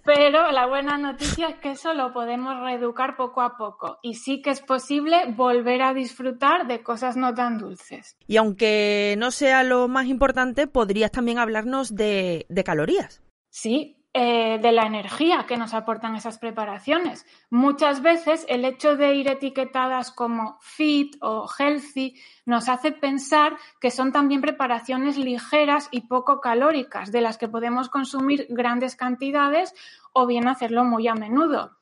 Pero 0.04 0.50
la 0.50 0.66
buena 0.66 0.98
noticia 0.98 1.48
es 1.48 1.56
que 1.60 1.70
eso 1.70 1.94
lo 1.94 2.12
podemos 2.12 2.60
reeducar 2.60 3.16
poco 3.16 3.40
a 3.40 3.56
poco 3.56 3.98
y 4.02 4.14
sí 4.14 4.42
que 4.42 4.50
es 4.50 4.60
posible 4.60 5.32
volver 5.36 5.80
a 5.82 5.94
disfrutar 5.94 6.66
de 6.66 6.82
cosas 6.82 7.16
no 7.16 7.34
tan 7.34 7.58
dulces. 7.58 8.16
Y 8.26 8.36
aunque 8.36 9.14
no 9.18 9.30
sea 9.30 9.62
lo 9.62 9.86
más 9.86 10.06
importante, 10.06 10.66
podrías 10.66 11.12
también 11.12 11.38
hablarnos 11.38 11.94
de, 11.94 12.46
de 12.48 12.64
calorías. 12.64 13.22
Sí, 13.50 14.01
eh, 14.14 14.58
de 14.60 14.72
la 14.72 14.82
energía 14.82 15.46
que 15.48 15.56
nos 15.56 15.72
aportan 15.72 16.16
esas 16.16 16.38
preparaciones. 16.38 17.24
Muchas 17.48 18.02
veces 18.02 18.44
el 18.46 18.66
hecho 18.66 18.94
de 18.94 19.14
ir 19.14 19.28
etiquetadas 19.28 20.10
como 20.10 20.58
fit 20.60 21.16
o 21.22 21.48
healthy 21.58 22.20
nos 22.44 22.68
hace 22.68 22.92
pensar 22.92 23.56
que 23.80 23.90
son 23.90 24.12
también 24.12 24.42
preparaciones 24.42 25.16
ligeras 25.16 25.88
y 25.90 26.02
poco 26.02 26.42
calóricas, 26.42 27.10
de 27.10 27.22
las 27.22 27.38
que 27.38 27.48
podemos 27.48 27.88
consumir 27.88 28.46
grandes 28.50 28.96
cantidades 28.96 29.74
o 30.12 30.26
bien 30.26 30.46
hacerlo 30.46 30.84
muy 30.84 31.08
a 31.08 31.14
menudo. 31.14 31.78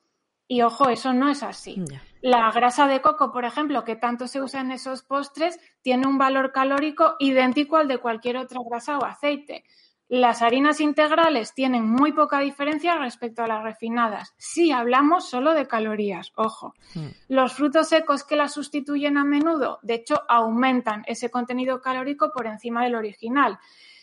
Y 0.47 0.61
ojo, 0.61 0.89
eso 0.89 1.13
no 1.13 1.29
es 1.29 1.43
así. 1.43 1.83
La 2.21 2.51
grasa 2.51 2.87
de 2.87 3.01
coco, 3.01 3.31
por 3.31 3.45
ejemplo, 3.45 3.83
que 3.83 3.95
tanto 3.95 4.27
se 4.27 4.41
usa 4.41 4.61
en 4.61 4.71
esos 4.71 5.01
postres, 5.01 5.59
tiene 5.81 6.07
un 6.07 6.17
valor 6.17 6.51
calórico 6.51 7.15
idéntico 7.19 7.77
al 7.77 7.87
de 7.87 7.97
cualquier 7.97 8.37
otra 8.37 8.59
grasa 8.69 8.97
o 8.97 9.05
aceite. 9.05 9.63
Las 10.11 10.41
harinas 10.41 10.81
integrales 10.81 11.53
tienen 11.53 11.89
muy 11.89 12.11
poca 12.11 12.39
diferencia 12.41 12.97
respecto 12.97 13.43
a 13.43 13.47
las 13.47 13.63
refinadas, 13.63 14.33
si 14.35 14.69
hablamos 14.69 15.29
solo 15.29 15.53
de 15.53 15.69
calorías, 15.69 16.33
ojo. 16.35 16.73
Hmm. 16.93 17.11
Los 17.29 17.53
frutos 17.53 17.87
secos 17.87 18.25
que 18.25 18.35
las 18.35 18.51
sustituyen 18.53 19.17
a 19.17 19.23
menudo, 19.23 19.79
de 19.83 19.93
hecho, 19.93 20.21
aumentan 20.27 21.03
ese 21.07 21.31
contenido 21.31 21.81
calórico 21.81 22.33
por 22.33 22.45
encima 22.45 22.83
del 22.83 22.95
original. 22.95 23.57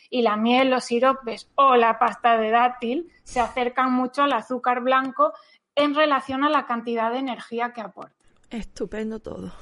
Y 0.09 0.23
la 0.23 0.35
miel, 0.35 0.71
los 0.71 0.85
siropes 0.85 1.47
o 1.53 1.75
la 1.75 1.99
pasta 1.99 2.39
de 2.39 2.49
dátil 2.49 3.11
se 3.23 3.39
acercan 3.39 3.93
mucho 3.93 4.23
al 4.23 4.33
azúcar 4.33 4.81
blanco 4.81 5.33
en 5.75 5.93
relación 5.93 6.43
a 6.43 6.49
la 6.49 6.65
cantidad 6.65 7.11
de 7.11 7.19
energía 7.19 7.71
que 7.71 7.81
aporta. 7.81 8.15
Estupendo 8.49 9.19
todo. 9.19 9.53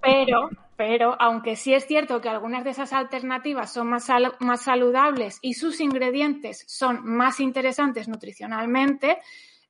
Pero, 0.00 0.50
pero, 0.76 1.16
aunque 1.20 1.56
sí 1.56 1.74
es 1.74 1.86
cierto 1.86 2.20
que 2.20 2.28
algunas 2.28 2.64
de 2.64 2.70
esas 2.70 2.92
alternativas 2.92 3.72
son 3.72 3.88
más, 3.88 4.08
más 4.40 4.62
saludables 4.62 5.38
y 5.42 5.54
sus 5.54 5.80
ingredientes 5.80 6.64
son 6.66 7.04
más 7.04 7.40
interesantes 7.40 8.08
nutricionalmente, 8.08 9.18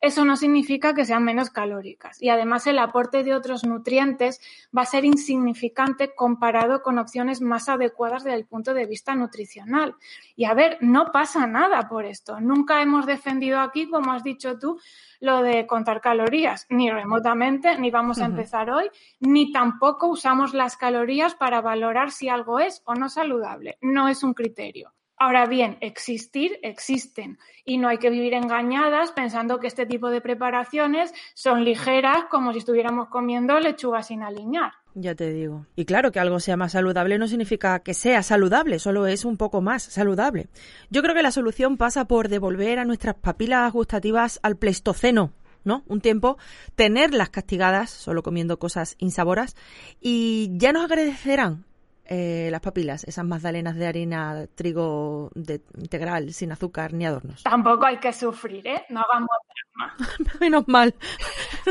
eso 0.01 0.25
no 0.25 0.37
significa 0.37 0.95
que 0.95 1.05
sean 1.05 1.25
menos 1.25 1.51
calóricas. 1.51 2.21
Y 2.23 2.31
además 2.31 2.67
el 2.67 2.79
aporte 2.79 3.23
de 3.23 3.35
otros 3.35 3.65
nutrientes 3.65 4.41
va 4.77 4.83
a 4.83 4.87
ser 4.87 5.05
insignificante 5.05 6.15
comparado 6.15 6.83
con 6.83 6.99
opciones 6.99 7.41
más 7.43 7.69
adecuadas 7.69 8.25
desde 8.25 8.39
el 8.39 8.47
punto 8.47 8.73
de 8.73 8.87
vista 8.87 9.15
nutricional. 9.15 9.95
Y 10.37 10.47
a 10.47 10.55
ver, 10.55 10.79
no 10.81 11.13
pasa 11.13 11.47
nada 11.47 11.89
por 11.89 12.07
esto. 12.07 12.41
Nunca 12.41 12.81
hemos 12.81 13.05
defendido 13.05 13.61
aquí, 13.61 13.91
como 13.91 14.13
has 14.13 14.25
dicho 14.25 14.59
tú, 14.59 14.81
lo 15.21 15.43
de 15.43 15.67
contar 15.67 16.01
calorías, 16.01 16.67
ni 16.71 16.91
remotamente, 16.91 17.79
ni 17.79 17.91
vamos 17.91 18.21
a 18.21 18.25
empezar 18.25 18.71
hoy, 18.71 18.89
ni 19.21 19.53
tampoco 19.53 20.07
usamos 20.09 20.55
las 20.55 20.79
calorías 20.79 21.35
para 21.35 21.61
valorar 21.61 22.11
si 22.11 22.31
algo 22.31 22.59
es 22.59 22.83
o 22.87 22.95
no 22.95 23.11
saludable. 23.11 23.77
No 23.83 24.09
es 24.09 24.23
un 24.23 24.33
criterio. 24.33 24.95
Ahora 25.23 25.45
bien, 25.45 25.77
existir 25.83 26.59
existen 26.63 27.39
y 27.67 27.77
no 27.77 27.89
hay 27.89 27.99
que 27.99 28.09
vivir 28.09 28.33
engañadas 28.33 29.13
pensando 29.13 29.61
que 29.61 29.67
este 29.67 29.85
tipo 29.85 30.09
de 30.09 30.23
preparaciones 30.23 31.13
son 31.35 31.63
ligeras 31.63 32.25
como 32.31 32.55
si 32.55 32.61
estuviéramos 32.61 33.09
comiendo 33.09 33.61
lechuga 33.61 34.03
sin 34.03 34.23
aliñar. 34.23 34.73
Ya 34.95 35.15
te 35.15 35.31
digo. 35.31 35.67
Y 35.77 35.85
claro, 35.85 36.11
que 36.11 36.21
algo 36.21 36.41
sea 36.41 36.57
más 36.57 36.73
saludable 36.73 37.19
no 37.19 37.29
significa 37.29 37.81
que 37.81 37.93
sea 37.93 38.23
saludable, 38.23 38.79
solo 38.79 39.07
es 39.07 39.27
un 39.27 39.37
poco 39.37 39.61
más 39.61 39.83
saludable. 39.83 40.49
Yo 40.89 41.03
creo 41.03 41.15
que 41.15 41.23
la 41.23 41.33
solución 41.33 41.77
pasa 41.77 42.07
por 42.07 42.31
devolver 42.31 42.79
a 42.79 42.87
nuestras 42.87 43.17
papilas 43.17 43.71
gustativas 43.75 44.41
al 44.43 44.57
pleistoceno, 44.57 45.35
¿no? 45.65 45.85
Un 45.87 46.01
tiempo, 46.01 46.39
tenerlas 46.77 47.29
castigadas, 47.29 47.91
solo 47.91 48.23
comiendo 48.23 48.59
cosas 48.59 48.95
insaboras, 48.97 49.55
y 50.01 50.49
ya 50.55 50.73
nos 50.73 50.85
agradecerán 50.85 51.67
eh, 52.12 52.49
las 52.51 52.61
papilas, 52.61 53.05
esas 53.05 53.24
magdalenas 53.24 53.77
de 53.77 53.87
harina, 53.87 54.49
trigo 54.57 55.31
de, 55.37 55.62
integral, 55.78 56.32
sin 56.32 56.51
azúcar 56.51 56.93
ni 56.93 57.07
adornos. 57.07 57.45
Tampoco 57.45 57.87
hay 57.87 57.99
que 57.99 58.12
sufrir, 58.12 58.66
¿eh? 58.66 58.85
No 58.89 59.01
hagamos 59.01 59.31
drama. 59.47 59.95
Menos 60.41 60.66
mal. 60.66 60.93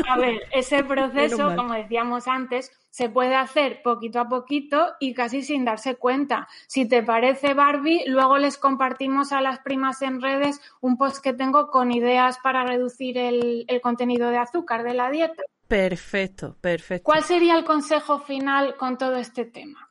A 0.08 0.16
ver, 0.16 0.40
ese 0.50 0.82
proceso, 0.82 1.54
como 1.54 1.74
decíamos 1.74 2.26
antes, 2.26 2.72
se 2.88 3.10
puede 3.10 3.34
hacer 3.34 3.82
poquito 3.82 4.18
a 4.18 4.30
poquito 4.30 4.94
y 4.98 5.12
casi 5.12 5.42
sin 5.42 5.66
darse 5.66 5.96
cuenta. 5.96 6.48
Si 6.66 6.88
te 6.88 7.02
parece 7.02 7.52
Barbie, 7.52 8.04
luego 8.06 8.38
les 8.38 8.56
compartimos 8.56 9.32
a 9.32 9.42
las 9.42 9.58
primas 9.58 10.00
en 10.00 10.22
redes 10.22 10.62
un 10.80 10.96
post 10.96 11.22
que 11.22 11.34
tengo 11.34 11.68
con 11.68 11.92
ideas 11.92 12.38
para 12.42 12.64
reducir 12.64 13.18
el, 13.18 13.66
el 13.68 13.80
contenido 13.82 14.30
de 14.30 14.38
azúcar 14.38 14.84
de 14.84 14.94
la 14.94 15.10
dieta. 15.10 15.42
Perfecto, 15.68 16.56
perfecto. 16.62 17.04
¿Cuál 17.04 17.24
sería 17.24 17.58
el 17.58 17.66
consejo 17.66 18.20
final 18.20 18.76
con 18.78 18.96
todo 18.96 19.16
este 19.16 19.44
tema? 19.44 19.89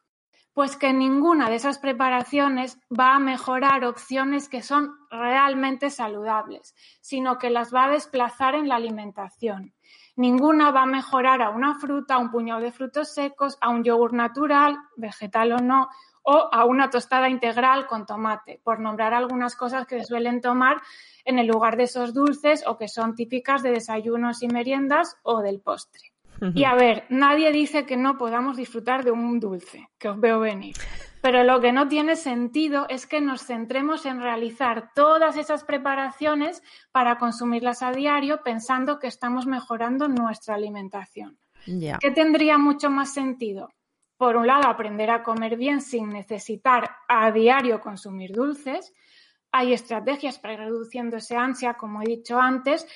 Pues 0.59 0.75
que 0.75 0.91
ninguna 0.91 1.49
de 1.49 1.55
esas 1.55 1.79
preparaciones 1.79 2.81
va 2.91 3.15
a 3.15 3.19
mejorar 3.19 3.85
opciones 3.85 4.49
que 4.49 4.61
son 4.61 4.93
realmente 5.09 5.89
saludables, 5.89 6.75
sino 6.99 7.37
que 7.37 7.49
las 7.49 7.73
va 7.73 7.85
a 7.85 7.91
desplazar 7.91 8.55
en 8.55 8.67
la 8.67 8.75
alimentación. 8.75 9.73
Ninguna 10.17 10.71
va 10.71 10.81
a 10.81 10.85
mejorar 10.85 11.41
a 11.41 11.51
una 11.51 11.75
fruta, 11.75 12.15
a 12.15 12.17
un 12.17 12.29
puñado 12.29 12.59
de 12.59 12.73
frutos 12.73 13.13
secos, 13.13 13.57
a 13.61 13.69
un 13.69 13.85
yogur 13.85 14.11
natural, 14.11 14.77
vegetal 14.97 15.53
o 15.53 15.59
no, 15.59 15.87
o 16.23 16.49
a 16.51 16.65
una 16.65 16.89
tostada 16.89 17.29
integral 17.29 17.87
con 17.87 18.05
tomate, 18.05 18.59
por 18.61 18.81
nombrar 18.81 19.13
algunas 19.13 19.55
cosas 19.55 19.87
que 19.87 19.99
se 19.99 20.07
suelen 20.07 20.41
tomar 20.41 20.81
en 21.23 21.39
el 21.39 21.47
lugar 21.47 21.77
de 21.77 21.83
esos 21.83 22.13
dulces 22.13 22.65
o 22.67 22.77
que 22.77 22.89
son 22.89 23.15
típicas 23.15 23.63
de 23.63 23.71
desayunos 23.71 24.43
y 24.43 24.49
meriendas 24.49 25.15
o 25.23 25.41
del 25.41 25.61
postre. 25.61 26.11
Y 26.53 26.63
a 26.63 26.75
ver, 26.75 27.05
nadie 27.09 27.51
dice 27.51 27.85
que 27.85 27.97
no 27.97 28.17
podamos 28.17 28.57
disfrutar 28.57 29.03
de 29.03 29.11
un 29.11 29.39
dulce, 29.39 29.89
que 29.97 30.09
os 30.09 30.19
veo 30.19 30.39
venir. 30.39 30.75
Pero 31.21 31.43
lo 31.43 31.59
que 31.59 31.73
no 31.73 31.87
tiene 31.87 32.15
sentido 32.15 32.85
es 32.87 33.05
que 33.05 33.19
nos 33.19 33.45
centremos 33.45 34.05
en 34.05 34.21
realizar 34.21 34.91
todas 34.95 35.35
esas 35.35 35.65
preparaciones 35.65 36.63
para 36.91 37.17
consumirlas 37.17 37.83
a 37.83 37.91
diario 37.91 38.41
pensando 38.41 38.99
que 38.99 39.07
estamos 39.07 39.45
mejorando 39.45 40.07
nuestra 40.07 40.55
alimentación. 40.55 41.37
¿Qué 41.65 42.11
tendría 42.11 42.57
mucho 42.57 42.89
más 42.89 43.13
sentido? 43.13 43.69
Por 44.17 44.37
un 44.37 44.47
lado, 44.47 44.67
aprender 44.67 45.11
a 45.11 45.23
comer 45.23 45.57
bien 45.57 45.81
sin 45.81 46.09
necesitar 46.09 46.89
a 47.07 47.31
diario 47.31 47.81
consumir 47.81 48.31
dulces. 48.31 48.93
Hay 49.51 49.73
estrategias 49.73 50.39
para 50.39 50.53
ir 50.53 50.59
reduciendo 50.59 51.17
ese 51.17 51.35
ansia, 51.35 51.73
como 51.73 52.01
he 52.01 52.05
dicho 52.05 52.39
antes, 52.39 52.87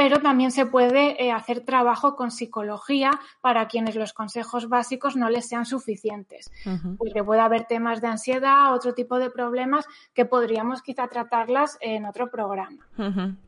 pero 0.00 0.18
también 0.22 0.50
se 0.50 0.64
puede 0.64 1.22
eh, 1.22 1.30
hacer 1.30 1.60
trabajo 1.60 2.16
con 2.16 2.30
psicología 2.30 3.20
para 3.42 3.68
quienes 3.68 3.96
los 3.96 4.14
consejos 4.14 4.70
básicos 4.70 5.14
no 5.14 5.28
les 5.28 5.46
sean 5.46 5.66
suficientes. 5.66 6.50
Porque 6.96 7.22
puede 7.22 7.42
haber 7.42 7.66
temas 7.66 8.00
de 8.00 8.06
ansiedad, 8.06 8.72
otro 8.72 8.94
tipo 8.94 9.18
de 9.18 9.28
problemas 9.28 9.84
que 10.14 10.24
podríamos 10.24 10.80
quizá 10.80 11.06
tratarlas 11.08 11.76
en 11.82 12.06
otro 12.06 12.30
programa. 12.30 12.88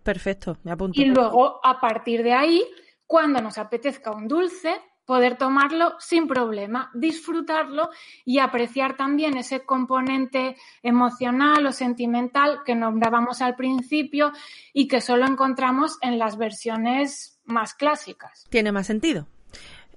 Perfecto, 0.03 0.59
me 0.62 0.73
apunto. 0.73 1.01
Y 1.01 1.07
luego, 1.07 1.59
a 1.65 1.81
partir 1.81 2.23
de 2.23 2.35
ahí, 2.35 2.62
cuando 3.07 3.41
nos 3.41 3.57
apetezca 3.57 4.11
un 4.11 4.29
dulce, 4.29 4.79
poder 5.05 5.37
tomarlo 5.37 5.95
sin 5.99 6.27
problema, 6.27 6.91
disfrutarlo 6.95 7.91
y 8.24 8.39
apreciar 8.39 8.97
también 8.97 9.37
ese 9.37 9.65
componente 9.65 10.57
emocional 10.83 11.66
o 11.66 11.73
sentimental 11.73 12.61
que 12.65 12.74
nombrábamos 12.74 13.43
al 13.43 13.57
principio 13.57 14.33
y 14.73 14.89
que 14.89 15.01
solo 15.01 15.27
encontramos 15.27 15.99
en 16.03 16.19
las 16.19 16.37
versiones 16.39 17.41
más 17.45 17.74
clásicas. 17.74 18.47
Tiene 18.51 18.73
más 18.73 18.87
sentido. 18.87 19.27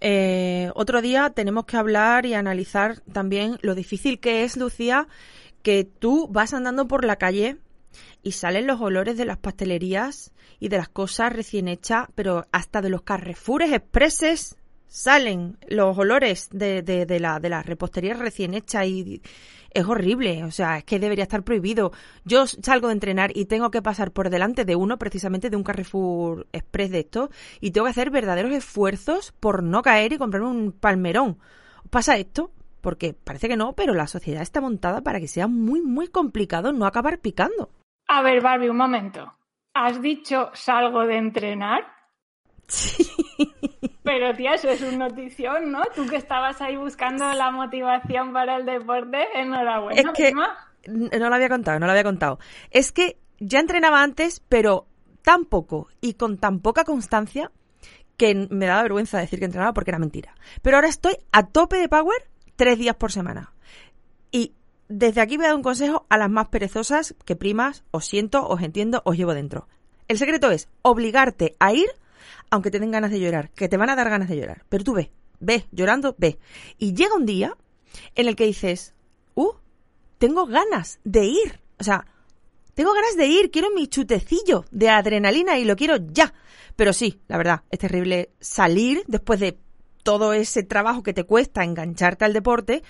Eh, 0.02 0.72
otro 0.76 1.02
día 1.02 1.30
tenemos 1.30 1.66
que 1.66 1.78
hablar 1.78 2.26
y 2.26 2.34
analizar 2.34 3.00
también 3.12 3.58
lo 3.62 3.76
difícil 3.76 4.20
que 4.20 4.44
es, 4.44 4.58
Lucía, 4.58 5.08
que 5.62 5.84
tú 5.84 6.28
vas 6.30 6.54
andando 6.54 6.88
por 6.88 7.06
la 7.06 7.16
calle 7.16 7.58
y 8.22 8.34
salen 8.34 8.68
los 8.68 8.82
olores 8.82 9.18
de 9.18 9.26
las 9.26 9.38
pastelerías 9.38 10.34
y 10.60 10.70
de 10.70 10.78
las 10.78 10.90
cosas 10.90 11.32
recién 11.32 11.68
hechas, 11.68 12.08
pero 12.16 12.46
hasta 12.52 12.82
de 12.82 12.90
los 12.90 13.04
carrefures 13.04 13.72
expreses 13.72 14.58
salen 14.96 15.58
los 15.68 15.98
olores 15.98 16.48
de, 16.54 16.82
de, 16.82 17.20
la, 17.20 17.42
de 17.42 17.50
la 17.50 17.62
repostería 17.62 18.14
recién 18.14 18.54
hecha 18.54 18.86
y 18.86 19.22
es 19.70 19.86
horrible, 19.86 20.46
o 20.46 20.52
sea, 20.52 20.78
es 20.78 20.86
que 20.86 21.00
debería 21.00 21.24
estar 21.24 21.44
prohibido. 21.44 21.92
Yo 22.24 22.48
salgo 22.48 22.88
de 22.88 22.94
entrenar 22.94 23.36
y 23.36 23.44
tengo 23.44 23.72
que 23.72 23.82
pasar 23.82 24.12
por 24.12 24.30
delante 24.30 24.64
de 24.64 24.78
uno, 24.78 24.98
precisamente 24.98 25.50
de 25.50 25.58
un 25.58 25.66
Carrefour 25.66 26.48
Express 26.54 26.92
de 26.92 27.00
esto, 27.00 27.30
y 27.60 27.72
tengo 27.72 27.84
que 27.84 27.92
hacer 27.92 28.10
verdaderos 28.10 28.54
esfuerzos 28.54 29.34
por 29.34 29.64
no 29.64 29.82
caer 29.82 30.14
y 30.14 30.18
comprarme 30.18 30.48
un 30.48 30.72
palmerón. 30.72 31.40
¿Pasa 31.90 32.16
esto? 32.16 32.52
Porque 32.80 33.14
parece 33.14 33.50
que 33.50 33.58
no, 33.58 33.74
pero 33.74 33.94
la 33.94 34.08
sociedad 34.08 34.44
está 34.44 34.62
montada 34.62 35.02
para 35.02 35.20
que 35.20 35.28
sea 35.28 35.48
muy, 35.48 35.82
muy 35.82 36.08
complicado 36.08 36.72
no 36.72 36.86
acabar 36.86 37.20
picando. 37.20 37.70
A 38.08 38.22
ver, 38.22 38.42
Barbie, 38.42 38.70
un 38.70 38.78
momento. 38.78 39.30
¿Has 39.74 40.02
dicho 40.02 40.52
salgo 40.54 41.06
de 41.06 41.18
entrenar? 41.18 41.84
Sí. 42.66 43.06
Pero 44.06 44.34
tía, 44.36 44.54
eso 44.54 44.70
es 44.70 44.82
un 44.82 45.00
notición, 45.00 45.72
¿no? 45.72 45.82
Tú 45.96 46.06
que 46.06 46.16
estabas 46.16 46.62
ahí 46.62 46.78
buscando 46.78 47.34
la 47.34 47.52
motivación 47.52 48.32
para 48.32 48.58
el 48.58 48.66
deporte, 48.66 49.18
enhorabuena. 49.34 50.00
Es 50.00 50.08
que 50.16 50.32
no 50.32 51.30
lo 51.30 51.36
había 51.36 51.50
contado, 51.50 51.80
no 51.80 51.88
lo 51.88 51.92
había 51.92 52.04
contado. 52.04 52.40
Es 52.70 52.92
que 52.92 53.18
ya 53.40 53.60
entrenaba 53.60 54.04
antes, 54.04 54.40
pero 54.48 54.86
tan 55.24 55.46
poco 55.46 55.88
y 56.00 56.14
con 56.14 56.38
tan 56.38 56.60
poca 56.60 56.84
constancia 56.84 57.52
que 58.16 58.48
me 58.50 58.68
daba 58.68 58.84
vergüenza 58.84 59.18
decir 59.18 59.40
que 59.40 59.46
entrenaba 59.46 59.74
porque 59.74 59.92
era 59.92 60.00
mentira. 60.00 60.36
Pero 60.62 60.78
ahora 60.78 60.88
estoy 60.88 61.18
a 61.32 61.48
tope 61.48 61.78
de 61.78 61.90
power 61.90 62.30
tres 62.56 62.78
días 62.78 62.96
por 62.96 63.12
semana. 63.12 63.52
Y 64.32 64.54
desde 64.88 65.22
aquí 65.22 65.38
voy 65.38 65.46
a 65.46 65.50
dar 65.50 65.58
un 65.58 65.64
consejo 65.64 66.06
a 66.10 66.18
las 66.18 66.30
más 66.30 66.50
perezosas 66.50 67.16
que 67.26 67.36
primas, 67.36 67.84
os 67.90 68.06
siento, 68.06 68.48
os 68.48 68.62
entiendo, 68.62 69.02
os 69.04 69.18
llevo 69.18 69.34
dentro. 69.34 69.68
El 70.08 70.20
secreto 70.20 70.52
es 70.52 70.70
obligarte 70.84 71.56
a 71.60 71.74
ir 71.74 71.88
aunque 72.50 72.72
te 72.72 72.80
den 72.80 72.92
ganas 72.92 73.12
de 73.12 73.20
llorar, 73.20 73.50
que 73.52 73.68
te 73.68 73.78
van 73.78 73.90
a 73.90 73.96
dar 73.96 74.10
ganas 74.10 74.30
de 74.30 74.38
llorar. 74.38 74.64
Pero 74.70 74.84
tú 74.84 74.94
ve, 74.94 75.12
ve, 75.40 75.66
llorando, 75.72 76.16
ve. 76.18 76.38
Y 76.78 76.94
llega 76.94 77.16
un 77.16 77.26
día 77.26 77.56
en 78.16 78.28
el 78.28 78.36
que 78.36 78.46
dices, 78.46 78.94
uh, 79.36 79.54
tengo 80.18 80.46
ganas 80.46 81.00
de 81.04 81.26
ir. 81.26 81.60
O 81.80 81.84
sea, 81.84 82.06
tengo 82.74 82.94
ganas 82.94 83.16
de 83.16 83.28
ir, 83.28 83.52
quiero 83.52 83.72
mi 83.72 83.88
chutecillo 83.88 84.66
de 84.72 84.90
adrenalina 84.90 85.58
y 85.58 85.66
lo 85.66 85.76
quiero 85.76 85.98
ya. 85.98 86.34
Pero 86.76 86.94
sí, 86.94 87.22
la 87.28 87.38
verdad, 87.38 87.64
es 87.72 87.80
terrible 87.80 88.32
salir 88.40 89.04
después 89.08 89.40
de 89.40 89.58
todo 90.04 90.34
ese 90.34 90.64
trabajo 90.64 91.02
que 91.02 91.14
te 91.14 91.24
cuesta 91.24 91.64
engancharte 91.64 92.26
al 92.26 92.34
deporte 92.34 92.84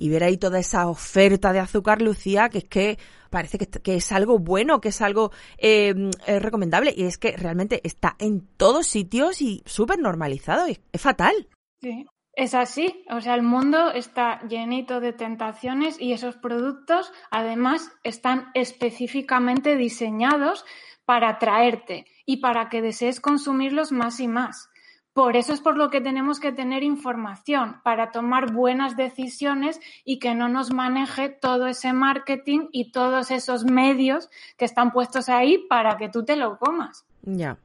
y 0.00 0.08
ver 0.08 0.24
ahí 0.24 0.38
toda 0.38 0.58
esa 0.58 0.88
oferta 0.88 1.52
de 1.52 1.58
azúcar, 1.58 2.00
Lucía, 2.00 2.48
que 2.48 2.58
es 2.58 2.64
que 2.64 2.98
parece 3.28 3.58
que, 3.58 3.94
es 3.96 4.12
algo 4.12 4.38
bueno, 4.38 4.80
que 4.80 4.88
es 4.88 5.02
algo 5.02 5.30
eh, 5.58 5.94
recomendable. 6.26 6.94
Y 6.96 7.04
es 7.04 7.18
que 7.18 7.36
realmente 7.36 7.82
está 7.84 8.16
en 8.18 8.48
todos 8.56 8.86
sitios 8.86 9.42
y 9.42 9.62
súper 9.66 9.98
normalizado. 9.98 10.66
Y 10.68 10.78
es 10.90 11.00
fatal. 11.00 11.34
Sí. 11.82 12.06
Es 12.32 12.54
así, 12.54 13.04
o 13.10 13.20
sea, 13.20 13.34
el 13.34 13.42
mundo 13.42 13.90
está 13.92 14.40
llenito 14.48 15.00
de 15.00 15.12
tentaciones 15.12 16.00
y 16.00 16.12
esos 16.12 16.36
productos 16.36 17.12
además 17.30 17.92
están 18.02 18.50
específicamente 18.54 19.76
diseñados 19.76 20.64
para 21.04 21.28
atraerte 21.28 22.06
y 22.24 22.38
para 22.38 22.70
que 22.70 22.80
desees 22.80 23.20
consumirlos 23.20 23.92
más 23.92 24.20
y 24.20 24.28
más. 24.28 24.69
Por 25.12 25.36
eso 25.36 25.52
es 25.52 25.60
por 25.60 25.76
lo 25.76 25.90
que 25.90 26.00
tenemos 26.00 26.38
que 26.38 26.52
tener 26.52 26.84
información 26.84 27.80
para 27.82 28.12
tomar 28.12 28.52
buenas 28.52 28.96
decisiones 28.96 29.80
y 30.04 30.18
que 30.20 30.34
no 30.34 30.48
nos 30.48 30.72
maneje 30.72 31.28
todo 31.28 31.66
ese 31.66 31.92
marketing 31.92 32.68
y 32.70 32.92
todos 32.92 33.30
esos 33.30 33.64
medios 33.64 34.30
que 34.56 34.64
están 34.64 34.92
puestos 34.92 35.28
ahí 35.28 35.58
para 35.68 35.96
que 35.96 36.08
tú 36.08 36.24
te 36.24 36.36
lo 36.36 36.58
comas. 36.58 37.04
Ya. 37.22 37.58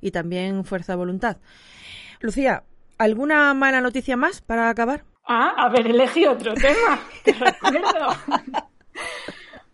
y 0.00 0.12
también 0.12 0.64
fuerza 0.64 0.92
de 0.92 0.98
voluntad. 0.98 1.36
Lucía, 2.20 2.62
¿alguna 2.96 3.52
mala 3.54 3.80
noticia 3.80 4.16
más 4.16 4.40
para 4.40 4.68
acabar? 4.68 5.04
Ah, 5.26 5.54
haber 5.56 5.88
elegido 5.88 6.32
otro 6.32 6.54
tema, 6.54 7.00
te 7.24 7.32
recuerdo. 7.32 8.08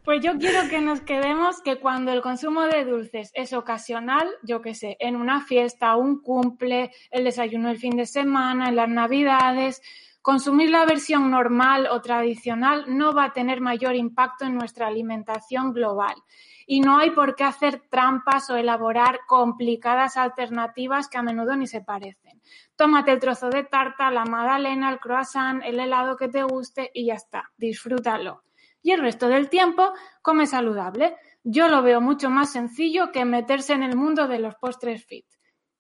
Pues 0.03 0.23
yo 0.23 0.39
quiero 0.39 0.67
que 0.71 0.81
nos 0.81 1.03
quedemos 1.03 1.61
que 1.61 1.79
cuando 1.79 2.11
el 2.11 2.23
consumo 2.23 2.63
de 2.63 2.87
dulces 2.87 3.31
es 3.35 3.53
ocasional, 3.53 4.27
yo 4.43 4.63
qué 4.63 4.75
sé, 4.75 4.97
en 4.99 5.15
una 5.15 5.43
fiesta, 5.43 5.95
un 5.95 6.23
cumple, 6.23 6.91
el 7.11 7.25
desayuno 7.25 7.69
el 7.69 7.77
fin 7.77 7.99
de 7.99 8.07
semana, 8.07 8.71
en 8.71 8.77
las 8.77 8.89
navidades, 8.89 9.83
consumir 10.23 10.71
la 10.71 10.87
versión 10.87 11.31
normal 11.31 11.87
o 11.91 12.01
tradicional 12.01 12.87
no 12.89 13.13
va 13.13 13.25
a 13.25 13.33
tener 13.35 13.61
mayor 13.61 13.95
impacto 13.95 14.47
en 14.47 14.55
nuestra 14.55 14.87
alimentación 14.87 15.75
global. 15.75 16.15
Y 16.67 16.81
no 16.81 16.97
hay 16.97 17.11
por 17.11 17.35
qué 17.35 17.45
hacer 17.45 17.83
trampas 17.91 18.49
o 18.49 18.57
elaborar 18.57 19.21
complicadas 19.27 20.17
alternativas 20.17 21.09
que 21.09 21.19
a 21.19 21.23
menudo 21.23 21.57
ni 21.57 21.67
se 21.67 21.83
parecen. 21.83 22.41
Tómate 22.75 23.13
el 23.13 23.21
trozo 23.21 23.51
de 23.51 23.65
tarta, 23.65 24.11
la 24.11 24.25
magdalena, 24.25 24.91
el 24.91 24.99
croissant, 24.99 25.63
el 25.63 25.79
helado 25.79 26.17
que 26.17 26.29
te 26.29 26.43
guste 26.43 26.91
y 26.95 27.05
ya 27.05 27.15
está, 27.15 27.51
disfrútalo 27.59 28.45
y 28.83 28.93
el 28.93 29.01
resto 29.01 29.29
del 29.29 29.49
tiempo 29.49 29.93
come 30.23 30.47
saludable. 30.47 31.17
Yo 31.43 31.69
lo 31.69 31.83
veo 31.83 32.01
mucho 32.01 32.31
más 32.31 32.53
sencillo 32.53 33.13
que 33.13 33.25
meterse 33.25 33.73
en 33.73 33.83
el 33.83 33.97
mundo 33.97 34.29
de 34.29 34.39
los 34.39 34.55
postres 34.57 35.05
fit. 35.05 35.27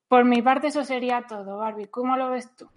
Por 0.09 0.24
mi 0.24 0.43
parte 0.43 0.68
eso 0.68 0.85
sería 0.85 1.27
todo, 1.28 1.59
Barbie. 1.59 1.89
¿Cómo 1.89 2.16
lo 2.16 2.31
ves 2.31 2.55
tú? 2.56 2.68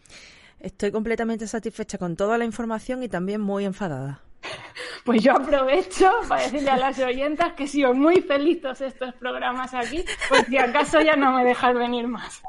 Estoy 0.59 0.91
completamente 0.91 1.47
satisfecha 1.47 1.97
con 1.97 2.15
toda 2.15 2.37
la 2.37 2.45
información 2.45 3.03
y 3.03 3.09
también 3.09 3.41
muy 3.41 3.65
enfadada. 3.65 4.21
Pues 5.03 5.21
yo 5.21 5.33
aprovecho 5.33 6.09
para 6.29 6.43
decirle 6.43 6.69
a 6.69 6.77
las 6.77 6.97
oyentas 6.97 7.51
que 7.53 7.67
sigo 7.67 7.93
muy 7.93 8.21
felices 8.21 8.79
estos 8.79 9.13
programas 9.15 9.73
aquí, 9.73 10.05
por 10.29 10.45
si 10.45 10.57
acaso 10.57 11.01
ya 11.01 11.17
no 11.17 11.33
me 11.33 11.43
dejas 11.43 11.75
venir 11.75 12.07
más. 12.07 12.41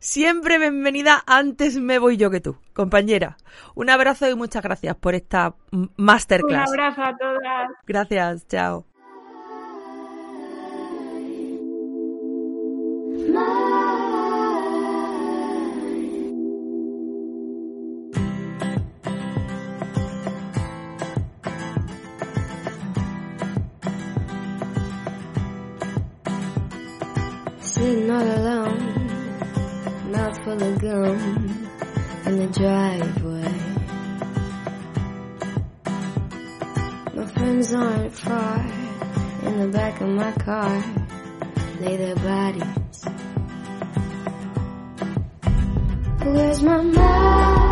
Siempre 0.00 0.58
bienvenida, 0.58 1.22
antes 1.26 1.76
me 1.78 1.98
voy 1.98 2.16
yo 2.16 2.30
que 2.30 2.40
tú, 2.40 2.56
compañera. 2.74 3.36
Un 3.74 3.90
abrazo 3.90 4.28
y 4.28 4.34
muchas 4.34 4.62
gracias 4.62 4.96
por 4.96 5.14
esta 5.14 5.54
masterclass. 5.96 6.70
Un 6.70 6.80
abrazo 6.80 7.02
a 7.02 7.16
todas. 7.16 7.70
Gracias, 7.86 8.46
chao. 8.48 8.84
Full 30.46 30.62
of 30.62 30.78
gum 30.80 31.18
in 32.26 32.38
the 32.38 32.46
driveway. 32.54 33.52
My 37.16 37.26
friends 37.34 37.74
aren't 37.74 38.12
far 38.12 38.64
in 39.42 39.58
the 39.58 39.66
back 39.76 40.00
of 40.00 40.08
my 40.08 40.30
car. 40.44 40.84
Lay 41.80 41.96
their 41.96 42.14
bodies. 42.14 43.04
Where's 46.24 46.62
my 46.62 46.82
mind? 46.82 47.66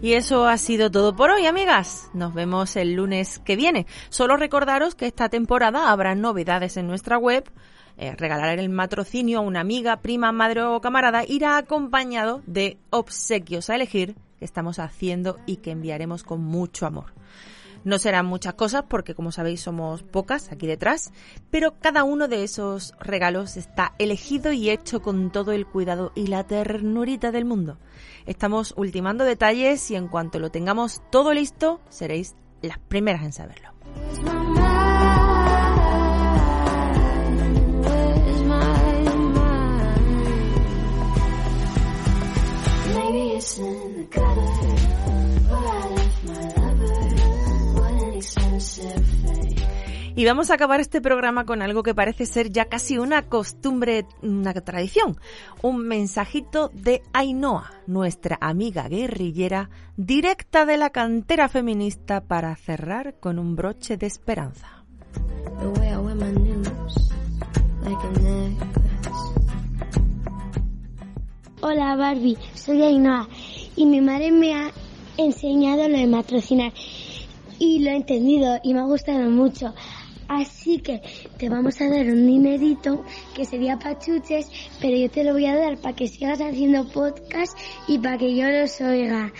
Y 0.00 0.12
eso 0.12 0.46
ha 0.46 0.56
sido 0.58 0.92
todo 0.92 1.16
por 1.16 1.30
hoy, 1.30 1.46
amigas. 1.46 2.08
Nos 2.14 2.32
vemos 2.32 2.76
el 2.76 2.92
lunes 2.92 3.40
que 3.40 3.56
viene. 3.56 3.86
Solo 4.10 4.36
recordaros 4.36 4.94
que 4.94 5.08
esta 5.08 5.28
temporada 5.28 5.90
habrá 5.90 6.14
novedades 6.14 6.76
en 6.76 6.86
nuestra 6.86 7.18
web 7.18 7.50
eh, 7.98 8.14
regalar 8.16 8.58
el 8.58 8.68
matrocinio 8.68 9.38
a 9.38 9.42
una 9.42 9.60
amiga, 9.60 9.96
prima, 10.02 10.32
madre 10.32 10.62
o 10.62 10.80
camarada 10.80 11.24
irá 11.26 11.56
acompañado 11.56 12.42
de 12.46 12.78
obsequios 12.90 13.70
a 13.70 13.74
elegir 13.74 14.16
que 14.38 14.44
estamos 14.44 14.78
haciendo 14.78 15.38
y 15.46 15.56
que 15.56 15.70
enviaremos 15.70 16.22
con 16.22 16.42
mucho 16.42 16.86
amor. 16.86 17.14
No 17.84 18.00
serán 18.00 18.26
muchas 18.26 18.54
cosas 18.54 18.82
porque, 18.88 19.14
como 19.14 19.30
sabéis, 19.30 19.60
somos 19.60 20.02
pocas 20.02 20.50
aquí 20.50 20.66
detrás, 20.66 21.12
pero 21.50 21.74
cada 21.80 22.02
uno 22.02 22.26
de 22.26 22.42
esos 22.42 22.94
regalos 22.98 23.56
está 23.56 23.94
elegido 24.00 24.52
y 24.52 24.70
hecho 24.70 25.00
con 25.00 25.30
todo 25.30 25.52
el 25.52 25.66
cuidado 25.66 26.10
y 26.16 26.26
la 26.26 26.44
ternurita 26.44 27.30
del 27.30 27.44
mundo. 27.44 27.78
Estamos 28.26 28.74
ultimando 28.76 29.22
detalles 29.24 29.88
y 29.92 29.94
en 29.94 30.08
cuanto 30.08 30.40
lo 30.40 30.50
tengamos 30.50 31.00
todo 31.12 31.32
listo, 31.32 31.80
seréis 31.88 32.34
las 32.60 32.78
primeras 32.78 33.22
en 33.22 33.32
saberlo. 33.32 33.70
Y 50.16 50.24
vamos 50.24 50.50
a 50.50 50.54
acabar 50.54 50.80
este 50.80 51.02
programa 51.02 51.44
con 51.44 51.60
algo 51.60 51.82
que 51.82 51.94
parece 51.94 52.24
ser 52.24 52.50
ya 52.50 52.64
casi 52.64 52.96
una 52.96 53.28
costumbre, 53.28 54.06
una 54.22 54.54
tradición. 54.54 55.18
Un 55.60 55.86
mensajito 55.86 56.70
de 56.72 57.02
Ainhoa, 57.12 57.70
nuestra 57.86 58.38
amiga 58.40 58.88
guerrillera, 58.88 59.68
directa 59.98 60.64
de 60.64 60.78
la 60.78 60.88
cantera 60.88 61.50
feminista 61.50 62.22
para 62.22 62.56
cerrar 62.56 63.16
con 63.20 63.38
un 63.38 63.56
broche 63.56 63.98
de 63.98 64.06
esperanza. 64.06 64.84
Hola 71.62 71.96
Barbie, 71.96 72.36
soy 72.54 72.82
Ainhoa 72.82 73.26
y 73.76 73.86
mi 73.86 74.02
madre 74.02 74.30
me 74.30 74.54
ha 74.54 74.70
enseñado 75.16 75.88
lo 75.88 75.96
de 75.96 76.06
matrocinar 76.06 76.70
y 77.58 77.78
lo 77.78 77.90
he 77.90 77.96
entendido 77.96 78.60
y 78.62 78.74
me 78.74 78.80
ha 78.80 78.84
gustado 78.84 79.30
mucho. 79.30 79.72
Así 80.28 80.80
que 80.80 81.00
te 81.38 81.48
vamos 81.48 81.80
a 81.80 81.88
dar 81.88 82.06
un 82.08 82.26
dinerito 82.26 83.02
que 83.34 83.46
sería 83.46 83.78
pachuches, 83.78 84.50
pero 84.82 84.98
yo 84.98 85.08
te 85.10 85.24
lo 85.24 85.32
voy 85.32 85.46
a 85.46 85.56
dar 85.56 85.78
para 85.78 85.96
que 85.96 86.08
sigas 86.08 86.42
haciendo 86.42 86.86
podcast 86.88 87.56
y 87.88 87.98
para 87.98 88.18
que 88.18 88.36
yo 88.36 88.46
los 88.50 88.78
oiga. 88.82 89.32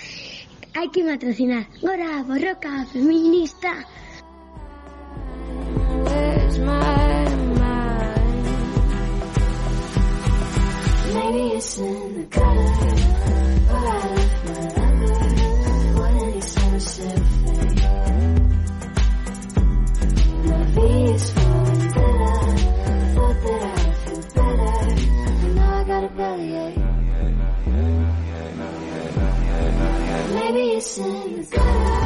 Hay 0.75 0.89
que 0.89 1.05
matrocinar. 1.05 1.67
Gora, 1.83 2.23
borroca, 2.23 2.87
feminista. 2.87 3.87
Maybe 11.17 11.43
it's 11.57 11.79
in 11.79 12.15
the 12.15 12.27
color, 12.27 12.71
but 13.69 13.85
I 13.85 13.99
left 14.15 14.37
my 14.45 14.61
lover. 14.77 15.15
What 15.97 16.13
an 16.13 16.31
expensive 16.37 17.27
thing. 17.43 17.75
My 20.45 20.61
V 20.75 20.77
is 21.15 21.27
for 21.33 21.41
vendetta. 21.65 22.31
Thought 23.15 23.39
that 23.45 23.63
I 23.63 23.75
would 23.83 23.97
feel 23.97 24.23
better, 24.35 24.71
but 25.41 25.53
now 25.55 25.73
I 25.75 25.85
got 25.85 26.03
a 26.05 26.07
bellyache. 26.09 26.85
Maybe 30.35 30.65
it's 30.77 30.99
in 30.99 31.05
the 31.37 31.45
color. 31.51 32.06